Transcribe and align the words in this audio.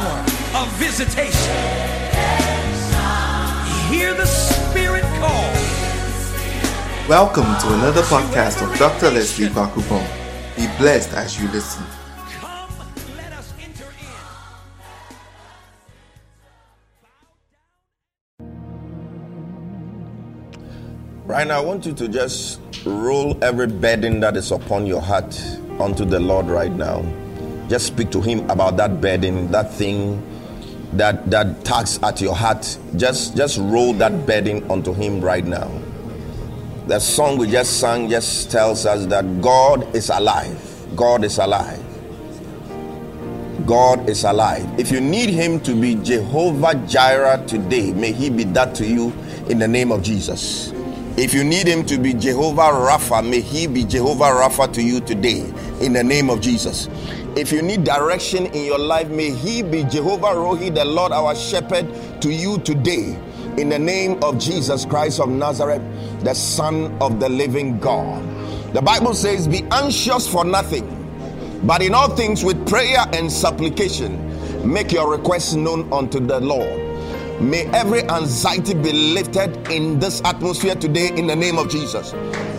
power 0.00 0.20
of 0.62 0.68
visitation. 0.78 1.56
Hear 3.92 4.14
the 4.14 4.24
Spirit 4.24 5.02
call. 5.20 5.52
Welcome 7.08 7.44
to 7.44 7.74
another 7.74 8.02
podcast 8.02 8.62
of 8.62 8.78
Dr. 8.78 9.10
Leslie 9.10 9.48
Kwakupong. 9.48 10.06
Be 10.56 10.66
blessed 10.78 11.12
as 11.14 11.40
you 11.40 11.48
listen. 11.48 11.84
Come, 12.40 12.70
let 13.16 13.32
us 13.32 13.52
enter 13.60 13.84
in. 18.40 18.48
Right 21.26 21.46
now, 21.46 21.58
I 21.60 21.64
want 21.64 21.84
you 21.84 21.92
to 21.92 22.08
just 22.08 22.60
roll 22.86 23.36
every 23.44 23.66
burden 23.66 24.20
that 24.20 24.36
is 24.36 24.50
upon 24.50 24.86
your 24.86 25.02
heart 25.02 25.38
onto 25.78 26.04
the 26.04 26.20
Lord 26.20 26.46
right 26.46 26.72
now. 26.72 27.04
Just 27.70 27.86
speak 27.86 28.10
to 28.10 28.20
Him 28.20 28.50
about 28.50 28.76
that 28.78 29.00
burden, 29.00 29.48
that 29.52 29.72
thing 29.72 30.20
that 30.94 31.30
that 31.30 31.64
tugs 31.64 32.00
at 32.02 32.20
your 32.20 32.34
heart. 32.34 32.76
Just 32.96 33.36
just 33.36 33.58
roll 33.58 33.92
that 33.94 34.26
burden 34.26 34.68
onto 34.68 34.92
Him 34.92 35.20
right 35.20 35.44
now. 35.44 35.70
The 36.88 36.98
song 36.98 37.38
we 37.38 37.48
just 37.48 37.78
sang 37.78 38.10
just 38.10 38.50
tells 38.50 38.86
us 38.86 39.06
that 39.06 39.40
God 39.40 39.94
is 39.94 40.10
alive. 40.10 40.58
God 40.96 41.22
is 41.22 41.38
alive. 41.38 41.80
God 43.66 44.08
is 44.08 44.24
alive. 44.24 44.66
If 44.76 44.90
you 44.90 45.00
need 45.00 45.30
Him 45.30 45.60
to 45.60 45.80
be 45.80 45.94
Jehovah 45.94 46.74
Jireh 46.88 47.44
today, 47.46 47.92
may 47.92 48.10
He 48.10 48.30
be 48.30 48.42
that 48.50 48.74
to 48.74 48.84
you 48.84 49.12
in 49.48 49.60
the 49.60 49.68
name 49.68 49.92
of 49.92 50.02
Jesus. 50.02 50.72
If 51.16 51.34
you 51.34 51.44
need 51.44 51.68
Him 51.68 51.86
to 51.86 51.98
be 51.98 52.14
Jehovah 52.14 52.72
Rapha, 52.72 53.24
may 53.24 53.40
He 53.40 53.68
be 53.68 53.84
Jehovah 53.84 54.24
Rapha 54.24 54.72
to 54.72 54.82
you 54.82 54.98
today 55.00 55.42
in 55.80 55.92
the 55.92 56.02
name 56.02 56.30
of 56.30 56.40
Jesus. 56.40 56.88
If 57.36 57.52
you 57.52 57.62
need 57.62 57.84
direction 57.84 58.46
in 58.46 58.64
your 58.64 58.78
life, 58.78 59.08
may 59.08 59.30
He 59.30 59.62
be 59.62 59.84
Jehovah 59.84 60.34
Rohi, 60.34 60.74
the 60.74 60.84
Lord 60.84 61.12
our 61.12 61.34
shepherd, 61.34 61.86
to 62.22 62.30
you 62.32 62.58
today 62.58 63.16
in 63.56 63.68
the 63.68 63.78
name 63.78 64.22
of 64.24 64.38
Jesus 64.38 64.84
Christ 64.84 65.20
of 65.20 65.28
Nazareth, 65.28 65.82
the 66.24 66.34
Son 66.34 66.96
of 67.00 67.20
the 67.20 67.28
living 67.28 67.78
God. 67.78 68.22
The 68.74 68.82
Bible 68.82 69.14
says, 69.14 69.46
Be 69.46 69.62
anxious 69.70 70.26
for 70.28 70.44
nothing. 70.44 70.96
But 71.62 71.82
in 71.82 71.94
all 71.94 72.08
things, 72.16 72.42
with 72.42 72.68
prayer 72.68 73.04
and 73.12 73.30
supplication, 73.30 74.70
make 74.70 74.90
your 74.90 75.10
requests 75.10 75.54
known 75.54 75.92
unto 75.92 76.18
the 76.18 76.40
Lord. 76.40 76.90
May 77.40 77.64
every 77.66 78.02
anxiety 78.02 78.74
be 78.74 78.92
lifted 78.92 79.70
in 79.70 79.98
this 79.98 80.20
atmosphere 80.24 80.74
today 80.74 81.08
in 81.16 81.26
the 81.26 81.36
name 81.36 81.58
of 81.58 81.70
Jesus. 81.70 82.12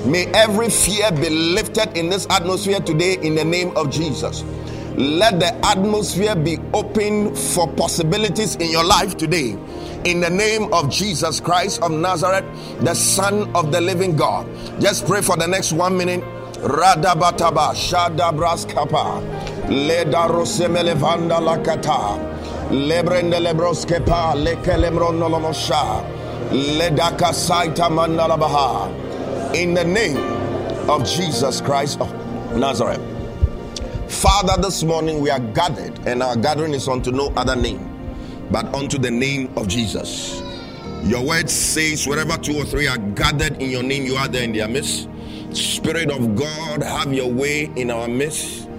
May 0.06 0.26
every 0.28 0.70
fear 0.70 1.12
be 1.12 1.30
lifted 1.30 1.96
in 1.98 2.10
this 2.10 2.26
atmosphere 2.30 2.80
today 2.80 3.18
in 3.22 3.36
the 3.36 3.46
name 3.46 3.76
of 3.78 3.92
Jesus. 3.92 4.44
Let 4.96 5.40
the 5.40 5.54
atmosphere 5.66 6.36
be 6.36 6.58
open 6.74 7.34
for 7.34 7.68
possibilities 7.74 8.56
in 8.56 8.70
your 8.70 8.84
life 8.84 9.16
today. 9.16 9.58
In 10.04 10.20
the 10.20 10.30
name 10.30 10.74
of 10.74 10.90
Jesus 10.90 11.40
Christ 11.40 11.82
of 11.82 11.92
Nazareth, 11.92 12.44
the 12.82 12.94
Son 12.94 13.50
of 13.56 13.72
the 13.72 13.80
living 13.80 14.16
God. 14.16 14.48
Just 14.82 15.06
pray 15.06 15.22
for 15.22 15.38
the 15.38 15.48
next 15.48 15.72
one 15.72 15.96
minute. 15.96 16.22
Radabataba, 16.62 17.74
Shadabraskapa, 17.74 19.70
Leda 19.70 20.28
Rosemelevanda 20.28 21.40
Lakata, 21.40 22.20
Lebrende 22.70 23.40
Lebroskepa, 23.40 24.36
Lekelemronolomosha, 24.36 26.04
Ledaka 26.50 27.32
Saita 27.32 27.90
Mandalabaha. 27.90 29.56
In 29.56 29.74
the 29.74 29.86
name 29.86 30.18
of 30.90 31.06
Jesus 31.06 31.62
Christ 31.62 32.02
of 32.02 32.12
Nazareth. 32.58 33.11
Father, 34.12 34.62
this 34.62 34.84
morning 34.84 35.22
we 35.22 35.30
are 35.30 35.40
gathered, 35.40 35.98
and 36.06 36.22
our 36.22 36.36
gathering 36.36 36.74
is 36.74 36.88
unto 36.88 37.12
no 37.12 37.28
other 37.36 37.56
name 37.56 37.88
but 38.52 38.66
unto 38.76 38.98
the 38.98 39.10
name 39.10 39.52
of 39.58 39.68
Jesus. 39.68 40.42
Your 41.04 41.26
word 41.26 41.50
says, 41.50 42.06
wherever 42.06 42.38
two 42.38 42.58
or 42.58 42.66
three 42.66 42.88
are 42.88 42.98
gathered 42.98 43.62
in 43.62 43.72
your 43.72 43.82
name, 43.82 44.06
you 44.06 44.18
are 44.18 44.28
there 44.28 44.44
in 44.44 44.52
their 44.52 44.68
midst. 44.68 45.08
Spirit 45.54 46.12
of 46.12 46.36
God, 46.36 46.84
have 46.84 47.14
your 47.14 47.32
way 47.32 47.72
in 47.76 47.90
our 47.90 48.08
midst. 48.08 48.70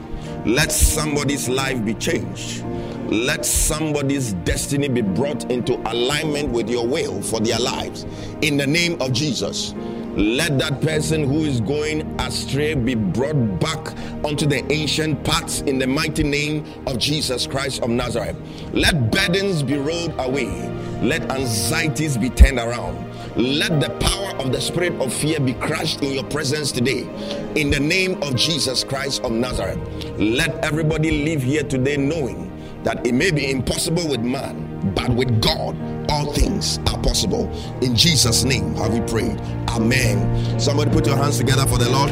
Let 0.45 0.71
somebody's 0.71 1.49
life 1.49 1.85
be 1.85 1.95
changed. 1.95 2.65
Let 3.11 3.45
somebody's 3.45 4.35
destiny 4.35 4.89
be 4.89 5.03
brought 5.03 5.51
into 5.51 5.77
alignment 5.91 6.51
with 6.51 6.69
your 6.69 6.87
will 6.87 7.21
for 7.23 7.41
their 7.41 7.59
lives. 7.59 8.05
In 8.43 8.57
the 8.57 8.67
name 8.67 9.01
of 9.01 9.13
Jesus. 9.13 9.75
Let 10.15 10.59
that 10.59 10.83
person 10.83 11.25
who 11.25 11.45
is 11.45 11.63
going 11.63 12.03
astray 12.21 12.75
be 12.75 12.95
brought 12.95 13.59
back 13.59 13.97
onto 14.23 14.45
the 14.45 14.63
ancient 14.71 15.25
paths 15.25 15.63
in 15.63 15.79
the 15.79 15.87
mighty 15.87 16.23
name 16.23 16.67
of 16.87 16.99
Jesus 16.99 17.47
Christ 17.47 17.83
of 17.83 17.89
Nazareth. 17.89 18.37
Let 18.75 19.11
burdens 19.11 19.63
be 19.63 19.79
rolled 19.79 20.13
away. 20.19 20.69
Let 21.01 21.31
anxieties 21.31 22.19
be 22.19 22.29
turned 22.29 22.59
around. 22.59 23.03
Let 23.37 23.81
the 23.81 23.89
power 24.01 24.37
of 24.37 24.53
the 24.53 24.61
spirit 24.61 24.93
of 25.01 25.15
fear 25.15 25.41
be 25.41 25.55
crushed 25.55 26.03
in 26.03 26.13
your 26.13 26.25
presence 26.25 26.73
today. 26.73 27.09
In 27.55 27.71
the 27.71 27.81
name 27.81 28.23
of 28.23 28.37
Jesus 28.37 28.85
Christ 28.85 29.23
of 29.23 29.33
Nazareth. 29.33 29.79
Let 30.19 30.63
everybody 30.63 31.25
live 31.25 31.43
here 31.43 31.63
today 31.63 31.97
knowing 31.97 32.52
that 32.85 33.07
it 33.07 33.13
may 33.13 33.31
be 33.31 33.51
impossible 33.51 34.09
with 34.09 34.21
man, 34.21 34.93
but 34.95 35.11
with 35.11 35.41
God, 35.41 35.77
all 36.11 36.33
things 36.33 36.79
are 36.89 36.99
possible. 36.99 37.51
In 37.81 37.95
Jesus' 37.95 38.45
name 38.45 38.75
have 38.75 38.93
we 38.93 39.01
prayed. 39.01 39.41
Amen. 39.69 40.59
Somebody 40.61 40.91
put 40.91 41.07
your 41.07 41.17
hands 41.17 41.39
together 41.39 41.67
for 41.67 41.79
the 41.79 41.89
Lord. 41.91 42.11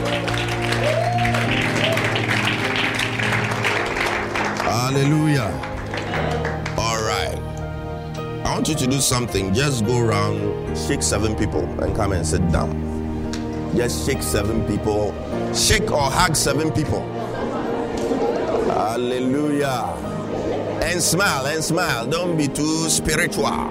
Hallelujah. 4.62 5.50
All 6.78 7.02
right. 7.04 7.36
I 8.44 8.54
want 8.54 8.68
you 8.68 8.74
to 8.76 8.86
do 8.86 9.00
something. 9.00 9.52
Just 9.52 9.84
go 9.84 10.00
around, 10.00 10.76
shake 10.76 11.02
seven 11.02 11.36
people, 11.36 11.62
and 11.82 11.94
come 11.94 12.12
and 12.12 12.26
sit 12.26 12.40
down. 12.50 12.70
Just 13.76 14.06
shake 14.06 14.22
seven 14.22 14.66
people. 14.66 15.12
Shake 15.54 15.90
or 15.90 16.10
hug 16.10 16.34
seven 16.34 16.72
people. 16.72 17.02
Hallelujah. 18.66 20.09
And 20.90 21.00
smile 21.00 21.46
and 21.46 21.62
smile. 21.62 22.04
Don't 22.04 22.36
be 22.36 22.48
too 22.48 22.90
spiritual. 22.90 23.46
All 23.46 23.62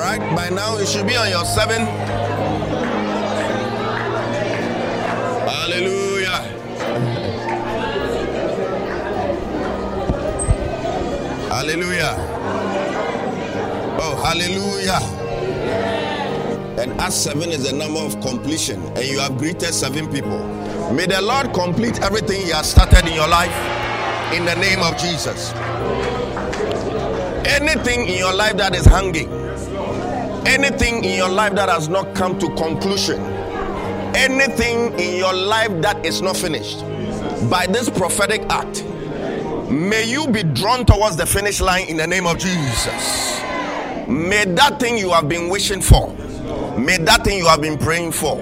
right, 0.00 0.32
by 0.34 0.48
now 0.48 0.78
you 0.78 0.86
should 0.86 1.06
be 1.06 1.14
on 1.14 1.28
your 1.28 1.44
seven. 1.44 1.84
Hallelujah. 5.44 6.40
Hallelujah. 11.50 12.16
Oh, 14.00 14.16
hallelujah. 14.24 15.17
As 17.00 17.22
seven 17.22 17.50
is 17.50 17.62
the 17.62 17.72
number 17.72 18.00
of 18.00 18.20
completion, 18.20 18.82
and 18.96 19.04
you 19.04 19.20
have 19.20 19.38
greeted 19.38 19.72
seven 19.72 20.10
people. 20.10 20.38
May 20.92 21.06
the 21.06 21.20
Lord 21.22 21.54
complete 21.54 22.00
everything 22.02 22.40
He 22.42 22.50
has 22.50 22.70
started 22.70 23.06
in 23.06 23.14
your 23.14 23.28
life 23.28 23.54
in 24.34 24.44
the 24.44 24.54
name 24.56 24.80
of 24.80 24.96
Jesus. 24.98 25.52
Anything 27.46 28.08
in 28.08 28.18
your 28.18 28.34
life 28.34 28.56
that 28.56 28.74
is 28.74 28.84
hanging, 28.84 29.32
anything 30.46 31.04
in 31.04 31.16
your 31.16 31.28
life 31.28 31.54
that 31.54 31.68
has 31.68 31.88
not 31.88 32.14
come 32.14 32.38
to 32.40 32.48
conclusion, 32.56 33.20
anything 34.14 34.92
in 34.98 35.16
your 35.16 35.32
life 35.32 35.70
that 35.80 36.04
is 36.04 36.20
not 36.20 36.36
finished, 36.36 36.80
by 37.48 37.66
this 37.68 37.88
prophetic 37.88 38.42
act, 38.50 38.84
may 39.70 40.04
you 40.04 40.26
be 40.26 40.42
drawn 40.42 40.84
towards 40.84 41.16
the 41.16 41.26
finish 41.26 41.60
line 41.60 41.86
in 41.88 41.96
the 41.96 42.06
name 42.06 42.26
of 42.26 42.38
Jesus. 42.38 43.40
May 44.08 44.44
that 44.46 44.80
thing 44.80 44.98
you 44.98 45.10
have 45.10 45.28
been 45.28 45.48
wishing 45.48 45.80
for, 45.80 46.14
may 46.78 46.98
that 46.98 47.24
thing 47.24 47.38
you 47.38 47.46
have 47.46 47.60
been 47.60 47.78
praying 47.78 48.12
for, 48.12 48.36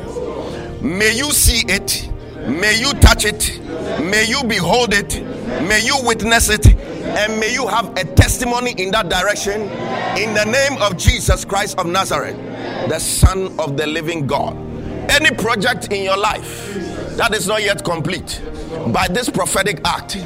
may 0.83 1.17
you 1.17 1.31
see 1.33 1.65
it, 1.69 2.09
may 2.47 2.79
you 2.79 2.93
touch 2.95 3.25
it, 3.25 3.61
may 4.01 4.25
you 4.27 4.43
behold 4.45 4.93
it, 4.93 5.23
may 5.67 5.85
you 5.85 5.97
witness 6.03 6.49
it, 6.49 6.67
and 6.67 7.39
may 7.41 7.53
you 7.53 7.67
have 7.67 7.97
a 7.97 8.05
testimony 8.05 8.73
in 8.73 8.91
that 8.91 9.09
direction 9.09 9.63
in 10.19 10.35
the 10.35 10.45
name 10.45 10.81
of 10.83 10.97
Jesus 10.97 11.45
Christ 11.45 11.79
of 11.79 11.87
Nazareth, 11.87 12.37
the 12.89 12.99
Son 12.99 13.55
of 13.59 13.77
the 13.77 13.87
living 13.87 14.27
God. 14.27 14.57
Any 15.11 15.31
project 15.35 15.93
in 15.93 16.03
your 16.03 16.17
life 16.17 16.75
that 17.17 17.35
is 17.35 17.47
not 17.47 17.63
yet 17.63 17.85
complete, 17.85 18.43
by 18.89 19.09
this 19.09 19.31
prophetic 19.31 19.81
act, 19.85 20.17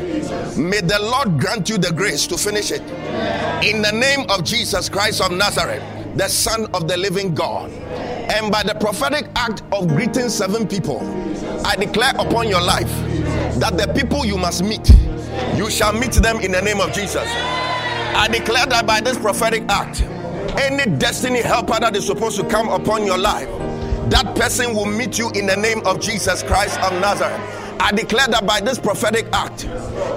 may 0.56 0.80
the 0.80 0.98
Lord 1.00 1.38
grant 1.38 1.68
you 1.68 1.78
the 1.78 1.92
grace 1.92 2.26
to 2.28 2.36
finish 2.36 2.70
it. 2.70 2.82
In 3.62 3.82
the 3.82 3.92
name 3.92 4.28
of 4.30 4.42
Jesus 4.42 4.88
Christ 4.88 5.20
of 5.20 5.30
Nazareth, 5.30 5.82
the 6.16 6.28
Son 6.28 6.66
of 6.74 6.88
the 6.88 6.96
living 6.96 7.34
God. 7.34 7.70
And 7.70 8.50
by 8.50 8.62
the 8.62 8.74
prophetic 8.74 9.28
act 9.36 9.62
of 9.72 9.88
greeting 9.88 10.28
seven 10.28 10.66
people, 10.66 11.00
I 11.64 11.76
declare 11.76 12.12
upon 12.18 12.48
your 12.48 12.60
life 12.62 12.90
that 13.58 13.76
the 13.76 13.92
people 13.94 14.24
you 14.24 14.38
must 14.38 14.62
meet, 14.62 14.88
you 15.56 15.70
shall 15.70 15.92
meet 15.92 16.12
them 16.12 16.38
in 16.40 16.52
the 16.52 16.62
name 16.62 16.80
of 16.80 16.92
Jesus. 16.92 17.26
I 17.26 18.28
declare 18.30 18.66
that 18.66 18.86
by 18.86 19.00
this 19.00 19.18
prophetic 19.18 19.64
act, 19.68 20.02
Any 20.58 20.96
destiny 20.98 21.42
helper 21.42 21.78
that 21.80 21.94
is 21.94 22.06
supposed 22.06 22.36
to 22.40 22.46
come 22.48 22.68
upon 22.68 23.06
your 23.06 23.18
life, 23.18 23.48
that 24.10 24.34
person 24.34 24.74
will 24.74 24.86
meet 24.86 25.16
you 25.18 25.30
in 25.30 25.46
the 25.46 25.56
name 25.56 25.80
of 25.86 26.00
Jesus 26.00 26.42
Christ 26.42 26.78
of 26.80 26.92
Nazareth. 27.00 27.40
I 27.80 27.92
declare 27.92 28.26
that 28.28 28.46
by 28.46 28.60
this 28.60 28.78
prophetic 28.78 29.26
act, 29.32 29.66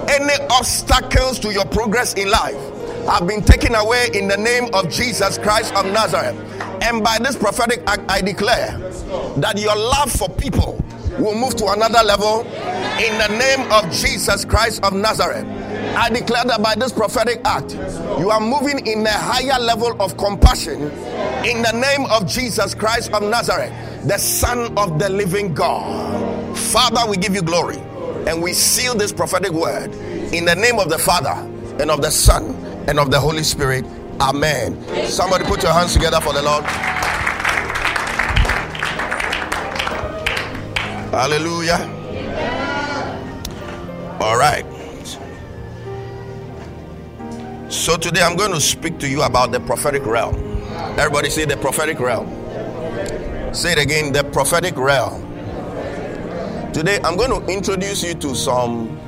any 0.08 0.34
obstacles 0.50 1.38
to 1.40 1.52
your 1.52 1.64
progress 1.66 2.14
in 2.14 2.30
life 2.30 2.56
have 3.06 3.26
been 3.26 3.42
taken 3.42 3.74
away 3.74 4.08
in 4.14 4.28
the 4.28 4.36
name 4.36 4.72
of 4.74 4.90
Jesus 4.90 5.38
Christ 5.38 5.74
of 5.74 5.86
Nazareth. 5.86 6.36
And 6.82 7.02
by 7.02 7.18
this 7.18 7.36
prophetic 7.36 7.82
act, 7.86 8.02
I 8.08 8.20
declare 8.20 8.78
that 9.36 9.58
your 9.58 9.76
love 9.76 10.10
for 10.10 10.28
people 10.28 10.82
will 11.18 11.34
move 11.34 11.54
to 11.56 11.68
another 11.68 12.02
level 12.02 12.40
in 12.98 13.18
the 13.18 13.28
name 13.38 13.70
of 13.70 13.90
Jesus 13.92 14.44
Christ 14.44 14.82
of 14.84 14.92
Nazareth. 14.92 15.46
I 15.96 16.10
declare 16.10 16.44
that 16.44 16.62
by 16.62 16.74
this 16.74 16.92
prophetic 16.92 17.40
act, 17.44 17.74
you 18.18 18.30
are 18.30 18.40
moving 18.40 18.84
in 18.86 19.06
a 19.06 19.12
higher 19.12 19.60
level 19.60 20.00
of 20.02 20.16
compassion 20.16 20.82
in 21.44 21.62
the 21.62 21.72
name 21.72 22.06
of 22.10 22.26
Jesus 22.26 22.74
Christ 22.74 23.12
of 23.12 23.22
Nazareth, 23.22 23.72
the 24.06 24.18
Son 24.18 24.76
of 24.76 24.98
the 24.98 25.08
living 25.08 25.54
God. 25.54 26.56
Father, 26.56 27.08
we 27.08 27.16
give 27.16 27.34
you 27.34 27.42
glory 27.42 27.78
and 28.26 28.42
we 28.42 28.52
seal 28.52 28.94
this 28.94 29.12
prophetic 29.12 29.52
word 29.52 29.94
in 30.32 30.44
the 30.44 30.54
name 30.54 30.78
of 30.78 30.88
the 30.88 30.98
Father 30.98 31.34
and 31.78 31.90
of 31.90 32.02
the 32.02 32.10
Son 32.10 32.63
and 32.88 32.98
of 32.98 33.10
the 33.10 33.18
Holy 33.20 33.42
Spirit. 33.42 33.84
Amen. 34.20 34.80
Somebody 35.06 35.44
put 35.44 35.62
your 35.62 35.72
hands 35.72 35.92
together 35.92 36.20
for 36.20 36.32
the 36.32 36.42
Lord. 36.42 36.64
Hallelujah. 41.10 41.78
All 44.20 44.36
right. 44.36 44.64
So 47.68 47.96
today 47.96 48.22
I'm 48.22 48.36
going 48.36 48.52
to 48.52 48.60
speak 48.60 48.98
to 49.00 49.08
you 49.08 49.22
about 49.22 49.52
the 49.52 49.60
prophetic 49.60 50.06
realm. 50.06 50.34
Everybody 50.98 51.30
say 51.30 51.44
the 51.44 51.56
prophetic 51.56 51.98
realm. 52.00 52.28
Say 53.54 53.72
it 53.72 53.78
again 53.78 54.12
the 54.12 54.24
prophetic 54.24 54.76
realm. 54.76 55.22
Today 56.72 56.98
I'm 57.04 57.16
going 57.16 57.30
to 57.30 57.52
introduce 57.52 58.02
you 58.02 58.14
to 58.14 58.34
some 58.34 58.98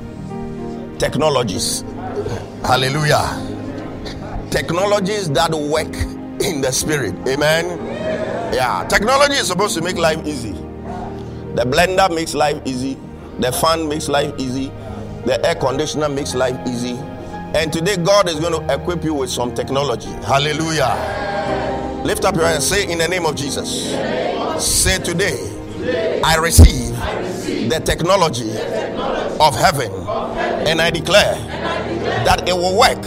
technologies. 0.98 1.82
Hallelujah. 2.62 3.55
Technologies 4.50 5.30
that 5.32 5.50
work 5.50 5.94
in 6.40 6.60
the 6.60 6.70
spirit. 6.70 7.14
Amen. 7.28 7.66
Yeah, 8.54 8.86
technology 8.88 9.34
is 9.34 9.48
supposed 9.48 9.74
to 9.76 9.82
make 9.82 9.96
life 9.96 10.24
easy. 10.26 10.52
The 10.52 11.64
blender 11.64 12.14
makes 12.14 12.34
life 12.34 12.60
easy. 12.64 12.96
The 13.38 13.52
fan 13.52 13.88
makes 13.88 14.08
life 14.08 14.32
easy. 14.38 14.68
The 15.24 15.44
air 15.44 15.56
conditioner 15.56 16.08
makes 16.08 16.34
life 16.34 16.58
easy. 16.68 16.94
And 17.54 17.72
today, 17.72 17.96
God 17.96 18.28
is 18.28 18.38
going 18.38 18.52
to 18.52 18.74
equip 18.74 19.02
you 19.02 19.14
with 19.14 19.30
some 19.30 19.54
technology. 19.54 20.10
Hallelujah. 20.26 22.02
Lift 22.04 22.24
up 22.24 22.34
your 22.34 22.44
hand 22.44 22.56
and 22.56 22.62
say, 22.64 22.90
In 22.90 22.98
the 22.98 23.08
name 23.08 23.26
of 23.26 23.34
Jesus. 23.34 23.92
Say 24.62 24.98
today, 24.98 26.20
I 26.24 26.36
receive 26.36 26.94
the 27.68 27.80
technology 27.84 28.50
of 29.40 29.56
heaven. 29.56 29.90
And 30.66 30.80
I 30.80 30.90
declare 30.90 31.34
that 32.24 32.48
it 32.48 32.52
will 32.52 32.78
work 32.78 33.02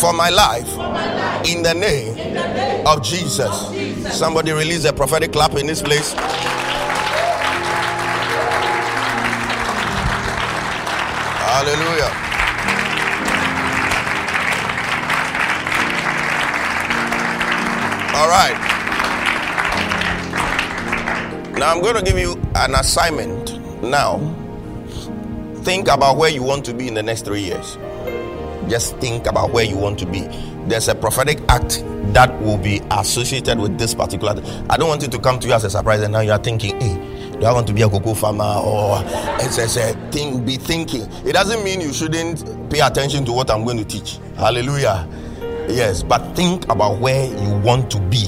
for 0.00 0.12
my 0.12 0.28
life 0.30 0.68
in 1.46 1.62
the 1.62 1.74
name 1.74 2.86
of 2.86 3.02
Jesus. 3.02 4.16
Somebody 4.16 4.52
release 4.52 4.84
a 4.84 4.92
prophetic 4.92 5.32
clap 5.32 5.54
in 5.54 5.66
this 5.66 5.82
place. 5.82 6.12
Hallelujah. 11.42 12.12
All 18.16 18.28
right. 18.28 18.56
Now 21.58 21.72
I'm 21.72 21.80
going 21.80 21.96
to 21.96 22.02
give 22.02 22.18
you 22.18 22.40
an 22.54 22.74
assignment. 22.74 23.58
Now, 23.82 24.18
think 25.62 25.88
about 25.88 26.18
where 26.18 26.30
you 26.30 26.42
want 26.42 26.64
to 26.66 26.74
be 26.74 26.88
in 26.88 26.94
the 26.94 27.02
next 27.02 27.24
three 27.24 27.40
years. 27.40 27.78
Just 28.68 28.96
think 28.98 29.26
about 29.26 29.52
where 29.52 29.64
you 29.64 29.76
want 29.76 29.98
to 30.00 30.06
be. 30.06 30.26
There's 30.66 30.88
a 30.88 30.94
prophetic 30.94 31.40
act 31.48 31.84
that 32.12 32.40
will 32.40 32.58
be 32.58 32.80
associated 32.90 33.58
with 33.58 33.78
this 33.78 33.94
particular. 33.94 34.34
I 34.68 34.76
don't 34.76 34.88
want 34.88 35.02
it 35.02 35.12
to 35.12 35.18
come 35.18 35.38
to 35.40 35.46
you 35.46 35.54
as 35.54 35.64
a 35.64 35.70
surprise, 35.70 36.02
and 36.02 36.12
now 36.12 36.20
you 36.20 36.32
are 36.32 36.38
thinking, 36.38 36.80
hey, 36.80 37.16
do 37.38 37.44
I 37.44 37.52
want 37.52 37.66
to 37.66 37.74
be 37.74 37.82
a 37.82 37.88
cocoa 37.88 38.14
farmer 38.14 38.60
or 38.64 39.02
it's 39.40 39.58
a 39.58 39.92
thing 40.10 40.44
be 40.44 40.56
thinking. 40.56 41.02
It 41.26 41.34
doesn't 41.34 41.62
mean 41.62 41.82
you 41.82 41.92
shouldn't 41.92 42.70
pay 42.70 42.80
attention 42.80 43.24
to 43.26 43.32
what 43.32 43.50
I'm 43.50 43.64
going 43.64 43.76
to 43.76 43.84
teach. 43.84 44.18
Hallelujah. 44.36 45.06
Yes, 45.68 46.02
but 46.02 46.34
think 46.34 46.68
about 46.68 46.98
where 46.98 47.26
you 47.26 47.58
want 47.58 47.90
to 47.90 48.00
be, 48.00 48.24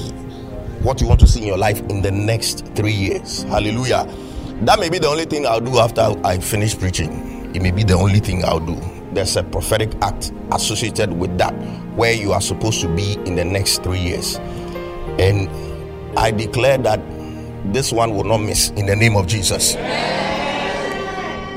what 0.83 1.01
you 1.01 1.07
want 1.07 1.19
to 1.21 1.27
see 1.27 1.41
in 1.41 1.47
your 1.47 1.57
life 1.57 1.79
in 1.89 2.01
the 2.01 2.11
next 2.11 2.67
three 2.75 2.93
years. 2.93 3.43
Hallelujah. 3.43 4.05
That 4.61 4.79
may 4.79 4.89
be 4.89 4.99
the 4.99 5.07
only 5.07 5.25
thing 5.25 5.47
I'll 5.47 5.61
do 5.61 5.79
after 5.79 6.13
I 6.23 6.37
finish 6.37 6.77
preaching. 6.77 7.55
It 7.55 7.61
may 7.61 7.71
be 7.71 7.83
the 7.83 7.95
only 7.95 8.19
thing 8.19 8.45
I'll 8.45 8.59
do. 8.59 8.98
There's 9.13 9.35
a 9.35 9.43
prophetic 9.43 9.91
act 10.01 10.31
associated 10.51 11.11
with 11.13 11.37
that 11.37 11.53
where 11.95 12.13
you 12.13 12.31
are 12.31 12.41
supposed 12.41 12.81
to 12.81 12.87
be 12.95 13.13
in 13.25 13.35
the 13.35 13.45
next 13.45 13.83
three 13.83 13.99
years. 13.99 14.35
And 15.19 15.49
I 16.17 16.31
declare 16.31 16.77
that 16.79 17.01
this 17.73 17.91
one 17.91 18.15
will 18.15 18.23
not 18.23 18.37
miss 18.37 18.69
in 18.71 18.85
the 18.85 18.95
name 18.95 19.15
of 19.15 19.27
Jesus. 19.27 19.75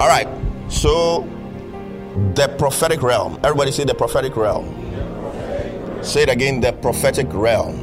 All 0.00 0.08
right. 0.08 0.28
So, 0.68 1.28
the 2.34 2.48
prophetic 2.58 3.02
realm. 3.02 3.38
Everybody 3.44 3.72
say 3.72 3.84
the 3.84 3.94
prophetic 3.94 4.36
realm. 4.36 4.78
Say 6.02 6.22
it 6.22 6.28
again 6.28 6.60
the 6.60 6.72
prophetic 6.72 7.28
realm. 7.30 7.78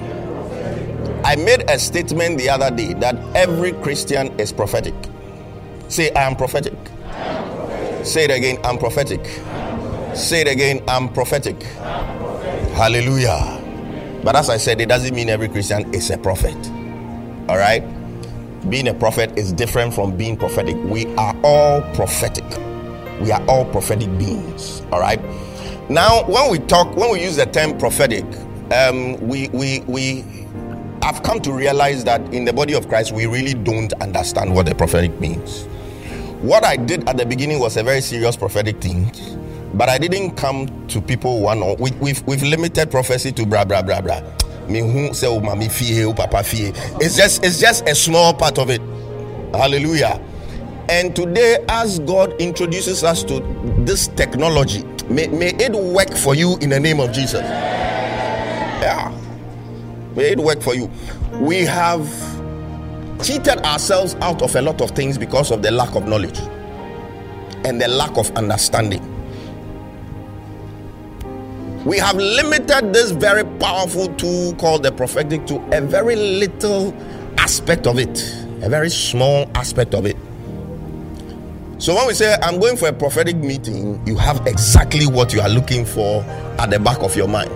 I 1.24 1.36
made 1.36 1.70
a 1.70 1.78
statement 1.80 2.38
the 2.38 2.50
other 2.50 2.76
day 2.76 2.94
that 2.96 3.16
every 3.36 3.74
Christian 3.74 4.38
is 4.40 4.52
prophetic. 4.52 4.94
Say, 5.88 6.12
I 6.14 6.24
am 6.24 6.36
prophetic. 6.36 6.74
Say 8.04 8.26
it 8.26 8.32
again, 8.32 8.58
I'm 8.64 8.78
prophetic. 8.78 9.22
Say 10.16 10.42
it 10.42 10.48
again, 10.48 10.84
I'm 10.88 11.10
prophetic. 11.10 11.62
Hallelujah. 12.76 13.58
But 14.24 14.36
as 14.36 14.50
I 14.50 14.58
said, 14.58 14.82
it 14.82 14.88
doesn't 14.90 15.16
mean 15.16 15.30
every 15.30 15.50
Christian 15.50 15.94
is 15.94 16.10
a 16.10 16.18
prophet. 16.18 16.58
All 17.50 17.58
right? 17.58 17.84
being 18.70 18.88
a 18.88 18.94
prophet 18.94 19.38
is 19.38 19.52
different 19.54 19.94
from 19.94 20.16
being 20.18 20.36
prophetic. 20.36 20.76
We 20.84 21.06
are 21.16 21.36
all 21.44 21.82
prophetic. 21.94 22.46
We 23.22 23.32
are 23.32 23.44
all 23.48 23.66
prophetic 23.66 24.16
beings. 24.18 24.82
All 24.92 25.00
right. 25.00 25.20
Now, 25.90 26.24
when 26.26 26.52
we 26.52 26.60
talk, 26.60 26.96
when 26.96 27.12
we 27.12 27.24
use 27.24 27.38
the 27.38 27.46
term 27.46 27.78
prophetic, 27.78 28.26
um, 28.72 29.20
we 29.28 29.50
we 29.50 29.80
we 29.82 30.26
have 31.02 31.24
come 31.24 31.40
to 31.42 31.52
realize 31.52 32.04
that 32.04 32.22
in 32.34 32.46
the 32.46 32.54
body 32.54 32.74
of 32.74 32.88
Christ, 32.88 33.12
we 33.14 33.26
really 33.26 33.54
don't 33.54 33.94
understand 34.02 34.54
what 34.54 34.66
the 34.66 34.76
prophetic 34.76 35.20
means. 35.20 35.66
What 36.42 36.64
I 36.64 36.76
did 36.76 37.08
at 37.10 37.18
the 37.18 37.26
beginning 37.26 37.60
was 37.60 37.78
a 37.78 37.84
very 37.84 38.02
serious 38.02 38.36
prophetic 38.36 38.80
thing, 38.82 39.12
but 39.74 39.90
I 39.90 39.98
didn't 39.98 40.36
come 40.36 40.88
to 40.88 41.02
people 41.02 41.42
one 41.42 41.62
on. 41.62 41.78
We've 41.80 42.26
we've 42.28 42.44
limited 42.44 42.92
prophecy 42.92 43.32
to 43.34 43.46
blah 43.46 43.66
blah 43.66 43.82
blah 43.82 44.02
blah 44.02 44.22
me 44.70 44.80
who 44.80 45.14
say 45.14 45.28
oh 45.28 45.42
oh 45.44 45.60
it's 47.02 47.18
just 47.18 47.44
it's 47.44 47.60
just 47.60 47.88
a 47.88 47.96
small 47.96 48.34
part 48.34 48.58
of 48.60 48.70
it. 48.70 48.82
Hallelujah. 49.54 50.22
And 50.90 51.16
today 51.16 51.64
as 51.68 52.00
god 52.00 52.34
introduces 52.40 53.04
us 53.04 53.24
to 53.26 53.40
this 53.80 54.08
technology 54.08 54.84
may, 55.10 55.28
may 55.28 55.50
it 55.56 55.74
work 55.74 56.16
for 56.16 56.36
you 56.36 56.58
in 56.62 56.70
the 56.70 56.80
name 56.80 57.00
of 57.00 57.12
jesus. 57.12 57.42
Yeah. 58.82 59.16
May 60.16 60.32
it 60.32 60.40
work 60.40 60.62
for 60.62 60.76
you. 60.76 60.90
We 61.34 61.66
have 61.66 62.08
cheated 63.24 63.60
ourselves 63.60 64.16
out 64.22 64.42
of 64.42 64.56
a 64.56 64.62
lot 64.62 64.82
of 64.82 64.92
things 64.92 65.18
because 65.18 65.52
of 65.52 65.62
the 65.62 65.72
lack 65.72 65.96
of 65.96 66.08
knowledge 66.08 66.40
and 67.66 67.82
the 67.82 67.88
lack 67.88 68.18
of 68.18 68.32
understanding 68.32 69.04
we 71.90 71.98
have 71.98 72.18
limited 72.18 72.94
this 72.94 73.10
very 73.10 73.44
powerful 73.58 74.14
tool 74.14 74.54
called 74.58 74.84
the 74.84 74.92
prophetic 74.92 75.48
to 75.48 75.56
a 75.76 75.82
very 75.82 76.16
little 76.16 76.94
aspect 77.40 77.88
of 77.88 77.98
it, 77.98 78.16
a 78.62 78.70
very 78.70 78.92
small 78.92 79.50
aspect 79.56 79.96
of 79.96 80.06
it. 80.06 80.16
So 81.80 81.96
when 81.96 82.06
we 82.06 82.14
say, 82.14 82.38
I'm 82.44 82.60
going 82.60 82.78
for 82.78 82.90
a 82.90 82.94
prophetic 82.94 83.38
meeting, 83.38 84.06
you 84.06 84.18
have 84.18 84.46
exactly 84.46 85.08
what 85.08 85.34
you 85.34 85.42
are 85.42 85.50
looking 85.50 85.84
for 85.84 86.22
at 86.60 86.70
the 86.70 86.78
back 86.80 87.00
of 87.00 87.16
your 87.16 87.28
mind. 87.28 87.50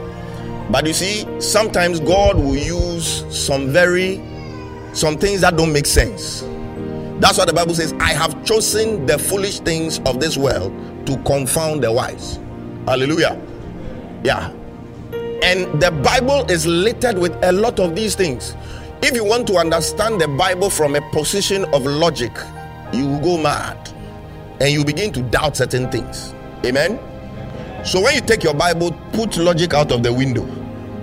But 0.71 0.87
you 0.87 0.93
see, 0.93 1.27
sometimes 1.39 1.99
God 1.99 2.35
will 2.35 2.55
use 2.55 3.25
some 3.29 3.71
very, 3.71 4.15
some 4.93 5.15
things 5.15 5.41
that 5.41 5.57
don't 5.57 5.71
make 5.71 5.85
sense. 5.85 6.41
That's 7.19 7.37
what 7.37 7.45
the 7.45 7.53
Bible 7.53 7.75
says. 7.75 7.93
I 7.99 8.13
have 8.13 8.43
chosen 8.45 9.05
the 9.05 9.19
foolish 9.19 9.59
things 9.59 9.99
of 10.07 10.19
this 10.19 10.37
world 10.37 10.73
to 11.05 11.17
confound 11.17 11.83
the 11.83 11.91
wise. 11.91 12.39
Hallelujah. 12.87 13.39
Yeah. 14.23 14.51
And 15.43 15.81
the 15.81 15.91
Bible 16.03 16.49
is 16.49 16.65
littered 16.65 17.17
with 17.17 17.37
a 17.43 17.51
lot 17.51 17.79
of 17.79 17.95
these 17.95 18.15
things. 18.15 18.55
If 19.01 19.13
you 19.13 19.25
want 19.25 19.47
to 19.47 19.57
understand 19.57 20.21
the 20.21 20.27
Bible 20.29 20.69
from 20.69 20.95
a 20.95 21.01
position 21.11 21.65
of 21.73 21.85
logic, 21.85 22.31
you 22.93 23.05
will 23.05 23.19
go 23.19 23.37
mad 23.37 23.77
and 24.61 24.71
you 24.71 24.85
begin 24.85 25.11
to 25.13 25.21
doubt 25.23 25.57
certain 25.57 25.91
things. 25.91 26.33
Amen. 26.65 26.97
So 27.83 28.01
when 28.01 28.15
you 28.15 28.21
take 28.21 28.43
your 28.43 28.53
Bible, 28.53 28.91
put 29.11 29.35
logic 29.35 29.73
out 29.73 29.91
of 29.91 30.03
the 30.03 30.13
window. 30.13 30.45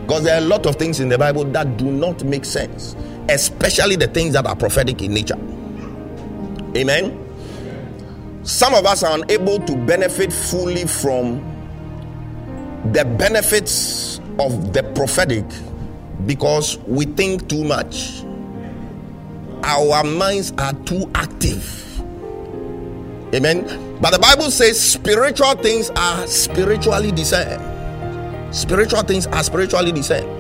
Because 0.03 0.25
there 0.25 0.35
are 0.35 0.43
a 0.43 0.47
lot 0.47 0.65
of 0.65 0.77
things 0.77 0.99
in 0.99 1.11
the 1.11 1.19
Bible 1.19 1.45
that 1.45 1.77
do 1.77 1.85
not 1.85 2.25
make 2.25 2.47
sense, 2.47 2.97
especially 3.29 3.97
the 3.97 4.09
things 4.09 4.33
that 4.33 4.47
are 4.47 4.57
prophetic 4.57 5.03
in 5.03 5.13
nature. 5.13 5.39
Amen. 6.75 7.27
Some 8.43 8.73
of 8.73 8.87
us 8.87 9.03
are 9.03 9.19
unable 9.19 9.59
to 9.67 9.77
benefit 9.77 10.33
fully 10.33 10.87
from 10.87 11.60
the 12.87 13.05
benefits 13.05 14.19
of 14.39 14.73
the 14.73 14.83
prophetic 14.95 15.45
because 16.27 16.79
we 16.87 17.05
think 17.05 17.49
too 17.49 17.65
much. 17.65 18.23
Our 19.63 20.03
minds 20.05 20.53
are 20.59 20.73
too 20.85 21.11
active. 21.15 21.77
Amen. 23.35 23.99
But 24.01 24.13
the 24.13 24.19
Bible 24.19 24.51
says 24.51 24.81
spiritual 24.81 25.55
things 25.57 25.91
are 25.91 26.27
spiritually 26.27 27.13
discerned. 27.13 27.63
Spiritual 28.55 29.03
things 29.03 29.27
are 29.27 29.43
spiritually 29.43 29.93
discerned. 29.93 30.39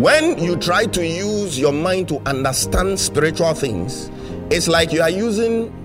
When 0.00 0.38
you 0.38 0.56
try 0.56 0.86
to 0.86 1.06
use 1.06 1.58
your 1.58 1.72
mind 1.72 2.08
to 2.08 2.20
understand 2.26 2.98
spiritual 2.98 3.54
things, 3.54 4.10
it's 4.50 4.68
like 4.68 4.92
you 4.92 5.02
are 5.02 5.10
using 5.10 5.76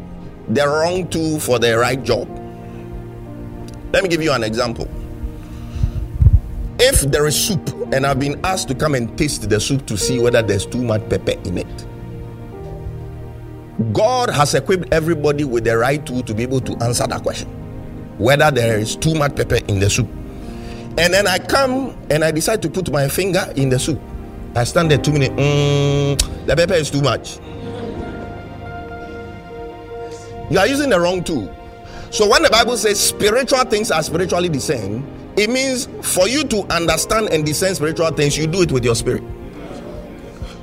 the 0.47 0.65
wrong 0.67 1.07
tool 1.09 1.39
for 1.39 1.59
the 1.59 1.77
right 1.77 2.01
job. 2.01 2.29
Let 3.91 4.03
me 4.03 4.09
give 4.09 4.21
you 4.21 4.31
an 4.31 4.43
example. 4.43 4.87
If 6.79 7.01
there 7.01 7.25
is 7.25 7.35
soup 7.35 7.69
and 7.93 8.05
I've 8.05 8.19
been 8.19 8.39
asked 8.43 8.67
to 8.67 8.75
come 8.75 8.95
and 8.95 9.17
taste 9.17 9.49
the 9.49 9.59
soup 9.59 9.85
to 9.87 9.97
see 9.97 10.19
whether 10.19 10.41
there's 10.41 10.65
too 10.65 10.83
much 10.83 11.07
pepper 11.09 11.31
in 11.45 11.57
it, 11.57 11.85
God 13.93 14.29
has 14.29 14.53
equipped 14.53 14.93
everybody 14.93 15.43
with 15.43 15.63
the 15.63 15.77
right 15.77 16.05
tool 16.05 16.21
to 16.23 16.33
be 16.33 16.43
able 16.43 16.61
to 16.61 16.73
answer 16.83 17.07
that 17.07 17.23
question 17.23 17.49
whether 18.17 18.49
there 18.51 18.79
is 18.79 18.95
too 18.95 19.13
much 19.13 19.35
pepper 19.35 19.59
in 19.67 19.79
the 19.79 19.89
soup. 19.89 20.07
And 20.97 21.13
then 21.13 21.27
I 21.27 21.37
come 21.39 21.97
and 22.09 22.23
I 22.23 22.31
decide 22.31 22.61
to 22.61 22.69
put 22.69 22.89
my 22.91 23.07
finger 23.09 23.51
in 23.55 23.69
the 23.69 23.77
soup. 23.79 23.99
I 24.55 24.63
stand 24.63 24.89
there 24.89 24.97
two 24.97 25.11
minutes, 25.11 25.33
mm, 25.33 26.45
the 26.45 26.55
pepper 26.55 26.75
is 26.75 26.89
too 26.89 27.01
much. 27.01 27.39
You 30.49 30.59
are 30.59 30.67
using 30.67 30.89
the 30.89 30.99
wrong 30.99 31.23
tool. 31.23 31.53
So 32.11 32.29
when 32.29 32.43
the 32.43 32.49
Bible 32.49 32.77
says 32.77 32.99
spiritual 32.99 33.63
things 33.65 33.91
are 33.91 34.01
spiritually 34.01 34.47
discerned, 34.47 35.05
it 35.37 35.49
means 35.49 35.87
for 36.01 36.27
you 36.27 36.43
to 36.45 36.63
understand 36.73 37.29
and 37.29 37.45
discern 37.45 37.75
spiritual 37.75 38.11
things, 38.11 38.37
you 38.37 38.47
do 38.47 38.61
it 38.61 38.71
with 38.71 38.85
your 38.85 38.95
spirit. 38.95 39.23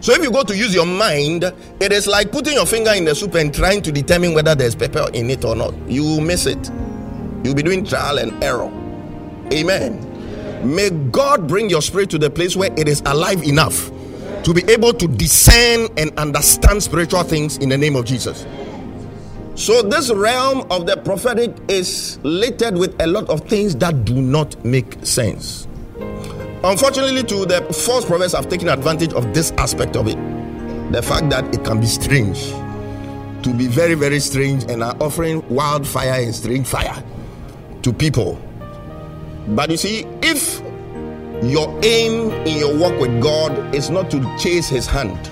So 0.00 0.12
if 0.12 0.22
you 0.22 0.32
go 0.32 0.42
to 0.42 0.56
use 0.56 0.74
your 0.74 0.86
mind, 0.86 1.44
it 1.78 1.92
is 1.92 2.08
like 2.08 2.32
putting 2.32 2.54
your 2.54 2.66
finger 2.66 2.92
in 2.92 3.04
the 3.04 3.14
soup 3.14 3.34
and 3.36 3.54
trying 3.54 3.82
to 3.82 3.92
determine 3.92 4.34
whether 4.34 4.54
there's 4.54 4.74
pepper 4.74 5.08
in 5.14 5.30
it 5.30 5.44
or 5.44 5.54
not. 5.54 5.74
You 5.86 6.02
will 6.02 6.20
miss 6.20 6.46
it. 6.46 6.70
You'll 7.44 7.54
be 7.54 7.62
doing 7.62 7.84
trial 7.84 8.18
and 8.18 8.42
error. 8.42 8.70
Amen. 9.52 10.08
May 10.74 10.90
God 10.90 11.46
bring 11.46 11.70
your 11.70 11.82
spirit 11.82 12.10
to 12.10 12.18
the 12.18 12.30
place 12.30 12.56
where 12.56 12.72
it 12.76 12.88
is 12.88 13.00
alive 13.06 13.42
enough 13.42 13.90
to 14.44 14.52
be 14.52 14.64
able 14.70 14.92
to 14.92 15.06
discern 15.06 15.88
and 15.96 16.16
understand 16.18 16.82
spiritual 16.82 17.22
things 17.22 17.58
in 17.58 17.68
the 17.68 17.78
name 17.78 17.94
of 17.94 18.04
Jesus. 18.04 18.44
So, 19.62 19.80
this 19.80 20.12
realm 20.12 20.66
of 20.72 20.86
the 20.86 20.96
prophetic 20.96 21.54
is 21.68 22.18
littered 22.24 22.76
with 22.76 23.00
a 23.00 23.06
lot 23.06 23.30
of 23.30 23.42
things 23.48 23.76
that 23.76 24.04
do 24.04 24.20
not 24.20 24.64
make 24.64 24.96
sense. 25.06 25.68
Unfortunately, 26.64 27.22
to 27.22 27.46
the 27.46 27.62
false 27.72 28.04
prophets 28.04 28.34
have 28.34 28.48
taken 28.48 28.68
advantage 28.68 29.12
of 29.12 29.32
this 29.32 29.52
aspect 29.58 29.94
of 29.94 30.08
it. 30.08 30.16
The 30.90 31.00
fact 31.00 31.30
that 31.30 31.54
it 31.54 31.62
can 31.62 31.78
be 31.78 31.86
strange, 31.86 32.50
to 33.44 33.54
be 33.56 33.68
very, 33.68 33.94
very 33.94 34.18
strange, 34.18 34.64
and 34.64 34.82
are 34.82 34.96
offering 35.00 35.48
wildfire 35.48 36.20
and 36.20 36.34
strange 36.34 36.66
fire 36.66 37.00
to 37.82 37.92
people. 37.92 38.42
But 39.46 39.70
you 39.70 39.76
see, 39.76 40.04
if 40.22 40.60
your 41.40 41.68
aim 41.84 42.32
in 42.48 42.58
your 42.58 42.76
walk 42.76 43.00
with 43.00 43.22
God 43.22 43.72
is 43.72 43.90
not 43.90 44.10
to 44.10 44.18
chase 44.38 44.68
his 44.68 44.88
hand, 44.88 45.30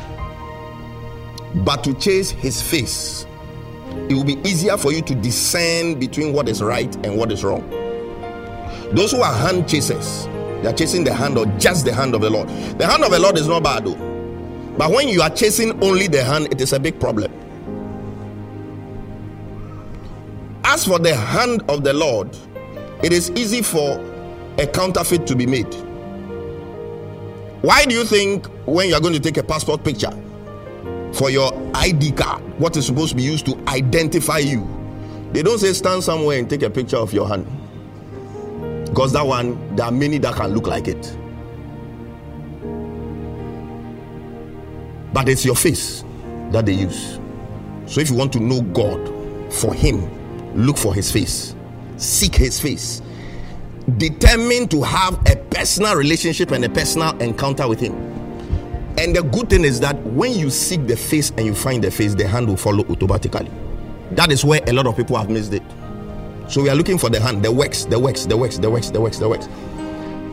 but 1.64 1.82
to 1.82 1.94
chase 1.94 2.30
his 2.30 2.62
face, 2.62 3.26
it 4.10 4.14
will 4.14 4.24
be 4.24 4.40
easier 4.44 4.76
for 4.76 4.92
you 4.92 5.00
to 5.02 5.14
discern 5.14 5.98
between 5.98 6.32
what 6.32 6.48
is 6.48 6.60
right 6.60 6.92
and 7.06 7.16
what 7.16 7.30
is 7.30 7.44
wrong. 7.44 7.68
Those 8.92 9.12
who 9.12 9.22
are 9.22 9.32
hand 9.32 9.68
chasers, 9.68 10.26
they 10.62 10.66
are 10.66 10.72
chasing 10.72 11.04
the 11.04 11.14
hand 11.14 11.38
or 11.38 11.46
just 11.58 11.84
the 11.84 11.94
hand 11.94 12.16
of 12.16 12.20
the 12.20 12.28
Lord. 12.28 12.48
The 12.48 12.86
hand 12.88 13.04
of 13.04 13.12
the 13.12 13.20
Lord 13.20 13.38
is 13.38 13.46
not 13.46 13.62
bad 13.62 13.84
though. 13.84 14.74
But 14.76 14.90
when 14.90 15.08
you 15.08 15.22
are 15.22 15.30
chasing 15.30 15.80
only 15.82 16.08
the 16.08 16.24
hand, 16.24 16.48
it 16.50 16.60
is 16.60 16.72
a 16.72 16.80
big 16.80 16.98
problem. 16.98 17.32
As 20.64 20.84
for 20.86 20.98
the 20.98 21.14
hand 21.14 21.62
of 21.68 21.84
the 21.84 21.92
Lord, 21.92 22.36
it 23.04 23.12
is 23.12 23.30
easy 23.30 23.62
for 23.62 24.00
a 24.58 24.66
counterfeit 24.66 25.24
to 25.28 25.36
be 25.36 25.46
made. 25.46 25.72
Why 27.62 27.84
do 27.84 27.94
you 27.94 28.04
think 28.04 28.46
when 28.66 28.88
you 28.88 28.94
are 28.96 29.00
going 29.00 29.14
to 29.14 29.20
take 29.20 29.36
a 29.36 29.42
passport 29.44 29.84
picture 29.84 30.12
for 31.12 31.30
your 31.30 31.52
ID 31.74 32.12
card, 32.12 32.42
what 32.58 32.76
is 32.76 32.86
supposed 32.86 33.10
to 33.10 33.16
be 33.16 33.22
used 33.22 33.46
to 33.46 33.56
identify 33.68 34.38
you, 34.38 34.66
they 35.32 35.42
don't 35.42 35.58
say 35.58 35.72
stand 35.72 36.02
somewhere 36.02 36.38
and 36.38 36.48
take 36.48 36.62
a 36.62 36.70
picture 36.70 36.96
of 36.96 37.12
your 37.12 37.28
hand? 37.28 37.46
Because 38.86 39.12
that 39.12 39.26
one, 39.26 39.76
there 39.76 39.86
are 39.86 39.92
many 39.92 40.18
that 40.18 40.34
can 40.34 40.52
look 40.52 40.66
like 40.66 40.88
it. 40.88 41.16
But 45.12 45.28
it's 45.28 45.44
your 45.44 45.56
face 45.56 46.04
that 46.50 46.66
they 46.66 46.72
use. 46.72 47.18
So 47.86 48.00
if 48.00 48.10
you 48.10 48.16
want 48.16 48.32
to 48.34 48.40
know 48.40 48.62
God 48.62 49.52
for 49.52 49.74
Him, 49.74 50.08
look 50.54 50.76
for 50.76 50.94
His 50.94 51.10
face, 51.10 51.54
seek 51.96 52.34
His 52.34 52.60
face, 52.60 53.02
determined 53.96 54.70
to 54.72 54.82
have 54.82 55.14
a 55.26 55.36
personal 55.36 55.96
relationship 55.96 56.50
and 56.52 56.64
a 56.64 56.68
personal 56.68 57.16
encounter 57.18 57.68
with 57.68 57.80
Him. 57.80 58.19
And 59.00 59.16
the 59.16 59.22
good 59.22 59.48
thing 59.48 59.64
is 59.64 59.80
that 59.80 59.96
when 60.02 60.32
you 60.32 60.50
seek 60.50 60.86
the 60.86 60.94
face 60.94 61.30
and 61.30 61.46
you 61.46 61.54
find 61.54 61.82
the 61.82 61.90
face, 61.90 62.14
the 62.14 62.28
hand 62.28 62.46
will 62.46 62.58
follow 62.58 62.84
automatically. 62.90 63.50
That 64.10 64.30
is 64.30 64.44
where 64.44 64.60
a 64.66 64.74
lot 64.74 64.86
of 64.86 64.94
people 64.94 65.16
have 65.16 65.30
missed 65.30 65.54
it. 65.54 65.62
So 66.48 66.62
we 66.62 66.68
are 66.68 66.74
looking 66.74 66.98
for 66.98 67.08
the 67.08 67.18
hand, 67.18 67.42
the 67.42 67.50
works, 67.50 67.86
the 67.86 67.98
works, 67.98 68.26
the 68.26 68.36
works, 68.36 68.58
the 68.58 68.68
works, 68.68 68.90
the 68.90 69.00
works, 69.00 69.18
the 69.18 69.26
works. 69.26 69.48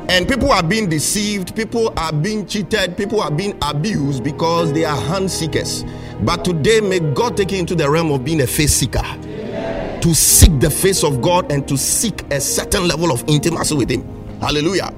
And 0.09 0.27
people 0.27 0.51
are 0.51 0.63
being 0.63 0.89
deceived, 0.89 1.55
people 1.55 1.93
are 1.95 2.11
being 2.11 2.45
cheated, 2.45 2.97
people 2.97 3.21
are 3.21 3.31
being 3.31 3.57
abused 3.61 4.25
because 4.25 4.73
they 4.73 4.83
are 4.83 4.99
hand 4.99 5.31
seekers. 5.31 5.85
But 6.23 6.43
today, 6.43 6.81
may 6.81 6.99
God 6.99 7.37
take 7.37 7.53
you 7.53 7.59
into 7.59 7.73
the 7.73 7.89
realm 7.89 8.11
of 8.11 8.25
being 8.25 8.41
a 8.41 8.47
face 8.47 8.73
seeker. 8.73 8.99
To 10.01 10.13
seek 10.13 10.59
the 10.59 10.69
face 10.69 11.05
of 11.05 11.21
God 11.21 11.53
and 11.53 11.65
to 11.69 11.77
seek 11.77 12.23
a 12.33 12.41
certain 12.41 12.85
level 12.85 13.13
of 13.13 13.23
intimacy 13.29 13.75
with 13.75 13.89
Him. 13.89 14.03
Hallelujah. 14.41 14.93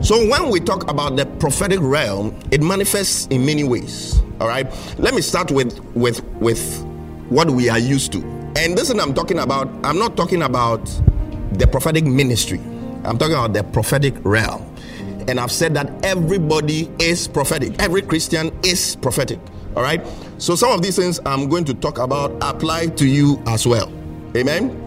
So 0.00 0.26
when 0.28 0.50
we 0.50 0.60
talk 0.60 0.90
about 0.90 1.16
the 1.16 1.26
prophetic 1.26 1.78
realm, 1.80 2.38
it 2.50 2.62
manifests 2.62 3.26
in 3.28 3.44
many 3.44 3.64
ways. 3.64 4.20
All 4.40 4.48
right. 4.48 4.66
Let 4.98 5.14
me 5.14 5.20
start 5.22 5.50
with 5.50 5.78
with 5.94 6.24
with 6.40 6.82
what 7.28 7.50
we 7.50 7.68
are 7.68 7.78
used 7.78 8.12
to. 8.12 8.18
And 8.56 8.76
this 8.76 8.88
one 8.88 9.00
I'm 9.00 9.14
talking 9.14 9.38
about, 9.38 9.68
I'm 9.84 9.98
not 9.98 10.16
talking 10.16 10.42
about 10.42 10.84
the 11.52 11.66
prophetic 11.66 12.04
ministry. 12.04 12.58
I'm 13.04 13.18
talking 13.18 13.34
about 13.34 13.52
the 13.52 13.64
prophetic 13.64 14.14
realm. 14.24 14.68
And 15.28 15.38
I've 15.38 15.52
said 15.52 15.74
that 15.74 16.04
everybody 16.04 16.90
is 16.98 17.28
prophetic. 17.28 17.80
Every 17.80 18.02
Christian 18.02 18.50
is 18.64 18.96
prophetic. 18.96 19.38
All 19.76 19.82
right. 19.82 20.04
So 20.38 20.54
some 20.54 20.72
of 20.72 20.82
these 20.82 20.96
things 20.96 21.20
I'm 21.24 21.48
going 21.48 21.64
to 21.66 21.74
talk 21.74 21.98
about 21.98 22.36
apply 22.42 22.88
to 22.88 23.06
you 23.06 23.40
as 23.46 23.66
well. 23.66 23.90
Amen. 24.36 24.81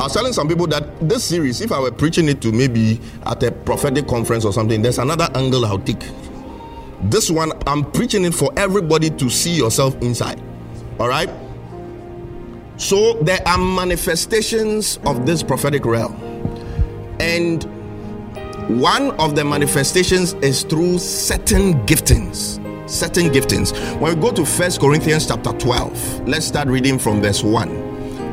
I 0.00 0.04
was 0.04 0.14
telling 0.14 0.32
some 0.32 0.48
people 0.48 0.66
that 0.68 1.06
this 1.06 1.22
series, 1.22 1.60
if 1.60 1.70
I 1.70 1.78
were 1.78 1.92
preaching 1.92 2.26
it 2.30 2.40
to 2.40 2.52
maybe 2.52 2.98
at 3.26 3.42
a 3.42 3.52
prophetic 3.52 4.06
conference 4.06 4.46
or 4.46 4.52
something, 4.54 4.80
there's 4.80 4.96
another 4.96 5.28
angle 5.34 5.66
I'll 5.66 5.78
take. 5.78 6.02
This 7.02 7.30
one, 7.30 7.52
I'm 7.66 7.84
preaching 7.84 8.24
it 8.24 8.32
for 8.32 8.50
everybody 8.56 9.10
to 9.10 9.28
see 9.28 9.50
yourself 9.50 9.94
inside. 10.00 10.40
All 10.98 11.06
right? 11.06 11.28
So 12.78 13.12
there 13.24 13.46
are 13.46 13.58
manifestations 13.58 14.98
of 15.04 15.26
this 15.26 15.42
prophetic 15.42 15.84
realm. 15.84 16.14
And 17.20 17.62
one 18.80 19.10
of 19.20 19.36
the 19.36 19.44
manifestations 19.44 20.32
is 20.32 20.62
through 20.62 20.98
certain 20.98 21.74
giftings. 21.86 22.58
Certain 22.88 23.28
giftings. 23.28 23.74
When 24.00 24.14
we 24.14 24.22
go 24.22 24.32
to 24.32 24.46
First 24.46 24.80
Corinthians 24.80 25.26
chapter 25.26 25.52
12, 25.52 26.26
let's 26.26 26.46
start 26.46 26.68
reading 26.68 26.98
from 26.98 27.20
verse 27.20 27.42
1. 27.44 27.89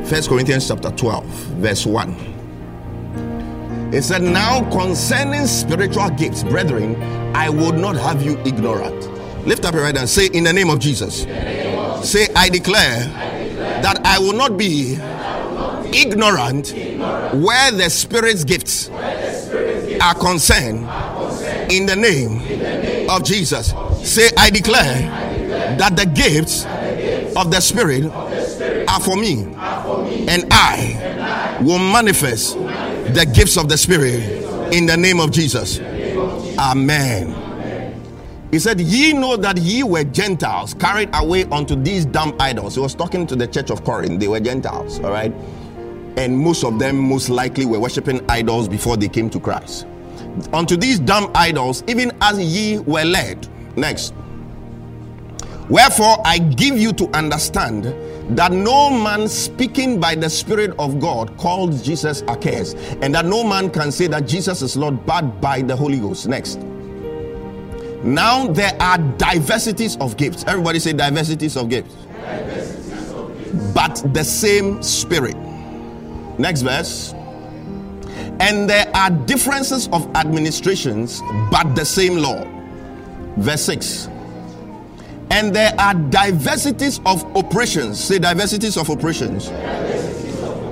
First 0.08 0.30
Corinthians 0.30 0.66
chapter 0.66 0.90
12, 0.90 1.24
verse 1.60 1.84
1. 1.84 3.92
It 3.92 4.02
said, 4.02 4.22
Now 4.22 4.68
concerning 4.70 5.46
spiritual 5.46 6.08
gifts, 6.08 6.42
brethren, 6.42 6.96
I 7.36 7.50
would 7.50 7.74
not 7.74 7.94
have 7.96 8.22
you 8.22 8.38
ignorant. 8.46 9.06
Lift 9.46 9.66
up 9.66 9.74
your 9.74 9.82
right 9.82 9.94
hand. 9.94 10.08
Say, 10.08 10.30
In 10.32 10.44
the 10.44 10.52
name 10.52 10.70
of 10.70 10.78
Jesus. 10.78 11.24
Say, 12.02 12.28
I 12.34 12.48
declare, 12.48 13.00
that 13.82 14.00
I 14.06 14.18
will 14.18 14.32
not 14.32 14.56
be 14.56 14.94
ignorant, 15.92 16.72
where 17.44 17.70
the 17.70 17.90
Spirit's 17.90 18.44
gifts, 18.44 18.88
are, 18.88 20.14
concerned, 20.14 20.88
in 21.70 21.84
the 21.84 21.96
name, 21.96 22.40
of 23.10 23.24
Jesus. 23.24 23.74
Say, 24.02 24.30
I 24.38 24.48
declare, 24.48 25.02
that 25.76 25.96
the 25.96 26.06
gifts, 26.06 26.64
of 27.36 27.50
the 27.50 27.60
Spirit, 27.60 28.04
are 28.88 29.00
for 29.00 29.16
me, 29.16 29.44
and 30.28 30.46
I, 30.50 31.58
will 31.62 31.78
manifest 31.78 32.56
the 32.56 33.30
gifts 33.34 33.56
of 33.56 33.68
the 33.68 33.76
Spirit 33.76 34.22
in 34.72 34.86
the 34.86 34.96
name 34.96 35.20
of 35.20 35.30
Jesus. 35.30 35.80
Amen. 36.58 37.48
He 38.50 38.58
said, 38.58 38.80
Ye 38.80 39.12
know 39.12 39.36
that 39.36 39.58
ye 39.58 39.82
were 39.82 40.04
Gentiles, 40.04 40.72
carried 40.74 41.10
away 41.12 41.44
unto 41.44 41.76
these 41.76 42.06
dumb 42.06 42.34
idols. 42.40 42.74
He 42.74 42.80
was 42.80 42.94
talking 42.94 43.26
to 43.26 43.36
the 43.36 43.46
church 43.46 43.70
of 43.70 43.84
Corinth. 43.84 44.20
They 44.20 44.28
were 44.28 44.40
Gentiles, 44.40 45.00
all 45.00 45.10
right? 45.10 45.32
And 46.16 46.38
most 46.38 46.64
of 46.64 46.78
them, 46.78 46.98
most 46.98 47.28
likely, 47.28 47.66
were 47.66 47.78
worshiping 47.78 48.24
idols 48.30 48.66
before 48.66 48.96
they 48.96 49.08
came 49.08 49.28
to 49.30 49.40
Christ. 49.40 49.86
Unto 50.52 50.76
these 50.76 50.98
dumb 50.98 51.30
idols, 51.34 51.84
even 51.86 52.10
as 52.22 52.40
ye 52.40 52.78
were 52.78 53.04
led. 53.04 53.46
Next. 53.76 54.14
Wherefore 55.68 56.16
I 56.24 56.38
give 56.38 56.78
you 56.78 56.92
to 56.94 57.08
understand 57.14 57.84
that 58.36 58.52
no 58.52 58.90
man 58.90 59.28
speaking 59.28 60.00
by 60.00 60.14
the 60.14 60.30
Spirit 60.30 60.74
of 60.78 60.98
God 60.98 61.36
called 61.36 61.82
Jesus 61.84 62.22
accursed, 62.22 62.76
and 63.02 63.14
that 63.14 63.26
no 63.26 63.44
man 63.44 63.70
can 63.70 63.92
say 63.92 64.06
that 64.06 64.26
Jesus 64.26 64.62
is 64.62 64.76
Lord 64.76 65.04
but 65.04 65.40
by 65.40 65.60
the 65.60 65.76
Holy 65.76 65.98
Ghost. 65.98 66.26
Next. 66.26 66.58
Now 68.02 68.46
there 68.46 68.74
are 68.80 68.96
diversities 68.96 69.96
of 69.98 70.16
gifts. 70.16 70.44
Everybody 70.46 70.78
say 70.78 70.94
diversities 70.94 71.56
of 71.56 71.68
gifts. 71.68 71.94
Diversities 71.94 73.12
of 73.12 73.36
gifts. 73.36 73.72
But 73.74 74.14
the 74.14 74.24
same 74.24 74.82
Spirit. 74.82 75.36
Next 76.38 76.62
verse. 76.62 77.12
And 78.40 78.70
there 78.70 78.88
are 78.94 79.10
differences 79.10 79.88
of 79.92 80.06
administrations, 80.14 81.20
but 81.50 81.74
the 81.74 81.84
same 81.84 82.16
Lord. 82.16 82.46
Verse 83.36 83.62
6 83.64 84.08
and 85.30 85.54
there 85.54 85.72
are 85.78 85.94
diversities 85.94 87.00
of 87.04 87.24
operations. 87.36 88.02
Say 88.02 88.18
diversities 88.18 88.76
of 88.76 88.88
operations. 88.90 89.48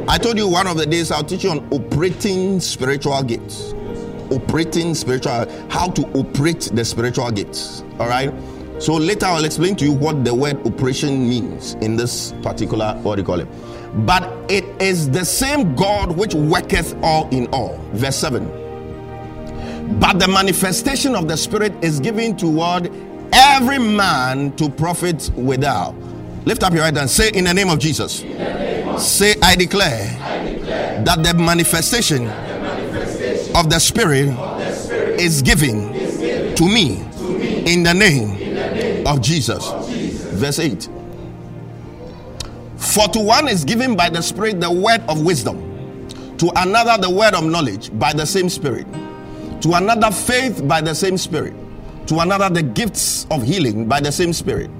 I 0.09 0.19
told 0.19 0.39
you 0.39 0.49
one 0.49 0.67
of 0.67 0.77
the 0.77 0.87
days 0.87 1.11
I'll 1.11 1.25
teach 1.25 1.45
you 1.45 1.51
on 1.51 1.69
operating 1.73 2.61
spiritual 2.61 3.23
gifts. 3.23 3.73
Operating 4.31 4.95
spiritual, 4.95 5.47
how 5.69 5.89
to 5.91 6.07
operate 6.19 6.71
the 6.73 6.85
spiritual 6.85 7.31
gifts. 7.31 7.83
All 7.99 8.09
right. 8.09 8.33
So 8.79 8.95
later 8.95 9.27
I'll 9.27 9.45
explain 9.45 9.77
to 9.77 9.85
you 9.85 9.93
what 9.93 10.25
the 10.25 10.35
word 10.35 10.65
operation 10.67 11.29
means 11.29 11.75
in 11.75 11.97
this 11.97 12.33
particular, 12.43 12.95
what 13.03 13.17
do 13.17 13.23
you 13.23 13.27
call 13.27 13.41
it? 13.41 13.49
But 14.07 14.51
it 14.51 14.65
is 14.81 15.11
the 15.11 15.25
same 15.25 15.75
God 15.75 16.17
which 16.17 16.35
worketh 16.35 16.95
all 17.03 17.29
in 17.31 17.47
all. 17.49 17.79
Verse 17.93 18.17
7. 18.17 18.67
But 19.99 20.19
the 20.19 20.29
manifestation 20.29 21.15
of 21.15 21.29
the 21.29 21.37
Spirit 21.37 21.73
is 21.83 22.01
given 22.01 22.37
to 22.37 22.47
toward 22.47 22.91
every 23.37 23.79
man 23.79 24.57
to 24.57 24.69
profit 24.69 25.31
without. 25.37 25.95
Lift 26.47 26.63
up 26.63 26.73
your 26.73 26.85
head 26.85 26.97
and 26.97 27.11
say, 27.11 27.31
In 27.35 27.45
the 27.45 27.55
name 27.55 27.69
of 27.69 27.79
Jesus. 27.79 28.23
Name 28.23 28.89
of 28.89 29.01
say, 29.01 29.35
I 29.43 29.57
declare, 29.57 30.17
I 30.23 30.53
declare, 30.53 31.05
that 31.05 31.23
the 31.23 31.35
manifestation, 31.35 32.25
the 32.25 32.31
manifestation 32.31 33.57
of, 33.57 33.69
the 33.69 33.79
Spirit, 33.79 34.29
of 34.29 34.59
the 34.59 34.73
Spirit 34.73 35.21
is 35.21 35.43
given, 35.43 35.95
is 35.95 36.19
given 36.19 36.55
to, 36.57 36.65
me, 36.65 37.05
to 37.19 37.39
me 37.39 37.73
in 37.73 37.83
the 37.83 37.93
name, 37.93 38.31
in 38.37 38.55
name 38.55 39.07
of, 39.07 39.21
Jesus. 39.21 39.69
of 39.69 39.89
Jesus. 39.89 40.33
Verse 40.35 40.59
8. 40.59 40.89
For 42.77 43.09
to 43.09 43.21
one 43.21 43.49
is 43.49 43.65
given 43.65 43.97
by 43.97 44.09
the 44.09 44.23
Spirit 44.23 44.61
the 44.61 44.71
word 44.71 45.03
of 45.09 45.23
wisdom, 45.23 46.09
to 46.39 46.51
another 46.57 47.01
the 47.01 47.11
word 47.11 47.35
of 47.35 47.45
knowledge 47.45 47.97
by 47.99 48.13
the 48.13 48.25
same 48.25 48.49
Spirit, 48.49 48.87
to 49.61 49.75
another 49.75 50.11
faith 50.11 50.67
by 50.67 50.81
the 50.81 50.95
same 50.95 51.19
Spirit 51.19 51.55
to 52.07 52.21
another 52.21 52.49
the 52.49 52.63
gifts 52.63 53.27
of 53.31 53.43
healing 53.43 53.87
by 53.87 54.01
the 54.01 54.13
same 54.13 54.33
spirit. 54.33 54.71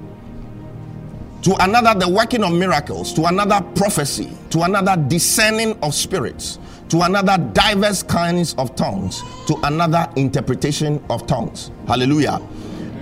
To 1.43 1.55
another 1.63 1.97
the 1.99 2.09
working 2.09 2.43
of 2.43 2.53
miracles. 2.53 3.13
To 3.13 3.25
another 3.25 3.61
prophecy. 3.75 4.31
To 4.51 4.61
another 4.63 5.01
discerning 5.07 5.77
of 5.83 5.93
spirits. 5.93 6.59
To 6.89 7.01
another 7.01 7.37
diverse 7.53 8.01
kinds 8.01 8.55
of 8.55 8.75
tongues. 8.75 9.21
To 9.47 9.55
another 9.63 10.09
interpretation 10.15 11.03
of 11.09 11.27
tongues. 11.27 11.71
Hallelujah. 11.87 12.41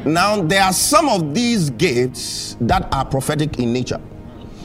Now 0.06 0.42
there 0.42 0.64
are 0.64 0.74
some 0.74 1.08
of 1.08 1.34
these 1.34 1.70
gifts 1.72 2.58
that 2.62 2.92
are 2.94 3.06
prophetic 3.06 3.60
in 3.60 3.74
nature. 3.74 4.02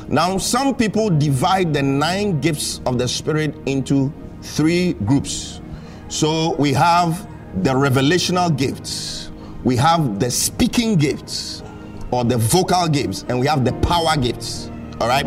Now 0.08 0.38
some 0.38 0.74
people 0.74 1.10
divide 1.10 1.72
the 1.72 1.82
nine 1.82 2.40
gifts 2.40 2.80
of 2.86 2.98
the 2.98 3.06
spirit 3.06 3.54
into 3.66 4.12
three 4.42 4.94
groups. 4.94 5.60
So 6.08 6.56
we 6.56 6.72
have 6.72 7.26
the 7.62 7.70
revelational 7.70 8.56
gifts 8.56 9.19
we 9.64 9.76
have 9.76 10.18
the 10.18 10.30
speaking 10.30 10.96
gifts 10.96 11.62
or 12.10 12.24
the 12.24 12.38
vocal 12.38 12.88
gifts, 12.88 13.24
and 13.28 13.38
we 13.38 13.46
have 13.46 13.64
the 13.64 13.72
power 13.74 14.16
gifts. 14.16 14.70
All 15.00 15.08
right. 15.08 15.26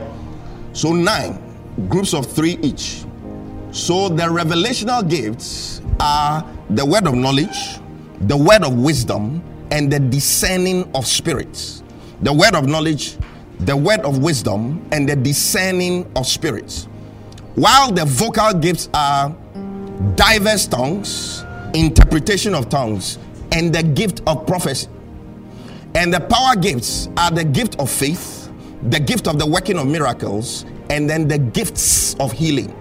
So 0.74 0.92
nine 0.92 1.40
groups 1.88 2.14
of 2.14 2.26
three 2.26 2.58
each. 2.62 3.06
So 3.72 4.10
the 4.10 4.24
revelational 4.24 5.08
gifts 5.08 5.82
are 6.00 6.46
the 6.70 6.86
word 6.86 7.08
of 7.08 7.16
knowledge, 7.16 7.80
the 8.22 8.38
word 8.38 8.64
of 8.64 8.78
wisdom, 8.78 9.44
and 9.72 9.92
the 9.92 10.00
discerning 10.00 10.90
of 10.94 11.08
spirits. 11.08 11.84
The 12.22 12.34
word 12.34 12.56
of 12.56 12.68
knowledge, 12.68 13.18
the 13.60 13.76
word 13.76 14.02
of 14.02 14.20
wisdom, 14.20 14.88
and 14.92 15.08
the 15.08 15.16
discerning 15.16 16.12
of 16.16 16.26
spirits. 16.26 16.86
While 17.56 17.92
the 17.92 18.06
vocal 18.06 18.54
gifts 18.54 18.90
are 18.94 19.36
diverse 20.16 20.68
tongues, 20.68 21.44
interpretation 21.74 22.56
of 22.56 22.70
tongues, 22.70 23.18
and 23.54 23.74
the 23.74 23.84
gift 23.84 24.22
of 24.28 24.46
prophecy. 24.46 24.90
And 25.96 26.12
the 26.12 26.20
power 26.20 26.56
gifts 26.56 27.08
are 27.18 27.30
the 27.30 27.44
gift 27.44 27.80
of 27.80 27.90
faith, 27.90 28.52
the 28.90 29.00
gift 29.00 29.28
of 29.28 29.38
the 29.38 29.46
working 29.46 29.78
of 29.78 29.88
miracles, 29.88 30.66
and 30.90 31.08
then 31.10 31.28
the 31.28 31.38
gifts 31.38 32.16
of 32.16 32.32
healing. 32.32 32.76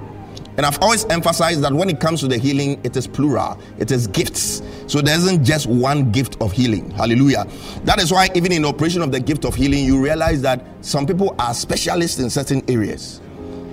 And 0.57 0.67
I've 0.67 0.81
always 0.83 1.05
emphasized 1.07 1.63
that 1.63 1.73
when 1.73 1.89
it 1.89 2.01
comes 2.01 2.21
to 2.21 2.29
the 2.29 2.39
healing, 2.39 2.81
it 2.85 2.97
is 2.97 3.07
plural, 3.07 3.61
it 3.79 3.91
is 3.91 4.07
gifts. 4.07 4.63
So 4.87 5.01
there 5.01 5.17
isn't 5.17 5.45
just 5.45 5.67
one 5.67 6.11
gift 6.11 6.41
of 6.41 6.53
healing. 6.53 6.91
Hallelujah. 6.91 7.47
That 7.85 8.01
is 8.01 8.11
why, 8.11 8.29
even 8.35 8.53
in 8.53 8.65
operation 8.65 9.03
of 9.03 9.13
the 9.13 9.21
gift 9.21 9.45
of 9.45 9.55
healing, 9.55 9.85
you 9.85 10.03
realize 10.03 10.43
that 10.43 10.65
some 10.81 11.07
people 11.07 11.35
are 11.39 11.55
specialists 11.55 12.19
in 12.19 12.31
certain 12.31 12.63
areas. 12.69 13.21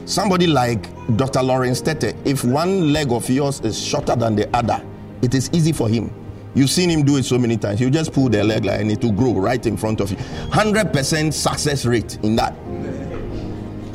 Somebody 0.06 0.48
like 0.48 0.90
Dr. 1.18 1.44
Lawrence 1.44 1.82
Tetteh, 1.82 2.16
if 2.26 2.44
one 2.44 2.92
leg 2.92 3.12
of 3.12 3.30
yours 3.30 3.60
is 3.62 3.82
shorter 3.82 4.16
than 4.16 4.36
the 4.36 4.54
other, 4.56 4.84
it 5.22 5.34
is 5.34 5.50
easy 5.54 5.72
for 5.72 5.88
him 5.88 6.14
You've 6.56 6.70
seen 6.70 6.90
him 6.90 7.04
do 7.04 7.18
it 7.18 7.24
so 7.24 7.38
many 7.38 7.58
times. 7.58 7.80
You 7.80 7.90
just 7.90 8.12
pull 8.12 8.30
the 8.30 8.44
leg 8.44 8.66
like 8.66 8.82
and 8.82 8.92
it 8.92 9.04
will 9.04 9.12
grow 9.12 9.34
right 9.34 9.64
in 9.66 9.78
front 9.78 10.02
of 10.02 10.10
you. 10.12 10.18
100% 10.18 11.34
success 11.34 11.86
rate 11.86 12.18
in 12.24 12.36
that. 12.38 12.56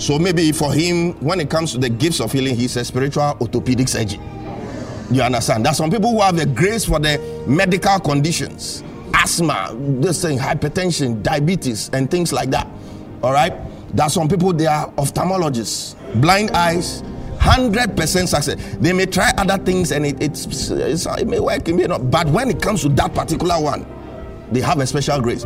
So 0.01 0.19
maybe 0.19 0.53
for 0.53 0.73
him, 0.73 1.13
when 1.21 1.41
it 1.41 1.51
comes 1.51 1.73
to 1.73 1.79
the 1.79 1.89
gifts 1.89 2.21
of 2.21 2.33
healing, 2.33 2.57
he's 2.57 2.77
a 2.77 2.85
spiritual 2.85 3.37
orthopedic 3.41 3.89
surgeon. 3.89 4.21
You 5.11 5.23
understand? 5.23 5.67
There's 5.67 5.77
some 5.77 5.91
people 5.91 6.11
who 6.11 6.21
have 6.21 6.37
the 6.37 6.47
grace 6.47 6.85
for 6.85 6.99
the 6.99 7.19
medical 7.47 7.99
conditions, 8.01 8.83
asthma, 9.13 9.71
this 9.75 10.23
thing, 10.23 10.39
hypertension, 10.39 11.23
diabetes, 11.23 11.91
and 11.93 12.11
things 12.11 12.33
like 12.33 12.51
that. 12.51 12.69
All 13.23 13.33
right. 13.33 13.53
There's 13.95 14.13
some 14.13 14.29
people 14.29 14.53
they 14.53 14.67
are 14.67 14.91
ophthalmologists, 14.93 15.95
blind 16.21 16.51
eyes, 16.51 17.03
hundred 17.45 17.95
percent 17.95 18.29
success. 18.31 18.57
They 18.81 18.95
may 18.95 19.05
try 19.05 19.31
other 19.37 19.63
things 19.63 19.93
and 19.93 20.07
it, 20.07 20.21
it's, 20.23 20.71
it's, 20.71 21.07
it 21.07 21.29
may 21.29 21.39
work, 21.39 21.69
it 21.69 21.75
may 21.75 21.85
not. 21.85 22.11
But 22.11 22.27
when 22.29 22.49
it 22.51 22.63
comes 22.63 22.81
to 22.83 22.89
that 22.91 23.15
particular 23.15 23.61
one, 23.61 23.87
they 24.51 24.61
have 24.61 24.81
a 24.81 24.87
special 24.87 25.21
grace. 25.21 25.45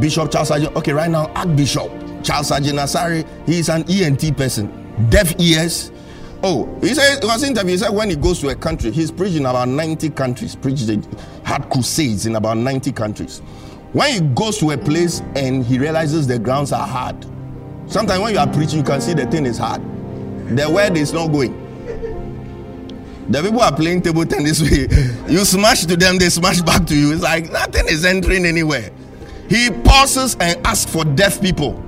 Bishop 0.00 0.32
Charles 0.32 0.50
Agyin, 0.50 0.74
okay, 0.76 0.92
right 0.92 1.10
now, 1.10 1.26
Archbishop 1.34 1.90
Charles 2.22 2.50
Agyin 2.50 2.78
Asare, 2.78 3.26
he 3.46 3.58
is 3.58 3.68
an 3.68 3.84
ENT 3.90 4.34
person, 4.36 5.08
deaf 5.10 5.38
ears. 5.38 5.92
Oh, 6.42 6.74
he 6.80 6.94
said, 6.94 7.18
it 7.18 7.26
was 7.26 7.42
interview. 7.42 7.72
He 7.72 7.78
said 7.78 7.90
when 7.90 8.08
he 8.08 8.16
goes 8.16 8.40
to 8.40 8.48
a 8.48 8.54
country, 8.54 8.90
he's 8.90 9.10
preaching 9.10 9.44
about 9.44 9.68
90 9.68 10.08
countries, 10.10 10.56
preached, 10.56 10.88
had 11.44 11.68
crusades 11.68 12.24
in 12.24 12.36
about 12.36 12.56
90 12.56 12.92
countries. 12.92 13.40
When 13.92 14.10
he 14.10 14.20
goes 14.34 14.56
to 14.58 14.70
a 14.70 14.78
place 14.78 15.20
and 15.36 15.66
he 15.66 15.78
realizes 15.78 16.26
the 16.26 16.38
grounds 16.38 16.72
are 16.72 16.86
hard, 16.86 17.26
sometimes 17.88 18.22
when 18.22 18.32
you 18.32 18.38
are 18.38 18.50
preaching, 18.50 18.78
you 18.78 18.84
can 18.84 19.02
see 19.02 19.12
the 19.12 19.26
thing 19.26 19.44
is 19.44 19.58
hard 19.58 19.82
the 20.56 20.70
word 20.70 20.96
is 20.96 21.12
not 21.12 21.28
going. 21.28 21.68
The 23.30 23.42
people 23.42 23.60
are 23.60 23.74
playing 23.74 24.02
table 24.02 24.26
tennis 24.26 24.60
with 24.60 24.72
you 25.30 25.44
smash 25.44 25.84
to 25.86 25.96
them, 25.96 26.18
they 26.18 26.28
smash 26.28 26.60
back 26.62 26.86
to 26.86 26.96
you. 26.96 27.12
It's 27.12 27.22
like 27.22 27.50
nothing 27.50 27.86
is 27.88 28.04
entering 28.04 28.44
anywhere. 28.44 28.90
He 29.48 29.70
pauses 29.70 30.36
and 30.40 30.64
asks 30.66 30.90
for 30.90 31.04
deaf 31.04 31.40
people. 31.40 31.84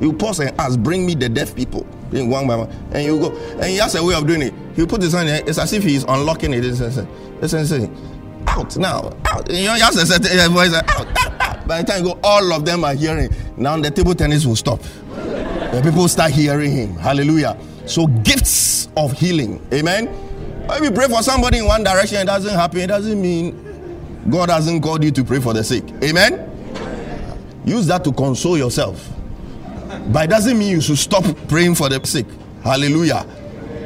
You 0.00 0.12
pause 0.12 0.40
and 0.40 0.58
ask, 0.60 0.78
bring 0.78 1.06
me 1.06 1.14
the 1.14 1.28
deaf 1.28 1.54
people. 1.54 1.86
Bring 2.10 2.28
one 2.28 2.46
by 2.46 2.56
one. 2.56 2.70
And 2.92 3.04
you 3.04 3.18
go. 3.18 3.36
And 3.54 3.64
he 3.64 3.76
has 3.76 3.94
a 3.94 4.04
way 4.04 4.14
of 4.14 4.26
doing 4.26 4.42
it. 4.42 4.54
He 4.74 4.84
put 4.86 5.00
his 5.00 5.12
hand 5.12 5.28
there. 5.28 5.42
It's 5.46 5.58
as 5.58 5.72
if 5.72 5.82
he's 5.82 6.04
unlocking 6.04 6.52
it. 6.52 6.64
It's, 6.64 6.80
out 8.46 8.76
now. 8.76 9.12
Out. 9.26 9.50
You 9.50 9.66
know, 9.66 9.74
he 9.74 9.80
has 9.80 9.96
a 9.96 10.06
certain 10.06 10.52
voice. 10.52 10.74
Out, 10.74 10.90
out, 10.90 11.40
out. 11.40 11.66
By 11.68 11.82
the 11.82 11.90
time 11.90 12.04
you 12.04 12.12
go, 12.12 12.20
all 12.22 12.52
of 12.52 12.64
them 12.64 12.84
are 12.84 12.94
hearing. 12.94 13.30
Now 13.56 13.76
the 13.78 13.90
table 13.90 14.14
tennis 14.14 14.44
will 14.44 14.56
stop. 14.56 14.80
The 14.82 15.80
people 15.82 16.06
start 16.08 16.32
hearing 16.32 16.72
him. 16.72 16.96
Hallelujah. 16.96 17.58
So, 17.86 18.06
gifts 18.06 18.88
of 18.96 19.12
healing. 19.12 19.64
Amen. 19.72 20.08
If 20.70 20.82
you 20.82 20.90
pray 20.90 21.08
for 21.08 21.22
somebody 21.22 21.58
in 21.58 21.66
one 21.66 21.84
direction, 21.84 22.18
it 22.18 22.24
doesn't 22.24 22.54
happen. 22.54 22.80
It 22.80 22.86
doesn't 22.86 23.20
mean 23.20 23.60
God 24.30 24.48
hasn't 24.48 24.82
called 24.82 25.04
you 25.04 25.10
to 25.10 25.24
pray 25.24 25.40
for 25.40 25.52
the 25.52 25.62
sick. 25.62 25.84
Amen. 26.02 26.50
Use 27.64 27.86
that 27.86 28.04
to 28.04 28.12
console 28.12 28.56
yourself. 28.56 29.10
But 30.08 30.24
it 30.24 30.30
doesn't 30.30 30.58
mean 30.58 30.70
you 30.70 30.80
should 30.80 30.98
stop 30.98 31.24
praying 31.48 31.74
for 31.74 31.88
the 31.88 32.04
sick. 32.06 32.26
Hallelujah. 32.62 33.26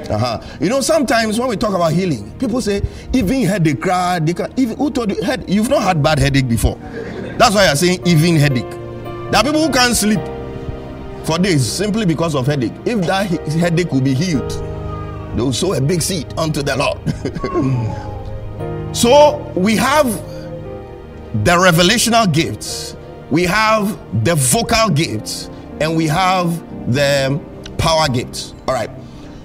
Uh-huh. 0.09 0.41
You 0.61 0.71
know, 0.71 0.81
sometimes 0.81 1.39
when 1.39 1.49
we 1.49 1.57
talk 1.57 1.75
about 1.75 1.93
healing, 1.93 2.31
people 2.39 2.61
say, 2.61 2.83
even 3.13 3.45
headache, 3.45 3.81
cry, 3.81 4.19
they 4.21 4.33
can, 4.33 4.53
even, 4.57 4.77
who 4.77 4.91
told 4.91 5.15
you, 5.15 5.23
head, 5.23 5.45
you've 5.49 5.69
not 5.69 5.83
had 5.83 6.03
bad 6.03 6.19
headache 6.19 6.49
before. 6.49 6.77
That's 7.37 7.55
why 7.55 7.67
you're 7.67 7.77
saying 7.77 8.07
even 8.07 8.37
headache. 8.37 8.71
There 8.71 9.37
are 9.37 9.45
people 9.45 9.67
who 9.67 9.73
can't 9.73 9.95
sleep 9.95 10.21
for 11.29 11.39
days 11.39 11.71
simply 11.71 12.07
because 12.07 12.35
of 12.35 12.47
headache. 12.47 12.73
If 12.87 13.07
that 13.07 13.27
headache 13.53 13.93
will 13.93 14.01
be 14.01 14.15
healed, 14.15 14.51
they 15.37 15.43
will 15.43 15.53
sow 15.53 15.75
a 15.75 15.81
big 15.81 16.01
seed 16.01 16.33
unto 16.39 16.63
the 16.63 16.75
Lord. 16.75 16.97
so 18.97 19.37
we 19.55 19.77
have 19.77 20.07
the 21.45 21.51
revelational 21.51 22.33
gifts, 22.33 22.97
we 23.31 23.45
have 23.45 23.99
the 24.25 24.37
vocal 24.37 24.89
gifts, 24.89 25.51
and 25.83 25.95
we 25.95 26.07
have 26.07 26.49
the 26.95 27.39
power 27.77 28.09
gifts. 28.09 28.55
All 28.67 28.73
right. 28.73 28.91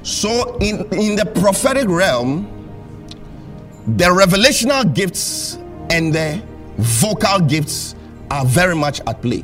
So 0.04 0.56
in 0.60 0.88
in 0.93 1.17
the 1.17 1.26
prophetic 1.26 1.89
realm, 1.89 2.48
the 3.98 4.06
revelational 4.06 4.93
gifts 4.93 5.58
and 5.89 6.15
the 6.15 6.41
vocal 6.78 7.41
gifts 7.41 7.96
are 8.32 8.46
very 8.46 8.74
much 8.74 9.02
at 9.06 9.22
play. 9.22 9.43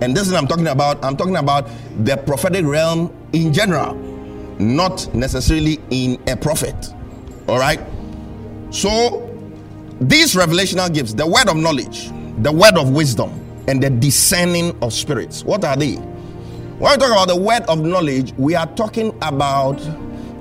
And 0.00 0.16
this 0.16 0.26
is 0.26 0.32
what 0.32 0.42
I'm 0.42 0.48
talking 0.48 0.68
about. 0.68 1.04
I'm 1.04 1.16
talking 1.16 1.36
about 1.36 1.68
the 2.04 2.16
prophetic 2.16 2.64
realm 2.64 3.14
in 3.32 3.52
general, 3.52 3.94
not 4.58 5.12
necessarily 5.14 5.78
in 5.90 6.20
a 6.26 6.36
prophet. 6.36 6.92
All 7.48 7.58
right. 7.58 7.80
So 8.70 9.26
these 10.00 10.34
revelational 10.34 10.92
gifts, 10.92 11.12
the 11.12 11.26
word 11.26 11.48
of 11.48 11.56
knowledge, 11.56 12.10
the 12.42 12.52
word 12.52 12.78
of 12.78 12.90
wisdom, 12.90 13.30
and 13.68 13.82
the 13.82 13.90
discerning 13.90 14.76
of 14.82 14.92
spirits, 14.92 15.44
what 15.44 15.64
are 15.64 15.76
they? 15.76 15.94
When 15.94 16.90
we 16.92 16.96
talk 16.96 17.12
about 17.12 17.28
the 17.28 17.36
word 17.36 17.62
of 17.64 17.80
knowledge, 17.84 18.32
we 18.38 18.54
are 18.54 18.66
talking 18.74 19.16
about 19.20 19.76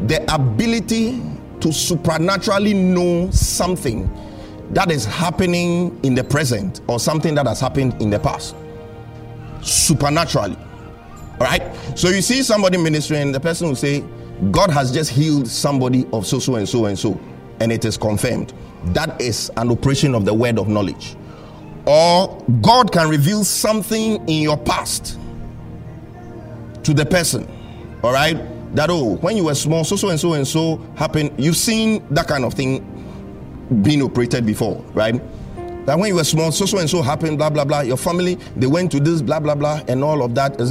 the 0.07 0.23
ability 0.33 1.21
to 1.59 1.73
supernaturally 1.73 2.73
know 2.73 3.29
something 3.31 4.09
that 4.71 4.91
is 4.91 5.03
happening 5.03 5.99
in 6.03 6.15
the 6.15 6.23
present 6.23 6.79
or 6.87 6.99
something 6.99 7.35
that 7.35 7.47
has 7.47 7.59
happened 7.59 8.01
in 8.01 8.09
the 8.09 8.19
past. 8.19 8.55
Supernaturally. 9.61 10.57
All 11.39 11.47
right. 11.47 11.63
So 11.95 12.09
you 12.09 12.21
see 12.21 12.43
somebody 12.43 12.77
ministering, 12.77 13.31
the 13.31 13.39
person 13.39 13.67
will 13.67 13.75
say, 13.75 14.03
God 14.51 14.69
has 14.71 14.91
just 14.91 15.09
healed 15.09 15.47
somebody 15.47 16.05
of 16.13 16.25
so, 16.25 16.39
so, 16.39 16.55
and 16.55 16.67
so, 16.67 16.85
and 16.85 16.97
so, 16.97 17.19
and 17.59 17.71
it 17.71 17.85
is 17.85 17.97
confirmed. 17.97 18.53
That 18.85 19.19
is 19.21 19.51
an 19.57 19.69
operation 19.71 20.15
of 20.15 20.25
the 20.25 20.33
word 20.33 20.59
of 20.59 20.67
knowledge. 20.67 21.15
Or 21.85 22.43
God 22.61 22.91
can 22.91 23.09
reveal 23.09 23.43
something 23.43 24.15
in 24.29 24.41
your 24.43 24.57
past 24.57 25.17
to 26.83 26.93
the 26.93 27.05
person. 27.05 27.47
All 28.03 28.13
right. 28.13 28.37
That 28.75 28.89
oh, 28.91 29.15
when 29.17 29.35
you 29.35 29.45
were 29.45 29.55
small, 29.55 29.83
so 29.83 29.95
so 29.95 30.09
and 30.09 30.19
so 30.19 30.33
and 30.33 30.47
so 30.47 30.77
happened. 30.95 31.31
You've 31.37 31.57
seen 31.57 32.05
that 32.11 32.27
kind 32.27 32.45
of 32.45 32.53
thing 32.53 32.85
being 33.81 34.01
operated 34.01 34.45
before, 34.45 34.75
right? 34.93 35.19
That 35.89 35.97
when 35.97 36.10
you 36.10 36.13
were 36.13 36.23
small, 36.23 36.52
so 36.52 36.67
so 36.67 36.78
and 36.78 36.88
so 36.88 37.02
happened, 37.02 37.39
blah 37.39 37.49
blah 37.49 37.65
blah. 37.65 37.80
Your 37.80 37.97
family 37.97 38.36
they 38.56 38.67
went 38.67 38.91
to 38.91 38.99
this, 38.99 39.23
blah 39.23 39.39
blah 39.39 39.56
blah, 39.56 39.82
and 39.88 40.04
all 40.04 40.21
of 40.21 40.36
that. 40.36 40.62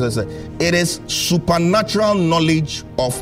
It 0.61 0.75
is 0.75 1.01
supernatural 1.09 2.15
knowledge 2.15 2.85
of 3.01 3.21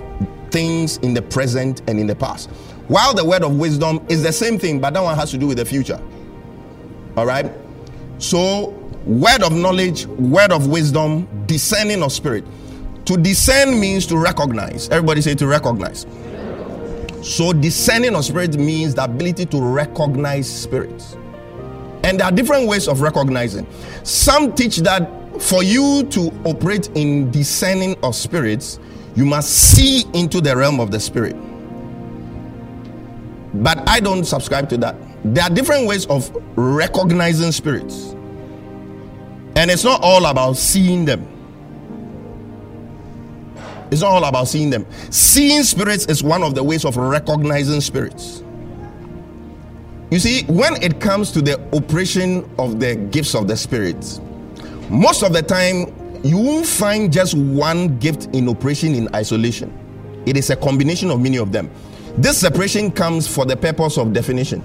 things 0.51 0.99
in 0.99 1.15
the 1.15 1.23
present 1.23 1.81
and 1.89 1.99
in 1.99 2.07
the 2.07 2.15
past. 2.15 2.51
While 2.89 3.15
the 3.15 3.25
word 3.25 3.43
of 3.43 3.57
wisdom 3.57 4.05
is 4.11 4.23
the 4.23 4.31
same 4.31 4.59
thing, 4.59 4.79
but 4.79 4.93
that 4.93 5.03
one 5.03 5.17
has 5.17 5.31
to 5.31 5.39
do 5.39 5.47
with 5.47 5.57
the 5.57 5.65
future. 5.65 5.99
All 7.17 7.25
right. 7.25 7.51
So, 8.19 8.75
word 9.07 9.43
of 9.43 9.55
knowledge, 9.55 10.05
word 10.05 10.53
of 10.53 10.67
wisdom, 10.67 11.27
discerning 11.47 12.03
of 12.03 12.13
spirit. 12.13 12.45
To 13.07 13.17
discern 13.17 13.81
means 13.81 14.05
to 14.09 14.19
recognize. 14.19 14.91
Everybody 14.91 15.23
say 15.23 15.35
to 15.37 15.47
recognize. 15.47 16.05
So, 17.23 17.55
discerning 17.55 18.15
of 18.15 18.27
spirit 18.27 18.59
means 18.59 18.97
the 18.97 19.05
ability 19.05 19.47
to 19.47 19.63
recognize 19.63 20.47
spirits. 20.47 21.17
And 22.07 22.21
there 22.21 22.27
are 22.29 22.31
different 22.31 22.69
ways 22.69 22.87
of 22.87 23.01
recognizing. 23.01 23.67
Some 24.05 24.55
teach 24.55 24.77
that 24.77 25.11
for 25.43 25.65
you 25.65 26.05
to 26.11 26.31
operate 26.45 26.89
in 26.95 27.33
discerning 27.33 27.97
of 28.05 28.15
spirits, 28.15 28.79
you 29.17 29.27
must 29.27 29.51
see 29.53 30.05
into 30.15 30.41
the 30.41 30.57
realm 30.57 30.79
of 30.79 30.93
the 30.93 31.01
spirit. 31.01 31.35
But 33.55 33.89
I 33.89 33.99
don't 33.99 34.25
subscribe 34.25 34.69
to 34.69 34.77
that. 34.77 34.95
There 35.25 35.43
are 35.43 35.51
different 35.51 35.89
ways 35.89 36.07
of 36.07 36.31
recognizing 36.55 37.51
spirits. 37.51 38.13
And 39.57 39.69
it's 39.69 39.83
not 39.83 40.01
all 40.01 40.27
about 40.27 40.57
seeing 40.57 41.07
them. 41.07 41.27
It's 43.91 44.03
not 44.03 44.13
all 44.13 44.25
about 44.27 44.47
seeing 44.47 44.71
them. 44.71 44.87
Seeing 45.11 45.65
spirits 45.65 46.07
is 46.07 46.23
one 46.23 46.45
of 46.45 46.55
the 46.55 46.63
ways 46.63 46.85
of 46.85 46.97
recognizing 46.97 47.81
spirits. 47.81 48.45
You 50.11 50.21
see, 50.21 50.45
when 50.45 50.81
it 50.83 51.01
comes 51.01 51.33
to 51.33 51.43
the 51.43 51.61
operation 51.75 52.49
of 52.61 52.79
the 52.79 52.95
gifts 52.95 53.35
of 53.35 53.49
the 53.49 53.57
Spirit, 53.57 54.21
most 54.89 55.25
of 55.25 55.33
the 55.33 55.43
time 55.43 55.93
you 56.25 56.39
won't 56.39 56.67
find 56.67 57.13
just 57.13 57.35
one 57.35 57.99
gift 57.99 58.29
in 58.33 58.49
operation 58.49 58.95
in 58.95 59.13
isolation. 59.15 59.73
It 60.25 60.37
is 60.37 60.51
a 60.51 60.57
combination 60.57 61.11
of 61.11 61.21
many 61.21 61.39
of 61.39 61.51
them. 61.51 61.71
This 62.17 62.39
separation 62.39 62.93
comes 62.93 63.27
for 63.27 63.45
the 63.45 63.57
purpose 63.57 63.99
of 63.99 64.13
definition. 64.13 64.65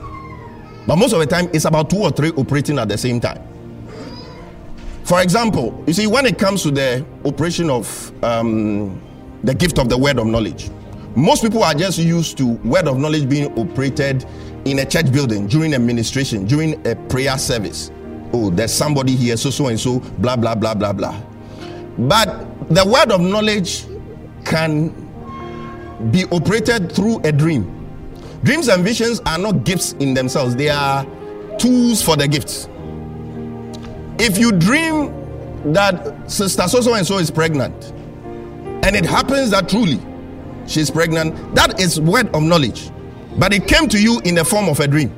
But 0.86 0.98
most 0.98 1.14
of 1.14 1.20
the 1.20 1.26
time, 1.26 1.50
it's 1.54 1.66
about 1.66 1.90
two 1.90 1.98
or 1.98 2.12
three 2.12 2.30
operating 2.32 2.78
at 2.78 2.88
the 2.88 2.98
same 2.98 3.20
time. 3.20 3.42
For 5.04 5.22
example, 5.22 5.84
you 5.88 5.94
see, 5.94 6.06
when 6.06 6.28
it 6.28 6.38
comes 6.38 6.62
to 6.64 6.72
the 6.72 7.04
operation 7.26 7.70
of 7.70 8.12
um, 8.24 9.02
the 9.44 9.56
gift 9.56 9.80
of 9.80 9.90
the 9.90 9.98
word 9.98 10.20
of 10.20 10.28
knowledge, 10.28 10.70
most 11.16 11.44
people 11.44 11.64
are 11.64 11.74
just 11.74 11.98
used 11.98 12.38
to 12.38 12.46
word 12.64 12.88
of 12.88 12.98
knowledge 12.98 13.28
being 13.28 13.52
operated 13.60 14.26
in 14.66 14.80
a 14.80 14.86
church 14.86 15.12
building 15.12 15.48
during 15.48 15.74
a 15.74 15.80
ministration, 15.80 16.46
during 16.46 16.86
a 16.88 16.96
prayer 16.96 17.38
service. 17.38 17.92
Oh, 18.34 18.50
there's 18.50 18.74
somebody 18.74 19.16
here, 19.16 19.36
so 19.38 19.50
so 19.50 19.68
and 19.68 19.80
so, 19.80 20.00
blah 20.20 20.36
blah 20.36 20.56
blah 20.56 20.74
blah 20.74 20.94
blah. 20.94 21.20
But 21.98 22.46
the 22.70 22.86
word 22.86 23.12
of 23.12 23.22
knowledge 23.22 23.86
can 24.46 24.90
be 26.12 26.26
operated 26.32 26.92
through 26.92 27.20
a 27.24 27.32
dream. 27.32 27.78
Dreams 28.44 28.70
and 28.70 28.84
visions 28.84 29.22
are 29.26 29.38
not 29.38 29.64
gifts 29.66 29.94
in 29.94 30.14
themselves, 30.14 30.56
they 30.56 30.70
are 30.70 31.06
tools 31.58 32.02
for 32.02 32.16
the 32.16 32.28
gifts. 32.28 32.68
If 34.18 34.38
you 34.38 34.52
dream 34.52 35.14
that 35.74 36.32
sister 36.32 36.68
so 36.68 36.82
so 36.82 36.94
and 36.96 37.06
so 37.06 37.18
is 37.18 37.30
pregnant, 37.30 37.92
and 38.84 38.96
it 38.96 39.06
happens 39.06 39.52
that 39.52 39.70
truly 39.70 40.00
she's 40.68 40.90
pregnant, 40.90 41.56
that 41.56 41.80
is 41.80 42.00
word 42.00 42.34
of 42.36 42.42
knowledge. 42.44 42.90
But 43.38 43.54
it 43.54 43.68
came 43.68 43.88
to 43.90 44.02
you 44.02 44.20
in 44.26 44.36
the 44.36 44.46
form 44.46 44.70
of 44.70 44.80
a 44.80 44.88
dream. 44.88 45.14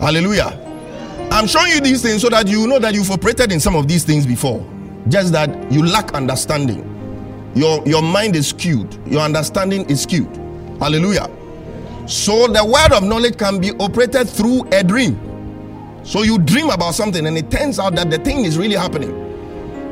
Hallelujah. 0.00 0.56
I'm 1.30 1.46
showing 1.46 1.72
you 1.72 1.80
these 1.80 2.02
things 2.02 2.22
so 2.22 2.28
that 2.30 2.48
you 2.48 2.66
know 2.66 2.78
that 2.78 2.94
you've 2.94 3.10
operated 3.10 3.52
in 3.52 3.60
some 3.60 3.76
of 3.76 3.86
these 3.86 4.04
things 4.04 4.26
before. 4.26 4.66
Just 5.08 5.32
that 5.32 5.70
you 5.70 5.84
lack 5.84 6.12
understanding. 6.14 6.86
Your, 7.54 7.86
your 7.86 8.02
mind 8.02 8.36
is 8.36 8.48
skewed, 8.48 8.96
your 9.06 9.20
understanding 9.22 9.88
is 9.90 10.02
skewed. 10.02 10.34
Hallelujah. 10.78 11.28
So 12.06 12.46
the 12.48 12.64
word 12.64 12.92
of 12.96 13.04
knowledge 13.04 13.36
can 13.36 13.60
be 13.60 13.72
operated 13.78 14.28
through 14.28 14.68
a 14.72 14.82
dream. 14.82 15.18
So 16.04 16.22
you 16.22 16.38
dream 16.38 16.70
about 16.70 16.94
something 16.94 17.26
and 17.26 17.36
it 17.36 17.50
turns 17.50 17.78
out 17.78 17.94
that 17.96 18.10
the 18.10 18.18
thing 18.18 18.44
is 18.44 18.56
really 18.56 18.76
happening. 18.76 19.10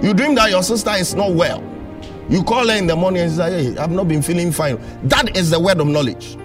You 0.03 0.14
dream 0.14 0.35
that 0.37 0.51
your 0.51 0.62
sister 0.62 0.90
is 0.92 1.14
not 1.14 1.33
well. 1.33 1.62
You 2.29 2.42
call 2.44 2.68
her 2.68 2.77
in 2.77 2.87
the 2.87 2.97
morning 2.97 3.23
and 3.23 3.33
say, 3.33 3.64
Hey, 3.73 3.79
I've 3.79 3.90
not 3.90 4.09
been 4.09 4.23
feeling 4.23 4.53
fine. 4.53 4.79
That 5.05 5.37
is 5.37 5.51
the 5.51 5.59
word 5.61 5.81
of 5.81 5.87
knowledge. 5.87 6.37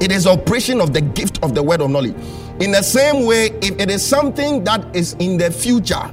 It 0.00 0.12
is 0.12 0.26
operation 0.26 0.80
of 0.80 0.92
the 0.92 1.00
gift 1.00 1.42
of 1.42 1.54
the 1.54 1.62
word 1.62 1.80
of 1.80 1.90
knowledge. 1.90 2.14
In 2.60 2.70
the 2.70 2.82
same 2.82 3.24
way, 3.24 3.46
if 3.62 3.78
it 3.80 3.90
is 3.90 4.06
something 4.06 4.62
that 4.64 4.94
is 4.94 5.14
in 5.14 5.38
the 5.38 5.50
future, 5.50 6.12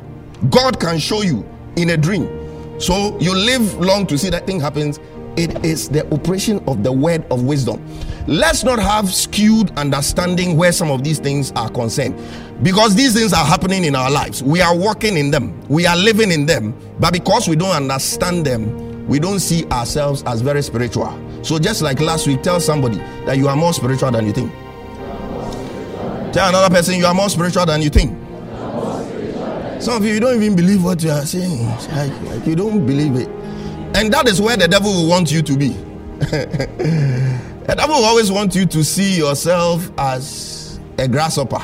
God 0.50 0.80
can 0.80 1.00
show 1.00 1.22
you 1.22 1.48
in 1.76 1.89
a 1.91 1.98
dream. 1.98 2.80
So 2.80 3.17
you 3.19 3.36
live 3.36 3.76
long 3.80 4.08
to 4.08 4.17
see 4.17 4.30
that 4.30 4.48
thing 4.48 4.60
happens. 4.60 5.00
It 5.36 5.65
is 5.65 5.89
the 5.89 6.12
operation 6.13 6.63
of 6.67 6.84
the 6.84 6.91
word 6.91 7.26
of 7.32 7.43
wisdom. 7.43 7.84
Let's 8.28 8.63
not 8.63 8.80
have 8.80 9.13
skewed 9.13 9.72
understanding 9.78 10.56
where 10.56 10.72
some 10.72 10.91
of 10.91 11.04
these 11.04 11.19
things 11.19 11.52
are 11.54 11.69
concerned 11.69 12.15
because 12.62 12.96
these 12.96 13.13
things 13.13 13.34
are 13.34 13.46
happening 13.46 13.84
in 13.84 13.96
our 13.96 14.12
lives. 14.12 14.43
We 14.43 14.62
are 14.62 14.76
walking 14.76 15.17
in 15.17 15.32
them, 15.32 15.60
we 15.67 15.86
are 15.86 15.98
living 15.98 16.32
in 16.32 16.46
them, 16.46 16.74
but 17.00 17.12
because 17.13 17.48
we 17.48 17.56
don't 17.56 17.76
understand 17.76 18.46
them, 18.46 19.08
we 19.08 19.19
don't 19.19 19.39
see 19.39 19.65
ourselves 19.65 20.24
as 20.24 20.41
very 20.41 20.62
spiritual. 20.62 21.19
So, 21.43 21.60
just 21.60 21.82
like 21.82 21.99
last 21.99 22.25
week, 22.25 22.41
tell 22.41 22.60
somebody 22.62 22.97
that 23.25 23.38
you 23.38 23.49
are 23.49 23.56
more 23.56 23.73
spiritual 23.73 24.12
than 24.12 24.25
you 24.25 24.32
think. 24.32 24.51
Tell 26.34 26.49
another 26.49 26.73
person 26.73 26.95
you 26.95 27.06
are 27.06 27.13
more 27.13 27.29
spiritual 27.29 27.65
than 27.65 27.82
you 27.82 27.89
think. 27.89 28.12
Some 29.82 29.97
of 29.97 30.06
you, 30.06 30.13
you 30.13 30.19
don't 30.21 30.41
even 30.41 30.56
believe 30.56 30.82
what 30.84 31.03
you 31.03 31.12
are 31.12 31.25
saying. 31.25 31.65
Like, 31.91 32.21
like 32.23 32.47
you 32.47 32.56
don't 32.56 32.86
believe 32.86 33.15
it. 33.15 33.27
And 33.95 34.12
that 34.13 34.29
is 34.29 34.39
where 34.41 34.56
the 34.56 34.67
devil 34.67 34.91
will 34.93 35.10
want 35.10 35.32
you 35.32 35.41
to 35.41 35.58
be. 35.58 35.67
the 36.19 37.75
devil 37.77 37.97
will 37.97 38.06
always 38.06 38.32
want 38.32 38.56
you 38.56 38.65
to 38.65 38.84
see 38.84 39.17
yourself 39.17 39.91
as 39.97 40.79
a 40.97 41.08
grasshopper 41.10 41.62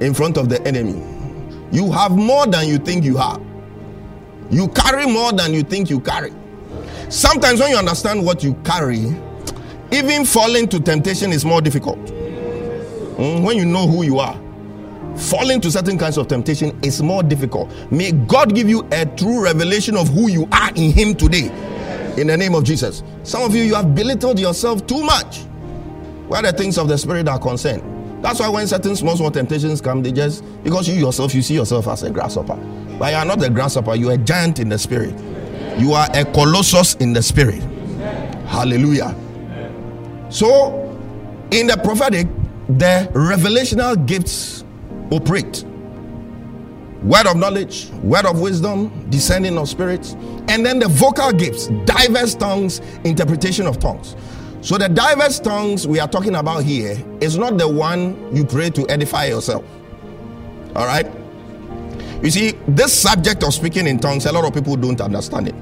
in 0.00 0.14
front 0.14 0.38
of 0.38 0.48
the 0.48 0.66
enemy. 0.66 1.00
You 1.70 1.92
have 1.92 2.12
more 2.12 2.46
than 2.46 2.66
you 2.66 2.78
think 2.78 3.04
you 3.04 3.18
have. 3.18 3.42
You 4.50 4.68
carry 4.68 5.06
more 5.06 5.32
than 5.32 5.52
you 5.52 5.62
think 5.62 5.90
you 5.90 6.00
carry. 6.00 6.32
Sometimes 7.12 7.60
when 7.60 7.70
you 7.70 7.76
understand 7.76 8.24
what 8.24 8.42
you 8.42 8.54
carry, 8.64 9.14
even 9.90 10.24
falling 10.24 10.66
to 10.68 10.80
temptation 10.80 11.30
is 11.30 11.44
more 11.44 11.60
difficult. 11.60 11.98
Mm, 12.06 13.44
when 13.44 13.58
you 13.58 13.66
know 13.66 13.86
who 13.86 14.02
you 14.02 14.18
are, 14.18 14.34
falling 15.14 15.60
to 15.60 15.70
certain 15.70 15.98
kinds 15.98 16.16
of 16.16 16.26
temptation 16.28 16.74
is 16.82 17.02
more 17.02 17.22
difficult. 17.22 17.70
May 17.92 18.12
God 18.12 18.54
give 18.54 18.66
you 18.66 18.88
a 18.92 19.04
true 19.04 19.44
revelation 19.44 19.94
of 19.94 20.08
who 20.08 20.30
you 20.30 20.48
are 20.52 20.70
in 20.70 20.90
Him 20.90 21.14
today. 21.14 21.48
In 22.16 22.28
the 22.28 22.36
name 22.38 22.54
of 22.54 22.64
Jesus. 22.64 23.02
Some 23.24 23.42
of 23.42 23.54
you, 23.54 23.62
you 23.62 23.74
have 23.74 23.94
belittled 23.94 24.40
yourself 24.40 24.86
too 24.86 25.02
much 25.02 25.40
where 26.28 26.40
the 26.40 26.52
things 26.54 26.78
of 26.78 26.88
the 26.88 26.96
Spirit 26.96 27.28
are 27.28 27.38
concerned. 27.38 27.82
That's 28.24 28.40
why 28.40 28.48
when 28.48 28.66
certain 28.66 28.96
small, 28.96 29.18
small 29.18 29.30
temptations 29.30 29.82
come, 29.82 30.02
they 30.02 30.12
just, 30.12 30.42
because 30.64 30.88
you 30.88 30.94
yourself, 30.94 31.34
you 31.34 31.42
see 31.42 31.56
yourself 31.56 31.88
as 31.88 32.04
a 32.04 32.10
grasshopper. 32.10 32.56
But 32.98 33.10
you 33.10 33.18
are 33.18 33.26
not 33.26 33.44
a 33.44 33.50
grasshopper, 33.50 33.96
you 33.96 34.08
are 34.08 34.14
a 34.14 34.18
giant 34.18 34.60
in 34.60 34.70
the 34.70 34.78
Spirit. 34.78 35.14
You 35.78 35.92
are 35.92 36.08
a 36.14 36.24
colossus 36.24 36.94
in 36.96 37.12
the 37.12 37.22
Spirit. 37.22 37.62
Hallelujah. 38.46 39.14
So, 40.30 40.98
in 41.50 41.66
the 41.66 41.76
prophetic, 41.76 42.26
the 42.68 43.10
revelational 43.12 44.06
gifts 44.06 44.64
operate 45.10 45.64
word 47.02 47.26
of 47.26 47.36
knowledge, 47.36 47.88
word 48.02 48.26
of 48.26 48.40
wisdom, 48.40 49.10
discerning 49.10 49.58
of 49.58 49.68
spirits, 49.68 50.12
and 50.48 50.64
then 50.64 50.78
the 50.78 50.88
vocal 50.88 51.32
gifts, 51.32 51.66
diverse 51.84 52.34
tongues, 52.34 52.80
interpretation 53.04 53.66
of 53.66 53.78
tongues. 53.78 54.14
So, 54.60 54.78
the 54.78 54.88
diverse 54.88 55.40
tongues 55.40 55.86
we 55.88 55.98
are 55.98 56.06
talking 56.06 56.36
about 56.36 56.62
here 56.62 56.96
is 57.20 57.36
not 57.36 57.58
the 57.58 57.66
one 57.66 58.34
you 58.34 58.44
pray 58.44 58.70
to 58.70 58.88
edify 58.88 59.26
yourself. 59.26 59.64
All 60.76 60.86
right? 60.86 61.06
You 62.22 62.30
see, 62.30 62.52
this 62.68 62.92
subject 62.92 63.42
of 63.42 63.52
speaking 63.52 63.88
in 63.88 63.98
tongues, 63.98 64.26
a 64.26 64.32
lot 64.32 64.44
of 64.44 64.54
people 64.54 64.76
don't 64.76 65.00
understand 65.00 65.48
it. 65.48 65.54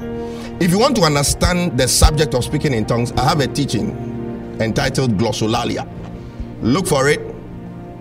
If 0.63 0.71
you 0.71 0.79
want 0.79 0.95
to 0.97 1.03
understand 1.03 1.79
the 1.79 1.89
subject 1.89 2.35
of 2.35 2.45
speaking 2.45 2.75
in 2.75 2.85
tongues, 2.85 3.13
I 3.13 3.25
have 3.25 3.41
a 3.41 3.47
teaching 3.47 3.91
entitled 4.61 5.17
Glossolalia. 5.17 5.89
Look 6.61 6.87
for 6.87 7.09
it. 7.09 7.21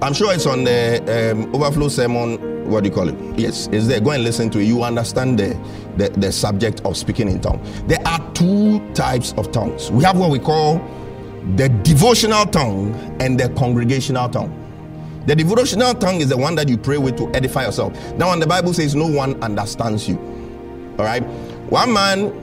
I'm 0.02 0.14
sure 0.14 0.34
it's 0.34 0.46
on 0.46 0.66
the 0.66 1.32
um, 1.32 1.56
Overflow 1.56 1.88
Sermon. 1.88 2.70
What 2.70 2.84
do 2.84 2.90
you 2.90 2.96
call 2.96 3.08
it? 3.08 3.40
Yes, 3.40 3.68
it's 3.72 3.88
there. 3.88 4.02
Go 4.02 4.12
and 4.12 4.26
listen 4.26 4.50
to 4.50 4.60
it. 4.60 4.66
You 4.66 4.84
understand 4.84 5.40
the, 5.40 5.58
the, 5.96 6.10
the 6.10 6.32
subject 6.32 6.82
of 6.84 6.98
speaking 6.98 7.30
in 7.30 7.40
tongues. 7.40 7.82
There 7.84 8.06
are 8.06 8.20
two 8.34 8.86
types 8.94 9.34
of 9.38 9.54
tongues. 9.54 9.90
We 9.90 10.04
have 10.04 10.20
what 10.20 10.32
we 10.32 10.40
call 10.40 10.80
the 11.56 11.70
devotional 11.84 12.46
tongue 12.46 12.94
and 13.22 13.40
the 13.40 13.48
congregational 13.50 14.28
tongue. 14.28 14.69
The 15.26 15.36
devotional 15.36 15.94
tongue 15.94 16.22
is 16.22 16.30
the 16.30 16.38
one 16.38 16.56
that 16.56 16.70
you 16.70 16.78
pray 16.78 16.98
with 16.98 17.18
to 17.18 17.30
edify 17.36 17.66
yourself. 17.66 17.94
Now, 18.16 18.30
when 18.30 18.40
the 18.40 18.48
Bible 18.48 18.74
says 18.74 18.96
no 18.96 19.08
one 19.08 19.42
understands 19.44 20.08
you, 20.08 20.18
all 20.98 21.06
right, 21.06 21.24
one 21.70 21.94
man 21.94 22.34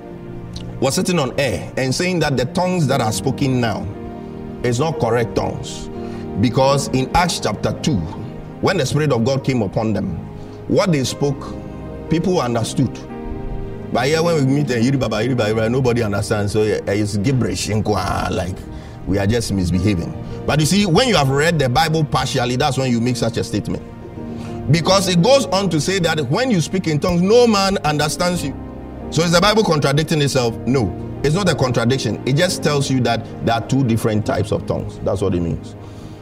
was 0.81 0.95
sitting 0.95 1.19
on 1.19 1.39
air 1.41 1.73
and 1.77 1.95
saying 1.95 2.21
that 2.21 2.37
the 2.37 2.45
tongues 2.47 2.87
that 2.87 3.01
are 3.01 3.13
spoken 3.13 3.61
now 3.61 3.87
is 4.63 4.79
not 4.79 5.01
correct 5.01 5.35
tongues 5.35 5.89
because 6.41 6.89
in 6.89 7.11
Acts 7.17 7.41
chapter 7.41 7.73
2, 7.83 7.95
when 8.61 8.77
the 8.77 8.87
Spirit 8.87 9.13
of 9.13 9.25
God 9.25 9.45
came 9.45 9.63
upon 9.63 9.93
them, 9.93 10.17
what 10.69 10.93
they 10.93 11.05
spoke, 11.05 11.55
people 12.11 12.41
understood. 12.41 12.93
But 13.93 14.07
here, 14.09 14.23
when 14.23 14.37
we 14.37 14.63
meet 14.63 14.69
nobody 14.69 16.03
understands. 16.03 16.53
So 16.53 16.63
it's 16.63 17.17
gibberish, 17.19 17.69
like 17.69 18.57
we 19.07 19.19
are 19.19 19.27
just 19.27 19.53
misbehaving. 19.53 20.13
But 20.47 20.61
you 20.61 20.67
see, 20.67 20.87
when 20.87 21.09
you 21.09 21.17
have 21.17 21.29
read 21.29 21.59
the 21.59 21.69
Bible 21.69 22.05
partially, 22.05 22.57
that's 22.57 22.79
when 22.79 22.91
you 22.91 23.01
make 23.01 23.17
such 23.17 23.37
a 23.37 23.45
statement. 23.45 23.83
Because 24.71 25.09
it 25.09 25.23
goes 25.23 25.47
on 25.47 25.71
to 25.71 25.81
say 25.81 25.99
that 26.01 26.21
when 26.29 26.51
you 26.51 26.61
speak 26.61 26.89
in 26.89 26.99
tongues, 26.99 27.23
no 27.23 27.47
man 27.47 27.79
understands 27.79 28.45
you. 28.45 28.55
So 29.11 29.23
is 29.23 29.31
the 29.31 29.41
Bible 29.41 29.63
contradicting 29.63 30.21
itself? 30.21 30.57
No. 30.67 31.03
It's 31.23 31.35
not 31.35 31.49
a 31.49 31.55
contradiction. 31.55 32.23
It 32.27 32.35
just 32.37 32.63
tells 32.63 32.91
you 32.91 33.01
that 33.01 33.25
there 33.47 33.55
are 33.55 33.67
two 33.67 33.85
different 33.85 34.27
types 34.27 34.53
of 34.53 34.67
tongues. 34.67 34.99
That's 35.01 35.23
what 35.23 35.35
it 35.35 35.41
means. 35.41 35.77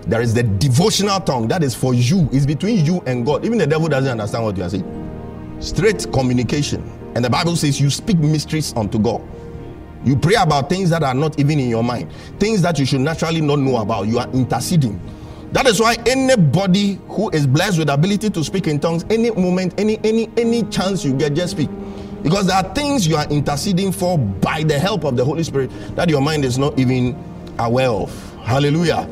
There 0.07 0.21
is 0.21 0.35
the 0.35 0.43
devotional 0.43 1.21
tongue 1.21 1.49
that 1.49 1.63
is 1.63 1.75
for 1.75 1.95
you, 1.95 2.29
it's 2.31 2.45
between 2.45 2.85
you 2.85 3.03
and 3.07 3.25
God. 3.25 3.45
Even 3.45 3.57
the 3.57 3.67
devil 3.67 3.89
doesn't 3.89 4.11
understand 4.11 4.45
what 4.45 4.57
you 4.57 4.63
are 4.63 4.69
saying. 4.69 5.57
Straight 5.61 6.13
communication. 6.13 6.83
And 7.15 7.25
the 7.25 7.31
Bible 7.31 7.57
says 7.57 7.81
you 7.81 7.89
speak 7.89 8.19
mysteries 8.19 8.75
unto 8.77 8.99
God. 8.99 9.23
You 10.05 10.17
pray 10.17 10.35
about 10.35 10.69
things 10.69 10.91
that 10.91 11.03
are 11.03 11.15
not 11.15 11.39
even 11.39 11.59
in 11.59 11.69
your 11.69 11.83
mind, 11.83 12.13
things 12.39 12.61
that 12.63 12.79
you 12.79 12.85
should 12.85 13.01
naturally 13.01 13.41
not 13.41 13.59
know 13.59 13.77
about. 13.77 14.07
You 14.07 14.19
are 14.19 14.29
interceding. 14.31 15.01
That 15.53 15.67
is 15.67 15.81
why 15.81 15.97
anybody 16.07 16.99
who 17.09 17.31
is 17.31 17.47
blessed 17.47 17.79
with 17.79 17.89
ability 17.89 18.31
to 18.31 18.45
speak 18.45 18.67
in 18.67 18.81
tongues, 18.81 19.05
any 19.09 19.31
moment, 19.31 19.75
any 19.79 19.99
any 20.05 20.29
any 20.37 20.65
chance 20.65 21.05
you 21.05 21.15
get, 21.15 21.35
just 21.35 21.53
speak. 21.53 21.71
Because 22.23 22.47
there 22.47 22.57
are 22.57 22.75
things 22.75 23.07
you 23.07 23.17
are 23.17 23.27
interceding 23.29 23.93
for 23.93 24.19
by 24.19 24.63
the 24.63 24.79
help 24.79 25.05
of 25.05 25.17
the 25.17 25.25
Holy 25.25 25.45
Spirit 25.45 25.71
that 25.95 26.09
your 26.09 26.21
mind 26.21 26.45
is 26.45 26.59
not 26.59 26.79
even 26.79 27.17
aware 27.59 27.91
of. 27.91 28.11
Hallelujah. 28.45 29.09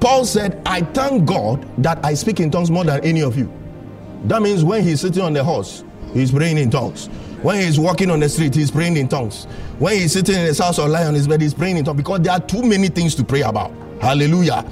Paul 0.00 0.26
said, 0.26 0.60
I 0.66 0.82
thank 0.82 1.24
God 1.26 1.66
that 1.82 2.04
I 2.04 2.14
speak 2.14 2.40
in 2.40 2.50
tongues 2.50 2.70
more 2.70 2.84
than 2.84 3.02
any 3.04 3.22
of 3.22 3.38
you. 3.38 3.50
That 4.24 4.42
means 4.42 4.62
when 4.64 4.82
he's 4.82 5.00
sitting 5.00 5.22
on 5.22 5.32
the 5.32 5.42
horse, 5.42 5.82
he's 6.12 6.30
praying 6.30 6.58
in 6.58 6.70
tongues. 6.70 7.08
When 7.44 7.60
he's 7.60 7.78
walking 7.78 8.10
on 8.10 8.20
the 8.20 8.28
street, 8.28 8.54
he's 8.54 8.70
praying 8.70 8.96
in 8.96 9.06
tongues. 9.06 9.44
When 9.78 9.96
he's 9.98 10.12
sitting 10.12 10.34
in 10.34 10.46
his 10.46 10.58
house 10.58 10.78
or 10.78 10.88
lying 10.88 11.08
on 11.08 11.14
his 11.14 11.28
bed, 11.28 11.40
he's 11.40 11.54
praying 11.54 11.76
in 11.76 11.84
tongues 11.84 11.98
because 11.98 12.20
there 12.20 12.32
are 12.32 12.40
too 12.40 12.62
many 12.62 12.88
things 12.88 13.14
to 13.16 13.24
pray 13.24 13.42
about. 13.42 13.70
Hallelujah. 14.00 14.64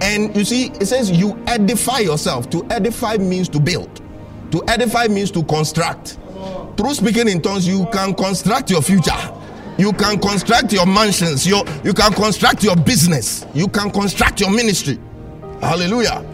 And 0.00 0.34
you 0.36 0.44
see, 0.44 0.66
it 0.66 0.86
says 0.86 1.10
you 1.10 1.36
edify 1.46 1.98
yourself. 1.98 2.48
To 2.50 2.64
edify 2.70 3.16
means 3.16 3.48
to 3.50 3.60
build, 3.60 4.00
to 4.52 4.62
edify 4.68 5.08
means 5.08 5.30
to 5.32 5.42
construct 5.42 6.18
through 6.76 6.94
speaking 6.94 7.28
in 7.28 7.40
tongues, 7.40 7.66
you 7.66 7.86
can 7.92 8.14
construct 8.14 8.70
your 8.70 8.82
future. 8.82 9.12
You 9.78 9.92
can 9.92 10.20
construct 10.20 10.72
your 10.72 10.86
mansions. 10.86 11.46
Your, 11.46 11.64
you 11.82 11.92
can 11.92 12.12
construct 12.12 12.62
your 12.62 12.76
business. 12.76 13.46
You 13.54 13.68
can 13.68 13.90
construct 13.90 14.40
your 14.40 14.50
ministry. 14.50 14.98
Hallelujah. 15.60 16.24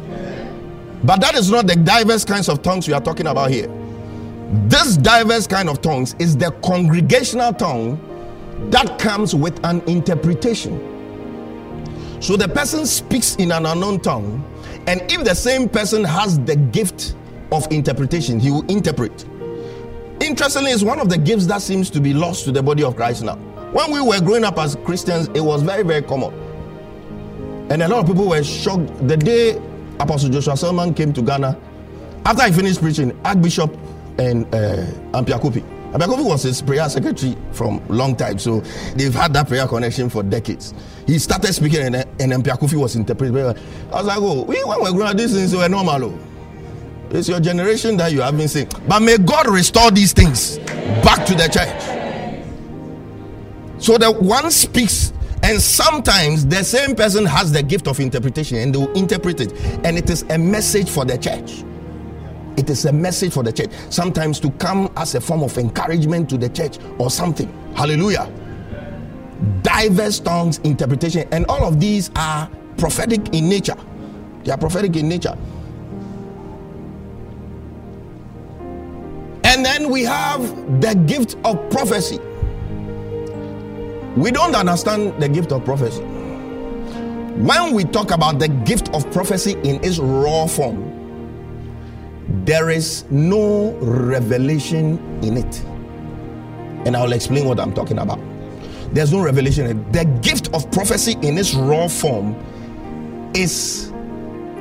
But 1.04 1.20
that 1.20 1.34
is 1.34 1.50
not 1.50 1.66
the 1.66 1.76
diverse 1.76 2.24
kinds 2.24 2.48
of 2.48 2.62
tongues 2.62 2.86
we 2.86 2.94
are 2.94 3.00
talking 3.00 3.26
about 3.26 3.50
here. 3.50 3.68
This 4.50 4.96
diverse 4.96 5.46
kind 5.46 5.68
of 5.68 5.80
tongues 5.80 6.16
is 6.18 6.36
the 6.36 6.50
congregational 6.62 7.52
tongue 7.52 8.00
that 8.70 8.98
comes 8.98 9.34
with 9.34 9.64
an 9.64 9.80
interpretation. 9.82 10.86
So 12.20 12.36
the 12.36 12.48
person 12.48 12.84
speaks 12.84 13.36
in 13.36 13.52
an 13.52 13.64
unknown 13.64 14.00
tongue, 14.00 14.44
and 14.86 15.00
if 15.10 15.24
the 15.24 15.34
same 15.34 15.68
person 15.68 16.02
has 16.04 16.38
the 16.40 16.56
gift 16.56 17.14
of 17.52 17.70
interpretation, 17.70 18.40
he 18.40 18.50
will 18.50 18.66
interpret. 18.66 19.24
Interestingly, 20.20 20.72
it's 20.72 20.82
one 20.82 20.98
of 20.98 21.08
the 21.08 21.16
gifts 21.16 21.46
that 21.46 21.62
seems 21.62 21.88
to 21.90 22.00
be 22.00 22.12
lost 22.12 22.44
to 22.44 22.52
the 22.52 22.62
body 22.62 22.82
of 22.82 22.96
Christ 22.96 23.22
now. 23.22 23.36
When 23.72 23.92
we 23.92 24.00
were 24.00 24.20
growing 24.20 24.44
up 24.44 24.58
as 24.58 24.76
Christians, 24.84 25.28
it 25.28 25.40
was 25.40 25.62
very, 25.62 25.84
very 25.84 26.02
common. 26.02 26.34
And 27.70 27.82
a 27.82 27.88
lot 27.88 28.00
of 28.00 28.06
people 28.06 28.28
were 28.28 28.42
shocked 28.42 29.06
the 29.06 29.16
day 29.16 29.62
Apostle 30.00 30.30
Joshua 30.30 30.56
Selman 30.56 30.92
came 30.92 31.12
to 31.12 31.22
Ghana. 31.22 31.56
After 32.26 32.42
I 32.42 32.50
finished 32.50 32.80
preaching, 32.80 33.18
Archbishop 33.24 33.76
and 34.20 34.46
uh, 34.54 34.86
Ampiakupi. 35.18 35.64
Ampiakupi 35.92 36.24
was 36.24 36.42
his 36.44 36.62
prayer 36.62 36.88
secretary 36.88 37.36
from 37.52 37.82
long 37.88 38.14
time, 38.14 38.38
so 38.38 38.60
they've 38.94 39.14
had 39.14 39.32
that 39.32 39.48
prayer 39.48 39.66
connection 39.66 40.08
for 40.08 40.22
decades. 40.22 40.74
He 41.06 41.18
started 41.18 41.52
speaking, 41.52 41.80
and, 41.80 41.96
and 41.96 42.32
Ampiakupi 42.32 42.74
was 42.74 42.94
interpreting. 42.94 43.36
I 43.36 43.54
was 43.90 44.06
like, 44.06 44.18
oh, 44.20 44.44
we, 44.44 44.62
when 44.62 44.80
we're 44.82 44.92
growing 44.92 45.08
up, 45.08 45.16
these 45.16 45.32
things 45.32 45.56
were 45.56 45.68
normal. 45.68 46.04
Oh. 46.04 46.18
It's 47.10 47.28
your 47.28 47.40
generation 47.40 47.96
that 47.96 48.12
you 48.12 48.20
haven't 48.20 48.48
seen. 48.48 48.68
But 48.86 49.00
may 49.00 49.18
God 49.18 49.48
restore 49.48 49.90
these 49.90 50.12
things 50.12 50.58
back 51.02 51.26
to 51.26 51.34
the 51.34 51.48
church. 51.48 51.82
So 53.82 53.98
that 53.98 54.22
one 54.22 54.50
speaks, 54.52 55.12
and 55.42 55.60
sometimes 55.60 56.46
the 56.46 56.62
same 56.62 56.94
person 56.94 57.24
has 57.24 57.50
the 57.50 57.62
gift 57.64 57.88
of 57.88 57.98
interpretation 57.98 58.58
and 58.58 58.72
they 58.74 58.78
will 58.78 58.92
interpret 58.92 59.40
it, 59.40 59.52
and 59.84 59.98
it 59.98 60.08
is 60.08 60.22
a 60.24 60.38
message 60.38 60.88
for 60.88 61.04
the 61.04 61.18
church. 61.18 61.64
It 62.60 62.68
is 62.68 62.84
a 62.84 62.92
message 62.92 63.32
for 63.32 63.42
the 63.42 63.54
church. 63.54 63.70
Sometimes 63.88 64.38
to 64.40 64.50
come 64.50 64.92
as 64.94 65.14
a 65.14 65.20
form 65.22 65.42
of 65.42 65.56
encouragement 65.56 66.28
to 66.28 66.36
the 66.36 66.50
church 66.50 66.76
or 66.98 67.10
something. 67.10 67.50
Hallelujah. 67.74 68.30
Diverse 69.62 70.20
tongues, 70.20 70.58
interpretation, 70.58 71.26
and 71.32 71.46
all 71.46 71.64
of 71.64 71.80
these 71.80 72.10
are 72.16 72.50
prophetic 72.76 73.34
in 73.34 73.48
nature. 73.48 73.76
They 74.44 74.52
are 74.52 74.58
prophetic 74.58 74.94
in 74.96 75.08
nature. 75.08 75.38
And 79.44 79.64
then 79.64 79.88
we 79.88 80.02
have 80.02 80.42
the 80.82 80.94
gift 81.06 81.38
of 81.46 81.70
prophecy. 81.70 82.18
We 84.20 84.30
don't 84.30 84.54
understand 84.54 85.18
the 85.22 85.30
gift 85.30 85.50
of 85.52 85.64
prophecy. 85.64 86.02
When 86.02 87.72
we 87.72 87.84
talk 87.84 88.10
about 88.10 88.38
the 88.38 88.48
gift 88.48 88.94
of 88.94 89.10
prophecy 89.12 89.52
in 89.64 89.82
its 89.82 89.98
raw 89.98 90.46
form, 90.46 90.99
there 92.44 92.70
is 92.70 93.04
no 93.10 93.72
revelation 93.80 94.98
in 95.22 95.36
it. 95.36 95.60
And 96.86 96.96
I'll 96.96 97.12
explain 97.12 97.46
what 97.46 97.60
I'm 97.60 97.74
talking 97.74 97.98
about. 97.98 98.20
There's 98.92 99.12
no 99.12 99.22
revelation. 99.22 99.90
The 99.92 100.04
gift 100.22 100.52
of 100.54 100.70
prophecy 100.72 101.16
in 101.22 101.38
its 101.38 101.54
raw 101.54 101.88
form 101.88 102.34
is 103.34 103.92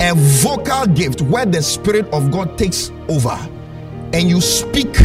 a 0.01 0.13
vocal 0.15 0.85
gift 0.87 1.21
where 1.21 1.45
the 1.45 1.61
Spirit 1.61 2.07
of 2.13 2.31
God 2.31 2.57
takes 2.57 2.91
over 3.07 3.37
and 4.13 4.29
you 4.29 4.41
speak 4.41 4.95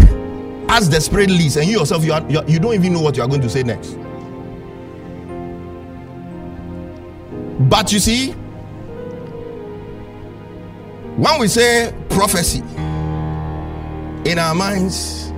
as 0.69 0.89
the 0.89 1.01
spirit 1.01 1.31
leads, 1.31 1.57
and 1.57 1.67
you 1.69 1.79
yourself 1.79 2.05
you, 2.05 2.13
are, 2.13 2.29
you, 2.31 2.39
are, 2.39 2.45
you 2.49 2.59
don't 2.59 2.75
even 2.75 2.93
know 2.93 3.01
what 3.01 3.17
you 3.17 3.23
are 3.23 3.29
going 3.29 3.43
to 3.43 3.51
say 3.51 3.63
next. 3.63 3.99
But 7.69 7.93
you 7.93 7.99
see, 7.99 8.33
when 11.17 11.39
we 11.39 11.49
say 11.49 11.95
prophecy 12.15 12.61
in 14.25 14.39
our 14.39 14.55
minds, 14.55 15.31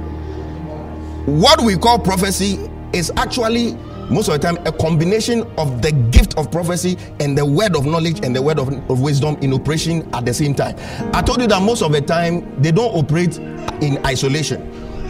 what 1.24 1.60
we 1.62 1.76
call 1.76 1.98
prophecy 1.98 2.70
is 2.92 3.10
actually 3.16 3.72
most 4.10 4.28
of 4.28 4.34
the 4.34 4.38
time 4.38 4.58
a 4.66 4.72
combination 4.72 5.42
of 5.58 5.82
the 5.82 5.90
gift 6.12 6.36
of 6.38 6.50
prophecy 6.52 6.96
and 7.18 7.36
the 7.36 7.44
word 7.44 7.74
of 7.74 7.86
knowledge 7.86 8.24
and 8.24 8.36
the 8.36 8.42
word 8.42 8.58
of, 8.58 8.68
of, 8.90 9.00
wisdom 9.00 9.36
in 9.40 9.52
operation 9.52 10.08
at 10.14 10.24
the 10.24 10.32
same 10.32 10.54
time. 10.54 10.76
I 11.14 11.22
told 11.22 11.40
you 11.40 11.48
that 11.48 11.62
most 11.62 11.82
of 11.82 11.92
the 11.92 12.00
time 12.00 12.62
they 12.62 12.70
don't 12.70 12.94
operate 12.94 13.38
in 13.82 13.98
isolation. 14.06 14.60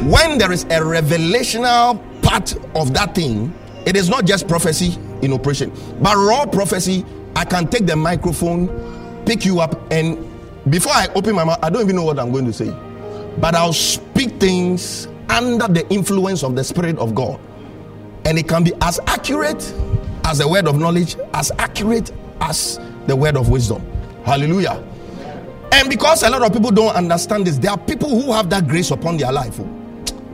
When 0.09 0.38
there 0.38 0.52
is 0.52 0.62
a 0.64 0.81
revelational 0.81 2.00
part 2.22 2.55
of 2.74 2.94
that 2.94 3.14
thing, 3.14 3.52
it 3.87 3.96
is 3.96 4.09
not 4.09 4.24
just 4.24 4.48
prophecy 4.48 4.96
in 5.20 5.33
operation, 5.33 5.72
but 6.00 6.14
raw 6.16 6.46
prophecy. 6.46 7.05
I 7.35 7.44
can 7.44 7.66
take 7.68 7.87
the 7.87 7.96
microphone, 7.96 9.24
pick 9.26 9.44
you 9.44 9.61
up, 9.61 9.92
and 9.92 10.16
before 10.68 10.92
I 10.92 11.09
open 11.14 11.35
my 11.35 11.44
mouth, 11.44 11.59
I 11.62 11.70
don't 11.70 11.83
even 11.83 11.96
know 11.96 12.05
what 12.05 12.18
I'm 12.18 12.33
going 12.33 12.46
to 12.46 12.52
say, 12.52 12.74
but 13.38 13.55
I'll 13.55 13.72
speak 13.72 14.38
things 14.40 15.09
under 15.29 15.68
the 15.68 15.88
influence 15.90 16.42
of 16.42 16.55
the 16.55 16.64
Spirit 16.64 16.98
of 16.98 17.14
God 17.14 17.40
and 18.26 18.38
it 18.38 18.48
can 18.48 18.64
be 18.64 18.72
as 18.83 18.98
accurate 19.07 19.72
as 20.24 20.38
the 20.38 20.48
word 20.48 20.66
of 20.66 20.79
knowledge, 20.79 21.16
as 21.33 21.52
accurate 21.59 22.11
as 22.40 22.81
the 23.07 23.14
word 23.14 23.37
of 23.37 23.48
wisdom. 23.48 23.81
Hallelujah. 24.24 24.83
And 25.72 25.88
because 25.88 26.24
a 26.24 26.31
lot 26.31 26.42
of 26.42 26.52
people 26.52 26.72
don't 26.72 26.94
understand 26.94 27.46
this, 27.46 27.57
there 27.59 27.70
are 27.70 27.79
people 27.79 28.09
who 28.09 28.33
have 28.33 28.50
that 28.50 28.66
grace 28.66 28.90
upon 28.90 29.16
their 29.16 29.31
life, 29.31 29.61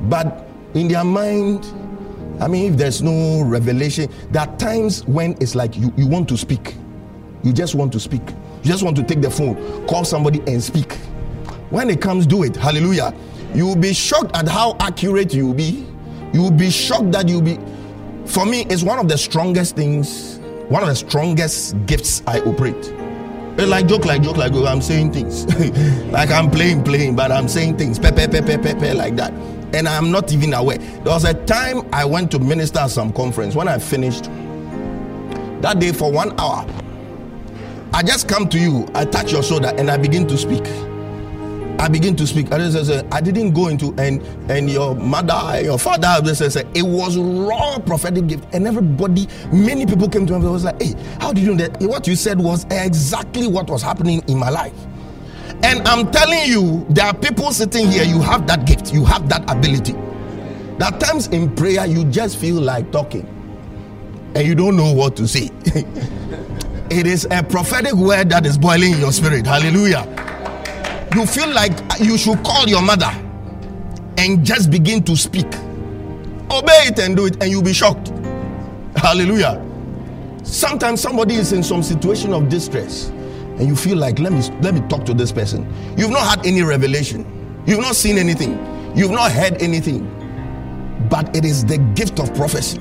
but 0.02 0.46
in 0.72 0.88
their 0.88 1.04
mind, 1.04 1.66
I 2.40 2.48
mean, 2.48 2.72
if 2.72 2.78
there's 2.78 3.02
no 3.02 3.42
revelation, 3.44 4.10
there 4.30 4.42
are 4.42 4.56
times 4.56 5.06
when 5.06 5.36
it's 5.40 5.54
like 5.54 5.76
you, 5.76 5.92
you 5.96 6.06
want 6.06 6.30
to 6.30 6.38
speak. 6.38 6.74
You 7.42 7.52
just 7.52 7.74
want 7.74 7.92
to 7.92 8.00
speak. 8.00 8.22
You 8.62 8.70
just 8.70 8.82
want 8.82 8.96
to 8.96 9.02
take 9.02 9.20
the 9.20 9.30
phone, 9.30 9.86
call 9.86 10.04
somebody, 10.04 10.40
and 10.46 10.62
speak. 10.62 10.92
When 11.70 11.90
it 11.90 12.00
comes, 12.00 12.26
do 12.26 12.42
it. 12.42 12.56
Hallelujah. 12.56 13.14
You 13.54 13.66
will 13.66 13.76
be 13.76 13.92
shocked 13.92 14.36
at 14.36 14.48
how 14.48 14.76
accurate 14.80 15.34
you 15.34 15.48
will 15.48 15.54
be. 15.54 15.86
You 16.32 16.42
will 16.42 16.50
be 16.50 16.70
shocked 16.70 17.12
that 17.12 17.28
you'll 17.28 17.42
be 17.42 17.58
for 18.26 18.46
me, 18.46 18.64
it's 18.70 18.82
one 18.82 18.98
of 18.98 19.08
the 19.08 19.18
strongest 19.18 19.76
things, 19.76 20.38
one 20.68 20.82
of 20.82 20.88
the 20.88 20.94
strongest 20.94 21.74
gifts 21.86 22.22
I 22.26 22.40
operate. 22.40 22.92
It's 23.58 23.68
like 23.68 23.86
joke, 23.86 24.06
like 24.06 24.22
joke, 24.22 24.36
like 24.36 24.52
I'm 24.52 24.80
saying 24.80 25.12
things. 25.12 25.44
like 26.12 26.30
I'm 26.30 26.50
playing, 26.50 26.84
playing, 26.84 27.16
but 27.16 27.30
I'm 27.30 27.48
saying 27.48 27.76
things, 27.76 27.98
pepe, 27.98 28.28
pepe, 28.28 28.56
pepe, 28.56 28.94
like 28.94 29.16
that. 29.16 29.32
And 29.74 29.88
I'm 29.88 30.10
not 30.10 30.32
even 30.32 30.54
aware. 30.54 30.78
There 30.78 31.12
was 31.12 31.24
a 31.24 31.34
time 31.44 31.86
I 31.92 32.04
went 32.04 32.30
to 32.30 32.38
minister 32.38 32.80
at 32.80 32.90
some 32.90 33.12
conference. 33.12 33.54
When 33.54 33.68
I 33.68 33.78
finished, 33.78 34.24
that 35.60 35.78
day 35.78 35.92
for 35.92 36.10
one 36.10 36.38
hour, 36.40 36.66
I 37.94 38.02
just 38.02 38.26
come 38.28 38.48
to 38.48 38.58
you, 38.58 38.86
I 38.94 39.04
touch 39.04 39.32
your 39.32 39.42
shoulder, 39.42 39.72
and 39.76 39.90
I 39.90 39.96
begin 39.98 40.26
to 40.28 40.38
speak. 40.38 40.64
I 41.78 41.88
begin 41.88 42.14
to 42.16 42.26
speak. 42.26 42.52
I 42.52 42.58
just 42.58 42.86
say, 42.86 43.02
I 43.10 43.20
didn't 43.20 43.52
go 43.52 43.68
into 43.68 43.92
and 43.98 44.22
and 44.50 44.70
your 44.70 44.94
mother, 44.94 45.60
your 45.62 45.78
father, 45.78 46.20
just 46.24 46.52
say 46.52 46.64
it 46.74 46.82
was 46.82 47.18
raw 47.18 47.78
prophetic 47.80 48.28
gift, 48.28 48.46
and 48.54 48.66
everybody, 48.66 49.26
many 49.52 49.84
people 49.84 50.08
came 50.08 50.26
to 50.26 50.32
me. 50.32 50.38
and 50.40 50.52
was 50.52 50.64
like, 50.64 50.80
"Hey, 50.80 50.94
how 51.20 51.32
did 51.32 51.42
you 51.44 51.54
know 51.54 51.66
that? 51.68 51.80
What 51.82 52.06
you 52.06 52.16
said 52.16 52.38
was 52.38 52.64
exactly 52.70 53.46
what 53.48 53.68
was 53.68 53.82
happening 53.82 54.22
in 54.28 54.38
my 54.38 54.48
life." 54.48 54.74
And 55.64 55.86
I'm 55.88 56.10
telling 56.12 56.46
you, 56.46 56.86
there 56.88 57.06
are 57.06 57.14
people 57.14 57.52
sitting 57.52 57.90
here. 57.90 58.04
You 58.04 58.20
have 58.22 58.46
that 58.46 58.64
gift. 58.64 58.94
You 58.94 59.04
have 59.04 59.28
that 59.28 59.50
ability. 59.50 59.94
That 60.78 60.98
times 61.00 61.26
in 61.28 61.54
prayer, 61.54 61.84
you 61.86 62.04
just 62.06 62.38
feel 62.38 62.60
like 62.60 62.90
talking, 62.92 63.26
and 64.34 64.46
you 64.46 64.54
don't 64.54 64.76
know 64.76 64.92
what 64.92 65.16
to 65.16 65.28
say. 65.28 65.50
it 66.92 67.06
is 67.06 67.26
a 67.30 67.42
prophetic 67.42 67.94
word 67.94 68.30
that 68.30 68.46
is 68.46 68.56
boiling 68.58 68.92
in 68.92 69.00
your 69.00 69.12
spirit. 69.12 69.46
Hallelujah 69.46 70.06
you 71.14 71.26
feel 71.26 71.50
like 71.50 71.72
you 72.00 72.16
should 72.16 72.42
call 72.42 72.68
your 72.68 72.82
mother 72.82 73.10
and 74.18 74.44
just 74.44 74.70
begin 74.70 75.02
to 75.04 75.16
speak. 75.16 75.46
Obey 76.50 76.86
it 76.86 76.98
and 76.98 77.16
do 77.16 77.26
it, 77.26 77.42
and 77.42 77.50
you'll 77.50 77.62
be 77.62 77.72
shocked. 77.72 78.08
Hallelujah. 78.96 79.62
Sometimes 80.42 81.00
somebody 81.00 81.34
is 81.34 81.52
in 81.52 81.62
some 81.62 81.82
situation 81.82 82.32
of 82.32 82.48
distress, 82.48 83.08
and 83.08 83.66
you 83.66 83.76
feel 83.76 83.96
like, 83.96 84.18
let 84.18 84.32
me 84.32 84.40
let 84.60 84.74
me 84.74 84.80
talk 84.88 85.04
to 85.06 85.14
this 85.14 85.32
person. 85.32 85.66
You've 85.96 86.10
not 86.10 86.26
had 86.26 86.46
any 86.46 86.62
revelation, 86.62 87.26
you've 87.66 87.80
not 87.80 87.96
seen 87.96 88.18
anything, 88.18 88.52
you've 88.96 89.10
not 89.10 89.32
heard 89.32 89.60
anything, 89.62 90.06
but 91.08 91.34
it 91.36 91.44
is 91.44 91.64
the 91.64 91.78
gift 91.94 92.20
of 92.20 92.34
prophecy. 92.34 92.78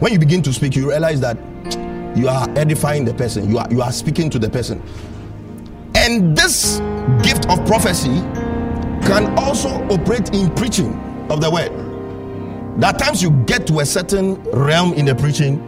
When 0.00 0.12
you 0.12 0.18
begin 0.18 0.42
to 0.42 0.52
speak, 0.52 0.76
you 0.76 0.90
realize 0.90 1.20
that 1.20 1.38
you 2.16 2.28
are 2.28 2.48
edifying 2.56 3.04
the 3.04 3.14
person, 3.14 3.48
you 3.48 3.58
are 3.58 3.66
you 3.70 3.82
are 3.82 3.92
speaking 3.92 4.30
to 4.30 4.38
the 4.38 4.48
person. 4.48 4.82
And 5.94 6.36
this 6.36 6.78
gift 7.22 7.48
of 7.48 7.64
prophecy 7.66 8.20
can 9.06 9.38
also 9.38 9.68
operate 9.88 10.34
in 10.34 10.52
preaching 10.54 10.94
of 11.30 11.40
the 11.40 11.50
word. 11.50 11.70
There 12.80 12.90
are 12.90 12.96
times 12.98 13.22
you 13.22 13.30
get 13.46 13.66
to 13.68 13.80
a 13.80 13.86
certain 13.86 14.42
realm 14.44 14.92
in 14.94 15.06
the 15.06 15.14
preaching, 15.14 15.60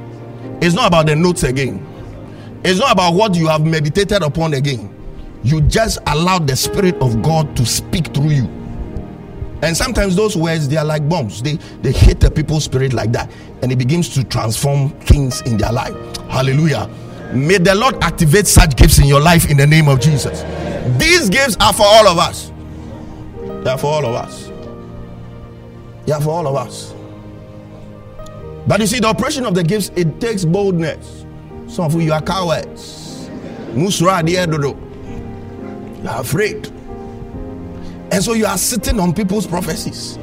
it's 0.60 0.74
not 0.74 0.88
about 0.88 1.06
the 1.06 1.16
notes 1.16 1.42
again, 1.42 1.84
it's 2.64 2.78
not 2.78 2.92
about 2.92 3.14
what 3.14 3.34
you 3.34 3.46
have 3.48 3.64
meditated 3.64 4.22
upon 4.22 4.54
again. 4.54 4.94
You 5.44 5.60
just 5.62 5.98
allow 6.06 6.38
the 6.38 6.56
Spirit 6.56 6.96
of 6.96 7.22
God 7.22 7.56
to 7.56 7.64
speak 7.64 8.08
through 8.14 8.30
you. 8.30 8.57
And 9.62 9.76
sometimes 9.76 10.14
those 10.14 10.36
words 10.36 10.68
they 10.68 10.76
are 10.76 10.84
like 10.84 11.08
bombs. 11.08 11.42
They 11.42 11.54
they 11.82 11.92
hit 11.92 12.20
the 12.20 12.30
people's 12.30 12.64
spirit 12.64 12.92
like 12.92 13.12
that, 13.12 13.30
and 13.62 13.72
it 13.72 13.76
begins 13.76 14.08
to 14.10 14.24
transform 14.24 14.90
things 15.00 15.40
in 15.42 15.56
their 15.56 15.72
life. 15.72 15.94
Hallelujah. 16.28 16.88
May 17.32 17.58
the 17.58 17.74
Lord 17.74 18.02
activate 18.02 18.46
such 18.46 18.76
gifts 18.76 18.98
in 18.98 19.06
your 19.06 19.20
life 19.20 19.50
in 19.50 19.56
the 19.56 19.66
name 19.66 19.88
of 19.88 20.00
Jesus. 20.00 20.42
These 20.98 21.28
gifts 21.28 21.56
are 21.60 21.72
for 21.72 21.84
all 21.84 22.08
of 22.08 22.18
us. 22.18 22.52
They 23.64 23.70
are 23.70 23.78
for 23.78 23.88
all 23.88 24.06
of 24.06 24.14
us. 24.14 24.50
They 26.06 26.12
are 26.12 26.20
for 26.20 26.30
all 26.30 26.46
of 26.46 26.54
us. 26.54 26.94
But 28.66 28.80
you 28.80 28.86
see, 28.86 29.00
the 29.00 29.08
operation 29.08 29.44
of 29.44 29.54
the 29.54 29.64
gifts, 29.64 29.90
it 29.96 30.20
takes 30.20 30.44
boldness. 30.44 31.24
Some 31.66 31.84
of 31.84 32.00
you 32.00 32.12
are 32.12 32.22
cowards. 32.22 33.28
Musra 33.74 34.26
You 36.02 36.08
are 36.08 36.20
afraid. 36.20 36.70
And 38.10 38.22
so 38.24 38.32
you 38.32 38.46
are 38.46 38.58
sitting 38.58 38.98
on 39.00 39.14
people's 39.14 39.46
prophecies. 39.46 40.18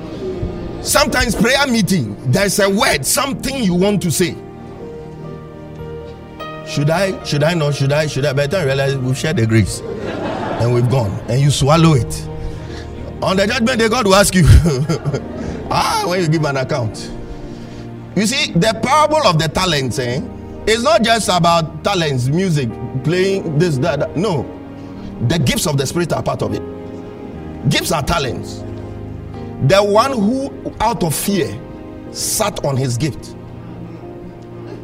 Sometimes 0.81 1.35
prayer 1.35 1.65
meeting, 1.67 2.15
there's 2.31 2.59
a 2.59 2.69
word, 2.69 3.05
something 3.05 3.63
you 3.63 3.73
want 3.73 4.01
to 4.03 4.11
say. 4.11 4.35
Should 6.67 6.89
I? 6.89 7.23
Should 7.23 7.43
I 7.43 7.53
not? 7.53 7.75
Should 7.75 7.91
I? 7.91 8.07
Should 8.07 8.25
I? 8.25 8.33
By 8.33 8.47
the 8.47 8.65
realize 8.65 8.95
we've 8.97 9.17
shared 9.17 9.37
the 9.37 9.45
grace 9.45 9.81
and 9.81 10.73
we've 10.73 10.89
gone 10.89 11.11
and 11.29 11.39
you 11.39 11.51
swallow 11.51 11.93
it. 11.93 12.27
On 13.21 13.37
the 13.37 13.47
judgment 13.47 13.79
day, 13.79 13.89
God 13.89 14.05
will 14.05 14.15
ask 14.15 14.33
you, 14.35 14.43
ah, 15.71 16.03
when 16.07 16.21
you 16.21 16.27
give 16.27 16.43
an 16.43 16.57
account. 16.57 17.11
You 18.15 18.25
see, 18.25 18.51
the 18.51 18.79
parable 18.83 19.27
of 19.27 19.39
the 19.39 19.47
talents, 19.47 19.99
eh? 19.99 20.21
It's 20.67 20.83
not 20.83 21.03
just 21.03 21.29
about 21.29 21.83
talents, 21.83 22.27
music, 22.27 22.69
playing 23.03 23.57
this, 23.59 23.77
that, 23.79 23.99
that. 23.99 24.17
No. 24.17 24.43
The 25.27 25.37
gifts 25.39 25.67
of 25.67 25.77
the 25.77 25.85
Spirit 25.85 26.13
are 26.13 26.23
part 26.23 26.41
of 26.41 26.53
it. 26.53 26.74
Gifts 27.69 27.91
are 27.91 28.03
talents. 28.03 28.59
The 29.67 29.81
one 29.81 30.11
who, 30.11 30.73
out 30.79 31.03
of 31.03 31.15
fear, 31.15 31.59
sat 32.11 32.63
on 32.63 32.77
his 32.77 32.97
gift. 32.97 33.35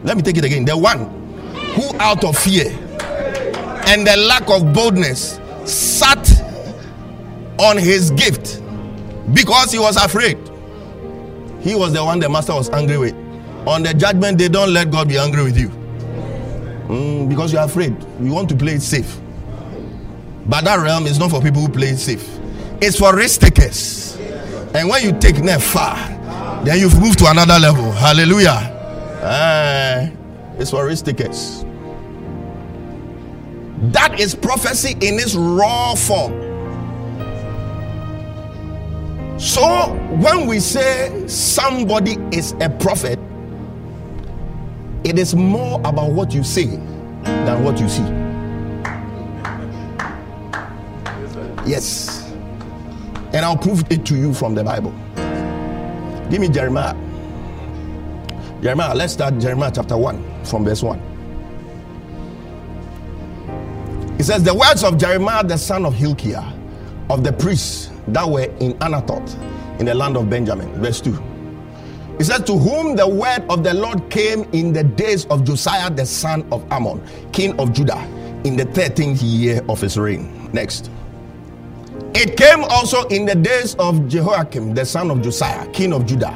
Let 0.03 0.17
me 0.17 0.23
take 0.23 0.37
it 0.37 0.45
again. 0.45 0.65
The 0.65 0.77
one 0.77 1.05
who, 1.75 1.95
out 1.99 2.23
of 2.23 2.37
fear 2.37 2.69
and 3.87 4.05
the 4.07 4.15
lack 4.17 4.49
of 4.49 4.73
boldness, 4.73 5.39
sat 5.65 6.27
on 7.59 7.77
his 7.77 8.11
gift 8.11 8.61
because 9.33 9.71
he 9.71 9.79
was 9.79 9.95
afraid. 9.97 10.37
He 11.61 11.75
was 11.75 11.93
the 11.93 12.03
one 12.03 12.19
the 12.19 12.29
master 12.29 12.53
was 12.55 12.69
angry 12.71 12.97
with. 12.97 13.15
On 13.67 13.83
the 13.83 13.93
judgment, 13.93 14.39
they 14.39 14.47
don't 14.49 14.73
let 14.73 14.89
God 14.89 15.07
be 15.07 15.17
angry 15.19 15.43
with 15.43 15.57
you 15.57 15.69
mm, 16.91 17.29
because 17.29 17.53
you're 17.53 17.63
afraid. 17.63 17.95
You 18.19 18.31
want 18.31 18.49
to 18.49 18.55
play 18.55 18.73
it 18.73 18.81
safe. 18.81 19.19
But 20.47 20.65
that 20.65 20.79
realm 20.79 21.05
is 21.05 21.19
not 21.19 21.29
for 21.29 21.41
people 21.41 21.61
who 21.61 21.69
play 21.69 21.89
it 21.89 21.97
safe, 21.97 22.27
it's 22.81 22.97
for 22.97 23.15
risk 23.15 23.41
takers. 23.41 24.15
And 24.73 24.89
when 24.89 25.03
you 25.03 25.17
take 25.19 25.37
net 25.39 25.61
far, 25.61 25.95
then 26.63 26.79
you've 26.79 26.99
moved 26.99 27.19
to 27.19 27.29
another 27.29 27.59
level. 27.59 27.91
Hallelujah. 27.91 28.49
Uh, 29.21 30.09
it's 30.57 30.71
for 30.71 30.85
risk 30.85 31.05
takers. 31.05 31.63
That 33.91 34.19
is 34.19 34.35
prophecy 34.35 34.91
in 35.01 35.19
its 35.19 35.35
raw 35.35 35.95
form. 35.95 36.49
So 39.39 39.93
when 40.19 40.45
we 40.45 40.59
say 40.59 41.27
somebody 41.27 42.17
is 42.31 42.53
a 42.61 42.69
prophet, 42.69 43.19
it 45.03 45.17
is 45.17 45.33
more 45.33 45.79
about 45.83 46.11
what 46.11 46.31
you 46.31 46.43
say 46.43 46.67
than 47.23 47.63
what 47.63 47.79
you 47.79 47.89
see. 47.89 48.03
Yes. 51.67 52.20
And 53.33 53.45
I'll 53.45 53.57
prove 53.57 53.89
it 53.89 54.05
to 54.07 54.15
you 54.15 54.33
from 54.33 54.55
the 54.55 54.63
Bible. 54.63 54.93
Give 56.29 56.41
me 56.41 56.49
Jeremiah. 56.49 56.95
Jeremiah, 58.61 58.93
let's 58.93 59.13
start 59.13 59.37
Jeremiah 59.39 59.71
chapter 59.73 59.97
1 59.97 60.45
from 60.45 60.65
verse 60.65 60.83
1. 60.83 60.99
It 64.19 64.23
says, 64.23 64.43
The 64.43 64.53
words 64.53 64.83
of 64.83 64.97
Jeremiah, 64.97 65.43
the 65.43 65.57
son 65.57 65.85
of 65.85 65.95
Hilkiah, 65.95 66.53
of 67.09 67.23
the 67.23 67.33
priests 67.33 67.89
that 68.09 68.29
were 68.29 68.53
in 68.59 68.73
Anathoth, 68.75 69.35
in 69.79 69.85
the 69.87 69.95
land 69.95 70.15
of 70.15 70.29
Benjamin. 70.29 70.71
Verse 70.81 71.01
2. 71.01 71.17
It 72.19 72.25
says, 72.25 72.43
To 72.43 72.57
whom 72.57 72.95
the 72.95 73.07
word 73.07 73.43
of 73.49 73.63
the 73.63 73.73
Lord 73.73 74.09
came 74.11 74.43
in 74.53 74.73
the 74.73 74.83
days 74.83 75.25
of 75.25 75.43
Josiah, 75.43 75.89
the 75.89 76.05
son 76.05 76.47
of 76.51 76.71
Amon, 76.71 77.01
king 77.31 77.59
of 77.59 77.73
Judah, 77.73 77.99
in 78.43 78.55
the 78.55 78.65
13th 78.65 79.19
year 79.21 79.63
of 79.67 79.81
his 79.81 79.97
reign. 79.97 80.49
Next. 80.53 80.91
It 82.13 82.35
came 82.35 82.63
also 82.65 83.03
in 83.07 83.25
the 83.25 83.35
days 83.35 83.75
of 83.75 84.07
Jehoiakim, 84.09 84.73
the 84.73 84.85
son 84.85 85.09
of 85.11 85.21
Josiah, 85.21 85.65
king 85.71 85.93
of 85.93 86.05
Judah, 86.05 86.33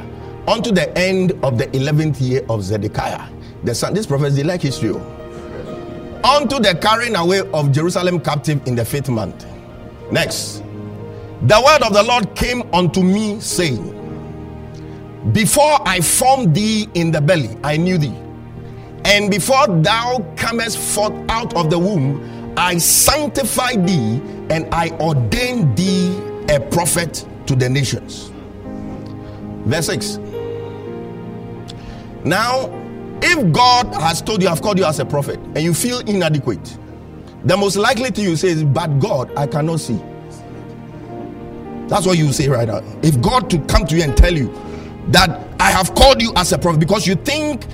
unto 0.47 0.71
the 0.71 0.95
end 0.97 1.33
of 1.43 1.57
the 1.57 1.67
11th 1.67 2.21
year 2.21 2.45
of 2.49 2.63
Zedekiah. 2.63 3.27
The 3.63 3.75
son, 3.75 3.93
this 3.93 4.05
prophecy, 4.05 4.43
like 4.43 4.61
history. 4.61 4.91
oh. 4.91 6.21
Unto 6.23 6.59
the 6.59 6.75
carrying 6.81 7.15
away 7.15 7.41
of 7.53 7.71
Jerusalem 7.73 8.19
captive 8.21 8.65
in 8.67 8.75
the 8.75 8.85
fifth 8.85 9.09
month. 9.09 9.45
Next. 10.11 10.63
The 11.41 11.61
word 11.63 11.83
of 11.85 11.93
the 11.93 12.03
Lord 12.03 12.33
came 12.35 12.63
unto 12.73 13.03
me, 13.03 13.39
saying, 13.41 13.91
Before 15.33 15.77
I 15.85 15.99
formed 15.99 16.55
thee 16.55 16.87
in 16.93 17.11
the 17.11 17.19
belly, 17.19 17.57
I 17.63 17.75
knew 17.75 17.97
thee. 17.97 18.15
And 19.03 19.29
before 19.29 19.67
thou 19.67 20.19
comest 20.37 20.77
forth 20.77 21.13
out 21.29 21.53
of 21.55 21.69
the 21.69 21.77
womb, 21.77 22.53
I 22.57 22.77
sanctified 22.77 23.85
thee 23.85 24.21
and 24.49 24.67
I 24.73 24.89
ordained 24.99 25.77
thee 25.77 26.17
a 26.49 26.59
prophet 26.59 27.25
to 27.47 27.55
the 27.55 27.69
nations. 27.69 28.31
Verse 29.65 29.87
6. 29.87 30.17
Now, 32.23 32.69
if 33.21 33.51
God 33.53 33.93
has 33.95 34.21
told 34.21 34.41
you, 34.41 34.49
I've 34.49 34.61
called 34.61 34.77
you 34.77 34.85
as 34.85 34.99
a 34.99 35.05
prophet, 35.05 35.39
and 35.39 35.59
you 35.61 35.73
feel 35.73 35.99
inadequate, 35.99 36.77
the 37.43 37.55
most 37.55 37.75
likely 37.75 38.09
thing 38.09 38.25
you 38.25 38.35
say 38.35 38.49
is, 38.49 38.63
But 38.63 38.99
God, 38.99 39.31
I 39.37 39.47
cannot 39.47 39.79
see. 39.79 39.99
That's 41.87 42.05
what 42.05 42.17
you 42.17 42.31
say 42.33 42.47
right 42.47 42.67
now. 42.67 42.81
If 43.03 43.21
God 43.21 43.49
to 43.51 43.59
come 43.65 43.85
to 43.87 43.95
you 43.95 44.03
and 44.03 44.17
tell 44.17 44.33
you 44.33 44.51
that 45.09 45.39
I 45.59 45.69
have 45.69 45.93
called 45.93 46.21
you 46.21 46.33
as 46.35 46.51
a 46.51 46.57
prophet 46.57 46.79
because 46.79 47.05
you 47.05 47.15
think 47.15 47.67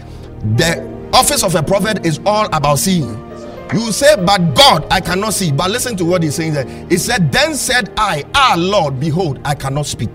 the 0.58 0.86
office 1.14 1.44
of 1.44 1.56
a 1.56 1.64
prophet 1.64 2.06
is 2.06 2.20
all 2.26 2.48
about 2.54 2.80
seeing. 2.80 3.31
You 3.74 3.92
say, 3.92 4.16
But 4.18 4.54
God, 4.54 4.86
I 4.92 5.00
cannot 5.00 5.34
see. 5.34 5.52
But 5.52 5.72
listen 5.72 5.96
to 5.98 6.06
what 6.06 6.24
he's 6.24 6.36
saying 6.36 6.54
there. 6.54 6.66
He 6.88 6.98
said, 6.98 7.32
Then 7.32 7.56
said 7.56 7.94
I, 7.98 8.26
Ah 8.36 8.56
Lord, 8.58 9.00
behold, 9.00 9.40
I 9.46 9.56
cannot 9.56 9.86
speak. 9.86 10.10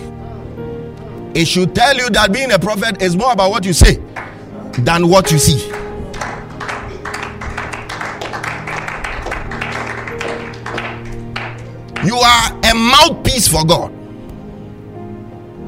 It 1.34 1.46
should 1.46 1.74
tell 1.74 1.96
you 1.96 2.08
that 2.10 2.32
being 2.32 2.52
a 2.52 2.58
prophet 2.58 3.02
is 3.02 3.16
more 3.16 3.32
about 3.32 3.50
what 3.50 3.64
you 3.64 3.72
say 3.72 3.96
than 4.78 5.08
what 5.08 5.30
you 5.30 5.38
see. 5.38 5.66
You 12.06 12.16
are 12.18 12.60
a 12.62 12.74
mouthpiece 12.74 13.48
for 13.48 13.64
God. 13.64 13.92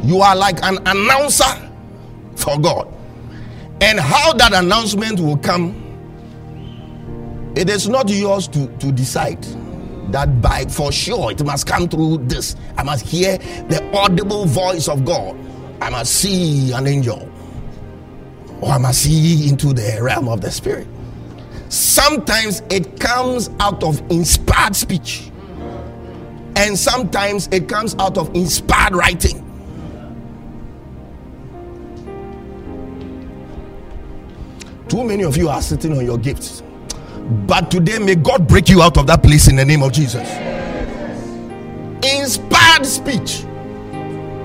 You 0.05 0.20
are 0.20 0.36
like 0.36 0.62
an 0.62 0.78
announcer 0.86 1.70
for 2.36 2.59
God. 2.59 2.95
And 3.80 3.99
how 3.99 4.32
that 4.34 4.53
announcement 4.53 5.20
will 5.20 5.36
come, 5.36 5.88
it 7.59 7.68
is 7.68 7.88
not 7.88 8.09
yours 8.09 8.46
to, 8.46 8.68
to 8.78 8.92
decide 8.92 9.42
that 10.12 10.40
by 10.40 10.64
for 10.66 10.92
sure 10.92 11.32
it 11.32 11.44
must 11.44 11.66
come 11.66 11.88
through 11.88 12.18
this. 12.18 12.54
I 12.76 12.84
must 12.84 13.04
hear 13.04 13.36
the 13.66 13.84
audible 13.92 14.44
voice 14.46 14.86
of 14.86 15.04
God. 15.04 15.36
I 15.82 15.90
must 15.90 16.14
see 16.14 16.72
an 16.72 16.86
angel. 16.86 17.28
Or 18.61 18.70
I 18.70 18.78
must 18.78 19.02
see 19.02 19.48
into 19.48 19.72
the 19.72 19.98
realm 20.00 20.28
of 20.28 20.40
the 20.40 20.52
spirit. 20.52 20.86
Sometimes 21.68 22.62
it 22.70 23.00
comes 23.00 23.50
out 23.59 23.82
of 23.82 24.09
inspired 24.09 24.76
speech. 24.76 25.32
And 26.54 26.78
sometimes 26.78 27.48
it 27.50 27.68
comes 27.68 27.96
out 27.98 28.16
of 28.18 28.32
inspired 28.36 28.94
writing. 28.94 29.44
Too 34.88 35.02
many 35.02 35.24
of 35.24 35.36
you 35.36 35.48
are 35.48 35.61
sitting 35.61 35.98
on 35.98 36.04
your 36.04 36.18
gifts. 36.18 36.62
But 37.28 37.70
today, 37.70 37.98
may 37.98 38.14
God 38.14 38.48
break 38.48 38.68
you 38.68 38.80
out 38.82 38.96
of 38.96 39.06
that 39.08 39.22
place 39.22 39.48
in 39.48 39.56
the 39.56 39.64
name 39.64 39.82
of 39.82 39.92
Jesus. 39.92 40.28
Inspired 42.02 42.86
speech. 42.86 43.44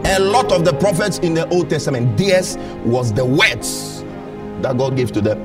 A 0.05 0.19
lot 0.19 0.51
of 0.51 0.65
the 0.65 0.73
prophets 0.73 1.19
in 1.19 1.33
the 1.33 1.47
Old 1.47 1.69
Testament, 1.69 2.17
theirs 2.17 2.57
was 2.83 3.13
the 3.13 3.25
words 3.25 4.03
that 4.61 4.77
God 4.77 4.97
gave 4.97 5.13
to 5.13 5.21
them. 5.21 5.39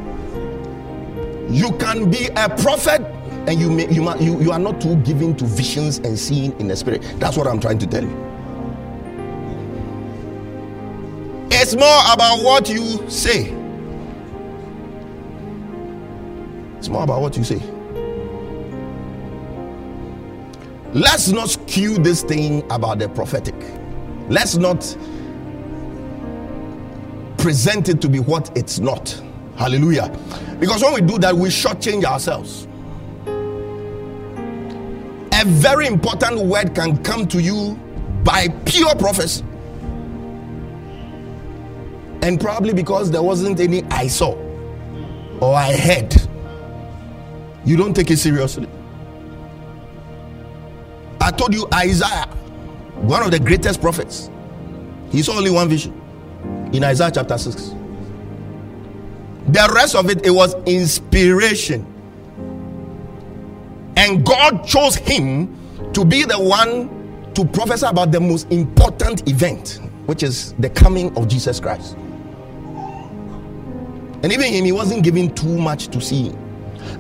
You 1.49 1.73
can 1.79 2.11
be 2.11 2.27
a 2.37 2.49
prophet 2.49 3.03
and 3.47 3.61
you, 3.61 3.71
may, 3.71 3.89
you, 3.89 4.03
you, 4.19 4.41
you 4.43 4.53
are 4.53 4.59
not 4.59 4.81
too 4.81 4.97
given 4.97 5.37
to 5.37 5.45
visions 5.47 5.99
and 5.99 6.19
seeing 6.19 6.59
in 6.61 6.69
the 6.69 6.77
spirit. 6.77 7.03
That's 7.19 7.37
what 7.37 7.47
I'm 7.47 7.61
trying 7.61 7.79
to 7.79 7.87
tell 7.87 8.03
you. 8.03 8.25
It's 11.51 11.75
more 11.75 12.03
about 12.13 12.43
what 12.43 12.69
you 12.69 13.09
say. 13.09 13.55
It's 16.79 16.89
more 16.89 17.03
about 17.03 17.21
what 17.21 17.37
you 17.37 17.45
say. 17.45 17.61
Let's 20.95 21.29
not 21.29 21.51
skew 21.51 21.99
this 21.99 22.23
thing 22.23 22.65
about 22.71 22.99
the 22.99 23.09
prophetic. 23.09 23.55
Let's 24.29 24.57
not 24.57 24.97
present 27.37 27.89
it 27.89 28.01
to 28.01 28.09
be 28.09 28.21
what 28.21 28.57
it's 28.57 28.79
not. 28.79 29.21
Hallelujah. 29.57 30.17
Because 30.61 30.83
when 30.83 30.95
we 30.95 31.01
do 31.01 31.19
that, 31.19 31.35
we 31.35 31.49
shortchange 31.49 32.05
ourselves. 32.05 32.67
A 35.33 35.45
very 35.45 35.87
important 35.87 36.43
word 36.43 36.75
can 36.75 37.03
come 37.03 37.27
to 37.29 37.41
you 37.41 37.79
by 38.25 38.49
pure 38.65 38.95
prophecy. 38.97 39.45
And 42.23 42.41
probably 42.41 42.73
because 42.73 43.11
there 43.11 43.23
wasn't 43.23 43.61
any 43.61 43.85
I 43.85 44.09
saw 44.09 44.35
or 45.41 45.55
I 45.55 45.77
heard, 45.77 46.15
you 47.69 47.77
don't 47.77 47.95
take 47.95 48.11
it 48.11 48.17
seriously. 48.17 48.67
I 51.21 51.31
told 51.31 51.53
you, 51.53 51.69
Isaiah, 51.75 52.27
one 52.95 53.23
of 53.23 53.31
the 53.31 53.39
greatest 53.39 53.83
prophets, 53.83 54.31
he 55.11 55.23
saw 55.23 55.37
only 55.37 55.51
one 55.51 55.69
vision 55.69 55.93
in 56.73 56.83
Isaiah 56.83 57.11
chapter 57.13 57.37
6. 57.37 57.75
The 59.49 59.71
rest 59.75 59.95
of 59.95 60.09
it, 60.09 60.25
it 60.25 60.31
was 60.31 60.55
inspiration. 60.65 61.85
And 63.97 64.25
God 64.25 64.67
chose 64.67 64.97
him 64.97 65.55
to 65.93 66.07
be 66.07 66.25
the 66.25 66.39
one 66.39 67.33
to 67.35 67.45
prophesy 67.45 67.87
about 67.87 68.13
the 68.13 68.21
most 68.21 68.51
important 68.51 69.29
event, 69.29 69.81
which 70.07 70.23
is 70.23 70.55
the 70.55 70.71
coming 70.71 71.15
of 71.19 71.29
Jesus 71.29 71.61
Christ. 71.61 71.97
And 74.23 74.33
even 74.33 74.53
him, 74.53 74.65
he 74.65 74.73
wasn't 74.73 75.03
given 75.05 75.35
too 75.35 75.59
much 75.59 75.89
to 75.89 76.01
see. 76.01 76.33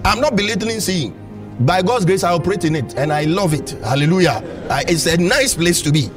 I'm 0.04 0.20
not 0.20 0.36
belittling 0.36 0.80
seeing. 0.80 1.14
By 1.60 1.82
God's 1.82 2.04
grace, 2.04 2.22
I 2.22 2.32
operate 2.32 2.64
in 2.64 2.76
it 2.76 2.96
and 2.96 3.12
I 3.12 3.24
love 3.24 3.52
it. 3.52 3.70
Hallelujah. 3.82 4.42
Uh, 4.68 4.82
it's 4.86 5.06
a 5.06 5.16
nice 5.16 5.54
place 5.54 5.82
to 5.82 5.90
be. 5.90 6.08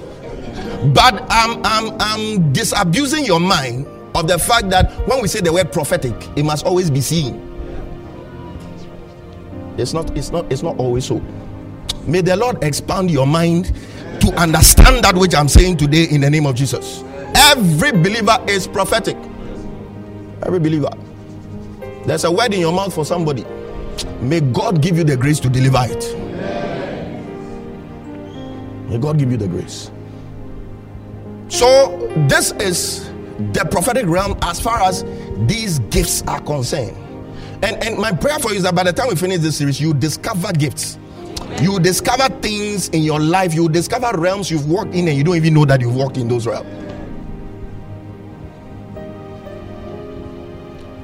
But 0.93 1.25
I'm, 1.29 1.61
I'm, 1.63 1.95
I'm 1.99 2.53
disabusing 2.53 3.25
your 3.25 3.39
mind 3.39 3.87
of 4.15 4.27
the 4.27 4.37
fact 4.37 4.69
that 4.69 4.91
when 5.07 5.21
we 5.21 5.27
say 5.27 5.39
the 5.39 5.53
word 5.53 5.71
prophetic, 5.71 6.15
it 6.35 6.43
must 6.43 6.65
always 6.65 6.89
be 6.89 7.01
seen. 7.01 7.47
It's 9.77 9.93
not, 9.93 10.15
it's 10.17 10.31
not, 10.31 10.51
it's 10.51 10.61
not 10.63 10.77
always 10.77 11.05
so. 11.05 11.21
May 12.05 12.21
the 12.21 12.35
Lord 12.35 12.63
expand 12.63 13.09
your 13.09 13.25
mind 13.25 13.73
to 14.21 14.33
understand 14.35 15.03
that 15.03 15.15
which 15.15 15.33
I'm 15.33 15.47
saying 15.47 15.77
today 15.77 16.05
in 16.09 16.21
the 16.21 16.29
name 16.29 16.45
of 16.45 16.55
Jesus. 16.55 17.03
Every 17.35 17.91
believer 17.91 18.37
is 18.47 18.67
prophetic. 18.67 19.17
Every 20.45 20.59
believer. 20.59 20.91
There's 22.05 22.23
a 22.23 22.31
word 22.31 22.53
in 22.53 22.59
your 22.59 22.73
mouth 22.73 22.93
for 22.93 23.05
somebody. 23.05 23.45
May 24.21 24.39
God 24.41 24.81
give 24.81 24.97
you 24.97 25.03
the 25.03 25.17
grace 25.17 25.39
to 25.41 25.49
deliver 25.49 25.79
it. 25.81 26.17
May 28.89 28.97
God 28.97 29.17
give 29.17 29.31
you 29.31 29.37
the 29.37 29.47
grace. 29.47 29.91
So, 31.47 31.97
this 32.27 32.51
is 32.53 33.09
the 33.53 33.67
prophetic 33.71 34.05
realm 34.05 34.37
as 34.41 34.59
far 34.59 34.81
as 34.81 35.03
these 35.47 35.79
gifts 35.79 36.23
are 36.23 36.41
concerned. 36.41 36.97
And, 37.63 37.83
and 37.83 37.97
my 37.97 38.11
prayer 38.11 38.39
for 38.39 38.51
you 38.51 38.57
is 38.57 38.63
that 38.63 38.75
by 38.75 38.83
the 38.83 38.93
time 38.93 39.07
we 39.09 39.15
finish 39.15 39.39
this 39.39 39.57
series, 39.57 39.79
you 39.79 39.93
discover 39.93 40.51
gifts. 40.51 40.97
You 41.61 41.79
discover 41.79 42.27
things 42.41 42.89
in 42.89 43.03
your 43.03 43.19
life. 43.19 43.53
You 43.53 43.69
discover 43.69 44.17
realms 44.17 44.49
you've 44.49 44.69
walked 44.69 44.93
in 44.93 45.07
and 45.07 45.17
you 45.17 45.23
don't 45.23 45.35
even 45.35 45.53
know 45.53 45.65
that 45.65 45.81
you've 45.81 45.95
walked 45.95 46.17
in 46.17 46.27
those 46.27 46.47
realms. 46.47 46.80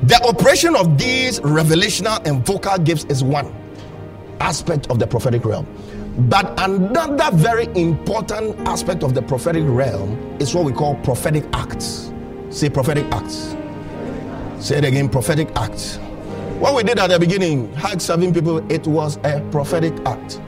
The 0.07 0.23
operation 0.25 0.73
of 0.73 0.97
these 0.97 1.41
revelational 1.41 2.25
and 2.25 2.45
vocal 2.45 2.77
gifts 2.77 3.03
is 3.09 3.25
one 3.25 3.53
aspect 4.39 4.89
of 4.89 4.99
the 4.99 5.05
prophetic 5.05 5.43
realm. 5.43 5.67
But 6.29 6.57
another 6.61 7.35
very 7.35 7.65
important 7.75 8.57
aspect 8.65 9.03
of 9.03 9.13
the 9.13 9.21
prophetic 9.21 9.65
realm 9.65 10.17
is 10.39 10.55
what 10.55 10.63
we 10.63 10.71
call 10.71 10.95
prophetic 10.95 11.43
acts. 11.51 12.13
Say 12.51 12.69
prophetic 12.69 13.05
acts. 13.11 13.53
Say 14.59 14.77
it 14.77 14.85
again 14.85 15.09
prophetic 15.09 15.49
acts. 15.57 15.97
What 16.59 16.73
we 16.73 16.83
did 16.83 16.99
at 16.99 17.09
the 17.09 17.19
beginning, 17.19 17.73
had 17.73 18.01
seven 18.01 18.33
people, 18.33 18.59
it 18.71 18.87
was 18.87 19.17
a 19.25 19.45
prophetic 19.51 19.93
act. 20.05 20.39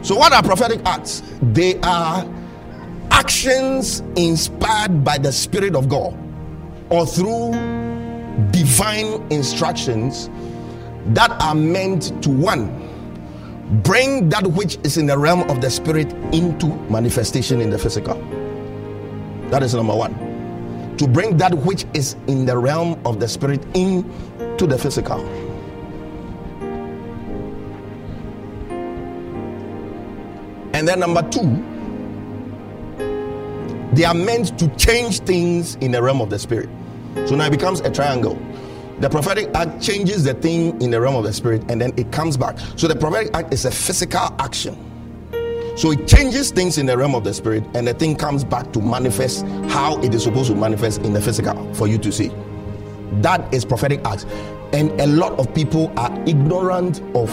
So, 0.00 0.16
what 0.16 0.32
are 0.32 0.42
prophetic 0.42 0.80
acts? 0.86 1.22
They 1.52 1.78
are 1.80 2.26
actions 3.10 4.00
inspired 4.16 5.04
by 5.04 5.18
the 5.18 5.32
Spirit 5.32 5.76
of 5.76 5.90
God 5.90 6.18
or 6.88 7.04
through 7.04 7.81
divine 8.50 9.26
instructions 9.30 10.28
that 11.14 11.30
are 11.42 11.54
meant 11.54 12.22
to 12.22 12.30
one 12.30 12.82
bring 13.82 14.28
that 14.28 14.46
which 14.48 14.76
is 14.84 14.98
in 14.98 15.06
the 15.06 15.16
realm 15.16 15.48
of 15.48 15.62
the 15.62 15.70
spirit 15.70 16.12
into 16.34 16.66
manifestation 16.90 17.60
in 17.60 17.70
the 17.70 17.78
physical. 17.78 18.14
That 19.48 19.62
is 19.62 19.74
number 19.74 19.94
one. 19.94 20.14
To 20.98 21.08
bring 21.08 21.38
that 21.38 21.54
which 21.54 21.86
is 21.94 22.16
in 22.26 22.44
the 22.44 22.56
realm 22.56 23.00
of 23.06 23.18
the 23.18 23.26
spirit 23.26 23.64
into 23.74 24.66
the 24.66 24.76
physical. 24.78 25.20
And 30.74 30.86
then 30.86 31.00
number 31.00 31.22
two, 31.30 31.64
they 33.94 34.04
are 34.04 34.14
meant 34.14 34.58
to 34.58 34.68
change 34.76 35.20
things 35.20 35.76
in 35.76 35.92
the 35.92 36.02
realm 36.02 36.20
of 36.20 36.28
the 36.28 36.38
spirit. 36.38 36.68
So 37.26 37.36
now 37.36 37.46
it 37.46 37.50
becomes 37.50 37.80
a 37.80 37.90
triangle. 37.90 38.38
The 39.00 39.08
prophetic 39.10 39.50
act 39.54 39.82
changes 39.82 40.24
the 40.24 40.34
thing 40.34 40.80
in 40.80 40.90
the 40.90 41.00
realm 41.00 41.16
of 41.16 41.24
the 41.24 41.32
spirit 41.32 41.62
and 41.68 41.80
then 41.80 41.92
it 41.96 42.12
comes 42.12 42.36
back. 42.36 42.58
So 42.76 42.86
the 42.86 42.96
prophetic 42.96 43.34
act 43.34 43.52
is 43.52 43.64
a 43.64 43.70
physical 43.70 44.34
action. 44.38 44.76
So 45.76 45.90
it 45.90 46.06
changes 46.06 46.50
things 46.50 46.78
in 46.78 46.86
the 46.86 46.96
realm 46.96 47.14
of 47.14 47.24
the 47.24 47.34
spirit 47.34 47.64
and 47.74 47.86
the 47.86 47.94
thing 47.94 48.14
comes 48.14 48.44
back 48.44 48.72
to 48.72 48.80
manifest 48.80 49.44
how 49.68 50.00
it 50.02 50.14
is 50.14 50.22
supposed 50.22 50.50
to 50.50 50.56
manifest 50.56 51.02
in 51.02 51.12
the 51.12 51.20
physical 51.20 51.74
for 51.74 51.88
you 51.88 51.98
to 51.98 52.12
see. 52.12 52.30
That 53.22 53.52
is 53.52 53.64
prophetic 53.64 54.04
acts. 54.04 54.24
And 54.72 54.90
a 55.00 55.06
lot 55.06 55.38
of 55.38 55.52
people 55.54 55.92
are 55.96 56.12
ignorant 56.26 57.00
of 57.14 57.30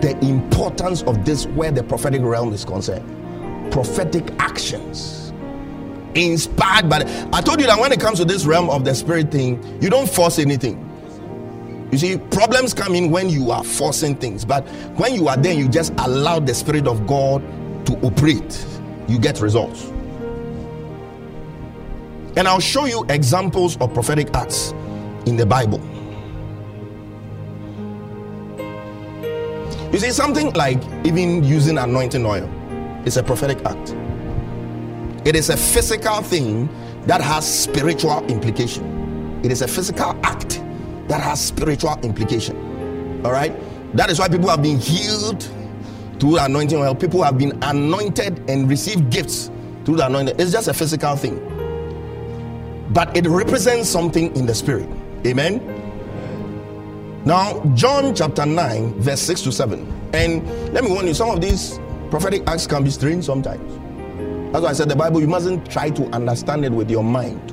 the 0.00 0.16
importance 0.22 1.02
of 1.02 1.24
this 1.24 1.46
where 1.46 1.70
the 1.70 1.82
prophetic 1.82 2.22
realm 2.22 2.52
is 2.52 2.64
concerned. 2.64 3.72
Prophetic 3.72 4.30
actions 4.38 5.19
inspired 6.14 6.88
by 6.88 7.04
the, 7.04 7.28
I 7.32 7.40
told 7.40 7.60
you 7.60 7.66
that 7.66 7.78
when 7.78 7.92
it 7.92 8.00
comes 8.00 8.18
to 8.18 8.24
this 8.24 8.44
realm 8.44 8.70
of 8.70 8.84
the 8.84 8.94
spirit 8.94 9.30
thing, 9.30 9.62
you 9.82 9.90
don't 9.90 10.08
force 10.08 10.38
anything. 10.38 10.86
You 11.92 11.98
see, 11.98 12.18
problems 12.18 12.72
come 12.72 12.94
in 12.94 13.10
when 13.10 13.28
you 13.28 13.50
are 13.50 13.64
forcing 13.64 14.14
things, 14.14 14.44
but 14.44 14.66
when 14.96 15.14
you 15.14 15.26
are 15.26 15.36
there, 15.36 15.52
you 15.52 15.68
just 15.68 15.92
allow 15.98 16.38
the 16.38 16.54
Spirit 16.54 16.86
of 16.86 17.04
God 17.04 17.42
to 17.86 17.94
operate, 18.06 18.64
you 19.08 19.18
get 19.18 19.40
results. 19.40 19.86
And 22.36 22.46
I'll 22.46 22.60
show 22.60 22.84
you 22.84 23.04
examples 23.08 23.76
of 23.78 23.92
prophetic 23.92 24.32
acts 24.34 24.70
in 25.26 25.36
the 25.36 25.44
Bible. 25.44 25.80
You 29.92 29.98
see, 29.98 30.12
something 30.12 30.52
like 30.52 30.80
even 31.04 31.42
using 31.42 31.76
anointing 31.76 32.24
oil 32.24 32.48
is 33.04 33.16
a 33.16 33.22
prophetic 33.24 33.58
act, 33.64 33.96
it 35.24 35.36
is 35.36 35.50
a 35.50 35.56
physical 35.56 36.22
thing 36.22 36.68
that 37.06 37.20
has 37.20 37.46
spiritual 37.46 38.24
implication, 38.26 39.40
it 39.44 39.50
is 39.50 39.62
a 39.62 39.68
physical 39.68 40.18
act 40.24 40.62
that 41.08 41.20
has 41.20 41.40
spiritual 41.40 41.98
implication. 42.02 42.56
All 43.24 43.32
right? 43.32 43.54
That 43.96 44.10
is 44.10 44.18
why 44.18 44.28
people 44.28 44.48
have 44.48 44.62
been 44.62 44.78
healed 44.78 45.42
through 46.20 46.32
the 46.32 46.44
anointing 46.44 46.78
oil. 46.78 46.94
People 46.94 47.22
have 47.22 47.38
been 47.38 47.58
anointed 47.62 48.48
and 48.48 48.68
received 48.68 49.10
gifts 49.10 49.50
through 49.84 49.96
the 49.96 50.06
anointing. 50.06 50.36
It's 50.38 50.52
just 50.52 50.68
a 50.68 50.74
physical 50.74 51.16
thing. 51.16 51.38
But 52.90 53.16
it 53.16 53.26
represents 53.26 53.88
something 53.88 54.34
in 54.36 54.46
the 54.46 54.54
spirit. 54.54 54.88
Amen. 55.26 55.60
Now, 57.24 57.62
John 57.74 58.14
chapter 58.14 58.46
9, 58.46 58.94
verse 58.94 59.20
6 59.20 59.42
to 59.42 59.52
7. 59.52 60.10
And 60.14 60.72
let 60.72 60.84
me 60.84 60.90
warn 60.90 61.06
you, 61.06 61.14
some 61.14 61.30
of 61.30 61.40
these 61.40 61.78
prophetic 62.10 62.48
acts 62.48 62.66
can 62.66 62.84
be 62.84 62.90
strange 62.90 63.24
sometimes. 63.24 63.60
That's 64.52 64.62
why 64.64 64.70
I 64.70 64.72
said 64.72 64.88
the 64.88 64.96
Bible, 64.96 65.20
you 65.20 65.28
mustn't 65.28 65.70
try 65.70 65.90
to 65.90 66.04
understand 66.14 66.64
it 66.64 66.72
with 66.72 66.90
your 66.90 67.04
mind. 67.04 67.52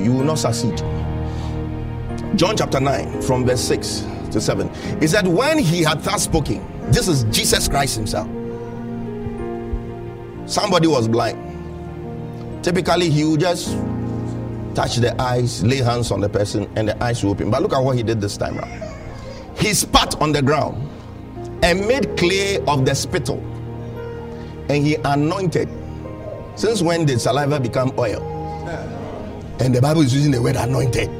You 0.00 0.12
will 0.12 0.24
not 0.24 0.38
succeed. 0.38 0.78
John 2.36 2.56
chapter 2.56 2.80
9, 2.80 3.22
from 3.22 3.44
verse 3.44 3.60
6 3.60 4.06
to 4.30 4.40
7. 4.40 4.72
He 5.00 5.06
said, 5.06 5.26
When 5.26 5.58
he 5.58 5.82
had 5.82 6.00
thus 6.02 6.24
spoken, 6.24 6.66
this 6.90 7.06
is 7.06 7.24
Jesus 7.24 7.68
Christ 7.68 7.96
himself. 7.96 8.26
Somebody 10.46 10.86
was 10.86 11.06
blind. 11.06 11.38
Typically, 12.64 13.10
he 13.10 13.24
would 13.24 13.40
just 13.40 13.76
touch 14.74 14.96
the 14.96 15.14
eyes, 15.20 15.62
lay 15.64 15.78
hands 15.78 16.10
on 16.10 16.20
the 16.20 16.28
person, 16.28 16.70
and 16.76 16.88
the 16.88 17.02
eyes 17.02 17.22
will 17.22 17.32
open. 17.32 17.50
But 17.50 17.62
look 17.62 17.72
at 17.72 17.80
what 17.82 17.96
he 17.96 18.02
did 18.02 18.20
this 18.20 18.36
time 18.36 18.58
around. 18.58 18.82
He 19.58 19.74
spat 19.74 20.20
on 20.20 20.32
the 20.32 20.40
ground 20.40 20.88
and 21.62 21.86
made 21.86 22.16
clay 22.16 22.58
of 22.66 22.84
the 22.84 22.94
spittle, 22.94 23.42
and 24.70 24.86
he 24.86 24.94
anointed. 25.04 25.68
Since 26.54 26.80
when 26.80 27.04
did 27.04 27.20
saliva 27.20 27.58
become 27.58 27.92
oil? 27.98 28.22
And 29.60 29.74
the 29.74 29.80
Bible 29.82 30.02
is 30.02 30.14
using 30.14 30.30
the 30.30 30.40
word 30.40 30.56
anointed. 30.56 31.10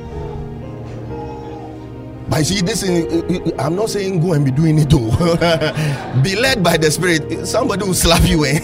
But 2.30 2.46
see, 2.46 2.60
this 2.60 2.84
is, 2.84 3.52
I'm 3.58 3.74
not 3.74 3.90
saying 3.90 4.20
go 4.20 4.34
and 4.34 4.44
be 4.44 4.52
doing 4.52 4.78
it 4.78 4.88
too. 4.88 5.10
be 6.22 6.36
led 6.36 6.62
by 6.62 6.76
the 6.76 6.90
Spirit. 6.92 7.44
Somebody 7.44 7.84
will 7.84 7.92
slap 7.92 8.22
you. 8.28 8.44
Eh? 8.44 8.60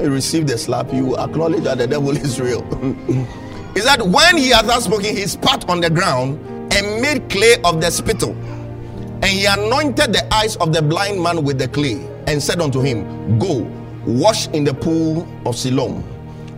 receive 0.08 0.48
the 0.48 0.58
slap, 0.58 0.92
you 0.92 1.16
acknowledge 1.16 1.62
that 1.62 1.78
the 1.78 1.86
devil 1.86 2.10
is 2.10 2.40
real. 2.40 2.64
is 3.76 3.84
that 3.84 4.02
when 4.02 4.36
he 4.36 4.48
had 4.48 4.66
thus 4.66 4.84
spoken, 4.84 5.16
he 5.16 5.24
spat 5.28 5.68
on 5.70 5.80
the 5.80 5.88
ground 5.88 6.40
and 6.74 7.00
made 7.00 7.30
clay 7.30 7.56
of 7.64 7.80
the 7.80 7.90
spittle. 7.90 8.32
And 9.22 9.26
he 9.26 9.46
anointed 9.46 10.12
the 10.12 10.34
eyes 10.34 10.56
of 10.56 10.72
the 10.72 10.82
blind 10.82 11.22
man 11.22 11.44
with 11.44 11.58
the 11.58 11.68
clay 11.68 12.08
and 12.28 12.42
said 12.42 12.60
unto 12.60 12.80
him, 12.82 13.38
Go, 13.38 13.62
wash 14.06 14.48
in 14.48 14.62
the 14.62 14.74
pool 14.74 15.26
of 15.46 15.56
Siloam, 15.56 16.02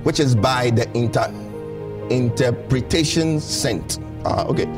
which 0.02 0.18
is 0.18 0.34
by 0.34 0.70
the 0.70 0.90
inter- 0.98 1.32
interpretation 2.10 3.38
sent. 3.38 4.00
Ah, 4.24 4.44
okay. 4.46 4.68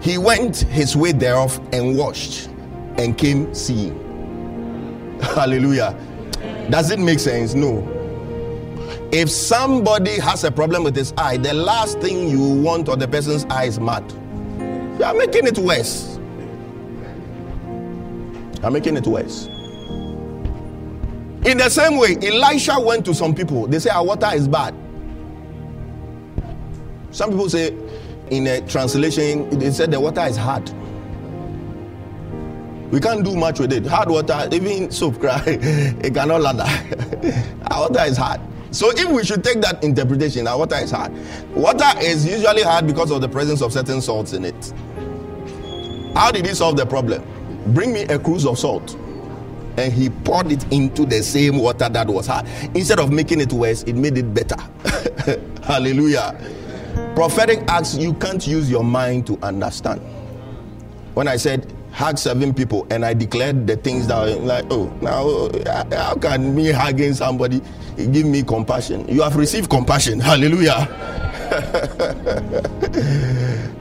He 0.00 0.18
went 0.18 0.56
his 0.56 0.96
way 0.96 1.12
thereof 1.12 1.60
and 1.72 1.96
washed 1.96 2.48
and 2.98 3.16
came 3.16 3.54
seeing. 3.54 3.96
Hallelujah. 5.22 5.96
Does 6.70 6.90
it 6.90 6.98
make 6.98 7.20
sense? 7.20 7.54
No. 7.54 7.88
If 9.12 9.30
somebody 9.30 10.18
has 10.18 10.42
a 10.42 10.50
problem 10.50 10.82
with 10.82 10.96
his 10.96 11.14
eye, 11.16 11.36
the 11.36 11.54
last 11.54 12.00
thing 12.00 12.28
you 12.28 12.42
want 12.42 12.88
on 12.88 12.98
the 12.98 13.06
person's 13.06 13.44
eye 13.44 13.64
is 13.66 13.78
mad. 13.78 14.02
You 14.98 15.04
are 15.04 15.14
making 15.14 15.46
it 15.46 15.58
worse. 15.58 16.18
You 18.58 18.64
are 18.64 18.70
making 18.72 18.96
it 18.96 19.06
worse. 19.06 19.48
In 21.44 21.58
the 21.58 21.68
same 21.68 21.96
way, 21.98 22.16
Elisha 22.22 22.78
went 22.80 23.04
to 23.06 23.14
some 23.14 23.34
people. 23.34 23.66
They 23.66 23.80
say 23.80 23.90
our 23.90 24.04
water 24.04 24.28
is 24.32 24.46
bad. 24.46 24.74
Some 27.10 27.30
people 27.30 27.50
say 27.50 27.76
in 28.30 28.46
a 28.46 28.60
translation, 28.68 29.58
they 29.58 29.70
said 29.72 29.90
the 29.90 30.00
water 30.00 30.22
is 30.22 30.36
hard. 30.36 30.70
We 32.92 33.00
can't 33.00 33.24
do 33.24 33.34
much 33.34 33.58
with 33.58 33.72
it. 33.72 33.86
Hard 33.86 34.08
water, 34.10 34.48
even 34.52 34.90
soap 34.90 35.18
cry, 35.20 35.42
it 35.46 36.14
cannot 36.14 36.42
ladder. 36.42 36.64
our 37.70 37.88
water 37.88 38.04
is 38.04 38.16
hard. 38.16 38.40
So 38.70 38.90
if 38.90 39.10
we 39.10 39.24
should 39.24 39.42
take 39.42 39.60
that 39.62 39.82
interpretation, 39.82 40.46
our 40.46 40.58
water 40.58 40.76
is 40.76 40.90
hard. 40.92 41.12
Water 41.54 41.90
is 42.00 42.24
usually 42.24 42.62
hard 42.62 42.86
because 42.86 43.10
of 43.10 43.20
the 43.20 43.28
presence 43.28 43.62
of 43.62 43.72
certain 43.72 44.00
salts 44.00 44.32
in 44.32 44.44
it. 44.44 44.72
How 46.14 46.30
did 46.30 46.46
he 46.46 46.54
solve 46.54 46.76
the 46.76 46.86
problem? 46.86 47.22
Bring 47.74 47.92
me 47.92 48.02
a 48.02 48.18
cruse 48.18 48.46
of 48.46 48.58
salt. 48.58 48.96
And 49.76 49.92
he 49.92 50.10
poured 50.10 50.52
it 50.52 50.70
into 50.72 51.06
the 51.06 51.22
same 51.22 51.58
water 51.58 51.88
that 51.88 52.06
was 52.06 52.26
hard. 52.26 52.46
Instead 52.74 52.98
of 52.98 53.12
making 53.12 53.40
it 53.40 53.52
worse, 53.52 53.82
it 53.84 53.94
made 53.94 54.18
it 54.18 54.34
better. 54.34 54.56
Hallelujah. 55.62 56.36
Prophetic 57.14 57.60
acts, 57.68 57.96
you 57.96 58.12
can't 58.14 58.44
use 58.46 58.70
your 58.70 58.84
mind 58.84 59.26
to 59.28 59.38
understand. 59.42 60.00
When 61.14 61.28
I 61.28 61.36
said, 61.36 61.72
hug 61.92 62.18
seven 62.18 62.52
people, 62.54 62.86
and 62.90 63.04
I 63.04 63.14
declared 63.14 63.66
the 63.66 63.76
things 63.76 64.06
that 64.08 64.18
were 64.18 64.34
like, 64.44 64.64
oh, 64.70 64.86
now 65.00 65.48
how 65.96 66.14
can 66.16 66.54
me 66.54 66.70
hugging 66.70 67.14
somebody 67.14 67.62
give 67.96 68.26
me 68.26 68.42
compassion? 68.42 69.06
You 69.08 69.22
have 69.22 69.36
received 69.36 69.70
compassion. 69.70 70.20
Hallelujah. 70.20 70.88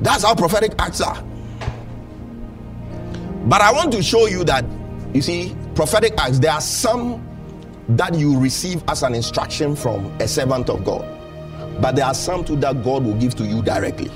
That's 0.00 0.24
how 0.24 0.34
prophetic 0.34 0.72
acts 0.78 1.00
are. 1.00 1.22
But 3.46 3.62
I 3.62 3.72
want 3.72 3.92
to 3.92 4.02
show 4.02 4.26
you 4.26 4.44
that, 4.44 4.64
you 5.16 5.22
see, 5.22 5.56
prophetic 5.74 6.12
acts, 6.18 6.38
there 6.38 6.52
are 6.52 6.60
some 6.60 7.26
that 7.88 8.14
you 8.14 8.38
receive 8.38 8.84
as 8.88 9.02
an 9.02 9.14
instruction 9.14 9.74
from 9.74 10.06
a 10.20 10.28
servant 10.28 10.68
of 10.68 10.84
God. 10.84 11.04
But 11.80 11.96
there 11.96 12.04
are 12.04 12.14
some 12.14 12.44
too 12.44 12.56
that 12.56 12.84
God 12.84 13.04
will 13.04 13.14
give 13.14 13.34
to 13.36 13.44
you 13.44 13.62
directly. 13.62 14.10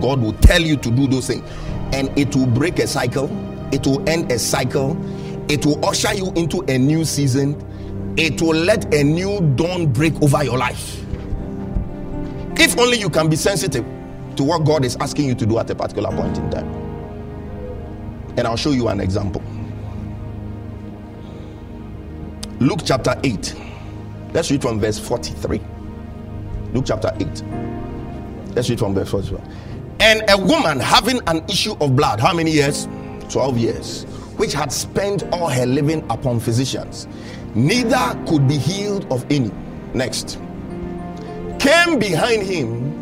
God 0.00 0.20
will 0.20 0.32
tell 0.34 0.60
you 0.60 0.76
to 0.76 0.90
do 0.90 1.06
those 1.06 1.28
things, 1.28 1.48
and 1.92 2.16
it 2.18 2.34
will 2.34 2.46
break 2.46 2.78
a 2.78 2.86
cycle, 2.86 3.28
it 3.72 3.86
will 3.86 4.06
end 4.08 4.32
a 4.32 4.38
cycle, 4.38 4.96
it 5.50 5.64
will 5.64 5.84
usher 5.84 6.12
you 6.14 6.32
into 6.32 6.62
a 6.68 6.78
new 6.78 7.04
season, 7.04 7.54
it 8.16 8.40
will 8.42 8.54
let 8.54 8.92
a 8.92 9.04
new 9.04 9.40
dawn 9.54 9.92
break 9.92 10.20
over 10.22 10.42
your 10.42 10.58
life. 10.58 11.04
If 12.56 12.78
only 12.78 12.98
you 12.98 13.10
can 13.10 13.28
be 13.28 13.36
sensitive 13.36 13.84
to 14.36 14.44
what 14.44 14.64
God 14.64 14.84
is 14.84 14.96
asking 14.96 15.26
you 15.26 15.34
to 15.36 15.46
do 15.46 15.58
at 15.58 15.70
a 15.70 15.74
particular 15.74 16.10
point 16.10 16.36
in 16.38 16.50
time. 16.50 16.68
And 18.36 18.46
I'll 18.46 18.56
show 18.56 18.70
you 18.70 18.88
an 18.88 19.00
example. 19.00 19.42
Luke 22.60 22.80
chapter 22.84 23.18
8. 23.24 23.54
Let's 24.34 24.50
read 24.50 24.60
from 24.60 24.78
verse 24.78 24.98
43. 24.98 25.62
Luke 26.74 26.84
chapter 26.86 27.10
8. 27.18 27.42
Let's 28.54 28.68
read 28.68 28.78
from 28.78 28.94
verse 28.94 29.08
41. 29.08 29.42
And 30.00 30.22
a 30.28 30.36
woman 30.36 30.78
having 30.78 31.22
an 31.26 31.42
issue 31.48 31.74
of 31.80 31.96
blood, 31.96 32.20
how 32.20 32.34
many 32.34 32.50
years? 32.50 32.86
12 33.30 33.56
years, 33.56 34.02
which 34.36 34.52
had 34.52 34.70
spent 34.70 35.22
all 35.32 35.48
her 35.48 35.64
living 35.64 36.04
upon 36.10 36.38
physicians, 36.38 37.08
neither 37.54 38.14
could 38.28 38.46
be 38.46 38.58
healed 38.58 39.10
of 39.10 39.24
any. 39.30 39.50
Next. 39.94 40.38
Came 41.58 41.98
behind 41.98 42.42
him 42.42 42.92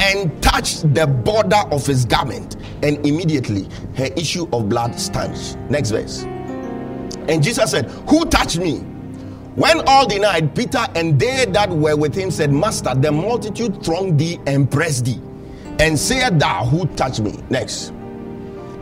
and 0.00 0.42
touched 0.42 0.92
the 0.94 1.06
border 1.06 1.62
of 1.70 1.86
his 1.86 2.04
garment, 2.04 2.56
and 2.82 3.06
immediately 3.06 3.68
her 3.96 4.06
issue 4.16 4.48
of 4.52 4.68
blood 4.68 4.98
stanch. 4.98 5.54
Next 5.70 5.92
verse. 5.92 6.24
And 7.28 7.40
Jesus 7.40 7.70
said, 7.70 7.88
Who 8.08 8.24
touched 8.24 8.58
me? 8.58 8.84
When 9.56 9.80
all 9.88 10.06
denied, 10.06 10.54
Peter 10.54 10.86
and 10.94 11.18
they 11.18 11.46
that 11.46 11.70
were 11.70 11.96
with 11.96 12.14
him 12.14 12.30
said, 12.30 12.52
Master, 12.52 12.94
the 12.94 13.10
multitude 13.10 13.82
thronged 13.82 14.18
thee 14.18 14.38
and 14.46 14.70
pressed 14.70 15.06
thee. 15.06 15.18
And 15.80 15.98
said 15.98 16.38
thou, 16.38 16.66
Who 16.66 16.86
touched 16.88 17.20
me? 17.20 17.42
Next. 17.48 17.88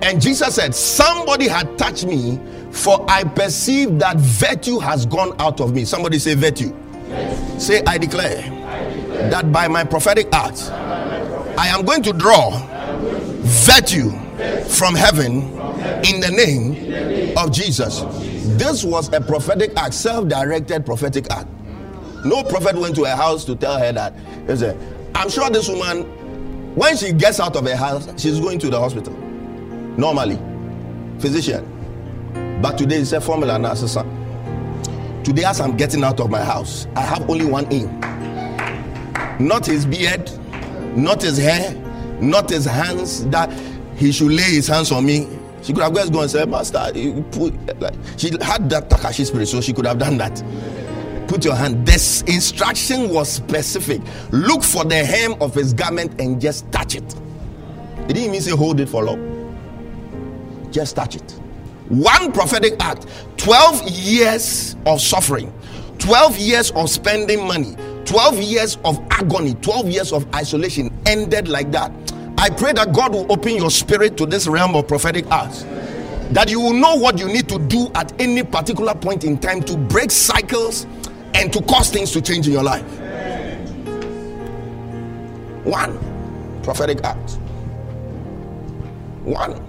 And 0.02 0.20
Jesus 0.20 0.56
said, 0.56 0.74
Somebody 0.74 1.46
had 1.46 1.78
touched 1.78 2.06
me, 2.06 2.40
for 2.72 3.04
I 3.08 3.22
perceive 3.22 4.00
that 4.00 4.16
virtue 4.16 4.80
has 4.80 5.06
gone 5.06 5.34
out 5.40 5.60
of 5.60 5.72
me. 5.72 5.84
Somebody 5.84 6.18
say, 6.18 6.34
Virtue. 6.34 6.74
Yes. 7.08 7.64
Say, 7.64 7.82
I 7.86 7.96
declare, 7.96 8.38
I 8.42 8.92
declare, 8.92 9.30
that 9.30 9.52
by 9.52 9.68
my 9.68 9.84
prophetic 9.84 10.26
act, 10.32 10.70
I 11.56 11.68
am 11.68 11.84
going 11.84 12.02
to 12.02 12.12
draw 12.12 12.50
virtue 13.42 14.10
from 14.68 14.96
heaven 14.96 15.52
in 16.04 16.18
the 16.20 16.32
name 16.34 17.38
of 17.38 17.52
Jesus. 17.52 18.02
This 18.58 18.84
was 18.84 19.12
a 19.12 19.20
prophetic 19.20 19.76
act, 19.76 19.94
self 19.94 20.28
directed 20.28 20.86
prophetic 20.86 21.30
act. 21.32 21.48
No 22.24 22.44
prophet 22.44 22.76
went 22.76 22.94
to 22.94 23.04
her 23.04 23.16
house 23.16 23.44
to 23.46 23.56
tell 23.56 23.78
her 23.78 23.92
that. 23.92 24.14
I'm 25.14 25.28
sure 25.28 25.50
this 25.50 25.68
woman, 25.68 26.04
when 26.76 26.96
she 26.96 27.12
gets 27.12 27.40
out 27.40 27.56
of 27.56 27.66
her 27.66 27.74
house, 27.76 28.08
she's 28.16 28.38
going 28.38 28.60
to 28.60 28.70
the 28.70 28.78
hospital. 28.78 29.12
Normally, 29.96 30.38
physician. 31.18 31.68
But 32.62 32.78
today 32.78 32.98
it's 32.98 33.12
a 33.12 33.20
formula 33.20 33.56
analysis. 33.56 33.94
Today, 35.24 35.44
as 35.44 35.60
I'm 35.60 35.76
getting 35.76 36.04
out 36.04 36.20
of 36.20 36.30
my 36.30 36.44
house, 36.44 36.86
I 36.94 37.00
have 37.00 37.28
only 37.28 37.46
one 37.46 37.66
aim. 37.72 37.98
Not 39.40 39.66
his 39.66 39.84
beard, 39.84 40.30
not 40.96 41.22
his 41.22 41.38
hair, 41.38 41.74
not 42.20 42.50
his 42.50 42.66
hands, 42.66 43.26
that 43.30 43.52
he 43.96 44.12
should 44.12 44.30
lay 44.30 44.42
his 44.42 44.68
hands 44.68 44.92
on 44.92 45.06
me. 45.06 45.26
She 45.64 45.72
could 45.72 45.82
have 45.82 45.94
just 45.94 46.12
gone 46.12 46.22
and 46.22 46.30
said, 46.30 46.50
Master, 46.50 46.92
put, 47.32 47.80
like, 47.80 47.94
she 48.18 48.30
had 48.42 48.68
that 48.68 48.90
Takashi 48.90 49.24
spirit, 49.24 49.46
so 49.46 49.62
she 49.62 49.72
could 49.72 49.86
have 49.86 49.98
done 49.98 50.18
that. 50.18 50.44
Put 51.26 51.42
your 51.42 51.54
hand. 51.54 51.86
This 51.86 52.20
instruction 52.22 53.08
was 53.08 53.32
specific. 53.32 54.02
Look 54.30 54.62
for 54.62 54.84
the 54.84 55.02
hem 55.02 55.34
of 55.40 55.54
his 55.54 55.72
garment 55.72 56.20
and 56.20 56.38
just 56.38 56.70
touch 56.70 56.94
it. 56.94 57.14
It 58.08 58.12
didn't 58.12 58.32
mean 58.32 58.42
say 58.42 58.50
hold 58.50 58.78
it 58.78 58.90
for 58.90 59.02
long. 59.02 60.68
Just 60.70 60.96
touch 60.96 61.16
it. 61.16 61.30
One 61.88 62.30
prophetic 62.32 62.74
act, 62.80 63.06
12 63.38 63.88
years 63.88 64.76
of 64.84 65.00
suffering, 65.00 65.50
12 65.98 66.38
years 66.38 66.70
of 66.72 66.90
spending 66.90 67.46
money, 67.46 67.74
12 68.04 68.38
years 68.38 68.76
of 68.84 69.00
agony, 69.10 69.54
12 69.62 69.88
years 69.88 70.12
of 70.12 70.26
isolation 70.34 70.94
ended 71.06 71.48
like 71.48 71.70
that. 71.72 71.90
I 72.36 72.50
pray 72.50 72.72
that 72.72 72.92
God 72.92 73.12
will 73.12 73.30
open 73.32 73.54
your 73.56 73.70
spirit 73.70 74.16
to 74.18 74.26
this 74.26 74.46
realm 74.46 74.74
of 74.74 74.88
prophetic 74.88 75.26
acts. 75.30 75.62
That 76.32 76.50
you 76.50 76.60
will 76.60 76.72
know 76.72 76.96
what 76.96 77.18
you 77.18 77.26
need 77.26 77.48
to 77.48 77.58
do 77.58 77.90
at 77.94 78.18
any 78.20 78.42
particular 78.42 78.94
point 78.94 79.24
in 79.24 79.38
time 79.38 79.62
to 79.62 79.76
break 79.76 80.10
cycles 80.10 80.86
and 81.34 81.52
to 81.52 81.62
cause 81.62 81.90
things 81.90 82.10
to 82.12 82.20
change 82.20 82.46
in 82.46 82.52
your 82.52 82.62
life. 82.62 82.84
One 85.64 85.98
prophetic 86.62 87.04
act. 87.04 87.32
One. 89.22 89.62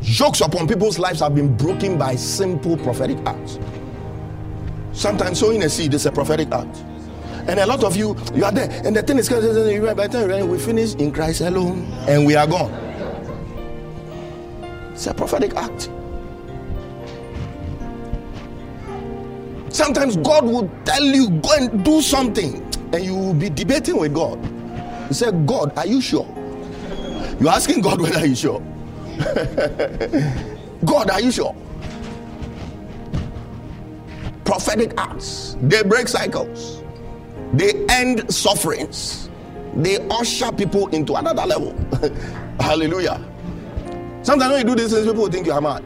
Jokes 0.00 0.40
upon 0.40 0.68
people's 0.68 0.98
lives 0.98 1.20
have 1.20 1.34
been 1.34 1.56
broken 1.56 1.98
by 1.98 2.14
simple 2.14 2.76
prophetic 2.76 3.18
acts. 3.26 3.58
Sometimes 4.92 5.40
sowing 5.40 5.62
a 5.62 5.68
seed 5.68 5.94
is 5.94 6.06
a 6.06 6.12
prophetic 6.12 6.50
act. 6.52 6.84
And 7.48 7.60
a 7.60 7.66
lot 7.66 7.84
of 7.84 7.96
you, 7.96 8.16
you 8.34 8.44
are 8.44 8.52
there, 8.52 8.68
and 8.84 8.96
the 8.96 9.02
thing 9.02 9.18
is, 9.18 9.28
by 9.28 9.38
the 9.40 10.08
time 10.08 10.48
we 10.48 10.58
finish 10.58 10.94
in 10.94 11.12
Christ 11.12 11.42
alone, 11.42 11.84
and 12.08 12.26
we 12.26 12.34
are 12.34 12.46
gone. 12.46 12.72
It's 14.92 15.06
a 15.06 15.14
prophetic 15.14 15.54
act. 15.54 15.90
Sometimes 19.72 20.16
God 20.16 20.44
will 20.44 20.70
tell 20.84 21.04
you, 21.04 21.30
go 21.30 21.50
and 21.56 21.84
do 21.84 22.02
something, 22.02 22.62
and 22.92 23.04
you 23.04 23.14
will 23.14 23.34
be 23.34 23.50
debating 23.50 23.98
with 23.98 24.14
God. 24.14 24.42
You 25.08 25.14
say, 25.14 25.30
God, 25.44 25.76
are 25.76 25.86
you 25.86 26.00
sure? 26.00 26.26
You're 27.38 27.50
asking 27.50 27.82
God 27.82 28.00
whether 28.00 28.26
he's 28.26 28.40
sure. 28.40 28.60
God, 30.84 31.10
are 31.10 31.20
you 31.20 31.30
sure? 31.30 31.54
prophetic 34.46 34.94
acts. 34.96 35.56
They 35.60 35.82
break 35.82 36.08
cycles, 36.08 36.82
they 37.56 37.86
end 37.88 38.32
sufferings, 38.32 39.30
they 39.74 39.96
usher 40.08 40.52
people 40.52 40.88
into 40.88 41.14
another 41.14 41.46
level. 41.46 41.74
Hallelujah. 42.60 43.22
Sometimes 44.22 44.52
when 44.52 44.66
you 44.66 44.74
do 44.74 44.82
these 44.82 44.92
things, 44.92 45.06
people 45.06 45.28
think 45.28 45.46
you 45.46 45.52
are 45.52 45.60
mad. 45.60 45.84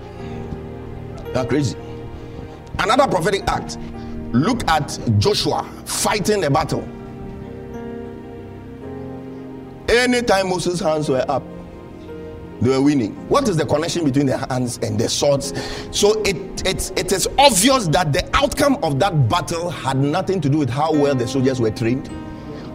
You 1.27 1.35
are 1.35 1.47
crazy. 1.47 1.77
Another 2.79 3.07
prophetic 3.07 3.43
act. 3.47 3.79
Look 4.33 4.67
at 4.69 4.99
Joshua 5.19 5.65
fighting 5.85 6.45
a 6.45 6.51
battle. 6.51 6.83
Anytime 9.89 10.49
Moses' 10.49 10.81
hands 10.81 11.09
were 11.09 11.25
up, 11.29 11.43
they 12.61 12.71
were 12.71 12.83
winning. 12.83 13.15
What 13.29 13.49
is 13.49 13.57
the 13.57 13.67
connection 13.67 14.05
between 14.05 14.27
the 14.27 14.37
hands 14.37 14.79
and 14.79 14.99
the 14.99 15.09
swords? 15.09 15.53
So 15.97 16.21
it, 16.23 16.37
it, 16.67 16.93
it 16.99 17.13
is 17.13 17.29
obvious 17.39 17.89
that 17.89 18.13
the 18.13 18.29
outcome 18.35 18.79
of 18.83 18.99
that 19.01 19.29
battle 19.29 19.71
had 19.71 19.97
nothing 19.97 20.41
to 20.43 20.49
do 20.49 20.59
with 20.59 20.71
how 20.71 20.93
well 20.93 21.15
the 21.15 21.27
soldiers 21.27 21.61
were 21.61 21.71
trained 21.71 22.11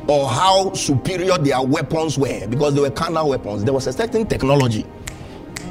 or 0.07 0.27
how 0.27 0.73
superior 0.73 1.37
their 1.37 1.61
weapons 1.61 2.17
were 2.17 2.47
because 2.47 2.73
they 2.75 2.81
were 2.81 2.91
carnal 2.91 3.29
weapons. 3.29 3.63
There 3.63 3.73
was 3.73 3.87
a 3.87 3.93
certain 3.93 4.25
technology 4.25 4.85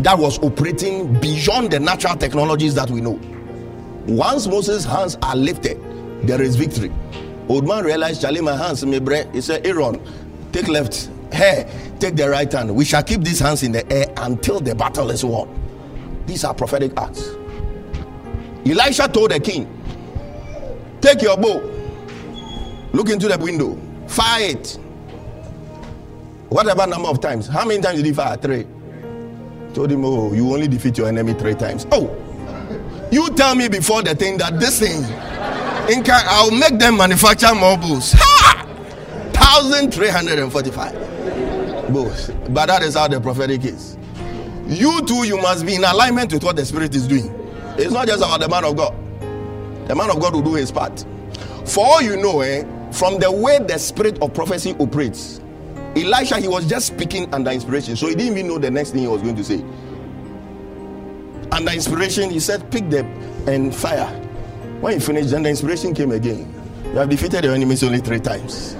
that 0.01 0.19
was 0.19 0.39
operating 0.41 1.19
beyond 1.21 1.71
the 1.71 1.81
natural 1.81 2.17
technologies 2.17 2.75
that 2.75 2.91
we 2.91 3.01
know. 3.01 3.19
Once 4.07 4.47
Moses' 4.47 4.85
hands 4.85 5.17
are 5.23 5.37
lifted, 5.37 5.81
there 6.27 6.43
is 6.43 6.57
victory. 6.57 6.93
Old 7.49 7.67
man 7.67 7.85
realized, 7.85 8.23
Charlie, 8.23 8.41
my 8.41 8.57
hands, 8.57 8.85
me 8.85 8.99
bre. 8.99 9.23
He 9.33 9.41
said, 9.41 9.67
Aaron, 9.67 10.01
take 10.53 10.69
left. 10.69 11.11
Hey, 11.35 11.69
take 11.99 12.15
the 12.15 12.31
right 12.31 12.51
hand. 12.51 12.75
We 12.75 12.85
shall 12.85 13.03
keep 13.03 13.23
these 13.23 13.41
hands 13.41 13.65
in 13.65 13.73
the 13.73 13.91
air 13.93 14.07
until 14.19 14.61
the 14.61 14.75
battle 14.75 15.11
is 15.11 15.25
won. 15.25 15.49
These 16.27 16.45
are 16.45 16.55
prophetic 16.55 16.93
acts. 16.97 17.29
Elisha 18.65 19.09
told 19.09 19.33
the 19.33 19.41
king, 19.41 19.69
Take 21.01 21.23
your 21.23 21.37
bow, 21.37 21.61
look 22.93 23.11
into 23.11 23.27
the 23.27 23.37
window, 23.37 23.77
fire 24.07 24.51
it. 24.51 24.79
Whatever 26.51 26.87
number 26.87 27.09
of 27.09 27.21
times. 27.21 27.49
How 27.49 27.65
many 27.65 27.83
times 27.83 27.97
did 27.97 28.07
he 28.07 28.13
fire? 28.13 28.37
Three. 28.37 28.67
Told 29.75 29.91
him, 29.91 30.05
Oh, 30.05 30.33
you 30.33 30.53
only 30.53 30.69
defeat 30.69 30.97
your 30.97 31.09
enemy 31.09 31.35
three 31.35 31.55
times. 31.55 31.85
Oh, 31.91 32.15
you 33.11 33.29
tell 33.31 33.57
me 33.57 33.69
before 33.69 34.03
the 34.03 34.15
thing 34.15 34.39
that 34.39 34.61
this 34.61 34.79
thing, 34.79 35.03
in 35.93 36.05
I'll 36.09 36.53
make 36.53 36.79
them 36.79 36.97
manufacture 36.97 37.55
more 37.55 37.77
bows. 37.77 38.13
Ha! 38.13 38.45
1345 39.63 41.14
both. 41.93 42.33
But 42.53 42.67
that 42.67 42.83
is 42.83 42.95
how 42.95 43.09
the 43.09 43.21
prophetic 43.21 43.65
is. 43.65 43.97
You 44.67 45.03
too, 45.03 45.25
you 45.27 45.37
must 45.37 45.67
be 45.67 45.75
in 45.75 45.85
alignment 45.85 46.33
with 46.33 46.43
what 46.43 46.57
the 46.57 46.65
Spirit 46.65 46.95
is 46.95 47.07
doing. 47.07 47.33
It's 47.77 47.93
not 47.93 48.07
just 48.07 48.23
about 48.23 48.41
the 48.41 48.49
man 48.49 48.65
of 48.65 48.77
God. 48.77 48.95
The 49.89 49.95
man 49.95 50.11
of 50.11 50.21
God 50.21 50.35
will 50.35 50.43
do 50.43 50.55
his 50.55 50.71
part. 50.73 51.05
For 51.67 51.85
all 51.85 52.03
you 52.03 52.17
know, 52.17 52.41
eh, 52.41 52.65
from 52.93 53.19
the 53.19 53.31
way 53.31 53.59
the 53.59 53.79
spirit 53.79 54.21
of 54.23 54.33
prophecy 54.33 54.75
operates, 54.79 55.41
Elisha, 55.97 56.39
he 56.41 56.49
was 56.49 56.67
just 56.67 56.87
speaking 56.87 57.33
under 57.35 57.51
inspiration. 57.51 57.97
So 57.97 58.09
he 58.09 58.15
didn't 58.15 58.39
even 58.39 58.49
know 58.49 58.59
the 58.59 58.71
next 58.71 58.91
thing 58.91 59.01
he 59.01 59.07
was 59.07 59.23
going 59.23 59.37
to 59.37 59.45
say. 59.45 59.65
Under 61.53 61.73
inspiration, 61.73 62.31
he 62.31 62.41
said, 62.41 62.71
Pick 62.71 62.89
them 62.91 63.07
and 63.49 63.75
fire. 63.75 64.07
When 64.81 64.95
he 64.95 65.01
finished, 65.01 65.31
then 65.31 65.43
the 65.43 65.51
inspiration 65.51 65.95
came 65.95 66.13
again. 66.13 66.53
You 66.85 66.99
have 66.99 67.09
defeated 67.09 67.45
your 67.45 67.55
enemies 67.55 67.83
only 67.85 67.99
three 68.01 68.21
times. 68.21 68.77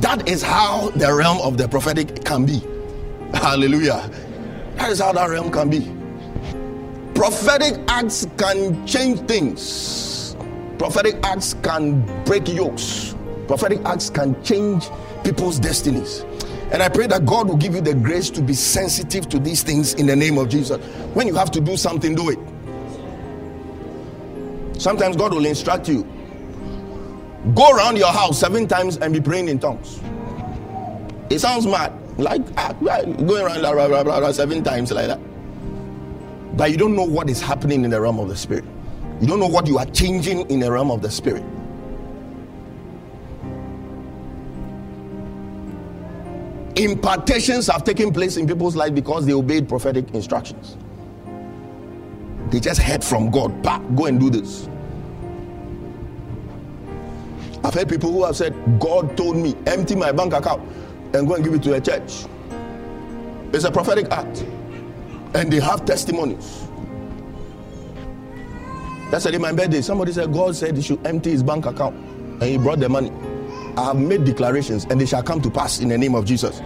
That 0.00 0.28
is 0.28 0.42
how 0.42 0.90
the 0.90 1.12
realm 1.12 1.38
of 1.42 1.58
the 1.58 1.68
prophetic 1.68 2.24
can 2.24 2.46
be. 2.46 2.60
Hallelujah. 3.34 4.10
That 4.76 4.90
is 4.90 5.00
how 5.00 5.12
that 5.12 5.28
realm 5.28 5.50
can 5.50 5.70
be. 5.70 5.92
prophetic 7.14 7.74
acts 7.88 8.26
can 8.36 8.86
change 8.86 9.18
things. 9.22 10.36
Prophetic 10.78 11.16
acts 11.24 11.54
can 11.62 12.02
break 12.24 12.46
yokes. 12.48 13.16
Prophetic 13.48 13.80
acts 13.84 14.08
can 14.08 14.40
change 14.44 14.88
people's 15.24 15.58
destinies. 15.58 16.24
And 16.70 16.82
I 16.82 16.88
pray 16.88 17.08
that 17.08 17.26
God 17.26 17.48
will 17.48 17.56
give 17.56 17.74
you 17.74 17.80
the 17.80 17.94
grace 17.94 18.30
to 18.30 18.42
be 18.42 18.54
sensitive 18.54 19.28
to 19.30 19.40
these 19.40 19.64
things 19.64 19.94
in 19.94 20.06
the 20.06 20.14
name 20.14 20.38
of 20.38 20.48
Jesus. 20.48 20.78
When 21.14 21.26
you 21.26 21.34
have 21.34 21.50
to 21.52 21.60
do 21.60 21.76
something, 21.76 22.14
do 22.14 22.30
it. 22.30 22.38
Sometimes 24.80 25.16
God 25.16 25.34
will 25.34 25.46
instruct 25.46 25.88
you. 25.88 26.06
Go 27.54 27.70
around 27.70 27.96
your 27.96 28.12
house 28.12 28.38
seven 28.38 28.66
times 28.66 28.96
and 28.96 29.12
be 29.12 29.20
praying 29.20 29.48
in 29.48 29.58
tongues. 29.58 30.00
It 31.30 31.38
sounds 31.40 31.66
mad, 31.66 31.92
like 32.18 32.42
ah, 32.56 32.72
going 32.72 33.44
around 33.44 33.60
blah, 33.60 33.88
blah, 33.88 34.02
blah, 34.02 34.32
seven 34.32 34.62
times 34.64 34.92
like 34.92 35.06
that. 35.06 35.20
But 36.56 36.70
you 36.70 36.76
don't 36.76 36.96
know 36.96 37.04
what 37.04 37.30
is 37.30 37.40
happening 37.40 37.84
in 37.84 37.90
the 37.90 38.00
realm 38.00 38.18
of 38.18 38.28
the 38.28 38.36
spirit. 38.36 38.64
You 39.20 39.26
don't 39.26 39.40
know 39.40 39.46
what 39.46 39.66
you 39.66 39.78
are 39.78 39.86
changing 39.86 40.50
in 40.50 40.60
the 40.60 40.70
realm 40.70 40.90
of 40.90 41.02
the 41.02 41.10
spirit. 41.10 41.44
impartations 46.78 47.66
have 47.66 47.84
taken 47.84 48.12
place 48.12 48.36
in 48.36 48.46
people's 48.46 48.76
life 48.76 48.94
because 48.94 49.26
they 49.26 49.32
obeyed 49.32 49.68
prophetic 49.68 50.14
instructions. 50.14 50.76
They 52.50 52.60
just 52.60 52.80
heard 52.80 53.04
from 53.04 53.30
God, 53.30 53.62
go 53.96 54.06
and 54.06 54.18
do 54.18 54.30
this. 54.30 54.68
I've 57.64 57.74
heard 57.74 57.88
people 57.88 58.12
who 58.12 58.24
have 58.24 58.36
said, 58.36 58.54
God 58.78 59.16
told 59.16 59.36
me, 59.36 59.54
empty 59.66 59.94
my 59.94 60.12
bank 60.12 60.32
account 60.32 60.62
and 61.14 61.26
go 61.26 61.34
and 61.34 61.44
give 61.44 61.54
it 61.54 61.62
to 61.64 61.74
a 61.74 61.80
church. 61.80 62.26
It's 63.52 63.64
a 63.64 63.70
prophetic 63.70 64.10
act. 64.10 64.44
And 65.34 65.52
they 65.52 65.60
have 65.60 65.84
testimonies. 65.84 66.66
That's 69.10 69.24
in 69.26 69.40
my 69.40 69.52
birthday, 69.52 69.80
somebody 69.80 70.12
said, 70.12 70.32
God 70.32 70.54
said 70.54 70.76
he 70.76 70.82
should 70.82 71.04
empty 71.06 71.30
his 71.30 71.42
bank 71.42 71.66
account. 71.66 71.96
And 71.96 72.42
he 72.42 72.58
brought 72.58 72.78
the 72.78 72.88
money. 72.88 73.10
I 73.76 73.86
have 73.86 73.96
made 73.96 74.24
declarations 74.24 74.84
and 74.84 75.00
they 75.00 75.06
shall 75.06 75.22
come 75.22 75.40
to 75.42 75.50
pass 75.50 75.80
in 75.80 75.88
the 75.88 75.96
name 75.96 76.14
of 76.14 76.24
Jesus. 76.24 76.60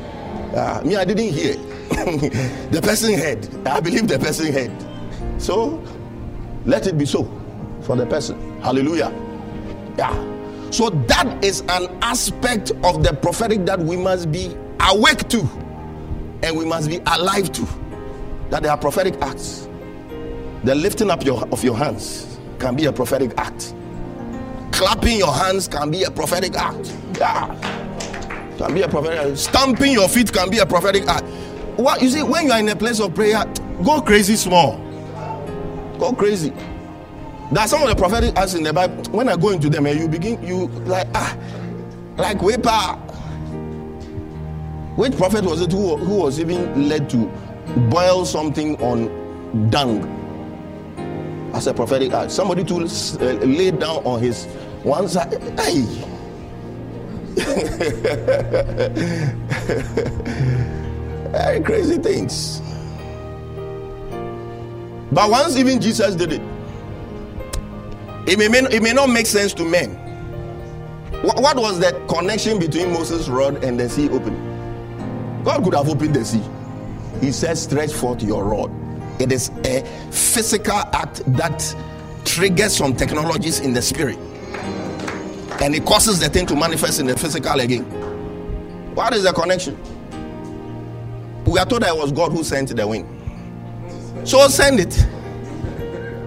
Uh, 0.55 0.82
me, 0.84 0.97
I 0.97 1.05
didn't 1.05 1.32
hear. 1.32 1.55
the 2.70 2.80
person 2.82 3.14
heard. 3.14 3.49
I 3.66 3.80
believe 3.80 4.09
the 4.09 4.18
person 4.18 4.53
heard. 4.53 4.72
So 5.40 5.82
let 6.66 6.86
it 6.86 6.99
be 6.99 7.07
so 7.07 7.30
for 7.82 7.97
the 7.97 8.07
person. 8.07 8.61
Hallelujah. 8.61 9.12
Yeah. 9.97 10.32
So 10.73 10.91
that 10.91 11.45
is 11.45 11.61
an 11.68 11.87
aspect 12.03 12.73
of 12.83 13.05
the 13.05 13.12
prophetic 13.23 13.66
that 13.66 13.79
we 13.79 13.97
must 13.97 14.33
be 14.33 14.57
awake 14.81 15.29
to 15.29 15.41
and 16.43 16.57
we 16.57 16.64
must 16.64 16.89
be 16.89 17.01
alive 17.07 17.53
to. 17.53 17.66
That 18.51 18.62
there 18.62 18.73
are 18.73 18.79
prophetic 18.79 19.14
acts. 19.23 19.68
The 20.64 20.75
lifting 20.75 21.11
up 21.11 21.25
your, 21.25 21.47
of 21.49 21.62
your 21.62 21.77
hands 21.77 22.39
can 22.59 22.75
be 22.77 22.87
a 22.87 22.93
prophetic 22.93 23.33
act 23.37 23.75
clapping 24.83 25.16
your 25.16 25.33
hands 25.33 25.68
can 25.68 25.93
be 25.93 26.03
a 26.03 26.11
prophetic 26.11 26.57
act. 26.57 26.93
Yeah. 27.16 27.47
Can 28.59 28.75
be 28.75 28.83
a 28.83 28.89
prophetic 28.89 29.18
act. 29.20 29.39
Stamping 29.39 29.93
your 29.93 30.09
feet 30.09 30.33
can 30.33 30.51
be 30.51 30.59
a 30.59 30.66
prophetic 30.66 31.07
act. 31.07 31.25
What 31.77 32.03
you 32.03 32.09
see, 32.09 32.23
when 32.25 32.47
you 32.47 32.53
are 32.53 32.59
in 32.59 32.68
a 32.68 32.75
place 32.75 32.99
of 32.99 33.14
prayer, 33.14 33.45
go 33.85 34.01
crazy 34.01 34.35
small. 34.35 34.79
Go 35.99 36.12
crazy. 36.12 36.53
Are 37.59 37.68
some 37.68 37.82
of 37.82 37.88
the 37.90 37.94
prophetic 37.94 38.34
acts 38.36 38.55
in 38.55 38.62
the 38.62 38.72
Bible. 38.72 39.05
When 39.11 39.28
I 39.28 39.36
go 39.36 39.50
into 39.50 39.68
them, 39.68 39.84
and 39.84 39.98
eh, 39.98 40.03
you 40.03 40.09
begin, 40.09 40.42
you 40.42 40.68
like 40.86 41.07
ah, 41.14 41.36
like 42.16 42.40
whipper. 42.40 42.70
Which 44.96 45.14
prophet 45.16 45.44
was 45.44 45.61
it 45.61 45.70
who, 45.70 45.96
who 45.96 46.16
was 46.16 46.40
even 46.40 46.88
led 46.88 47.11
to 47.11 47.30
boil 47.90 48.24
something 48.24 48.80
on 48.82 49.68
dung 49.70 50.03
as 51.55 51.66
a 51.66 51.74
prophetic 51.74 52.12
act? 52.12 52.30
Somebody 52.30 52.64
to 52.64 52.76
uh, 52.76 53.24
lay 53.44 53.70
down 53.70 54.03
on 54.05 54.22
his 54.22 54.46
one 54.82 55.09
side. 55.09 55.32
Hey. 55.59 55.82
Very 61.32 61.62
crazy 61.62 61.98
things. 61.98 62.61
But 65.11 65.30
once 65.30 65.57
even 65.57 65.80
Jesus 65.80 66.14
did 66.14 66.32
it, 66.32 66.51
it 68.27 68.39
may, 68.39 68.59
it 68.59 68.83
may 68.83 68.93
not 68.93 69.11
make 69.11 69.27
sense 69.27 69.53
to 69.55 69.64
men. 69.64 69.91
What, 71.23 71.41
what 71.41 71.57
was 71.57 71.79
the 71.79 71.93
connection 72.09 72.59
between 72.59 72.93
Moses' 72.93 73.29
rod 73.29 73.62
and 73.62 73.79
the 73.79 73.89
sea 73.89 74.09
opening? 74.09 75.43
God 75.45 75.64
could 75.64 75.75
have 75.75 75.89
opened 75.89 76.14
the 76.14 76.25
sea. 76.25 76.43
He 77.20 77.33
said, 77.33 77.59
Stretch 77.59 77.93
forth 77.93 78.23
your 78.23 78.45
rod. 78.45 78.70
It 79.20 79.33
is 79.33 79.51
a 79.64 79.85
physical 80.11 80.79
act 80.93 81.23
that 81.35 81.75
triggers 82.25 82.77
some 82.77 82.97
technologies 82.97 83.61
in 83.61 83.73
the 83.73 83.83
spirit 83.83 84.18
and 85.62 85.77
it 85.77 85.85
causes 85.85 86.18
the 86.18 86.29
thing 86.29 86.45
to 86.47 86.57
manifest 86.57 86.99
in 86.99 87.07
the 87.07 87.16
physical 87.16 87.61
again. 87.61 87.85
What 88.97 89.14
is 89.14 89.23
the 89.23 89.33
connection? 89.33 89.79
We 91.45 91.59
are 91.61 91.64
told 91.64 91.83
that 91.83 91.91
it 91.91 91.97
was 91.97 92.11
God 92.11 92.33
who 92.33 92.43
sent 92.43 92.75
the 92.75 92.87
wind. 92.87 93.07
So 94.25 94.49
send 94.49 94.81
it. 94.81 95.07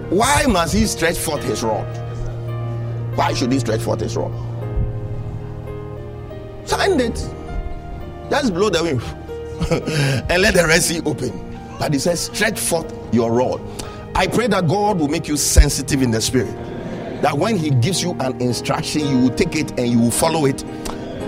Why 0.09 0.45
must 0.47 0.73
he 0.73 0.85
stretch 0.85 1.17
forth 1.17 1.43
his 1.43 1.63
rod? 1.63 1.85
Why 3.15 3.33
should 3.33 3.51
he 3.51 3.59
stretch 3.59 3.81
forth 3.81 4.01
his 4.01 4.15
rod? 4.15 4.33
Send 6.65 7.01
it. 7.01 7.15
Just 8.29 8.53
blow 8.53 8.69
the 8.69 8.83
wind 8.83 9.01
and 10.29 10.41
let 10.41 10.53
the 10.53 10.65
Red 10.67 10.81
Sea 10.81 11.01
open. 11.05 11.57
But 11.79 11.93
he 11.93 11.99
says, 11.99 12.21
stretch 12.21 12.59
forth 12.59 12.93
your 13.13 13.31
rod. 13.31 13.61
I 14.15 14.27
pray 14.27 14.47
that 14.47 14.67
God 14.67 14.99
will 14.99 15.07
make 15.07 15.27
you 15.27 15.37
sensitive 15.37 16.01
in 16.01 16.11
the 16.11 16.21
spirit 16.21 16.55
that 17.21 17.37
when 17.37 17.57
he 17.57 17.71
gives 17.71 18.03
you 18.03 18.11
an 18.19 18.39
instruction, 18.39 19.01
you 19.07 19.19
will 19.19 19.35
take 19.35 19.55
it 19.55 19.71
and 19.79 19.87
you 19.87 19.99
will 19.99 20.11
follow 20.11 20.45
it. 20.45 20.63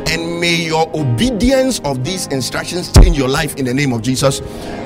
And 0.10 0.39
may 0.39 0.55
your 0.55 0.89
obedience 0.95 1.80
of 1.80 2.03
these 2.03 2.28
instructions 2.28 2.91
change 2.91 3.18
your 3.18 3.28
life 3.28 3.55
in 3.55 3.66
the 3.66 3.74
name 3.74 3.91
of 3.93 4.01
Jesus. 4.01 4.41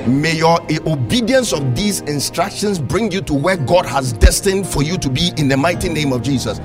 May 0.08 0.36
your 0.36 0.60
obedience 0.88 1.54
of 1.54 1.76
these 1.76 2.02
instructions 2.02 2.80
bring 2.80 3.12
you 3.12 3.22
to 3.22 3.34
where 3.34 3.58
God 3.58 3.86
has 3.86 4.14
destined 4.14 4.68
for 4.68 4.84
you 4.84 4.98
to 4.98 5.10
be 5.10 5.32
in 5.38 5.48
the 5.48 5.58
mighty 5.58 5.90
name 5.90 6.12
of 6.12 6.22
Jesus. 6.22 6.60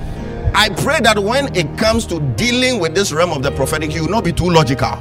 I 0.55 0.69
pray 0.69 0.99
that 1.01 1.19
when 1.19 1.55
it 1.55 1.77
comes 1.77 2.05
to 2.07 2.19
dealing 2.35 2.79
with 2.79 2.95
this 2.95 3.11
realm 3.11 3.31
of 3.31 3.43
the 3.43 3.51
prophetic, 3.51 3.93
you 3.93 4.01
will 4.03 4.09
not 4.09 4.23
be 4.23 4.33
too 4.33 4.49
logical. 4.49 4.95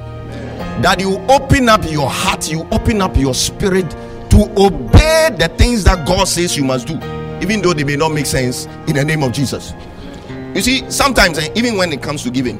That 0.82 1.00
you 1.00 1.16
open 1.28 1.68
up 1.68 1.90
your 1.90 2.10
heart, 2.10 2.50
you 2.50 2.68
open 2.72 3.00
up 3.00 3.16
your 3.16 3.34
spirit 3.34 3.90
to 4.30 4.52
obey 4.56 5.30
the 5.38 5.52
things 5.56 5.84
that 5.84 6.06
God 6.06 6.28
says 6.28 6.56
you 6.56 6.64
must 6.64 6.86
do 6.86 7.00
even 7.42 7.60
though 7.62 7.72
they 7.72 7.84
may 7.84 7.96
not 7.96 8.10
make 8.12 8.26
sense 8.26 8.66
in 8.86 8.94
the 8.96 9.04
name 9.04 9.22
of 9.22 9.32
Jesus. 9.32 9.74
You 10.54 10.62
see, 10.62 10.90
sometimes, 10.90 11.38
eh, 11.38 11.48
even 11.54 11.76
when 11.76 11.92
it 11.92 12.02
comes 12.02 12.22
to 12.22 12.30
giving, 12.30 12.58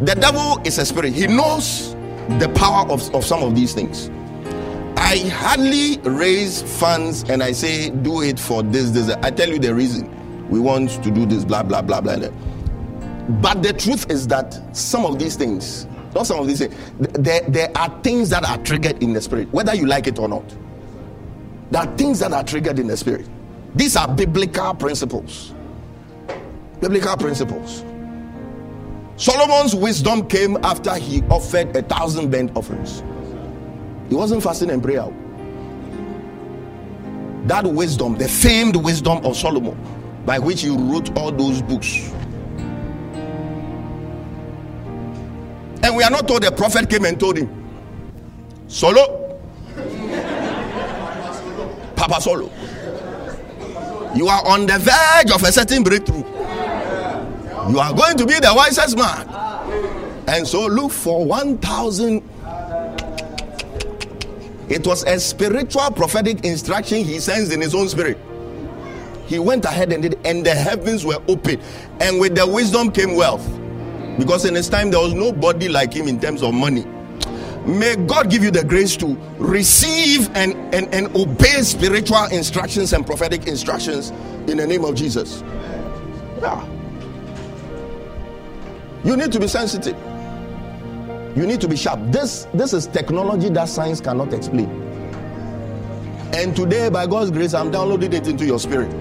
the 0.00 0.14
devil 0.14 0.60
is 0.64 0.78
a 0.78 0.86
spirit, 0.86 1.12
he 1.12 1.26
knows 1.26 1.94
the 2.38 2.50
power 2.54 2.90
of, 2.90 3.14
of 3.14 3.24
some 3.24 3.42
of 3.42 3.54
these 3.54 3.74
things. 3.74 4.10
I 4.96 5.18
hardly 5.28 5.98
raise 5.98 6.62
funds 6.80 7.24
and 7.28 7.42
I 7.42 7.52
say, 7.52 7.90
do 7.90 8.22
it 8.22 8.38
for 8.40 8.62
this, 8.62 8.90
this. 8.90 9.10
I 9.22 9.30
tell 9.30 9.48
you 9.48 9.58
the 9.58 9.74
reason 9.74 10.10
we 10.48 10.60
want 10.60 10.90
to 11.02 11.10
do 11.10 11.26
this, 11.26 11.44
blah, 11.44 11.62
blah, 11.62 11.82
blah, 11.82 12.00
blah. 12.00 12.16
But 13.40 13.62
the 13.62 13.72
truth 13.72 14.10
is 14.10 14.26
that 14.28 14.60
some 14.76 15.04
of 15.04 15.18
these 15.18 15.36
things, 15.36 15.86
not 16.14 16.26
some 16.26 16.38
of 16.38 16.46
these 16.46 16.58
things, 16.58 16.74
there, 16.98 17.42
there 17.42 17.70
are 17.76 18.00
things 18.02 18.30
that 18.30 18.44
are 18.48 18.58
triggered 18.58 19.02
in 19.02 19.12
the 19.12 19.20
spirit, 19.20 19.50
whether 19.52 19.74
you 19.74 19.86
like 19.86 20.06
it 20.06 20.18
or 20.18 20.28
not. 20.28 20.44
There 21.70 21.82
are 21.82 21.96
things 21.96 22.18
that 22.20 22.32
are 22.32 22.44
triggered 22.44 22.78
in 22.78 22.86
the 22.86 22.96
spirit. 22.96 23.28
These 23.74 23.96
are 23.96 24.08
biblical 24.08 24.74
principles. 24.74 25.54
Biblical 26.80 27.16
principles. 27.16 27.84
Solomon's 29.16 29.74
wisdom 29.74 30.26
came 30.26 30.56
after 30.64 30.94
he 30.94 31.22
offered 31.24 31.74
a 31.76 31.82
thousand 31.82 32.30
burnt 32.30 32.56
offerings. 32.56 33.02
He 34.08 34.14
wasn't 34.14 34.42
fasting 34.42 34.70
and 34.70 34.82
prayer. 34.82 35.06
That 37.46 37.66
wisdom, 37.66 38.16
the 38.16 38.28
famed 38.28 38.76
wisdom 38.76 39.24
of 39.24 39.36
Solomon, 39.36 39.76
by 40.26 40.38
which 40.38 40.62
he 40.62 40.70
wrote 40.70 41.16
all 41.16 41.30
those 41.30 41.62
books. 41.62 42.10
And 45.82 45.96
we 45.96 46.02
are 46.02 46.10
not 46.10 46.26
told 46.26 46.42
the 46.42 46.50
prophet 46.50 46.88
came 46.88 47.04
and 47.04 47.20
told 47.20 47.36
him, 47.36 47.50
Solo, 48.66 49.38
Papa 51.94 52.20
Solo. 52.20 52.50
You 54.14 54.28
are 54.28 54.46
on 54.46 54.66
the 54.66 54.78
verge 54.78 55.34
of 55.34 55.42
a 55.42 55.52
certain 55.52 55.82
breakthrough. 55.82 56.22
You 57.68 57.78
are 57.78 57.94
going 57.94 58.16
to 58.18 58.26
be 58.26 58.34
the 58.34 58.52
wisest 58.54 58.96
man. 58.96 59.26
And 60.28 60.46
so 60.46 60.66
look 60.66 60.92
for 60.92 61.24
1,000. 61.24 62.22
It 64.68 64.86
was 64.86 65.04
a 65.04 65.18
spiritual 65.18 65.90
prophetic 65.90 66.44
instruction 66.44 67.04
he 67.04 67.20
sends 67.20 67.52
in 67.52 67.60
his 67.60 67.74
own 67.74 67.88
spirit. 67.88 68.18
He 69.26 69.38
went 69.38 69.64
ahead 69.64 69.92
and 69.92 70.02
did, 70.02 70.18
and 70.26 70.44
the 70.44 70.54
heavens 70.54 71.04
were 71.04 71.22
open. 71.28 71.60
And 72.00 72.20
with 72.20 72.34
the 72.34 72.46
wisdom 72.46 72.90
came 72.90 73.14
wealth. 73.14 73.46
Because 74.18 74.44
in 74.44 74.54
his 74.54 74.68
time, 74.68 74.90
there 74.90 75.00
was 75.00 75.14
nobody 75.14 75.68
like 75.68 75.92
him 75.92 76.06
in 76.06 76.20
terms 76.20 76.42
of 76.42 76.54
money. 76.54 76.84
May 77.66 77.96
God 77.96 78.30
give 78.30 78.44
you 78.44 78.50
the 78.50 78.62
grace 78.62 78.94
to 78.98 79.16
receive 79.38 80.28
and, 80.36 80.54
and, 80.74 80.92
and 80.94 81.14
obey 81.16 81.62
spiritual 81.62 82.26
instructions 82.26 82.92
and 82.92 83.06
prophetic 83.06 83.46
instructions 83.46 84.10
in 84.48 84.58
the 84.58 84.66
name 84.66 84.84
of 84.84 84.94
Jesus. 84.94 85.42
Yeah. 86.40 86.73
You 89.04 89.16
need 89.16 89.32
to 89.32 89.40
be 89.40 89.48
sensitive. 89.48 89.96
You 91.36 91.46
need 91.46 91.60
to 91.60 91.68
be 91.68 91.76
sharp. 91.76 92.00
This, 92.12 92.46
this 92.54 92.72
is 92.72 92.86
technology 92.86 93.50
that 93.50 93.68
science 93.68 94.00
cannot 94.00 94.32
explain. 94.32 94.70
And 96.32 96.56
today, 96.56 96.88
by 96.88 97.06
God's 97.06 97.30
grace, 97.30 97.54
I'm 97.54 97.70
downloading 97.70 98.12
it 98.12 98.26
into 98.26 98.46
your 98.46 98.58
spirit. 98.58 98.92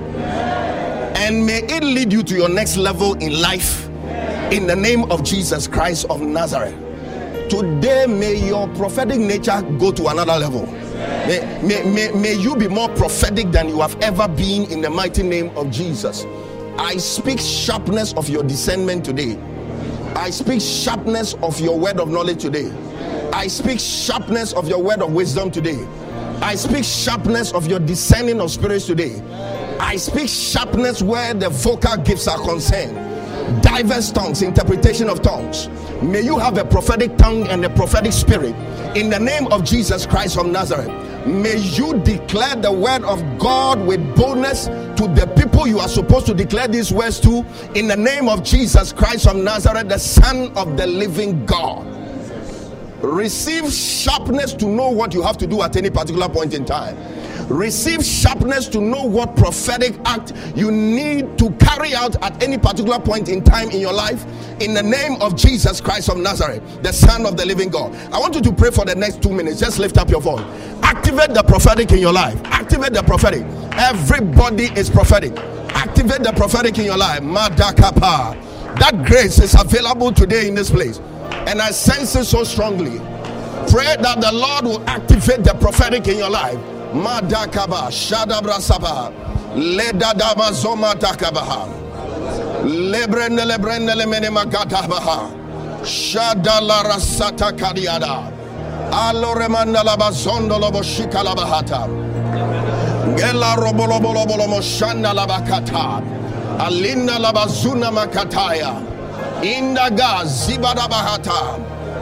And 1.15 1.45
may 1.45 1.63
it 1.63 1.83
lead 1.83 2.11
you 2.11 2.21
to 2.23 2.35
your 2.35 2.49
next 2.49 2.75
level 2.75 3.13
in 3.15 3.41
life 3.41 3.87
in 4.51 4.67
the 4.67 4.75
name 4.75 5.09
of 5.09 5.23
Jesus 5.23 5.67
Christ 5.67 6.05
of 6.09 6.21
Nazareth. 6.21 6.75
Today, 7.49 8.05
may 8.07 8.47
your 8.47 8.67
prophetic 8.69 9.19
nature 9.19 9.61
go 9.79 9.91
to 9.91 10.07
another 10.07 10.33
level. 10.33 10.65
May, 11.27 11.61
may, 11.63 11.83
may, 11.83 12.11
may 12.11 12.33
you 12.33 12.55
be 12.55 12.67
more 12.67 12.89
prophetic 12.89 13.51
than 13.51 13.69
you 13.69 13.79
have 13.79 13.99
ever 14.01 14.27
been 14.27 14.69
in 14.69 14.81
the 14.81 14.89
mighty 14.89 15.23
name 15.23 15.55
of 15.55 15.71
Jesus. 15.71 16.25
I 16.77 16.97
speak 16.97 17.39
sharpness 17.39 18.13
of 18.13 18.27
your 18.27 18.43
discernment 18.43 19.05
today. 19.05 19.39
I 20.15 20.29
speak 20.29 20.61
sharpness 20.61 21.33
of 21.41 21.59
your 21.59 21.77
word 21.79 21.99
of 21.99 22.07
knowledge 22.09 22.41
today. 22.41 22.71
I 23.33 23.47
speak 23.47 23.79
sharpness 23.79 24.53
of 24.53 24.69
your 24.69 24.81
word 24.81 25.01
of 25.01 25.11
wisdom 25.13 25.49
today. 25.49 25.87
I 26.41 26.55
speak 26.55 26.83
sharpness 26.83 27.51
of 27.51 27.67
your 27.67 27.79
discerning 27.79 28.39
of 28.39 28.51
spirits 28.51 28.85
today. 28.85 29.21
I 29.79 29.95
speak 29.95 30.29
sharpness 30.29 31.01
where 31.01 31.33
the 31.33 31.49
vocal 31.49 31.97
gifts 31.97 32.27
are 32.27 32.37
concerned. 32.37 32.95
Diverse 33.63 34.11
tongues, 34.11 34.41
interpretation 34.41 35.09
of 35.09 35.21
tongues. 35.21 35.67
May 36.01 36.21
you 36.21 36.37
have 36.37 36.57
a 36.57 36.65
prophetic 36.65 37.17
tongue 37.17 37.47
and 37.47 37.65
a 37.65 37.69
prophetic 37.69 38.13
spirit 38.13 38.55
in 38.95 39.09
the 39.09 39.19
name 39.19 39.47
of 39.47 39.63
Jesus 39.63 40.05
Christ 40.05 40.37
of 40.37 40.45
Nazareth. 40.45 40.89
May 41.25 41.57
you 41.57 41.99
declare 41.99 42.55
the 42.57 42.71
word 42.71 43.03
of 43.05 43.21
God 43.39 43.85
with 43.87 44.15
boldness 44.15 44.65
to 44.65 45.07
the 45.07 45.31
people 45.37 45.65
you 45.67 45.79
are 45.79 45.87
supposed 45.87 46.25
to 46.25 46.33
declare 46.33 46.67
these 46.67 46.91
words 46.91 47.19
to 47.21 47.45
in 47.75 47.87
the 47.87 47.95
name 47.95 48.27
of 48.27 48.43
Jesus 48.43 48.91
Christ 48.91 49.27
of 49.27 49.37
Nazareth, 49.37 49.87
the 49.87 49.97
Son 49.97 50.51
of 50.57 50.75
the 50.75 50.85
living 50.85 51.45
God. 51.45 51.87
Receive 53.01 53.71
sharpness 53.71 54.53
to 54.53 54.65
know 54.65 54.89
what 54.89 55.13
you 55.13 55.21
have 55.21 55.37
to 55.37 55.47
do 55.47 55.61
at 55.61 55.75
any 55.77 55.89
particular 55.89 56.27
point 56.27 56.53
in 56.53 56.65
time. 56.65 56.97
Receive 57.53 58.03
sharpness 58.03 58.67
to 58.69 58.81
know 58.81 59.03
what 59.03 59.35
prophetic 59.35 59.95
act 60.05 60.33
you 60.55 60.71
need 60.71 61.37
to 61.37 61.51
carry 61.51 61.93
out 61.93 62.15
at 62.23 62.41
any 62.41 62.57
particular 62.57 62.99
point 62.99 63.29
in 63.29 63.43
time 63.43 63.69
in 63.69 63.79
your 63.79 63.93
life. 63.93 64.25
In 64.59 64.73
the 64.73 64.81
name 64.81 65.21
of 65.21 65.35
Jesus 65.35 65.79
Christ 65.79 66.09
of 66.09 66.17
Nazareth, 66.17 66.63
the 66.81 66.91
Son 66.91 67.27
of 67.27 67.37
the 67.37 67.45
living 67.45 67.69
God. 67.69 67.95
I 68.11 68.17
want 68.17 68.33
you 68.33 68.41
to 68.41 68.51
pray 68.51 68.71
for 68.71 68.85
the 68.85 68.95
next 68.95 69.21
two 69.21 69.31
minutes. 69.31 69.59
Just 69.59 69.77
lift 69.77 69.97
up 69.97 70.09
your 70.09 70.19
voice. 70.19 70.43
Activate 70.81 71.35
the 71.35 71.43
prophetic 71.43 71.91
in 71.91 71.99
your 71.99 72.11
life. 72.11 72.41
Activate 72.45 72.93
the 72.93 73.03
prophetic. 73.03 73.43
Everybody 73.73 74.65
is 74.75 74.89
prophetic. 74.89 75.37
Activate 75.75 76.23
the 76.23 76.33
prophetic 76.33 76.79
in 76.79 76.85
your 76.85 76.97
life. 76.97 77.21
Madakapa. 77.21 78.33
That 78.79 79.05
grace 79.05 79.37
is 79.39 79.53
available 79.53 80.11
today 80.11 80.47
in 80.47 80.55
this 80.55 80.71
place. 80.71 80.99
And 81.47 81.61
I 81.61 81.69
sense 81.69 82.15
it 82.15 82.25
so 82.25 82.43
strongly. 82.43 82.97
Pray 83.69 83.95
that 84.01 84.17
the 84.21 84.31
Lord 84.31 84.65
will 84.65 84.89
activate 84.89 85.43
the 85.43 85.53
prophetic 85.53 86.07
in 86.07 86.17
your 86.17 86.31
life. 86.31 86.57
Madakaba, 86.93 87.89
Shadabrasaba, 87.89 89.11
Ledadama 89.55 90.51
Zoma 90.51 90.93
Dakabaha, 90.93 91.67
Lebrende 92.63 93.43
Lebrende 93.45 93.95
Lemene 93.95 94.29
Magatabaha, 94.29 95.31
Shadala 95.81 96.83
Rasata 96.83 97.51
Kadiada, 97.57 98.31
Aloremanda 98.91 99.83
Labazondo 99.83 100.59
Lobo 100.59 100.81
Shikalabahata, 100.81 101.87
Gela 103.17 103.55
Robolobolobo 103.57 104.61
Shanda 104.61 105.13
Labakata, 105.13 106.01
Alinda 106.59 107.17
Labazuna 107.17 107.89
Makataya, 107.91 108.79
Indaga 109.43 110.23
Zibada 110.25 110.87
Bahata, 110.87 111.57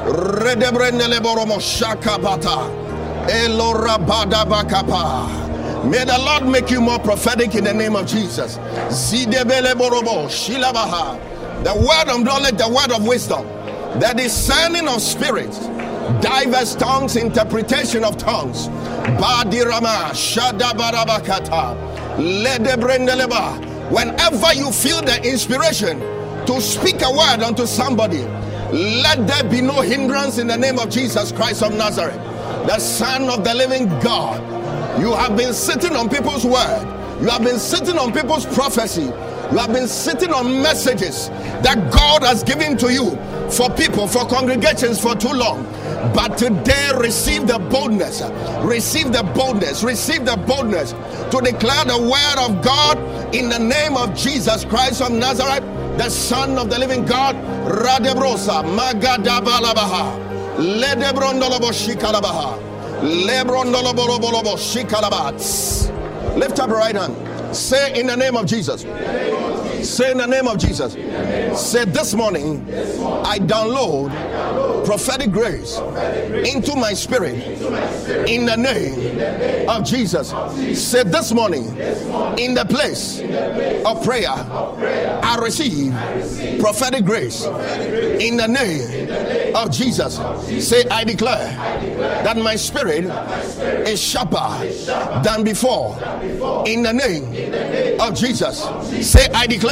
Redebrende 0.05 1.07
Leboromo 1.07 1.59
Shakabata. 1.59 2.90
May 5.83 6.05
the 6.05 6.17
Lord 6.19 6.47
make 6.47 6.69
you 6.69 6.81
more 6.81 6.99
prophetic 6.99 7.55
in 7.55 7.63
the 7.63 7.73
name 7.73 7.95
of 7.95 8.05
Jesus. 8.07 8.55
The 11.63 11.75
word 11.75 12.09
of 12.13 12.23
knowledge, 12.23 12.57
the 12.57 12.67
word 12.67 12.91
of 12.91 13.05
wisdom, 13.07 13.45
the 13.99 14.13
discerning 14.15 14.87
of 14.87 15.01
spirits, 15.01 15.59
diverse 16.21 16.75
tongues, 16.75 17.15
interpretation 17.15 18.03
of 18.03 18.17
tongues. 18.17 18.67
Badirama 19.19 20.11
Shadabarabakata. 20.11 21.75
Ledebrendeleba. 22.17 23.91
Whenever 23.91 24.53
you 24.53 24.71
feel 24.71 25.01
the 25.01 25.21
inspiration 25.27 25.99
to 26.45 26.61
speak 26.61 27.01
a 27.01 27.11
word 27.11 27.43
unto 27.43 27.65
somebody, 27.65 28.23
let 28.71 29.27
there 29.27 29.43
be 29.43 29.61
no 29.61 29.81
hindrance 29.81 30.37
in 30.37 30.47
the 30.47 30.57
name 30.57 30.79
of 30.79 30.89
Jesus 30.89 31.31
Christ 31.31 31.61
of 31.61 31.73
Nazareth, 31.73 32.17
the 32.67 32.79
Son 32.79 33.29
of 33.29 33.43
the 33.43 33.53
living 33.53 33.87
God. 33.99 34.39
You 34.99 35.13
have 35.13 35.35
been 35.37 35.53
sitting 35.53 35.95
on 35.95 36.09
people's 36.09 36.45
word, 36.45 36.83
you 37.21 37.29
have 37.29 37.43
been 37.43 37.59
sitting 37.59 37.97
on 37.97 38.13
people's 38.13 38.45
prophecy, 38.45 39.03
you 39.51 39.57
have 39.57 39.73
been 39.73 39.87
sitting 39.87 40.31
on 40.31 40.61
messages 40.61 41.29
that 41.63 41.91
God 41.91 42.23
has 42.23 42.43
given 42.43 42.77
to 42.77 42.91
you 42.91 43.17
for 43.49 43.69
people, 43.69 44.07
for 44.07 44.25
congregations 44.25 44.99
for 44.99 45.15
too 45.15 45.33
long. 45.33 45.63
But 46.15 46.37
today, 46.37 46.89
receive 46.97 47.47
the 47.47 47.59
boldness, 47.59 48.21
receive 48.61 49.11
the 49.11 49.23
boldness, 49.35 49.83
receive 49.83 50.25
the 50.25 50.37
boldness 50.37 50.91
to 50.91 51.41
declare 51.41 51.85
the 51.85 51.99
word 51.99 52.49
of 52.49 52.63
God 52.63 52.97
in 53.35 53.49
the 53.49 53.59
name 53.59 53.97
of 53.97 54.15
Jesus 54.15 54.65
Christ 54.65 55.01
of 55.01 55.11
Nazareth, 55.11 55.63
the 55.97 56.09
Son 56.09 56.57
of 56.57 56.69
the 56.69 56.79
living 56.79 57.05
God. 57.05 57.35
Radebrosa, 57.61 58.63
Magadabalabaha, 58.63 60.30
Ledebrondolobo 60.61 61.71
Shikalabaha, 61.71 62.55
Lebrondolobolobo 63.01 64.55
Shikalabats. 64.57 65.89
Lift 66.37 66.59
up 66.59 66.69
your 66.69 66.77
right 66.77 66.95
hand. 66.95 67.15
Say 67.55 67.99
in 67.99 68.05
the 68.05 68.15
name 68.15 68.37
of 68.37 68.45
Jesus. 68.45 68.83
Say 69.83 70.11
in 70.11 70.17
the 70.17 70.27
name 70.27 70.47
of 70.47 70.57
Jesus. 70.57 70.93
Say 71.59 71.85
this 71.85 72.13
morning, 72.13 72.65
I 73.25 73.39
download 73.39 74.11
prophetic 74.85 75.31
grace 75.31 75.77
into 75.77 76.75
my 76.75 76.93
spirit 76.93 77.35
in 78.27 78.45
the 78.45 78.55
name 78.55 79.69
of 79.69 79.83
Jesus. 79.83 80.29
Say 80.79 81.03
this 81.03 81.31
morning, 81.31 81.65
in 82.37 82.53
the 82.53 82.65
place 82.69 83.19
of 83.85 84.03
prayer, 84.03 84.29
I 84.29 85.39
receive 85.41 85.93
prophetic 86.59 87.05
grace 87.05 87.45
in 87.45 88.37
the 88.37 88.47
name 88.47 89.55
of 89.55 89.71
Jesus. 89.71 90.19
Say, 90.67 90.83
I 90.89 91.03
declare 91.03 91.51
that 92.23 92.37
my 92.37 92.55
spirit 92.55 93.05
is 93.87 94.01
sharper 94.01 94.65
than 95.23 95.43
before 95.43 95.97
in 96.65 96.83
the 96.83 96.93
name 96.93 97.99
of 97.99 98.15
Jesus. 98.15 98.67
Say, 99.07 99.27
I 99.33 99.47
declare 99.47 99.70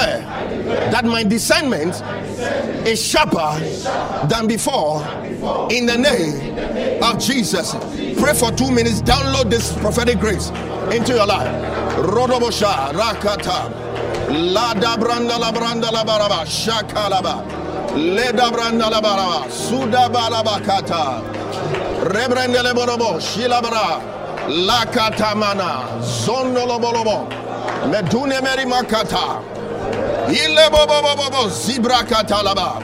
that 0.91 1.05
my 1.05 1.23
discernment 1.23 2.01
is 2.87 3.03
sharper 3.03 3.59
than 4.27 4.47
before 4.47 5.01
in 5.71 5.85
the 5.85 5.97
name 5.97 7.03
of 7.03 7.19
Jesus. 7.19 7.73
Pray 8.19 8.33
for 8.33 8.51
two 8.51 8.71
minutes. 8.71 9.01
Download 9.01 9.49
this 9.49 9.73
prophetic 9.77 10.19
grace 10.19 10.49
into 10.91 11.13
your 11.13 11.25
life. 11.25 11.49
Rodobosha 11.99 12.91
Rakata 12.93 13.69
Lada 14.53 14.95
Branda 15.01 15.37
La 15.39 15.51
Branda 15.51 15.91
La 15.91 16.03
Baraba 16.03 16.45
Shakalaba 16.45 17.43
Leda 17.95 18.49
Branda 18.51 18.89
La 18.89 19.01
Baraba 19.01 19.49
Suda 19.51 20.07
Balabakata 20.09 21.21
Rebrende 22.05 22.61
Le 22.63 22.73
Borobo 22.73 23.19
Shilabara 23.19 23.99
Lakatamana 24.47 25.99
Zondolo 26.01 26.79
Bolobo 26.79 27.27
Medune 27.91 28.41
Meri 28.41 28.65
Makata 28.65 29.43
Ile 30.29 30.69
Bobo 30.69 31.01
Bobo 31.01 31.49
Zibra 31.49 32.03
Katalaba 32.07 32.81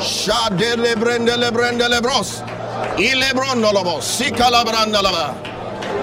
Shade 0.00 0.76
Le 0.76 0.94
Brende 0.96 1.36
Le 1.36 1.50
Brende 1.50 1.88
Le 1.88 2.00
Bros 2.00 2.42
Ile 2.98 3.32
Brondolobo 3.34 4.00
Sikala 4.00 4.64
Brandalaba 4.64 5.34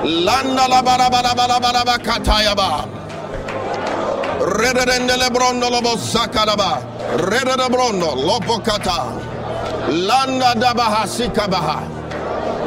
Landa 0.03 0.67
la 0.67 0.81
bara 0.81 1.09
bara 1.09 1.33
bara 1.33 1.59
bara 1.59 1.83
bara 1.85 1.97
katayaba. 1.97 2.85
Redende 4.59 5.15
le 5.17 5.29
brondo 5.29 5.69
lobo 5.69 5.95
zakaraba. 5.95 6.83
Rede 7.29 7.55
de 7.55 7.69
brondo 7.69 8.13
lobo 8.15 8.59
kata. 8.59 9.13
Landa 9.89 10.55
da 10.59 10.73
baha 10.73 11.07
sikabaha. 11.07 11.87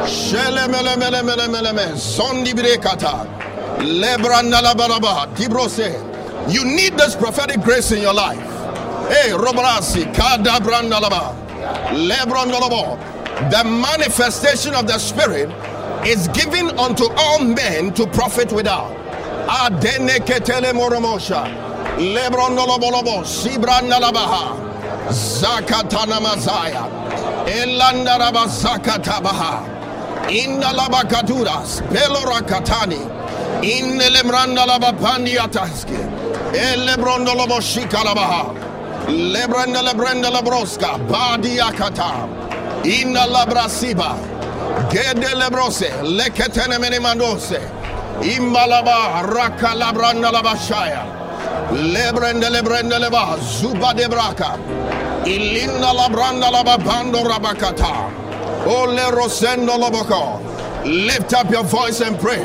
Shele 0.07 0.67
mele 0.69 0.97
mele 0.97 1.23
mele 1.23 1.47
mele 1.49 1.73
me. 1.75 1.93
Zondi 1.95 2.55
brekata. 2.55 3.27
Lebranda 3.81 4.63
la 4.63 4.73
baraba. 4.75 5.27
You 6.49 6.65
need 6.65 6.97
this 6.97 7.17
prophetic 7.17 7.61
grace 7.63 7.91
in 7.91 8.01
your 8.01 8.15
life. 8.15 8.39
Hey, 9.09 9.31
Kada 10.15 10.61
the 13.51 13.65
manifestation 13.65 14.75
of 14.75 14.87
the 14.87 14.99
Spirit 14.99 15.51
is 16.07 16.29
given 16.29 16.71
unto 16.79 17.07
all 17.17 17.43
men 17.45 17.93
to 17.95 18.07
profit 18.07 18.53
without. 18.53 18.93
Adeneketele 19.49 20.73
moromosha. 20.73 21.45
Lebronolobolobo. 21.99 23.25
Sibrandalabaha. 23.25 24.57
Zakatana 25.11 26.21
mazaya. 26.21 26.87
Elandaraba 27.47 28.47
zakatabaha. 28.47 29.65
Indalabakaduras. 30.29 31.83
Pelorakatani. 31.91 33.17
Eh, 36.55 36.75
Inelemrandalabapandiataski. 36.75 36.75
Elebrondolobo 36.75 37.61
shikalabaha. 37.61 38.55
Lebranda 39.09 39.83
lebranda 39.83 40.31
lebroska. 40.31 40.99
Badiakata. 41.09 42.29
Inna 42.85 43.27
labrasiba. 43.27 44.17
Gede 44.91 45.35
lebrose. 45.35 45.91
Leketene 46.03 46.79
menimandose. 46.79 47.61
Imbalaba 48.23 49.23
raka 49.23 49.75
labranda 49.75 50.31
labashaya. 50.33 51.05
Lebrende 51.73 52.49
lebrende 52.51 52.99
leba. 52.99 53.39
Zuba 53.41 53.95
de 53.95 54.09
braka. 54.09 54.59
Ilinda 55.25 55.93
labranda 55.93 56.51
lababando 56.51 57.23
rabakata. 57.25 58.11
Ole 58.67 59.11
rosendo 59.13 59.77
loboko. 59.79 60.41
Lift 60.85 61.33
up 61.35 61.51
your 61.51 61.65
voice 61.65 62.01
and 62.01 62.19
pray. 62.19 62.43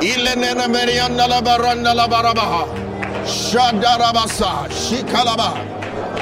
Ilenene 0.00 0.66
merianda 0.68 1.26
labaranda 1.28 1.94
labarabaha. 1.94 2.87
Shadarabasa. 3.28 4.68
Shikalaba. 4.70 5.52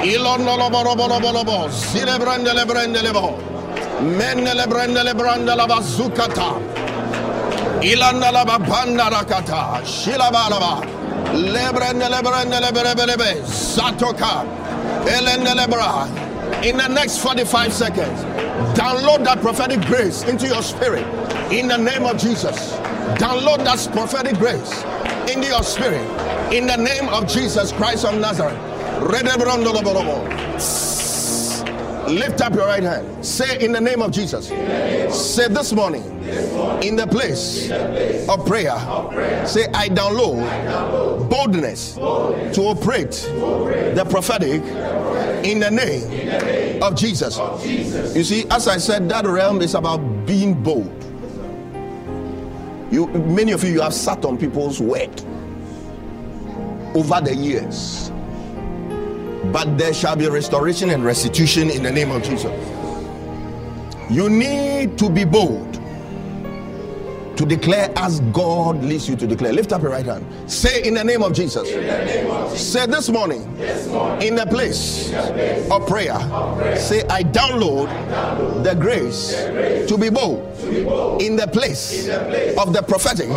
Ilonoloboroboroborobo. 0.03 1.69
Zilebrende 1.69 2.53
lebrende 2.53 3.01
lebo. 3.01 3.37
Menne 4.01 4.53
lebrende 4.53 5.03
lebrande 5.03 5.55
labazukata. 5.55 6.59
Ilanda 7.81 8.31
laba 8.31 8.59
banda 8.59 9.09
rakata. 9.09 9.81
Shilaba 9.85 10.49
laba. 10.49 10.81
Lebrende 11.33 12.09
lebrende 12.09 12.59
leberebelebe. 12.59 13.41
Zatoka. 13.45 14.45
Elende 15.05 15.55
lebra. 15.55 16.07
In 16.63 16.77
the 16.77 16.87
next 16.87 17.19
45 17.19 17.71
seconds, 17.71 18.23
download 18.77 19.23
that 19.23 19.41
prophetic 19.41 19.79
grace 19.81 20.23
into 20.23 20.47
your 20.47 20.61
spirit. 20.61 21.05
In 21.51 21.67
the 21.67 21.77
name 21.77 22.05
of 22.05 22.17
Jesus. 22.17 22.73
Download 23.17 23.63
that 23.63 23.87
prophetic 23.93 24.37
grace 24.37 24.83
into 25.29 25.47
your 25.47 25.63
spirit. 25.63 26.26
In 26.51 26.65
the 26.65 26.77
name 26.77 27.09
of 27.09 27.27
Jesus 27.27 27.73
Christ 27.73 28.05
of 28.05 28.17
Nazareth. 28.21 28.57
Lift 32.07 32.41
up 32.41 32.55
your 32.55 32.65
right 32.65 32.83
hand. 32.83 33.25
Say 33.25 33.63
in 33.63 33.73
the 33.73 33.81
name 33.81 34.01
of 34.01 34.11
Jesus. 34.11 34.47
Say 34.47 35.49
this 35.49 35.73
morning, 35.73 36.03
in 36.81 36.95
the 36.95 37.05
place 37.05 37.69
of 38.29 38.45
prayer. 38.45 38.77
Say 39.45 39.65
I 39.73 39.89
download 39.89 41.29
boldness 41.29 41.95
to 41.95 42.61
operate 42.61 43.11
the 43.11 44.07
prophetic 44.09 44.61
in 45.45 45.59
the 45.59 45.69
name 45.69 46.81
of 46.81 46.95
Jesus. 46.95 47.37
You 48.15 48.23
see, 48.23 48.45
as 48.49 48.69
I 48.69 48.77
said, 48.77 49.09
that 49.09 49.25
realm 49.25 49.61
is 49.61 49.75
about 49.75 49.97
being 50.25 50.53
bold. 50.53 50.93
You 52.89 53.07
many 53.07 53.51
of 53.51 53.65
you 53.65 53.71
you 53.71 53.81
have 53.81 53.93
sat 53.93 54.23
on 54.23 54.37
people's 54.37 54.79
word 54.79 55.21
over 56.97 57.21
the 57.21 57.35
years. 57.35 58.11
But 59.51 59.77
there 59.77 59.93
shall 59.93 60.15
be 60.15 60.27
restoration 60.27 60.89
and 60.89 61.05
restitution 61.05 61.69
in 61.69 61.83
the 61.83 61.91
name 61.91 62.11
of 62.11 62.23
Jesus. 62.23 62.51
You 64.09 64.29
need 64.29 64.97
to 64.97 65.09
be 65.09 65.23
bold 65.23 65.75
to 67.37 67.45
declare 67.45 67.91
as 67.95 68.19
God 68.31 68.83
leads 68.83 69.07
you 69.07 69.15
to 69.15 69.27
declare. 69.27 69.53
Lift 69.53 69.71
up 69.71 69.83
your 69.83 69.91
right 69.91 70.05
hand. 70.05 70.25
Say 70.51 70.83
in 70.83 70.95
the 70.95 71.03
name 71.03 71.21
of 71.21 71.33
Jesus. 71.33 71.69
Say 72.59 72.87
this 72.87 73.09
morning, 73.09 73.43
in 74.21 74.35
the 74.35 74.47
place, 74.49 75.13
of, 75.71 75.87
prayer, 75.87 76.17
say 76.77 77.03
I 77.09 77.23
download, 77.23 77.87
the, 78.63 78.73
grace 78.73 79.35
to 79.87 79.97
be 79.97 80.09
bold, 80.09 80.59
in 81.21 81.35
the 81.35 81.47
place, 81.47 82.07
of 82.57 82.73
the 82.73 82.83
prophetic, 82.87 83.27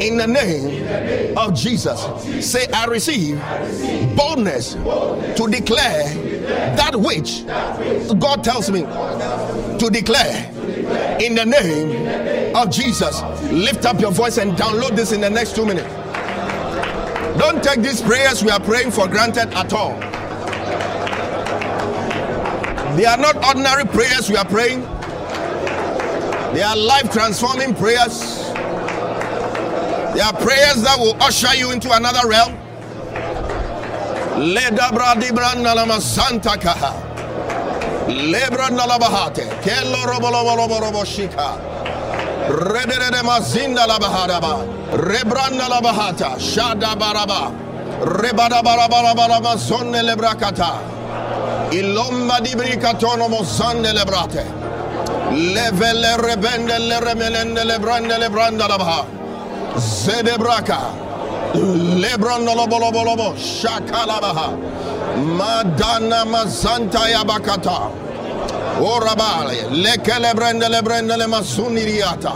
in 0.00 0.16
the 0.16 0.26
name, 0.26 1.36
of 1.36 1.54
Jesus. 1.54 2.00
Say 2.48 2.66
I 2.72 2.86
receive, 2.86 3.40
boldness, 4.16 4.74
to 4.74 5.48
declare 5.50 6.04
that 6.76 6.94
which, 6.94 7.44
God 8.20 8.44
tells 8.44 8.70
me 8.70 8.82
to 8.82 9.90
declare 9.90 10.52
in 11.20 11.34
the 11.34 11.44
name 11.44 12.37
of 12.58 12.70
Jesus. 12.70 13.22
Lift 13.50 13.86
up 13.86 14.00
your 14.00 14.10
voice 14.12 14.38
and 14.38 14.52
download 14.52 14.96
this 14.96 15.12
in 15.12 15.20
the 15.20 15.30
next 15.30 15.54
two 15.54 15.64
minutes. 15.64 15.88
Don't 17.38 17.62
take 17.62 17.80
these 17.80 18.02
prayers 18.02 18.42
we 18.42 18.50
are 18.50 18.60
praying 18.60 18.90
for 18.90 19.06
granted 19.06 19.48
at 19.54 19.72
all. 19.72 19.98
They 22.96 23.04
are 23.04 23.16
not 23.16 23.36
ordinary 23.44 23.84
prayers 23.84 24.28
we 24.28 24.36
are 24.36 24.44
praying, 24.44 24.80
they 26.52 26.62
are 26.62 26.76
life 26.76 27.12
transforming 27.12 27.74
prayers. 27.74 28.38
They 30.14 30.24
are 30.24 30.32
prayers 30.32 30.82
that 30.82 30.96
will 30.98 31.14
usher 31.22 31.54
you 31.54 31.70
into 31.70 31.92
another 31.92 32.26
realm. 32.26 32.54
Leda 34.36 34.90
bradi 34.90 35.28
branda 35.30 35.76
lama 35.76 36.00
santa 36.00 36.56
kaha. 36.58 37.04
Lebra 38.08 38.70
nalabahate. 38.70 39.46
Robolo 40.06 40.56
robo 40.56 40.80
robo 40.80 41.04
shika. 41.04 41.78
Redere 42.48 43.22
mazinda 43.22 43.86
labahadaba. 43.86 44.64
Rebranda 44.92 45.68
labahata. 45.68 46.38
Shada 46.40 46.96
baraba. 46.96 47.52
Rebada 48.00 48.62
baraba 48.62 49.14
baraba 49.14 49.56
zonne 49.56 50.02
lebrakata. 50.02 50.80
Ilomba 51.70 52.40
di 52.40 52.54
bricatono 52.54 53.28
mozande 53.28 53.92
lebrate. 53.92 54.44
Levele 55.30 56.16
rebende 56.16 56.78
le 56.78 57.00
remelende 57.00 57.64
lebranda 57.64 58.66
labaha. 58.66 59.04
Zedebraka. 59.76 60.78
Lebrondo 61.54 62.54
lobo 62.54 62.78
lobo 62.78 63.04
lobo. 63.04 63.34
Shakalabaha. 63.36 64.56
Madana 65.36 66.24
mazanta 66.24 67.08
yabakata. 67.10 68.07
Oh, 68.80 69.00
Orabale. 69.00 69.68
Lekele 69.70 70.34
brende 70.34 70.68
le 70.68 70.82
brende 70.82 71.16
le 71.16 71.26
masuniriata. 71.26 72.32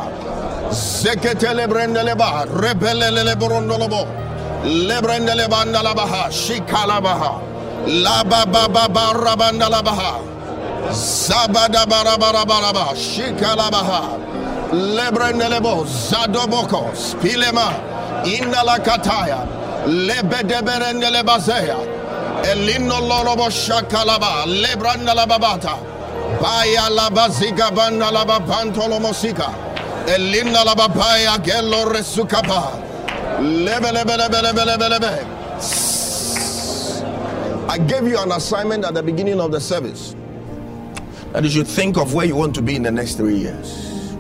Zekete 0.70 1.55
le 1.55 1.66
brende 1.66 2.03
le 2.03 2.14
ba. 2.16 2.45
Rebele 2.47 3.11
le 3.11 3.36
borondo 3.36 3.78
lobo. 3.78 4.07
Le 4.64 5.01
brende 5.01 5.34
le 5.34 5.47
banda 5.49 5.82
la 5.82 5.95
baha. 5.95 6.30
Shikalabaha. 6.30 7.40
La 7.86 8.22
ba 8.24 8.45
ba 8.47 8.68
ba 8.68 8.88
ba 8.88 9.12
rabanda 9.12 9.68
la 9.68 9.82
baha. 9.82 10.20
Zabada 10.90 11.86
bara 11.86 12.16
bara 12.18 12.45
bara 12.45 12.72
ba. 12.72 12.95
Shikalabaha. 12.95 14.18
Le 14.72 15.11
brende 15.12 15.49
le 15.49 15.61
bo. 15.61 15.84
Zadoboko. 15.84 16.90
Spilema. 16.95 17.72
Indala 18.24 18.78
kataya. 18.78 19.47
Lebede 19.86 20.62
berende 20.62 21.11
le 21.11 21.22
bazea. 21.22 21.76
Elino 22.45 23.01
lorobo 23.01 23.49
shakalaba. 23.51 24.47
Lebranda 24.47 25.14
la 25.14 25.26
babata. 25.26 25.91
Banda 26.43 26.82
gelo. 31.45 31.84
Lebe 33.40 33.93
lebe 33.93 34.16
lebe 34.16 34.43
lebe 34.43 34.64
lebe 34.64 34.88
lebe. 34.88 35.26
I 37.68 37.78
gave 37.78 38.09
you 38.09 38.18
an 38.18 38.32
assignment 38.32 38.84
at 38.84 38.95
the 38.95 39.03
beginning 39.03 39.40
of 39.40 39.53
the 39.53 39.61
service 39.61 40.16
that 41.32 41.45
you 41.45 41.51
should 41.51 41.68
think 41.68 41.97
of 41.97 42.12
where 42.12 42.26
you 42.26 42.34
want 42.34 42.55
to 42.57 42.62
be 42.62 42.74
in 42.74 42.82
the 42.82 42.90
next 42.90 43.14
three 43.14 43.36
years. 43.36 44.12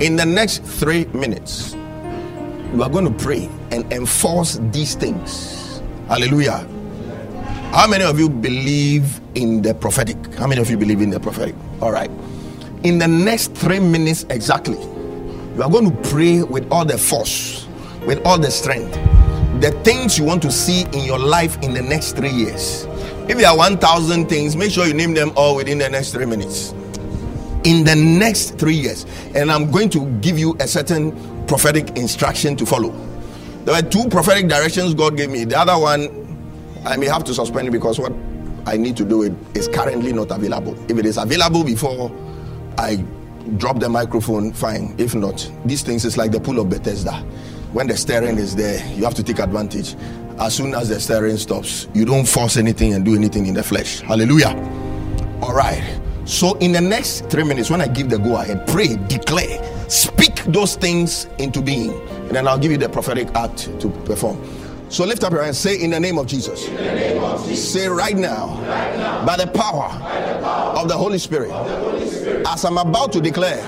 In 0.00 0.16
the 0.16 0.26
next 0.26 0.62
three 0.62 1.06
minutes, 1.06 1.74
you 2.74 2.82
are 2.82 2.90
going 2.90 3.04
to 3.04 3.24
pray 3.24 3.48
and 3.70 3.90
enforce 3.92 4.58
these 4.70 4.94
things. 4.94 5.80
Hallelujah. 6.08 6.66
How 7.72 7.86
many 7.86 8.04
of 8.04 8.18
you 8.18 8.28
believe 8.28 9.18
in 9.34 9.62
the 9.62 9.72
prophetic? 9.72 10.34
How 10.34 10.46
many 10.46 10.60
of 10.60 10.68
you 10.68 10.76
believe 10.76 11.00
in 11.00 11.08
the 11.08 11.18
prophetic? 11.18 11.54
All 11.80 11.90
right. 11.90 12.10
In 12.82 12.98
the 12.98 13.08
next 13.08 13.54
three 13.54 13.80
minutes 13.80 14.26
exactly, 14.28 14.78
you 14.78 15.62
are 15.62 15.70
going 15.70 15.90
to 15.90 16.10
pray 16.10 16.42
with 16.42 16.70
all 16.70 16.84
the 16.84 16.98
force, 16.98 17.66
with 18.06 18.20
all 18.26 18.38
the 18.38 18.50
strength. 18.50 18.92
The 19.62 19.70
things 19.84 20.18
you 20.18 20.24
want 20.24 20.42
to 20.42 20.50
see 20.52 20.82
in 20.92 21.04
your 21.04 21.18
life 21.18 21.56
in 21.62 21.72
the 21.72 21.80
next 21.80 22.12
three 22.12 22.28
years. 22.28 22.84
If 23.30 23.38
there 23.38 23.48
are 23.48 23.56
1,000 23.56 24.28
things, 24.28 24.54
make 24.54 24.70
sure 24.70 24.86
you 24.86 24.92
name 24.92 25.14
them 25.14 25.32
all 25.34 25.56
within 25.56 25.78
the 25.78 25.88
next 25.88 26.12
three 26.12 26.26
minutes. 26.26 26.72
In 27.64 27.84
the 27.84 27.96
next 27.96 28.58
three 28.58 28.74
years. 28.74 29.06
And 29.34 29.50
I'm 29.50 29.70
going 29.70 29.88
to 29.90 30.04
give 30.20 30.38
you 30.38 30.54
a 30.60 30.68
certain 30.68 31.46
prophetic 31.46 31.96
instruction 31.96 32.54
to 32.56 32.66
follow. 32.66 32.90
There 33.64 33.74
were 33.74 33.88
two 33.88 34.10
prophetic 34.10 34.48
directions 34.48 34.92
God 34.92 35.16
gave 35.16 35.30
me. 35.30 35.44
The 35.44 35.58
other 35.58 35.78
one, 35.78 36.21
I 36.84 36.96
may 36.96 37.06
have 37.06 37.24
to 37.24 37.34
suspend 37.34 37.68
it 37.68 37.70
because 37.70 37.98
what 37.98 38.12
I 38.66 38.76
need 38.76 38.96
to 38.96 39.04
do 39.04 39.22
it 39.22 39.32
is 39.54 39.68
currently 39.68 40.12
not 40.12 40.30
available. 40.30 40.76
If 40.90 40.98
it 40.98 41.06
is 41.06 41.16
available 41.16 41.64
before 41.64 42.10
I 42.78 43.04
drop 43.56 43.78
the 43.78 43.88
microphone, 43.88 44.52
fine. 44.52 44.94
If 44.98 45.14
not, 45.14 45.50
these 45.64 45.82
things 45.82 46.04
is 46.04 46.16
like 46.16 46.32
the 46.32 46.40
pool 46.40 46.60
of 46.60 46.68
Bethesda. 46.68 47.12
When 47.72 47.86
the 47.86 47.96
stirring 47.96 48.38
is 48.38 48.54
there, 48.54 48.84
you 48.94 49.04
have 49.04 49.14
to 49.14 49.22
take 49.22 49.38
advantage. 49.38 49.94
As 50.38 50.54
soon 50.54 50.74
as 50.74 50.88
the 50.88 51.00
stirring 51.00 51.36
stops, 51.36 51.88
you 51.94 52.04
don't 52.04 52.26
force 52.26 52.56
anything 52.56 52.94
and 52.94 53.04
do 53.04 53.14
anything 53.14 53.46
in 53.46 53.54
the 53.54 53.62
flesh. 53.62 54.00
Hallelujah. 54.00 54.50
All 55.40 55.54
right. 55.54 56.00
So, 56.24 56.54
in 56.58 56.72
the 56.72 56.80
next 56.80 57.28
three 57.30 57.42
minutes, 57.42 57.68
when 57.68 57.80
I 57.80 57.88
give 57.88 58.08
the 58.08 58.18
go 58.18 58.36
ahead, 58.36 58.66
pray, 58.68 58.96
declare, 59.08 59.60
speak 59.90 60.36
those 60.44 60.76
things 60.76 61.26
into 61.38 61.60
being, 61.60 61.90
and 62.10 62.30
then 62.30 62.46
I'll 62.46 62.58
give 62.58 62.70
you 62.70 62.78
the 62.78 62.88
prophetic 62.88 63.28
act 63.34 63.78
to 63.80 63.88
perform. 64.04 64.40
So 64.92 65.06
lift 65.06 65.24
up 65.24 65.32
your 65.32 65.42
hand. 65.42 65.56
Say 65.56 65.80
in 65.80 65.90
the 65.90 65.98
name 65.98 66.18
of 66.18 66.26
Jesus. 66.26 66.68
Name 66.68 67.24
of 67.24 67.42
Jesus. 67.46 67.72
Say 67.72 67.88
right 67.88 68.14
now, 68.14 68.48
right 68.48 68.96
now 68.98 69.24
by, 69.24 69.38
the 69.38 69.46
power, 69.46 69.88
by 69.98 70.20
the 70.20 70.38
power 70.40 70.78
of 70.78 70.88
the 70.88 70.96
Holy 70.96 71.18
Spirit, 71.18 71.48
the 71.48 71.54
Holy 71.54 72.06
Spirit 72.10 72.46
as 72.46 72.64
I'm 72.66 72.76
about 72.76 73.10
to 73.14 73.20
declare, 73.22 73.62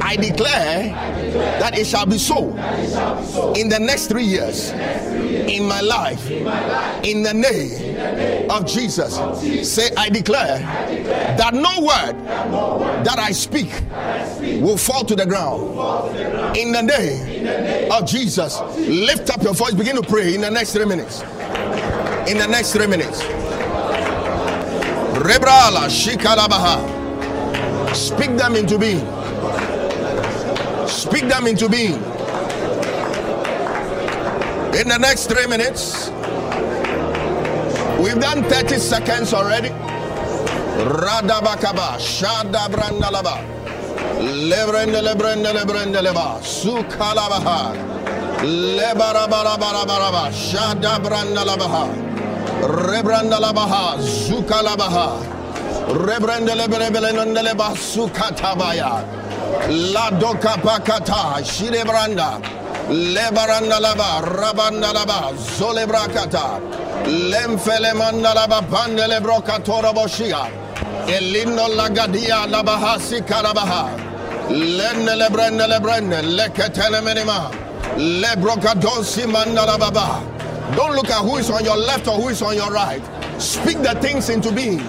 I 0.00 0.14
declare, 0.14 0.94
I 0.94 1.20
declare 1.20 1.58
that 1.58 1.76
it 1.76 1.84
shall 1.84 2.06
be 2.06 2.16
so, 2.16 2.54
shall 2.54 3.20
be 3.20 3.26
so 3.26 3.52
in, 3.54 3.68
the 3.68 3.80
next 3.80 4.06
three 4.06 4.22
years, 4.22 4.70
next 4.72 5.08
three 5.08 5.30
years 5.30 5.50
in, 5.50 5.66
my 5.66 5.80
life, 5.80 6.30
in 6.30 6.44
my 6.44 6.66
life, 6.68 7.04
in 7.04 7.24
the 7.24 7.34
name, 7.34 7.72
in 7.72 7.94
the 7.96 8.12
name 8.12 8.29
of, 8.50 8.66
Jesus. 8.66 9.14
Say, 9.68 9.90
I 9.96 10.08
declare, 10.08 10.58
that, 11.38 11.54
no 11.54 11.80
word, 11.80 12.24
that 13.04 13.18
I 13.18 13.32
speak, 13.32 13.72
will, 14.62 14.76
fall 14.76 15.04
to 15.04 15.14
the 15.14 15.26
ground. 15.26 16.56
In, 16.56 16.72
the 16.72 16.82
name, 16.82 17.92
of 17.92 18.06
Jesus. 18.06 18.60
Lift 18.76 19.30
up 19.30 19.42
your 19.42 19.54
voice, 19.54 19.72
begin 19.72 19.96
to 19.96 20.02
pray 20.02 20.34
in 20.34 20.40
the 20.40 20.50
next 20.50 20.72
three 20.72 20.84
minutes. 20.84 21.22
In 22.28 22.38
the 22.38 22.46
next 22.46 22.72
three 22.72 22.86
minutes. 22.86 23.20
Speak 27.92 28.36
them 28.36 28.56
into 28.56 28.78
being. 28.78 29.06
Speak 30.86 31.28
them 31.28 31.46
into 31.46 31.68
being. 31.68 32.02
In 34.72 34.88
the 34.88 34.98
next 34.98 35.26
three 35.26 35.46
minutes, 35.46 36.10
we've 38.02 38.18
done 38.20 38.42
30 38.44 38.78
seconds 38.78 39.32
already. 39.32 39.70
Radabakaba, 40.80 41.98
Shadabrandalaba, 41.98 43.44
Lebrendelebrendelebrendeleba, 44.48 46.40
Sukalabaha, 46.42 47.74
Lebarabarabaraba, 48.42 50.30
Shadabrandalabaha, 50.32 51.84
Rebrandalabaha, 52.88 53.98
Zukalabaha. 54.00 55.26
Rebrendele 55.90 56.66
berebele 56.68 57.10
nondele 57.12 57.54
basukatabaya. 57.54 59.02
Pakata 60.62 61.42
shirebranda. 61.42 62.40
Lebaranda 62.88 63.80
laba 63.80 64.20
rabanda 64.22 64.92
laba 64.92 65.32
zolebrakata. 65.34 66.60
Lemfele 67.10 67.92
manda 67.94 68.32
laba 68.34 68.62
pandele 68.62 69.20
brokatora 69.20 69.92
boshia. 69.92 70.48
Elino 71.08 71.68
lagadia 71.68 72.46
labahasi 72.46 73.20
karabaha. 73.26 73.90
Lenne 74.48 75.16
lebrende 75.18 75.66
lebrende 75.66 76.22
leketele 76.22 77.00
menima. 77.02 77.50
Lebrokadosi 77.96 79.26
manda 79.26 79.66
lababa. 79.66 80.22
Don't 80.76 80.94
look 80.94 81.10
at 81.10 81.24
who 81.24 81.38
is 81.38 81.50
on 81.50 81.64
your 81.64 81.76
left 81.76 82.06
or 82.06 82.14
who 82.20 82.28
is 82.28 82.42
on 82.42 82.54
your 82.54 82.70
right. 82.70 83.02
Speak 83.42 83.78
the 83.78 83.96
things 84.00 84.28
into 84.28 84.52
being. 84.52 84.80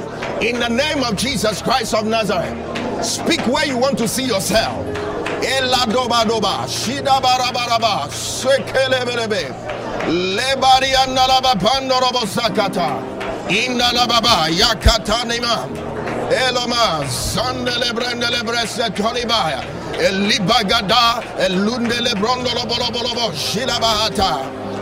In 0.41 0.59
the 0.59 0.69
name 0.69 1.03
of 1.03 1.15
Jesus 1.15 1.61
Christ 1.61 1.95
of 1.95 2.05
Nazareth, 2.05 2.55
speak 3.03 3.39
where 3.47 3.65
you 3.65 3.79
want 3.79 3.97
to 3.97 4.07
see 4.07 4.25
yourself. 4.25 4.85
Eladoba 5.41 6.23
doba, 6.25 6.67
shida 6.67 7.19
barabaraba, 7.19 8.07
sekelebelebe, 8.09 9.70
lebari 10.07 10.93
andalaba 10.95 11.55
pandorobo 11.55 12.25
sakata, 12.25 13.01
indalababa 13.49 14.49
yakata 14.49 15.25
nima, 15.25 15.67
eloma, 16.29 17.05
sandele 17.05 17.91
brendele 17.93 18.41
brese 18.43 18.89
tolibaya, 18.95 19.63
elibagada, 19.99 21.21
elundele 21.39 22.13
brondolo 22.15 22.65
bolo 22.67 22.91
bolo 22.91 23.13
bo, 23.13 23.31
shida 23.33 23.79
bahata, 23.79 24.41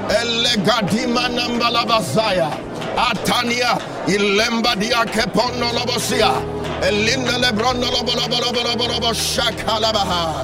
elegadima 0.09 1.27
nambalabasaya. 1.29 2.69
Atania, 2.97 3.79
Ilemba 4.07 4.75
dia 4.75 5.05
kepono 5.05 5.71
lobosia, 5.71 6.33
Elinda 6.81 7.37
lebrono 7.37 7.91
lobolobolobolobolobo 7.91 9.13
shakalabaha, 9.13 10.43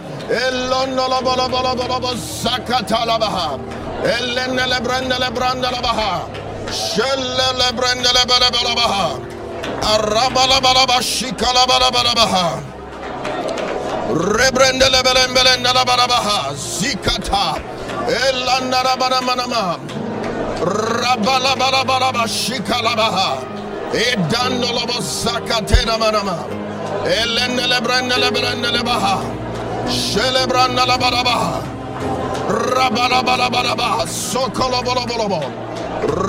Shellelebrandelebalabalabaha. 6.71 9.19
Arabalabalaba 9.83 11.03
shikalabalabaha. 11.03 12.63
Rebrendelebelembelendelabaha. 14.37 16.55
Zikata. 16.55 17.59
Elanarabanamanaman. 18.07 19.79
Rabalabalabalaba 20.63 22.23
shikalabaha. 22.27 23.43
Edandolobo 23.91 25.01
sakatena 25.03 25.97
manama. 25.99 26.39
Elenele 27.03 27.81
brandele 27.83 28.31
brandele 28.31 28.79
baha. 28.83 29.19
Shelebranda 29.87 30.85
la 30.85 30.97
barabaha. 30.97 31.61
Rabalabalabalaba. 32.49 34.05
Sokolobolobo. 34.07 35.41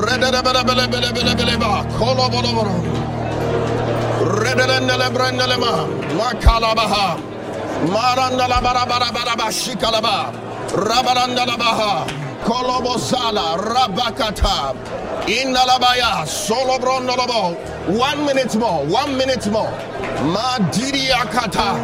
Redebelebelebelebeleba. 0.07 1.85
Kolobolobolo. 1.99 2.75
Redelendele 4.41 5.11
brandele 5.11 5.57
ma. 5.59 5.87
Makalabaha. 6.17 7.19
Maranda 7.89 8.49
la 8.49 8.61
barabarabaraba 8.61 9.51
shikalaba. 9.51 10.33
Rabalanda 10.73 11.47
la 11.47 11.57
baha. 11.57 12.07
Kolobosala 12.45 13.57
Rabakata 13.57 14.75
Indalabaya 15.27 16.27
Solobronolobo. 16.27 17.55
One 17.97 18.27
minute 18.27 18.57
more, 18.57 18.85
one 18.87 19.17
minute 19.17 19.47
more. 19.51 19.71
Madiriakata 20.35 21.79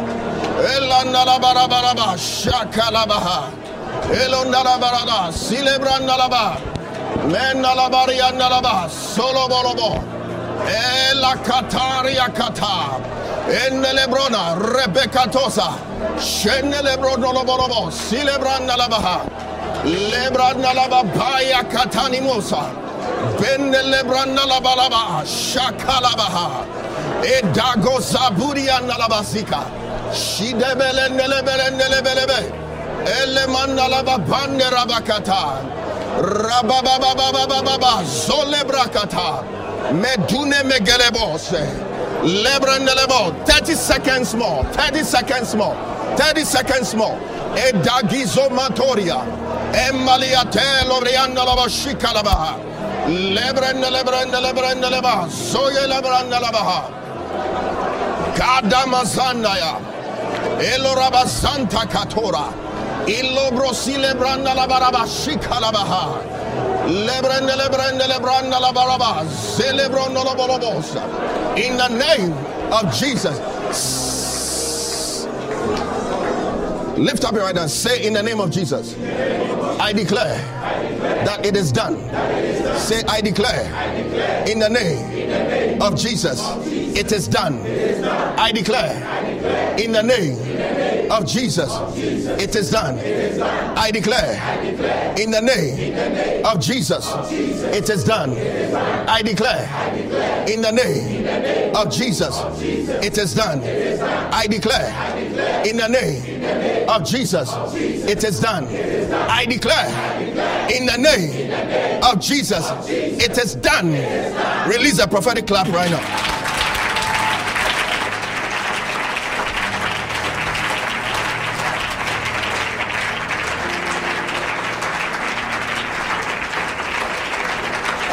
Elandalabarabaraba 0.75 2.17
Shakalabaha. 2.17 3.51
Elondalabarada 4.11 5.31
Silebrandalaba 5.31 6.57
Mendalabariandalaba 7.31 8.89
Solobolobo. 8.89 10.03
Elakatariakata. 11.11 12.75
Enelebrona 13.49 14.55
Rebecca 14.75 15.27
Tosa 15.31 15.69
Shenelebronolobolobo 16.17 17.91
Silebrandalabaha. 17.91 19.17
Lebranda 19.85 20.73
laba 20.73 21.03
baya 21.15 21.63
katani 21.63 22.19
mosa. 22.21 22.69
Bende 23.39 23.81
lebranda 23.83 24.45
laba 24.45 24.75
laba 24.75 25.23
shakalabaha. 25.25 26.65
Edago 27.23 27.99
zaburia 27.99 28.79
nalabasika. 28.81 29.65
Shidebele 30.13 31.09
nelebele 31.09 31.69
nelebelebe. 31.77 32.53
Bande 34.27 34.63
rabakata. 34.69 35.61
Rababababababa 36.21 38.03
zole 38.03 38.63
brakata. 38.65 39.43
Medune 39.93 40.63
megelebose. 40.63 41.63
Lebrandelebo. 42.23 43.45
30 43.45 43.75
seconds 43.75 44.35
more. 44.35 44.63
30 44.73 45.03
seconds 45.03 45.55
more. 45.55 45.75
30 46.17 46.43
seconds 46.43 46.95
more. 46.95 47.17
Edagizo 47.55 48.49
matoria. 48.49 49.23
Lebrende 53.07 54.89
leba. 54.89 55.27
Soye 55.29 55.87
Katora. 61.85 62.53
Ilobro 63.07 63.73
Silebranda 63.73 64.53
la 64.55 64.67
Baraba 64.67 65.05
Shikalabaha. 65.05 66.21
Lebrende 66.87 67.55
lebrende 67.55 68.07
lebranda 68.07 68.59
la 68.59 68.71
baraba. 68.71 69.25
Celebrondo 69.27 70.23
la 70.23 70.35
bolobosa. 70.35 71.03
In 71.57 71.77
the 71.77 71.87
name 71.87 72.33
of 72.71 72.93
Jesus. 72.93 74.18
Lift 76.99 77.23
up 77.23 77.33
your 77.33 77.43
right 77.43 77.55
hand. 77.55 77.71
Say 77.71 78.05
in 78.05 78.13
the 78.13 78.21
name 78.21 78.41
of 78.41 78.51
Jesus. 78.51 78.95
I 79.79 79.93
declare 79.93 80.37
that 81.25 81.45
it 81.45 81.55
is 81.55 81.71
done. 81.71 81.97
Say, 82.77 83.01
I 83.07 83.21
declare 83.21 83.65
in 84.45 84.59
the 84.59 84.69
name 84.69 85.81
of 85.81 85.97
Jesus. 85.97 86.41
It 86.67 87.11
is 87.13 87.27
done. 87.27 87.61
I 88.37 88.51
declare 88.51 89.77
in 89.79 89.93
the 89.93 90.03
name 90.03 90.35
of 91.11 91.25
Jesus. 91.25 91.71
It 91.97 92.55
is 92.55 92.71
done. 92.71 92.99
I 93.77 93.91
declare 93.91 94.35
in 95.19 95.31
the 95.31 95.41
name 95.41 96.45
of 96.45 96.59
Jesus. 96.59 97.05
It 97.31 97.89
is 97.89 98.03
done. 98.03 98.31
I 99.09 99.21
declare 99.21 99.67
in 100.47 100.61
the 100.61 100.71
name 100.71 101.75
of 101.75 101.91
Jesus. 101.91 102.35
It 103.03 103.17
is 103.17 103.33
done. 103.33 103.61
I 104.33 104.47
declare 104.47 105.65
in 105.65 105.77
the 105.77 105.87
name 105.87 106.89
of 106.89 107.03
Jesus. 107.05 107.49
It 107.73 108.23
is 108.23 108.39
done. 108.39 108.65
I 108.67 109.45
declare 109.45 109.89
in 110.71 110.85
the 110.85 110.97
name 110.97 112.03
of 112.03 112.19
Jesus. 112.19 112.69
It 112.87 113.37
is 113.37 113.55
done. 113.55 113.91
Release 114.69 114.99
a 114.99 115.07
prophetic 115.07 115.47
clap 115.47 115.67
right 115.67 115.89
now. 115.89 116.29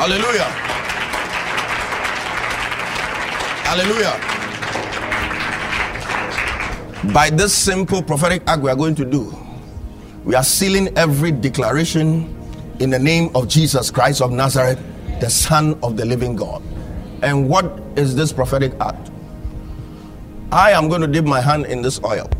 Hallelujah. 0.07 0.45
Hallelujah. 3.67 4.15
By 7.13 7.29
this 7.29 7.53
simple 7.53 8.05
prophetic 8.05 8.45
act 8.47 8.63
we 8.63 8.71
are 8.71 8.77
going 8.77 8.95
to 8.95 9.05
do, 9.05 9.37
we 10.23 10.37
are 10.37 10.45
sealing 10.45 10.97
every 10.97 11.33
declaration 11.33 12.33
in 12.79 12.91
the 12.91 13.01
name 13.01 13.35
of 13.35 13.49
Jesus 13.49 13.91
Christ 13.91 14.23
of 14.23 14.31
Nazareth, 14.31 14.79
the 15.19 15.29
Son 15.29 15.77
of 15.83 15.97
the 15.97 16.05
living 16.05 16.37
God. 16.37 16.63
And 17.25 17.49
what 17.49 17.83
is 17.97 18.15
this 18.15 18.33
prophetic 18.33 18.75
act? 18.79 19.11
I 20.53 20.71
am 20.71 20.89
going 20.89 21.01
to 21.01 21.09
dip 21.09 21.25
my 21.25 21.41
hand 21.41 21.67
in 21.67 21.83
this 21.83 22.01
oil, 22.05 22.31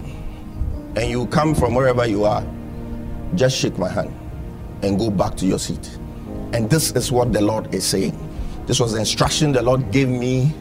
and 0.95 1.11
you 1.11 1.27
come 1.27 1.53
from 1.53 1.75
wherever 1.75 2.07
you 2.07 2.27
are, 2.27 2.47
just 3.35 3.59
shake 3.59 3.77
my 3.77 3.89
hand 3.89 4.15
and 4.83 4.97
go 5.01 5.11
back 5.11 5.35
to 5.39 5.47
your 5.47 5.59
seat. 5.59 5.99
And 6.53 6.71
this 6.71 6.93
is 6.93 7.13
what 7.13 7.33
the 7.33 7.41
Lord 7.41 7.75
is 7.75 7.85
saying. 7.85 8.17
This 8.67 8.81
was 8.81 8.93
the 8.93 8.99
instruction 8.99 9.53
the 9.53 9.63
Lord 9.63 9.91
gave 9.93 10.09
me 10.09 10.53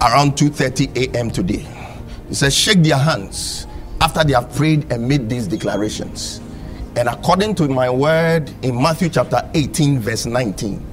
around 0.00 0.36
2:30 0.36 0.96
a.m. 0.96 1.30
today. 1.30 1.66
He 2.28 2.34
says, 2.34 2.54
"Shake 2.54 2.82
their 2.82 2.98
hands 2.98 3.66
after 4.00 4.24
they 4.24 4.32
have 4.32 4.52
prayed 4.54 4.90
and 4.92 5.08
made 5.08 5.28
these 5.28 5.46
declarations." 5.46 6.40
And 6.96 7.08
according 7.08 7.54
to 7.56 7.68
my 7.68 7.88
word 7.88 8.50
in 8.62 8.80
Matthew 8.80 9.08
chapter 9.08 9.48
18 9.54 10.00
verse 10.00 10.26
19, 10.26 10.84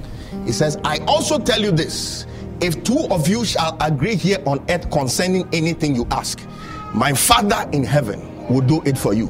he 0.46 0.52
says, 0.52 0.78
"I 0.86 1.00
also 1.08 1.40
tell 1.40 1.60
you 1.62 1.72
this, 1.72 2.26
if 2.62 2.84
two 2.84 3.08
of 3.12 3.28
you 3.28 3.44
shall 3.44 3.76
agree 3.82 4.16
here 4.16 4.38
on 4.46 4.62
earth 4.70 4.90
concerning 4.92 5.48
anything 5.52 5.96
you 5.96 6.08
ask, 6.12 6.40
my 6.94 7.12
Father 7.14 7.68
in 7.74 7.84
heaven 7.84 8.22
will 8.50 8.62
do 8.62 8.82
it 8.86 8.98
for 8.98 9.14
you." 9.14 9.30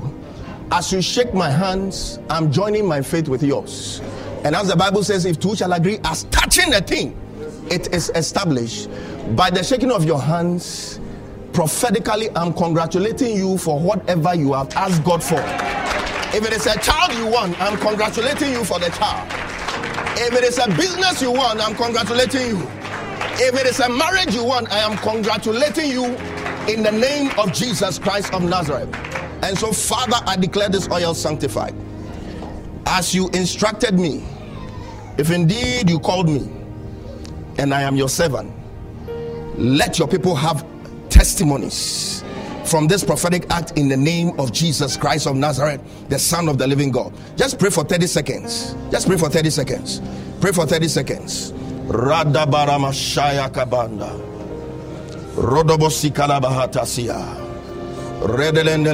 As 0.72 0.92
you 0.92 1.02
shake 1.02 1.34
my 1.34 1.50
hands, 1.50 2.20
I'm 2.30 2.52
joining 2.52 2.86
my 2.86 3.02
faith 3.02 3.28
with 3.28 3.42
yours. 3.42 4.02
And 4.44 4.56
as 4.56 4.70
the 4.70 4.76
Bible 4.76 5.04
says, 5.04 5.26
if 5.26 5.40
two 5.40 5.56
shall 5.56 5.74
agree 5.74 6.00
as 6.06 6.24
touching 6.26 6.74
a 6.74 6.82
thing, 6.82 7.18
it 7.70 7.94
is 7.94 8.10
established. 8.16 8.90
By 9.36 9.50
the 9.50 9.64
shaking 9.64 9.92
of 9.92 10.06
your 10.06 10.22
hands, 10.22 11.00
prophetically, 11.52 12.30
I'm 12.36 12.54
congratulating 12.54 13.36
you 13.36 13.58
for 13.58 13.80
whatever 13.80 14.34
you 14.34 14.54
have 14.54 14.74
asked 14.76 15.04
God 15.04 15.22
for. 15.22 15.44
If 16.36 16.46
it 16.46 16.54
is 16.54 16.68
a 16.68 16.80
child 16.80 17.14
you 17.18 17.28
want, 17.28 17.60
I'm 17.62 17.78
congratulating 17.78 18.52
you 18.52 18.64
for 18.64 18.80
the 18.80 18.90
child. 18.90 19.30
If 20.18 20.34
it 20.34 20.44
is 20.44 20.58
a 20.58 20.68
business 20.68 21.22
you 21.22 21.32
want, 21.32 21.60
I'm 21.60 21.76
congratulating 21.76 22.48
you. 22.48 22.68
If 23.42 23.60
it 23.60 23.66
is 23.66 23.80
a 23.80 23.90
marriage 23.90 24.34
you 24.36 24.44
want, 24.44 24.72
I 24.72 24.80
am 24.80 24.98
congratulating 24.98 25.92
you 25.92 26.06
in 26.68 26.84
the 26.84 26.92
name 26.92 27.32
of 27.38 27.52
Jesus 27.52 28.00
Christ 28.00 28.34
of 28.34 28.44
Nazareth. 28.44 28.94
And 29.44 29.58
so, 29.58 29.72
Father, 29.72 30.18
I 30.26 30.36
declare 30.36 30.70
this 30.70 30.90
oil 30.90 31.14
sanctified 31.14 31.74
as 32.90 33.14
you 33.14 33.30
instructed 33.30 34.00
me, 34.00 34.24
if 35.18 35.30
indeed 35.32 35.90
you 35.90 36.00
called 36.00 36.28
me 36.28 36.50
and 37.58 37.74
I 37.74 37.84
am 37.84 37.96
your 37.96 38.10
servant, 38.10 38.52
let 39.58 40.00
your 40.00 40.08
people 40.08 40.36
have 40.36 40.66
testimonies 41.10 42.24
from 42.66 42.88
this 42.88 43.04
prophetic 43.04 43.46
act 43.52 43.78
in 43.78 43.88
the 43.90 43.98
name 43.98 44.40
of 44.40 44.52
Jesus 44.52 44.98
Christ 44.98 45.28
of 45.28 45.36
Nazareth, 45.36 45.82
the 46.10 46.18
Son 46.20 46.48
of 46.48 46.58
the 46.58 46.68
living 46.68 46.92
God. 46.92 47.14
Just 47.36 47.60
pray 47.60 47.70
for 47.70 47.84
30 47.84 48.08
seconds. 48.08 48.76
Just 48.92 49.08
pray 49.08 49.18
for 49.18 49.30
30 49.30 49.50
seconds. 49.50 50.02
Pray 50.42 50.52
for 50.52 50.66
30 50.66 50.88
seconds. 50.88 51.52
Radabarama 51.88 52.92
Shaya 52.92 53.50
Kabanda. 53.52 54.10
Rodobosi 55.36 56.12
Kalabahatasia. 56.12 57.38
Redelende 58.22 58.94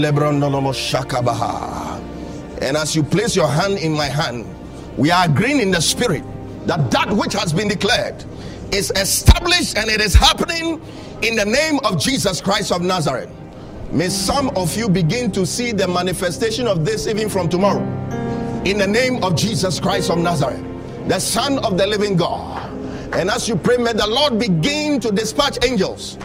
Shakabaha. 0.74 2.05
And 2.62 2.78
as 2.78 2.96
you 2.96 3.04
place 3.04 3.36
your 3.36 3.48
hand 3.48 3.78
in 3.78 3.94
my 3.94 4.08
hand, 4.08 4.46
we 4.98 5.12
are 5.12 5.26
agreeing 5.26 5.60
in 5.60 5.72
the 5.72 5.82
spirit 5.82 6.24
that 6.68 6.90
that 6.92 7.12
which 7.12 7.34
has 7.34 7.54
been 7.54 7.68
declared 7.68 8.24
is 8.72 8.92
established 8.96 9.78
and 9.78 9.90
it 9.90 10.02
is 10.02 10.14
happening 10.14 10.82
in 11.22 11.36
the 11.36 11.46
name 11.46 11.80
of 11.84 12.00
Jesus 12.00 12.42
Christ 12.42 12.72
of 12.72 12.82
Nazareth. 12.82 13.30
May 13.92 14.10
some 14.10 14.50
of 14.58 14.76
you 14.76 14.90
begin 14.90 15.32
to 15.34 15.46
see 15.46 15.72
the 15.72 15.88
manifestation 15.88 16.68
of 16.68 16.86
this 16.86 17.08
even 17.08 17.30
from 17.30 17.50
tomorrow. 17.50 17.84
In 18.66 18.78
the 18.78 18.88
name 18.88 19.24
of 19.24 19.36
Jesus 19.36 19.80
Christ 19.80 20.10
of 20.10 20.18
Nazareth, 20.18 20.64
the 21.08 21.20
Son 21.20 21.60
of 21.60 21.78
the 21.78 21.86
living 21.86 22.18
God. 22.18 22.72
And 23.14 23.30
as 23.30 23.48
you 23.48 23.56
pray, 23.56 23.78
may 23.78 23.94
the 23.94 24.08
Lord 24.08 24.40
begin 24.40 25.00
to 25.02 25.12
dispatch 25.12 25.64
angels 25.64 26.18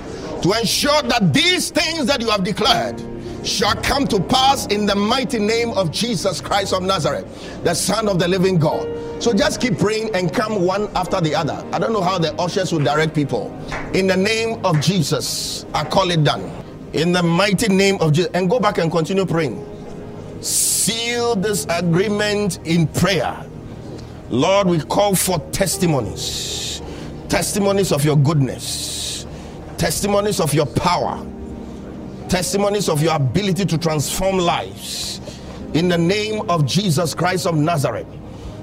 to 0.42 0.52
ensure 0.58 1.02
that 1.02 1.32
these 1.34 1.70
things 1.70 2.06
that 2.06 2.20
you 2.20 2.30
have 2.30 2.42
declared 2.42 2.98
shall 3.44 3.74
come 3.76 4.06
to 4.08 4.20
pass 4.20 4.66
in 4.66 4.86
the 4.86 4.94
mighty 4.94 5.38
name 5.38 5.70
of 5.70 5.90
Jesus 5.90 6.40
Christ 6.40 6.72
of 6.72 6.82
Nazareth, 6.82 7.62
the 7.64 7.74
Son 7.74 8.08
of 8.08 8.18
the 8.18 8.28
living 8.28 8.58
God. 8.58 8.88
So 9.22 9.32
just 9.32 9.60
keep 9.60 9.78
praying 9.78 10.14
and 10.14 10.32
come 10.32 10.64
one 10.64 10.88
after 10.94 11.20
the 11.20 11.34
other. 11.34 11.64
I 11.72 11.78
don't 11.78 11.92
know 11.92 12.02
how 12.02 12.18
the 12.18 12.34
ushers 12.34 12.72
will 12.72 12.82
direct 12.82 13.14
people. 13.14 13.54
In 13.94 14.06
the 14.06 14.16
name 14.16 14.64
of 14.64 14.80
Jesus, 14.80 15.66
I 15.74 15.84
call 15.84 16.10
it 16.10 16.24
done. 16.24 16.50
In 16.92 17.12
the 17.12 17.22
mighty 17.22 17.68
name 17.68 17.98
of 18.00 18.12
Jesus. 18.12 18.30
And 18.34 18.48
go 18.48 18.58
back 18.58 18.78
and 18.78 18.90
continue 18.90 19.26
praying. 19.26 19.66
Seal 20.42 21.36
this 21.36 21.66
agreement 21.68 22.60
in 22.64 22.86
prayer. 22.86 23.44
Lord, 24.30 24.68
we 24.68 24.80
call 24.80 25.14
for 25.14 25.38
testimonies, 25.50 26.80
testimonies 27.28 27.92
of 27.92 28.04
your 28.04 28.16
goodness, 28.16 29.26
testimonies 29.76 30.40
of 30.40 30.54
your 30.54 30.66
power 30.66 31.26
testimonies 32.30 32.88
of 32.88 33.02
your 33.02 33.16
ability 33.16 33.66
to 33.66 33.76
transform 33.76 34.38
lives. 34.38 35.20
In 35.74 35.88
the 35.88 35.98
name 35.98 36.48
of 36.48 36.64
Jesus 36.64 37.12
Christ 37.12 37.46
of 37.46 37.56
Nazareth, 37.56 38.06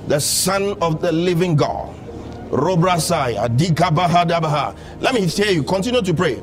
the 0.08 0.20
Son 0.20 0.76
of 0.82 1.02
the 1.02 1.12
living 1.12 1.56
God. 1.56 1.94
Let 2.50 2.80
me 5.14 5.26
hear 5.26 5.52
you. 5.52 5.64
Continue 5.64 6.02
to 6.02 6.14
pray. 6.14 6.42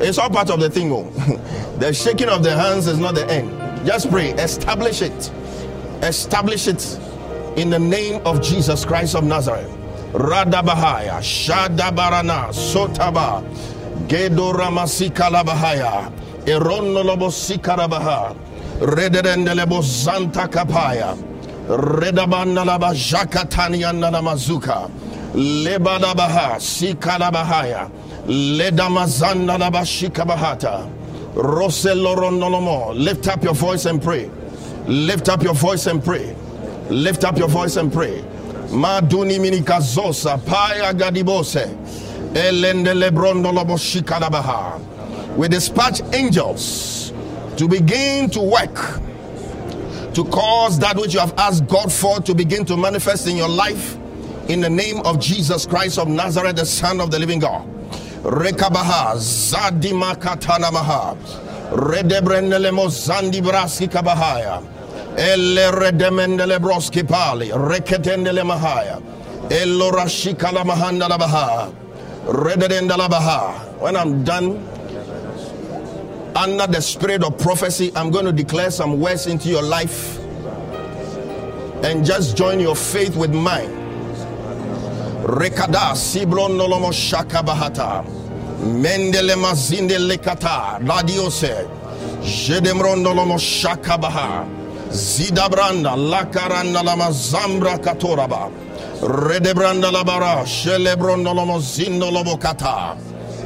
It's 0.00 0.18
all 0.18 0.28
part 0.28 0.50
of 0.50 0.58
the 0.58 0.68
thing. 0.68 0.90
Oh. 0.90 1.04
the 1.78 1.94
shaking 1.94 2.28
of 2.28 2.42
the 2.42 2.56
hands 2.56 2.88
is 2.88 2.98
not 2.98 3.14
the 3.14 3.24
end. 3.30 3.86
Just 3.86 4.10
pray. 4.10 4.30
Establish 4.30 5.00
it. 5.00 5.30
Establish 6.02 6.66
it 6.66 6.98
in 7.56 7.70
the 7.70 7.78
name 7.78 8.20
of 8.26 8.42
Jesus 8.42 8.84
Christ 8.84 9.14
of 9.14 9.22
Nazareth. 9.22 9.70
Radabahaya, 10.12 11.20
Shadabarana, 11.20 12.48
Sotaba, 12.52 13.44
Gedoramasikalabahaya. 14.08 16.23
Eronolobo 16.46 17.30
Sikarabaha, 17.30 18.36
Rederendelebo 18.80 19.82
Santa 19.82 20.46
Kapaya, 20.46 21.16
Redabandalaba 21.66 22.92
Jakatanianamazuka, 22.92 24.90
Lebadabaha, 25.34 26.56
Sikalabahaya, 26.60 27.90
Ledamazandalaba 28.26 29.84
Shikabahata, 29.84 30.86
Roseloronolomo. 31.34 32.94
Lift 32.94 33.26
up 33.28 33.42
your 33.42 33.54
voice 33.54 33.86
and 33.86 34.02
pray. 34.02 34.30
Lift 34.86 35.30
up 35.30 35.42
your 35.42 35.54
voice 35.54 35.86
and 35.86 36.04
pray. 36.04 36.36
Lift 36.90 37.24
up 37.24 37.38
your 37.38 37.48
voice 37.48 37.76
and 37.76 37.90
pray. 37.90 38.22
Maduni 38.68 39.38
minikazosa, 39.38 40.38
Paya 40.40 40.92
Gadibose, 40.92 41.66
Elende 42.34 42.92
Lebrondolobo 42.94 43.78
Shikalabaha. 43.78 44.93
We 45.36 45.48
dispatch 45.48 46.00
angels 46.12 47.12
to 47.56 47.68
begin 47.68 48.30
to 48.30 48.40
work 48.40 49.00
to 50.14 50.24
cause 50.26 50.78
that 50.78 50.96
which 50.96 51.12
you 51.14 51.20
have 51.20 51.34
asked 51.36 51.66
God 51.66 51.92
for 51.92 52.20
to 52.20 52.34
begin 52.34 52.64
to 52.66 52.76
manifest 52.76 53.26
in 53.26 53.36
your 53.36 53.48
life 53.48 53.96
in 54.48 54.60
the 54.60 54.70
name 54.70 55.00
of 55.04 55.18
Jesus 55.18 55.66
Christ 55.66 55.98
of 55.98 56.06
Nazareth, 56.06 56.56
the 56.56 56.66
Son 56.66 57.00
of 57.00 57.10
the 57.10 57.18
living 57.18 57.40
God. 57.40 57.66
Rekabaha 58.22 59.16
Zadima 59.16 60.18
Katana 60.20 60.70
Maha 60.70 61.14
Redebrenele 61.72 62.70
Mozandi 62.70 63.42
Braski 63.42 63.88
Kabahaya. 63.88 64.62
Elle 65.18 65.72
Redemendele 65.72 66.58
Broski 66.58 67.06
Pali 67.06 67.48
Reketendele 67.48 68.42
Mahaya 68.46 69.02
Ello 69.50 69.90
Rashikala 69.90 70.64
Mahanda 70.64 71.08
Labaha. 71.08 71.74
Redendala 72.26 73.10
Baha. 73.10 73.52
When 73.80 73.96
I'm 73.96 74.24
done, 74.24 74.64
under 76.36 76.66
the 76.66 76.80
spirit 76.80 77.22
of 77.22 77.38
prophecy, 77.38 77.92
I'm 77.94 78.10
going 78.10 78.24
to 78.26 78.32
declare 78.32 78.70
some 78.70 79.00
words 79.00 79.26
into 79.26 79.48
your 79.48 79.62
life 79.62 80.18
and 81.84 82.04
just 82.04 82.36
join 82.36 82.60
your 82.60 82.74
faith 82.74 83.16
with 83.16 83.32
mine. 83.34 83.70
Rekada 85.24 85.92
Sibron 85.94 86.56
Nolomo 86.58 86.90
Mendele 88.60 89.36
Mazinde 89.36 89.98
Lekata. 89.98 90.80
Jedemron 92.20 93.02
Nolomo 93.04 93.38
Zidabranda 94.90 95.96
Lakaranda 95.96 96.84
Lama 96.84 97.04
Zambra 97.10 97.78
Katoraba. 97.78 98.50
Redebranda 99.00 99.90
Labara. 99.90 100.44
Shelebron 100.44 101.22
Nolomo 101.22 101.60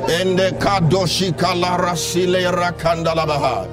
Ende 0.08 0.52
Kadoshi 0.58 1.32
Kalara 1.32 1.96
Sile 1.96 2.52
Rakanda 2.52 3.14
Labaha 3.14 3.66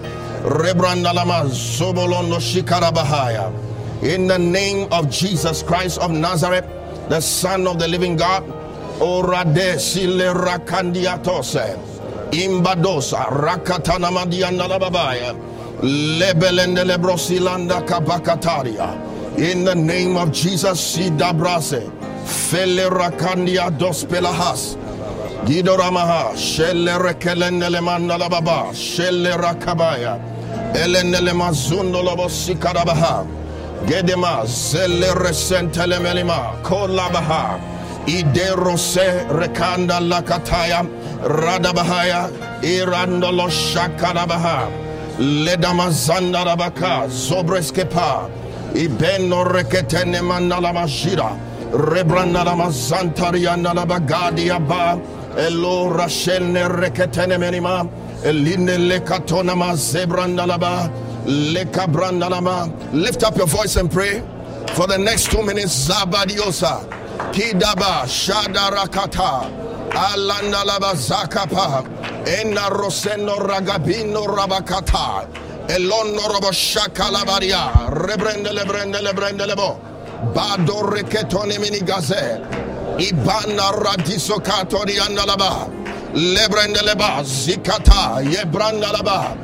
Rebranda 0.44 1.14
Lama 1.14 1.46
Zobolondo 1.50 2.40
Shikarabahaya 2.40 3.66
in 4.06 4.28
the 4.28 4.38
name 4.38 4.88
of 4.92 5.10
Jesus 5.10 5.64
Christ 5.64 6.00
of 6.00 6.12
Nazareth, 6.12 6.66
the 7.10 7.20
Son 7.22 7.66
of 7.66 7.80
the 7.80 7.88
living 7.88 8.16
God. 8.16 8.44
Orade 9.00 9.80
sile 9.80 10.34
rakandiatose. 10.34 11.76
Imbadosa 12.32 13.26
lababaya. 14.68 15.34
Lebelende 15.82 16.84
lebrosilanda 16.86 17.82
kabakataria. 17.88 19.40
In 19.40 19.66
the 19.66 19.76
name 19.76 20.18
of 20.18 20.32
Jesus, 20.32 20.96
sidabrase. 20.98 21.90
Fele 22.26 22.90
rakandia 22.90 23.76
dos 23.78 24.04
pelahas. 24.06 24.78
Gido 25.46 25.78
ramaha. 25.78 26.36
Shelle 26.38 26.98
rekelende 27.00 27.70
lemanda 27.70 28.18
lababa. 28.18 28.74
Shelle 28.74 29.38
rakabaya. 29.38 30.20
Elende 30.74 31.20
lemazundo 31.22 32.04
lobo 32.04 32.28
sikarabaha. 32.30 33.26
Gedema 33.88 34.46
zele 34.46 35.14
resentele 35.14 36.00
melima 36.00 36.56
kolabaha 36.64 37.60
iderose 38.08 39.28
rekanda 39.30 40.00
lakataya 40.00 40.82
radabahaya 41.24 42.30
irandolo 42.64 43.48
shakarabaha 43.50 44.68
ledama 45.20 45.90
zandarabaka 45.92 47.08
zobreskepa 47.10 48.30
ibeno 48.74 49.44
reketene 49.44 50.22
mandalamashira 50.22 51.30
rebrandalama 51.74 52.70
zantariandalabagadia 52.72 54.60
ba 54.68 54.98
elo 55.38 55.90
rashene 55.90 56.68
reketene 56.70 57.38
menima. 57.38 57.90
Eline 58.24 58.78
lekatonama 58.90 59.74
zebrandalaba 59.76 60.92
Lift 61.28 63.24
up 63.24 63.36
your 63.36 63.48
voice 63.48 63.76
and 63.78 63.92
pray. 63.92 64.22
For 64.76 64.86
the 64.86 64.98
next 64.98 65.32
two 65.32 65.42
minutes. 65.44 65.88
Zabadiosa, 65.90 66.88
Kidaba, 67.32 68.06
Shadarakata, 68.06 69.50
Alandalaba 69.90 70.94
Zakapa, 70.94 71.84
Ena 72.28 72.70
Roseno 72.70 73.38
Ragabino 73.38 74.28
Rabakata, 74.28 75.28
Elono 75.68 76.28
Robo 76.32 76.52
Shakalabaria, 76.52 77.90
Rebrende 77.90 78.52
Lebrende 78.52 79.02
Lebrende 79.02 79.48
Lebo, 79.48 79.80
Bado 80.34 80.84
Reketone 80.84 81.58
Minigaze, 81.58 82.40
Ibana 82.98 83.72
Radiso 83.74 84.40
Katori 84.40 84.98
Andalaba, 84.98 85.70
Lebrende 86.14 86.82
Leba, 86.82 87.22
Zikata, 87.24 88.24
Yebrandalaba. 88.24 89.38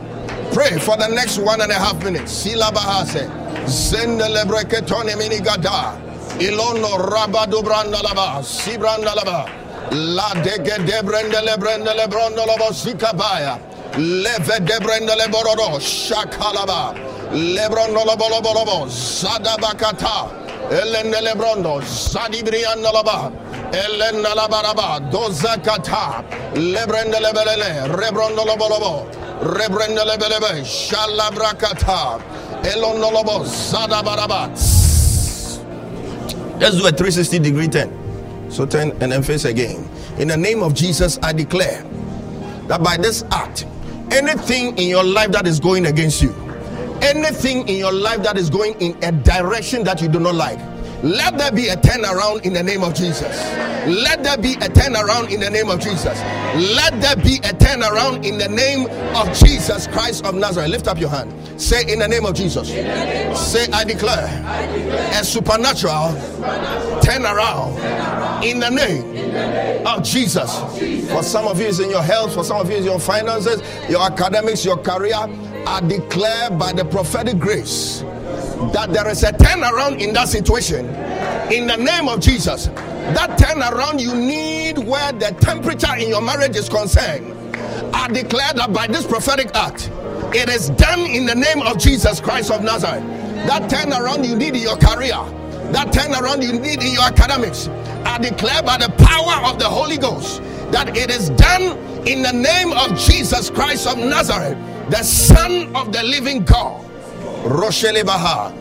Pray 0.53 0.77
for 0.79 0.95
the 0.97 1.07
next 1.07 1.37
one 1.37 1.61
and 1.61 1.71
a 1.71 1.75
half 1.75 2.01
minutes. 2.03 2.31
Sila 2.31 2.71
bahase. 2.73 3.27
Zende 3.67 4.27
lebreketone 4.27 5.15
minigada. 5.15 5.97
Ilono 6.39 6.97
rabado 7.09 7.61
brandalaba. 7.61 8.43
Si 8.43 8.77
brandalaba. 8.77 9.49
La 9.91 10.33
dege 10.43 10.77
de 10.85 11.01
brendele. 11.03 11.57
Leve 13.97 14.59
de 14.65 14.79
brendele 14.79 15.27
borodo. 15.31 15.79
Shakalaba. 15.79 16.93
Lebrondolobolobo. 17.31 18.87
Zadabakata. 18.87 20.40
Elende 20.71 21.19
lebrondo. 21.21 21.81
Zadibriandalaba. 21.81 23.31
Elenda 23.73 24.33
labaraba. 24.33 25.11
Dozakata. 25.11 26.23
Lebrendele 26.55 27.33
belele. 27.33 27.87
Rebrondolobolobo. 27.99 29.05
Rebrendele 29.41 30.17
Shalabrakata 30.63 32.21
Elonolobo 32.63 33.43
Zadabaraba. 33.43 34.47
Let's 36.59 36.77
do 36.77 36.85
a 36.87 36.91
360 36.91 37.39
degree 37.39 37.67
turn. 37.67 37.91
So 38.49 38.65
turn 38.65 38.91
and 39.01 39.11
then 39.11 39.23
face 39.23 39.45
again. 39.45 39.89
In 40.19 40.27
the 40.29 40.37
name 40.37 40.61
of 40.63 40.73
Jesus, 40.73 41.19
I 41.23 41.33
declare 41.33 41.83
that 42.67 42.83
by 42.83 42.95
this 42.97 43.23
act, 43.31 43.65
anything 44.11 44.77
in 44.77 44.87
your 44.87 45.03
life 45.03 45.31
that 45.31 45.47
is 45.47 45.59
going 45.59 45.87
against 45.87 46.21
you, 46.21 46.33
anything 47.01 47.67
in 47.67 47.77
your 47.77 47.91
life 47.91 48.23
that 48.23 48.37
is 48.37 48.49
going 48.49 48.79
in 48.81 48.97
a 49.03 49.11
direction 49.11 49.83
that 49.83 50.01
you 50.01 50.07
do 50.07 50.19
not 50.19 50.35
like, 50.35 50.59
let 51.03 51.35
there 51.37 51.51
be 51.51 51.67
a 51.67 51.75
turnaround 51.75 52.43
in 52.43 52.53
the 52.53 52.61
name 52.61 52.83
of 52.83 52.93
Jesus. 52.93 53.43
Let 53.87 54.23
there 54.23 54.37
be 54.37 54.53
a 54.53 54.69
turnaround 54.69 55.31
in 55.31 55.39
the 55.39 55.49
name 55.49 55.71
of 55.71 55.79
Jesus. 55.79 56.19
Let 56.75 57.01
there 57.01 57.15
be 57.15 57.37
a 57.37 57.53
turnaround 57.53 58.23
in 58.23 58.37
the 58.37 58.47
name 58.47 58.85
of 59.15 59.35
Jesus 59.35 59.87
Christ 59.87 60.23
of 60.25 60.35
Nazareth. 60.35 60.69
Lift 60.69 60.87
up 60.87 60.99
your 60.99 61.09
hand. 61.09 61.33
Say, 61.59 61.91
In 61.91 61.97
the 61.99 62.07
name 62.07 62.25
of 62.25 62.35
Jesus. 62.35 62.67
Say, 62.67 63.71
I 63.71 63.83
declare, 63.83 64.27
a 65.19 65.23
supernatural 65.23 66.13
turnaround 67.01 68.43
in 68.43 68.59
the 68.59 68.69
name 68.69 69.87
of 69.87 70.03
Jesus. 70.03 70.55
For 71.09 71.23
some 71.23 71.47
of 71.47 71.59
you, 71.59 71.67
it's 71.67 71.79
in 71.79 71.89
your 71.89 72.03
health. 72.03 72.35
For 72.35 72.43
some 72.43 72.57
of 72.57 72.69
you, 72.69 72.77
it's 72.77 72.85
your 72.85 72.99
finances, 72.99 73.61
your 73.89 74.03
academics, 74.03 74.63
your 74.63 74.77
career. 74.77 75.17
I 75.65 75.81
declare 75.87 76.49
by 76.51 76.73
the 76.73 76.85
prophetic 76.85 77.39
grace 77.39 78.01
that 78.73 78.89
there 78.91 79.07
is 79.09 79.23
a 79.23 79.31
turnaround 79.31 79.99
in 79.99 80.13
that 80.13 80.27
situation 80.27 80.85
in 81.51 81.67
the 81.67 81.77
name 81.77 82.07
of 82.07 82.19
Jesus. 82.19 82.67
That 82.67 83.37
turnaround 83.37 83.99
you 83.99 84.13
need 84.15 84.77
where 84.77 85.11
the 85.11 85.35
temperature 85.39 85.95
in 85.95 86.09
your 86.09 86.21
marriage 86.21 86.55
is 86.55 86.69
concerned. 86.69 87.37
I 87.93 88.07
declare 88.07 88.53
that 88.53 88.71
by 88.73 88.87
this 88.87 89.05
prophetic 89.05 89.53
act, 89.55 89.91
it 90.33 90.49
is 90.49 90.69
done 90.71 90.99
in 91.01 91.25
the 91.25 91.35
name 91.35 91.61
of 91.61 91.77
Jesus 91.77 92.21
Christ 92.21 92.51
of 92.51 92.63
Nazareth. 92.63 93.03
That 93.47 93.69
turnaround 93.69 94.27
you 94.27 94.35
need 94.35 94.55
in 94.55 94.61
your 94.61 94.77
career, 94.77 95.17
that 95.73 95.87
turnaround 95.91 96.43
you 96.43 96.53
need 96.59 96.81
in 96.83 96.93
your 96.93 97.03
academics. 97.03 97.67
I 98.05 98.17
declare 98.17 98.63
by 98.63 98.77
the 98.77 98.89
power 98.97 99.45
of 99.51 99.59
the 99.59 99.67
Holy 99.67 99.97
Ghost 99.97 100.41
that 100.71 100.95
it 100.95 101.11
is 101.11 101.29
done 101.31 101.77
in 102.07 102.21
the 102.21 102.31
name 102.31 102.71
of 102.71 102.97
Jesus 102.97 103.49
Christ 103.49 103.87
of 103.87 103.97
Nazareth, 103.97 104.57
the 104.91 105.03
Son 105.03 105.73
of 105.75 105.91
the 105.91 106.03
living 106.03 106.43
God. 106.43 106.85
Roshele 107.43 108.05
Baha. 108.05 108.53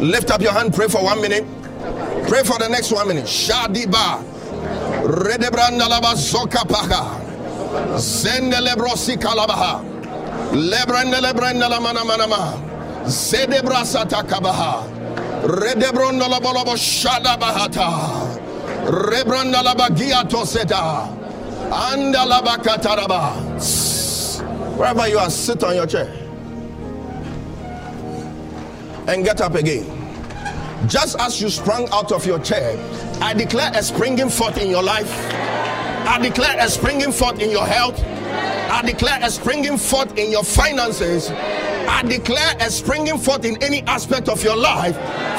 Lift 0.00 0.30
up 0.30 0.40
your 0.40 0.52
hand, 0.52 0.74
pray 0.74 0.86
for 0.86 1.02
one 1.02 1.20
minute. 1.20 1.44
Pray 2.28 2.42
for 2.44 2.58
the 2.58 2.68
next 2.68 2.92
one 2.92 3.08
minute. 3.08 3.24
Shadiba. 3.24 4.22
Redebranda 5.02 5.88
laba 5.88 6.14
soka 6.14 6.62
paha. 6.68 7.18
Zende 7.96 8.60
lebrosi 8.60 9.16
kalabaha. 9.16 9.82
Lebrende 10.52 11.20
lebrende 11.20 11.68
la 11.68 11.80
mana 11.80 12.04
mana 12.04 12.26
ma. 12.26 12.52
Zede 13.06 13.62
brasa 13.62 14.04
takabaha. 14.04 14.84
Redebronda 15.42 16.28
la 16.28 16.38
bolobo 16.38 16.76
shada 16.76 17.38
bahata. 17.38 18.38
Rebranda 18.86 19.62
la 19.64 19.74
bagia 19.74 20.22
toseta. 20.28 21.08
Anda 21.72 22.24
la 22.26 22.42
bakataraba. 22.42 23.97
Wherever 24.78 25.08
you 25.08 25.18
are, 25.18 25.28
sit 25.28 25.64
on 25.64 25.74
your 25.74 25.86
chair 25.86 26.06
and 29.08 29.24
get 29.24 29.40
up 29.40 29.56
again. 29.56 29.84
Just 30.86 31.18
as 31.18 31.42
you 31.42 31.48
sprung 31.48 31.88
out 31.90 32.12
of 32.12 32.24
your 32.24 32.38
chair, 32.38 32.78
I 33.20 33.34
declare 33.34 33.72
a 33.74 33.82
springing 33.82 34.28
forth 34.28 34.56
in 34.56 34.70
your 34.70 34.84
life. 34.84 35.10
I 36.06 36.20
declare 36.22 36.56
a 36.60 36.68
springing 36.68 37.10
forth 37.10 37.40
in 37.40 37.50
your 37.50 37.66
health. 37.66 38.00
I 38.04 38.82
declare 38.86 39.18
a 39.20 39.30
springing 39.30 39.78
forth 39.78 40.16
in 40.16 40.30
your 40.30 40.44
finances. 40.44 41.30
I 41.30 42.02
declare 42.02 42.54
a 42.60 42.70
springing 42.70 43.18
forth 43.18 43.44
in 43.44 43.60
any 43.60 43.82
aspect 43.82 44.28
of 44.28 44.44
your 44.44 44.56
life 44.56 44.94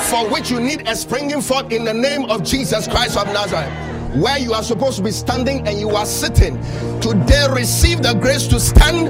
for 0.09 0.29
which 0.29 0.51
you 0.51 0.59
need 0.59 0.85
a 0.85 0.95
springing 0.97 1.41
forth 1.41 1.71
in 1.71 1.85
the 1.85 1.93
name 1.93 2.25
of 2.25 2.43
Jesus 2.43 2.89
Christ 2.89 3.15
of 3.15 3.27
Nazareth. 3.27 3.98
Where 4.15 4.39
you 4.39 4.53
are 4.53 4.63
supposed 4.63 4.97
to 4.97 5.03
be 5.03 5.11
standing 5.11 5.67
and 5.67 5.79
you 5.79 5.91
are 5.91 6.05
sitting, 6.05 6.59
today 6.99 7.45
receive 7.51 8.01
the 8.01 8.13
grace 8.13 8.47
to 8.47 8.59
stand 8.59 9.07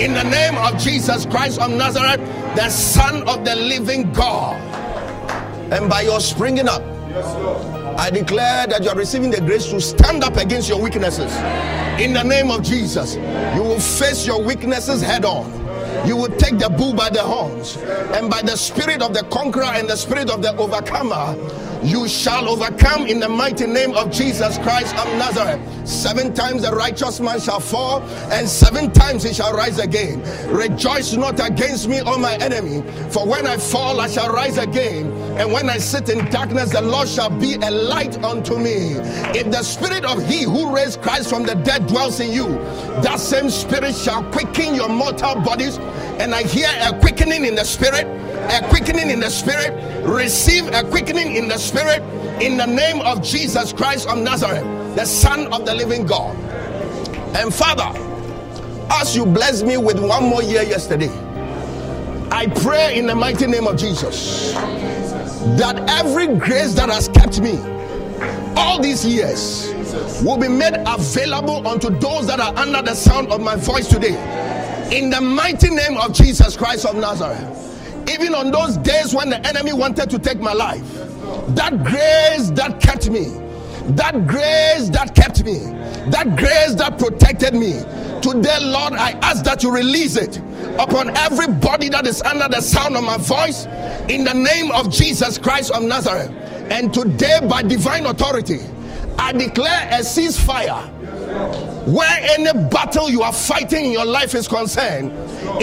in 0.00 0.14
the 0.14 0.24
name 0.24 0.56
of 0.56 0.78
Jesus 0.78 1.26
Christ 1.26 1.60
of 1.60 1.70
Nazareth, 1.70 2.20
the 2.56 2.70
Son 2.70 3.28
of 3.28 3.44
the 3.44 3.54
living 3.54 4.10
God. 4.12 4.56
And 5.70 5.90
by 5.90 6.00
your 6.00 6.20
springing 6.20 6.66
up, 6.66 6.82
I 7.98 8.10
declare 8.10 8.66
that 8.68 8.82
you 8.82 8.88
are 8.88 8.96
receiving 8.96 9.30
the 9.30 9.40
grace 9.40 9.66
to 9.66 9.80
stand 9.80 10.24
up 10.24 10.36
against 10.36 10.68
your 10.68 10.80
weaknesses. 10.80 11.34
In 12.00 12.14
the 12.14 12.22
name 12.22 12.50
of 12.50 12.62
Jesus, 12.62 13.16
you 13.16 13.62
will 13.62 13.80
face 13.80 14.26
your 14.26 14.42
weaknesses 14.42 15.02
head 15.02 15.26
on. 15.26 15.52
You 16.06 16.16
will 16.16 16.34
take 16.36 16.58
the 16.58 16.70
bull 16.70 16.94
by 16.94 17.10
the 17.10 17.22
horns, 17.22 17.76
and 18.14 18.30
by 18.30 18.40
the 18.40 18.56
spirit 18.56 19.02
of 19.02 19.12
the 19.12 19.24
conqueror 19.24 19.64
and 19.64 19.88
the 19.88 19.96
spirit 19.96 20.30
of 20.30 20.42
the 20.42 20.56
overcomer, 20.56 21.34
you 21.82 22.08
shall 22.08 22.48
overcome 22.48 23.06
in 23.06 23.20
the 23.20 23.28
mighty 23.28 23.66
name 23.66 23.94
of 23.94 24.10
Jesus 24.10 24.58
Christ 24.58 24.94
of 24.96 25.06
Nazareth. 25.16 25.60
Seven 25.88 26.34
times 26.34 26.62
the 26.62 26.72
righteous 26.72 27.20
man 27.20 27.40
shall 27.40 27.60
fall, 27.60 28.02
and 28.30 28.48
seven 28.48 28.92
times 28.92 29.22
he 29.22 29.32
shall 29.32 29.52
rise 29.52 29.78
again. 29.78 30.22
Rejoice 30.48 31.14
not 31.14 31.40
against 31.44 31.88
me, 31.88 32.00
O 32.02 32.18
my 32.18 32.36
enemy, 32.36 32.82
for 33.10 33.26
when 33.26 33.46
I 33.46 33.56
fall, 33.56 34.00
I 34.00 34.08
shall 34.08 34.32
rise 34.32 34.58
again. 34.58 35.10
And 35.38 35.52
when 35.52 35.70
I 35.70 35.78
sit 35.78 36.08
in 36.08 36.28
darkness, 36.30 36.72
the 36.72 36.82
Lord 36.82 37.08
shall 37.08 37.30
be 37.30 37.54
a 37.54 37.70
light 37.70 38.22
unto 38.22 38.58
me. 38.58 38.96
If 39.34 39.50
the 39.50 39.62
spirit 39.62 40.04
of 40.04 40.24
he 40.26 40.42
who 40.42 40.74
raised 40.74 41.00
Christ 41.00 41.30
from 41.30 41.44
the 41.44 41.54
dead 41.54 41.86
dwells 41.86 42.20
in 42.20 42.32
you, 42.32 42.48
that 43.02 43.20
same 43.20 43.48
spirit 43.48 43.94
shall 43.94 44.22
quicken 44.30 44.74
your 44.74 44.88
mortal 44.88 45.40
bodies. 45.40 45.78
And 46.20 46.34
I 46.34 46.42
hear 46.42 46.68
a 46.82 46.98
quickening 46.98 47.44
in 47.44 47.54
the 47.54 47.64
spirit 47.64 48.06
a 48.50 48.66
quickening 48.68 49.10
in 49.10 49.20
the 49.20 49.30
spirit. 49.30 49.72
Receive 50.04 50.66
a 50.68 50.82
quickening 50.82 51.36
in 51.36 51.48
the 51.48 51.58
spirit 51.58 52.02
in 52.40 52.56
the 52.56 52.66
name 52.66 53.00
of 53.02 53.22
Jesus 53.22 53.72
Christ 53.72 54.08
of 54.08 54.18
Nazareth, 54.18 54.64
the 54.96 55.04
Son 55.04 55.52
of 55.52 55.66
the 55.66 55.74
living 55.74 56.06
God. 56.06 56.36
And 57.36 57.52
Father, 57.52 57.92
as 58.90 59.14
you 59.14 59.26
blessed 59.26 59.66
me 59.66 59.76
with 59.76 59.98
one 60.00 60.24
more 60.24 60.42
year 60.42 60.62
yesterday, 60.62 61.10
I 62.30 62.46
pray 62.62 62.98
in 62.98 63.06
the 63.06 63.14
mighty 63.14 63.46
name 63.46 63.66
of 63.66 63.76
Jesus 63.76 64.52
that 64.52 65.78
every 65.88 66.26
grace 66.26 66.74
that 66.74 66.88
has 66.88 67.08
kept 67.08 67.40
me 67.40 67.58
all 68.56 68.80
these 68.80 69.04
years 69.04 69.72
will 70.22 70.38
be 70.38 70.48
made 70.48 70.74
available 70.86 71.66
unto 71.66 71.90
those 71.90 72.26
that 72.26 72.40
are 72.40 72.56
under 72.56 72.82
the 72.82 72.94
sound 72.94 73.28
of 73.28 73.40
my 73.40 73.56
voice 73.56 73.88
today. 73.88 74.16
In 74.90 75.10
the 75.10 75.20
mighty 75.20 75.70
name 75.70 75.96
of 75.96 76.12
Jesus 76.12 76.56
Christ 76.56 76.86
of 76.86 76.96
Nazareth 76.96 77.68
even 78.08 78.34
on 78.34 78.50
those 78.50 78.76
days 78.78 79.14
when 79.14 79.30
the 79.30 79.46
enemy 79.46 79.72
wanted 79.72 80.08
to 80.10 80.18
take 80.18 80.40
my 80.40 80.52
life, 80.52 80.82
that 81.54 81.84
grace 81.84 82.50
that 82.50 82.80
kept 82.80 83.10
me, 83.10 83.24
that 83.94 84.26
grace 84.26 84.88
that 84.90 85.14
kept 85.14 85.44
me, 85.44 85.58
that 86.10 86.36
grace 86.36 86.74
that 86.74 86.98
protected 86.98 87.54
me. 87.54 87.72
Today, 88.22 88.58
Lord, 88.60 88.94
I 88.94 89.12
ask 89.22 89.44
that 89.44 89.62
you 89.62 89.70
release 89.70 90.16
it 90.16 90.38
upon 90.78 91.16
everybody 91.16 91.88
that 91.90 92.06
is 92.06 92.22
under 92.22 92.48
the 92.48 92.60
sound 92.60 92.96
of 92.96 93.04
my 93.04 93.18
voice 93.18 93.66
in 94.08 94.24
the 94.24 94.34
name 94.34 94.70
of 94.72 94.90
Jesus 94.90 95.38
Christ 95.38 95.70
of 95.70 95.82
Nazareth. 95.82 96.30
And 96.70 96.92
today, 96.92 97.40
by 97.48 97.62
divine 97.62 98.06
authority, 98.06 98.60
I 99.18 99.32
declare 99.32 99.88
a 99.88 100.00
ceasefire 100.00 100.97
where 101.86 102.18
any 102.38 102.52
battle 102.68 103.08
you 103.08 103.22
are 103.22 103.32
fighting 103.32 103.86
in 103.86 103.92
your 103.92 104.04
life 104.04 104.34
is 104.34 104.48
concerned, 104.48 105.12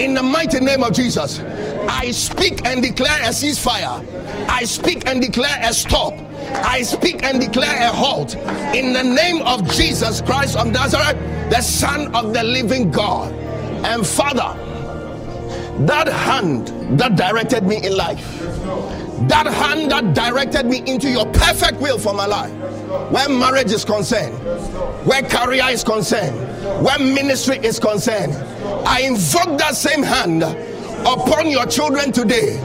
in 0.00 0.14
the 0.14 0.22
mighty 0.22 0.60
name 0.60 0.82
of 0.82 0.92
Jesus, 0.92 1.40
I 1.88 2.10
speak 2.10 2.64
and 2.66 2.82
declare 2.82 3.22
a 3.22 3.28
ceasefire. 3.28 4.04
I 4.48 4.64
speak 4.64 5.06
and 5.06 5.20
declare 5.20 5.58
a 5.62 5.72
stop. 5.72 6.14
I 6.54 6.82
speak 6.82 7.22
and 7.22 7.40
declare 7.40 7.76
a 7.82 7.92
halt 7.92 8.34
in 8.74 8.92
the 8.92 9.02
name 9.02 9.42
of 9.42 9.70
Jesus 9.72 10.20
Christ 10.20 10.56
of 10.56 10.68
Nazareth, 10.68 11.18
the 11.50 11.60
Son 11.60 12.14
of 12.14 12.32
the 12.32 12.42
living 12.42 12.90
God. 12.90 13.32
And 13.84 14.06
Father, 14.06 14.54
that 15.86 16.08
hand 16.08 16.68
that 16.98 17.16
directed 17.16 17.64
me 17.64 17.84
in 17.84 17.96
life, 17.96 18.40
that 19.28 19.46
hand 19.46 19.90
that 19.90 20.14
directed 20.14 20.66
me 20.66 20.82
into 20.86 21.10
your 21.10 21.26
perfect 21.26 21.80
will 21.80 21.98
for 21.98 22.14
my 22.14 22.26
life 22.26 22.52
where 23.10 23.28
marriage 23.28 23.72
is 23.72 23.84
concerned, 23.84 24.34
where 25.04 25.22
career 25.22 25.64
is 25.68 25.84
concerned, 25.84 26.36
where 26.84 26.98
ministry 26.98 27.58
is 27.58 27.78
concerned. 27.78 28.34
I 28.86 29.02
invoke 29.02 29.58
that 29.58 29.76
same 29.76 30.02
hand 30.02 30.42
upon 30.42 31.50
your 31.50 31.66
children 31.66 32.12
today 32.12 32.56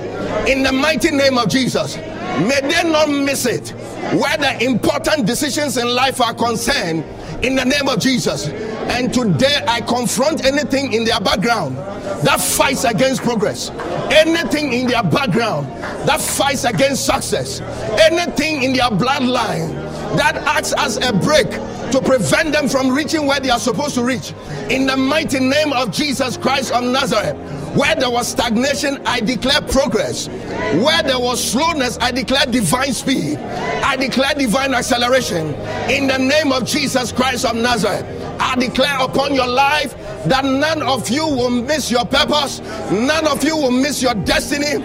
in 0.52 0.64
the 0.64 0.72
mighty 0.72 1.12
name 1.12 1.38
of 1.38 1.50
Jesus. 1.50 1.98
May 1.98 2.60
they 2.62 2.90
not 2.90 3.10
miss 3.10 3.46
it 3.46 3.70
where 4.14 4.38
the 4.38 4.64
important 4.64 5.26
decisions 5.26 5.78
in 5.78 5.88
life 5.88 6.20
are 6.22 6.34
concerned 6.34 7.04
in 7.44 7.56
the 7.56 7.66
name 7.66 7.88
of 7.88 8.00
Jesus. 8.00 8.48
And 8.48 9.14
today 9.14 9.64
I 9.68 9.82
confront 9.82 10.44
anything 10.46 10.94
in 10.94 11.06
their 11.06 11.20
background 11.20 11.78
that 11.78 12.42
fights 12.42 12.84
against 12.84 13.22
progress, 13.22 13.70
anything 14.12 14.74
in 14.74 14.88
their 14.88 15.04
background 15.04 15.68
that 16.08 16.20
fights 16.20 16.66
against 16.66 17.06
success, 17.06 17.62
anything 18.00 18.64
in 18.64 18.74
their 18.74 18.90
bloodline 18.90 19.91
that 20.18 20.36
acts 20.46 20.74
as 20.78 20.98
a 20.98 21.14
brake 21.14 21.52
to 21.92 22.02
prevent 22.02 22.54
them 22.54 22.68
from 22.68 22.90
reaching 22.92 23.26
where 23.26 23.40
they 23.40 23.50
are 23.50 23.60
supposed 23.60 23.96
to 23.96 24.04
reach. 24.04 24.34
In 24.70 24.86
the 24.86 24.96
mighty 24.98 25.40
name 25.40 25.74
of 25.74 25.92
Jesus 25.92 26.38
Christ 26.38 26.72
of 26.72 26.84
Nazareth, 26.84 27.36
where 27.76 27.96
there 27.96 28.10
was 28.10 28.28
stagnation, 28.28 29.02
I 29.06 29.22
declare 29.22 29.62
progress. 29.62 30.28
Where 30.28 31.04
there 31.04 31.20
was 31.20 31.44
slowness, 31.44 31.98
I 32.00 32.12
declare 32.12 32.46
divine 32.46 32.94
speed. 32.94 33.38
I 33.38 33.96
declare 33.96 34.34
divine 34.34 34.74
acceleration. 34.74 35.54
In 35.90 36.08
the 36.08 36.18
name 36.18 36.52
of 36.52 36.66
Jesus 36.66 37.12
Christ 37.12 37.46
of 37.46 37.56
Nazareth, 37.56 38.06
I 38.40 38.56
declare 38.56 39.00
upon 39.00 39.34
your 39.36 39.48
life 39.48 39.96
that 40.26 40.44
none 40.44 40.82
of 40.82 41.10
you 41.10 41.26
will 41.26 41.50
miss 41.50 41.90
your 41.90 42.06
purpose, 42.06 42.60
none 42.92 43.28
of 43.28 43.44
you 43.44 43.56
will 43.56 43.72
miss 43.72 44.02
your 44.02 44.14
destiny, 44.16 44.78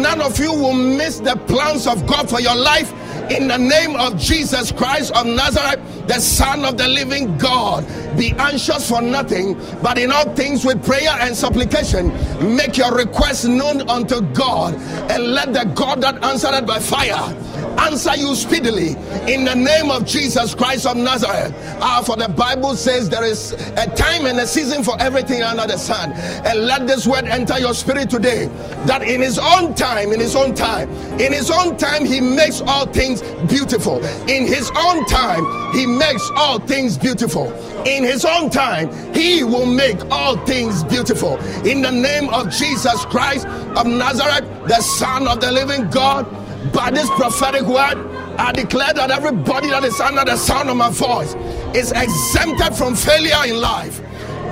none 0.00 0.20
of 0.20 0.38
you 0.38 0.52
will 0.52 0.74
miss 0.74 1.18
the 1.18 1.36
plans 1.46 1.86
of 1.86 2.06
God 2.06 2.28
for 2.28 2.40
your 2.40 2.56
life 2.56 2.92
in 3.30 3.48
the 3.48 3.58
name 3.58 3.96
of 3.96 4.18
Jesus 4.18 4.72
Christ 4.72 5.12
of 5.14 5.26
Nazareth, 5.26 5.80
the 6.06 6.20
Son 6.20 6.64
of 6.64 6.78
the 6.78 6.88
living 6.88 7.36
God. 7.38 7.86
Be 8.16 8.32
anxious 8.38 8.88
for 8.88 9.02
nothing, 9.02 9.54
but 9.82 9.98
in 9.98 10.10
all 10.10 10.34
things 10.34 10.64
with 10.64 10.84
prayer 10.84 11.12
and 11.20 11.36
supplication, 11.36 12.08
make 12.56 12.76
your 12.76 12.94
requests 12.94 13.44
known 13.44 13.88
unto 13.88 14.20
God, 14.32 14.74
and 15.10 15.34
let 15.34 15.52
the 15.52 15.64
God 15.74 16.00
that 16.00 16.22
answered 16.24 16.66
by 16.66 16.78
fire 16.78 17.34
answer 17.78 18.16
you 18.16 18.34
speedily 18.34 18.90
in 19.32 19.44
the 19.44 19.54
name 19.54 19.90
of 19.90 20.04
Jesus 20.04 20.54
Christ 20.54 20.86
of 20.86 20.96
Nazareth. 20.96 21.54
Ah, 21.80 22.02
for 22.04 22.16
the 22.16 22.28
Bible 22.28 22.74
says 22.76 23.08
there 23.08 23.24
is 23.24 23.52
a 23.52 23.86
time 23.94 24.26
and 24.26 24.38
a 24.38 24.46
season 24.46 24.82
for 24.82 25.00
everything 25.00 25.42
under 25.42 25.66
the 25.66 25.78
sun. 25.78 26.12
And 26.12 26.66
let 26.66 26.86
this 26.86 27.06
word 27.06 27.24
enter 27.24 27.58
your 27.58 27.74
spirit 27.74 28.10
today 28.10 28.46
that 28.86 29.02
in 29.02 29.20
his 29.20 29.38
own 29.38 29.74
time, 29.74 30.12
in 30.12 30.20
his 30.20 30.34
own 30.34 30.54
time, 30.54 30.90
in 31.20 31.32
his 31.32 31.50
own 31.50 31.76
time, 31.76 32.04
he 32.04 32.20
makes 32.20 32.60
all 32.60 32.86
things 32.86 33.17
beautiful. 33.48 34.04
In 34.28 34.46
his 34.46 34.70
own 34.76 35.04
time, 35.06 35.44
he 35.72 35.86
makes 35.86 36.30
all 36.36 36.58
things 36.60 36.96
beautiful. 36.96 37.52
In 37.86 38.04
his 38.04 38.24
own 38.24 38.50
time, 38.50 38.90
he 39.14 39.44
will 39.44 39.66
make 39.66 39.98
all 40.10 40.36
things 40.46 40.84
beautiful. 40.84 41.36
In 41.64 41.82
the 41.82 41.92
name 41.92 42.28
of 42.30 42.50
Jesus 42.50 43.04
Christ 43.06 43.46
of 43.46 43.86
Nazareth, 43.86 44.44
the 44.66 44.80
Son 44.80 45.28
of 45.28 45.40
the 45.40 45.50
living 45.52 45.88
God 45.90 46.26
by 46.72 46.90
this 46.90 47.08
prophetic 47.10 47.62
word, 47.62 47.96
I 48.38 48.52
declare 48.52 48.94
that 48.94 49.10
everybody 49.10 49.68
that 49.70 49.84
is 49.84 50.00
under 50.00 50.24
the 50.24 50.36
sound 50.36 50.68
of 50.70 50.76
my 50.76 50.90
voice 50.90 51.34
is 51.74 51.92
exempted 51.92 52.76
from 52.76 52.94
failure 52.94 53.44
in 53.46 53.60
life, 53.60 54.00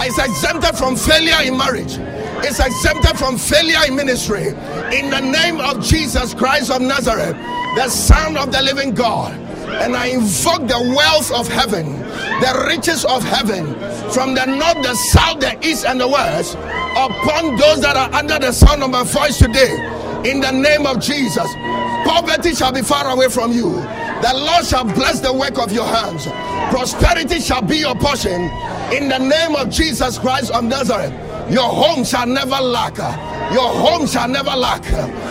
is 0.02 0.18
exempted 0.18 0.76
from 0.76 0.96
failure 0.96 1.42
in 1.44 1.56
marriage, 1.56 1.98
is 2.44 2.60
exempted 2.60 3.18
from 3.18 3.38
failure 3.38 3.78
in 3.86 3.96
ministry. 3.96 4.48
In 4.92 5.10
the 5.10 5.20
name 5.20 5.60
of 5.60 5.82
Jesus 5.82 6.34
Christ 6.34 6.70
of 6.70 6.80
Nazareth, 6.80 7.36
the 7.76 7.88
Son 7.88 8.36
of 8.36 8.50
the 8.50 8.62
living 8.62 8.94
God. 8.94 9.32
And 9.66 9.94
I 9.94 10.06
invoke 10.06 10.66
the 10.66 10.94
wealth 10.96 11.30
of 11.32 11.46
heaven, 11.48 12.00
the 12.40 12.66
riches 12.68 13.04
of 13.04 13.22
heaven, 13.22 13.66
from 14.10 14.34
the 14.34 14.46
north, 14.46 14.82
the 14.82 14.94
south, 14.94 15.40
the 15.40 15.58
east, 15.66 15.84
and 15.84 16.00
the 16.00 16.08
west 16.08 16.54
upon 16.54 17.56
those 17.56 17.80
that 17.82 17.96
are 17.96 18.12
under 18.14 18.38
the 18.38 18.52
sound 18.52 18.82
of 18.82 18.90
my 18.90 19.04
voice 19.04 19.38
today. 19.38 19.74
In 20.24 20.40
the 20.40 20.50
name 20.50 20.86
of 20.86 21.00
Jesus, 21.00 21.46
Poverty 22.06 22.54
shall 22.54 22.72
be 22.72 22.82
far 22.82 23.10
away 23.10 23.28
from 23.28 23.52
you. 23.52 23.72
The 24.22 24.32
Lord 24.34 24.64
shall 24.64 24.84
bless 24.84 25.20
the 25.20 25.32
work 25.32 25.58
of 25.58 25.72
your 25.72 25.86
hands. 25.86 26.26
Prosperity 26.72 27.40
shall 27.40 27.62
be 27.62 27.78
your 27.78 27.96
portion. 27.96 28.42
In 28.92 29.08
the 29.08 29.18
name 29.18 29.56
of 29.56 29.70
Jesus 29.70 30.16
Christ 30.16 30.52
of 30.52 30.64
Nazareth, 30.64 31.12
your 31.48 31.68
home 31.68 32.04
shall 32.04 32.26
never 32.26 32.60
lack. 32.60 32.96
Your 33.52 33.68
home 33.68 34.06
shall 34.06 34.28
never 34.28 34.50
lack. 34.50 34.84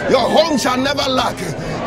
Your 0.10 0.22
home 0.30 0.58
shall 0.58 0.78
never 0.78 1.10
lack. 1.10 1.38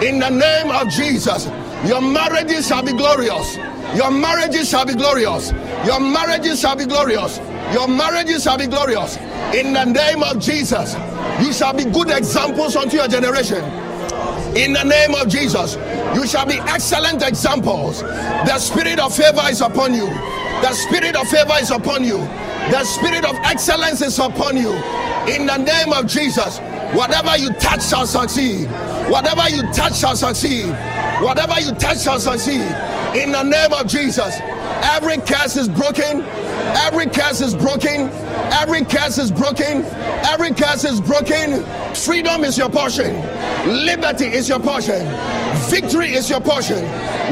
In 0.03 0.19
the 0.19 0.29
name 0.29 0.71
of 0.71 0.89
Jesus, 0.89 1.47
your 1.87 2.01
marriages 2.03 2.69
shall 2.69 2.83
be 2.83 2.93
glorious. 2.93 3.57
Your 3.97 4.11
marriages 4.11 4.69
shall 4.69 4.85
be 4.85 4.95
glorious. 4.95 5.51
Your 5.87 6.01
marriages 6.01 6.61
shall 6.61 6.77
be 6.77 6.85
glorious. 6.85 7.39
Your 7.73 7.89
marriages 7.89 8.43
shall 8.43 8.59
be 8.59 8.67
glorious. 8.67 9.17
In 9.55 9.73
the 9.73 9.85
name 9.85 10.23
of 10.23 10.39
Jesus, 10.39 10.95
you 11.41 11.53
shall 11.53 11.73
be 11.73 11.85
good 11.85 12.11
examples 12.11 12.77
unto 12.77 12.97
your 12.97 13.09
generation. 13.09 13.65
In 14.57 14.73
the 14.75 14.85
name 14.85 15.15
of 15.15 15.29
Jesus, 15.29 15.77
you 16.15 16.27
shall 16.27 16.45
be 16.47 16.59
excellent 16.67 17.23
examples. 17.23 18.01
The 18.01 18.59
spirit 18.59 18.99
of 18.99 19.15
favor 19.15 19.43
is 19.49 19.61
upon 19.61 19.95
you. 19.95 20.07
The 20.07 20.73
spirit 20.73 21.17
of 21.17 21.29
favor 21.29 21.55
is 21.61 21.71
upon 21.71 22.05
you. 22.05 22.19
The 22.71 22.85
spirit 22.85 23.25
of 23.25 23.35
excellence 23.45 24.03
is 24.03 24.19
upon 24.19 24.57
you. 24.57 24.73
In 25.27 25.47
the 25.47 25.57
name 25.57 25.93
of 25.93 26.07
Jesus, 26.07 26.59
whatever 26.93 27.37
you 27.37 27.51
touch 27.55 27.83
shall 27.85 28.07
succeed. 28.07 28.67
Whatever 29.09 29.49
you 29.49 29.63
touch 29.73 29.97
shall 29.97 30.15
succeed. 30.15 30.67
Whatever 31.23 31.59
you 31.61 31.73
touch 31.73 32.03
shall 32.03 32.21
succeed. 32.21 32.61
In 33.17 33.33
the 33.33 33.43
name 33.43 33.73
of 33.73 33.87
Jesus, 33.87 34.37
every 34.83 35.17
curse 35.17 35.57
is 35.57 35.69
broken. 35.69 36.23
Every 36.87 37.07
curse 37.07 37.41
is 37.41 37.55
broken. 37.55 38.11
Every 38.53 38.85
curse 38.85 39.17
is 39.17 39.31
broken. 39.31 39.83
Every 40.27 40.51
curse 40.53 40.85
is 40.85 41.01
broken. 41.01 41.65
Freedom 41.95 42.45
is 42.45 42.59
your 42.59 42.69
portion. 42.69 43.15
Liberty 43.67 44.27
is 44.27 44.47
your 44.47 44.61
portion. 44.61 45.07
Victory 45.71 46.09
is 46.13 46.29
your 46.29 46.41
portion. 46.41 46.85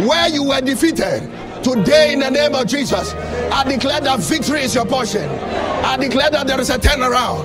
Where 0.06 0.28
you 0.28 0.44
were 0.44 0.62
defeated, 0.62 1.30
today 1.74 2.12
in 2.12 2.20
the 2.20 2.30
name 2.30 2.55
of 2.55 2.68
Jesus, 2.68 3.12
I 3.51 3.64
declare 3.64 4.01
that 4.01 4.20
victory 4.20 4.62
is 4.62 4.74
your 4.74 4.86
portion. 4.86 5.28
I 5.28 5.97
declare 5.97 6.30
that 6.30 6.47
there 6.47 6.60
is 6.60 6.70
a 6.70 6.78
turnaround. 6.78 7.44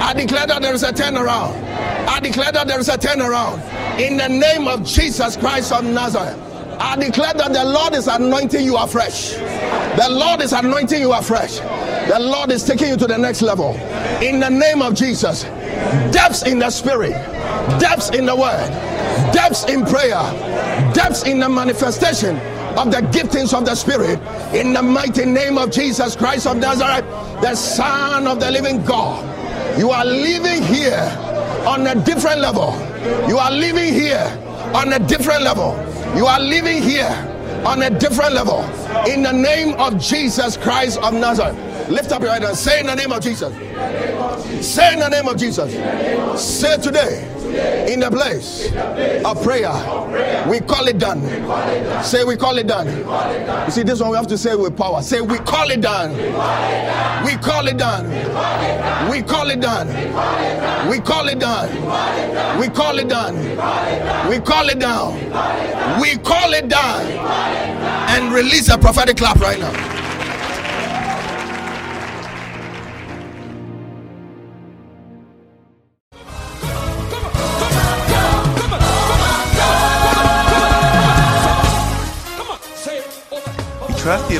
I 0.00 0.12
declare 0.14 0.48
that 0.48 0.62
there 0.62 0.74
is 0.74 0.82
a 0.82 0.92
turnaround. 0.92 1.62
I 2.08 2.18
declare 2.18 2.50
that 2.50 2.66
there 2.66 2.80
is 2.80 2.88
a 2.88 2.98
turnaround. 2.98 3.60
In 4.00 4.16
the 4.16 4.28
name 4.28 4.66
of 4.66 4.84
Jesus 4.84 5.36
Christ 5.36 5.70
of 5.70 5.84
Nazareth. 5.84 6.40
I 6.80 6.96
declare 6.96 7.34
that 7.34 7.52
the 7.52 7.64
Lord 7.64 7.94
is 7.94 8.08
anointing 8.08 8.64
you 8.64 8.76
afresh. 8.76 9.34
The 9.34 10.08
Lord 10.10 10.42
is 10.42 10.52
anointing 10.52 11.00
you 11.00 11.12
afresh. 11.12 11.58
The 12.08 12.18
Lord 12.18 12.50
is 12.50 12.64
taking 12.64 12.88
you 12.88 12.96
to 12.96 13.06
the 13.06 13.18
next 13.18 13.42
level. 13.42 13.74
In 14.20 14.40
the 14.40 14.50
name 14.50 14.82
of 14.82 14.94
Jesus. 14.94 15.44
Depths 16.10 16.42
in 16.42 16.58
the 16.58 16.70
spirit, 16.70 17.12
depths 17.78 18.10
in 18.10 18.26
the 18.26 18.34
word, 18.34 18.68
depths 19.32 19.64
in 19.64 19.84
prayer, 19.84 20.22
depths 20.94 21.24
in 21.24 21.40
the 21.40 21.48
manifestation 21.48 22.40
of 22.76 22.90
the 22.90 22.98
giftings 23.12 23.56
of 23.56 23.64
the 23.64 23.74
Spirit 23.74 24.18
in 24.54 24.72
the 24.72 24.82
mighty 24.82 25.24
name 25.24 25.58
of 25.58 25.70
Jesus 25.70 26.16
Christ 26.16 26.46
of 26.46 26.56
Nazareth, 26.56 27.04
the 27.40 27.54
Son 27.54 28.26
of 28.26 28.40
the 28.40 28.50
living 28.50 28.84
God. 28.84 29.28
You 29.78 29.90
are 29.90 30.04
living 30.04 30.62
here 30.62 31.00
on 31.66 31.86
a 31.86 31.94
different 31.94 32.40
level. 32.40 32.72
You 33.28 33.38
are 33.38 33.50
living 33.50 33.92
here 33.92 34.38
on 34.74 34.92
a 34.92 34.98
different 34.98 35.42
level. 35.42 35.74
You 36.16 36.26
are 36.26 36.40
living 36.40 36.82
here 36.82 37.10
on 37.66 37.82
a 37.82 37.90
different 37.90 38.34
level. 38.34 38.60
In 39.08 39.22
the 39.22 39.32
name 39.32 39.74
of 39.74 39.98
Jesus 39.98 40.56
Christ 40.56 40.98
of 40.98 41.14
Nazareth. 41.14 41.56
Lift 41.88 42.12
up 42.12 42.22
your 42.22 42.32
head 42.32 42.44
and 42.44 42.56
say 42.56 42.80
in 42.80 42.86
the 42.86 42.94
name 42.94 43.12
of 43.12 43.22
Jesus. 43.22 43.52
Say 44.66 44.92
in 44.94 45.00
the 45.00 45.08
name 45.08 45.28
of 45.28 45.36
Jesus. 45.36 45.72
Say 46.40 46.76
today 46.78 47.28
in 47.92 48.00
the 48.00 48.10
place 48.10 48.72
of 49.24 49.42
prayer. 49.42 49.72
We 50.48 50.60
call 50.60 50.88
it 50.88 50.98
done. 50.98 51.22
Say 52.02 52.24
we 52.24 52.36
call 52.36 52.58
it 52.58 52.66
done. 52.66 52.86
You 53.66 53.70
see, 53.70 53.82
this 53.82 54.00
one 54.00 54.10
we 54.10 54.16
have 54.16 54.26
to 54.28 54.38
say 54.38 54.54
with 54.54 54.76
power. 54.76 55.02
Say 55.02 55.20
we 55.20 55.38
call 55.38 55.70
it 55.70 55.80
done. 55.80 56.14
We 57.24 57.36
call 57.36 57.66
it 57.68 57.76
done. 57.78 58.08
We 59.10 59.22
call 59.22 59.50
it 59.50 59.60
done. 59.60 59.88
We 60.88 61.00
call 61.00 61.28
it 61.28 61.38
done. 61.38 61.68
We 62.58 62.68
call 62.68 62.98
it 62.98 63.08
done. 63.08 63.36
We 64.30 64.38
call 64.40 64.68
it 64.68 64.78
down. 64.78 65.14
We 66.00 66.16
call 66.16 66.54
it 66.54 66.68
done. 66.68 67.06
And 68.08 68.32
release 68.32 68.68
a 68.68 68.78
prophetic 68.78 69.16
clap 69.16 69.40
right 69.40 69.58
now. 69.58 69.72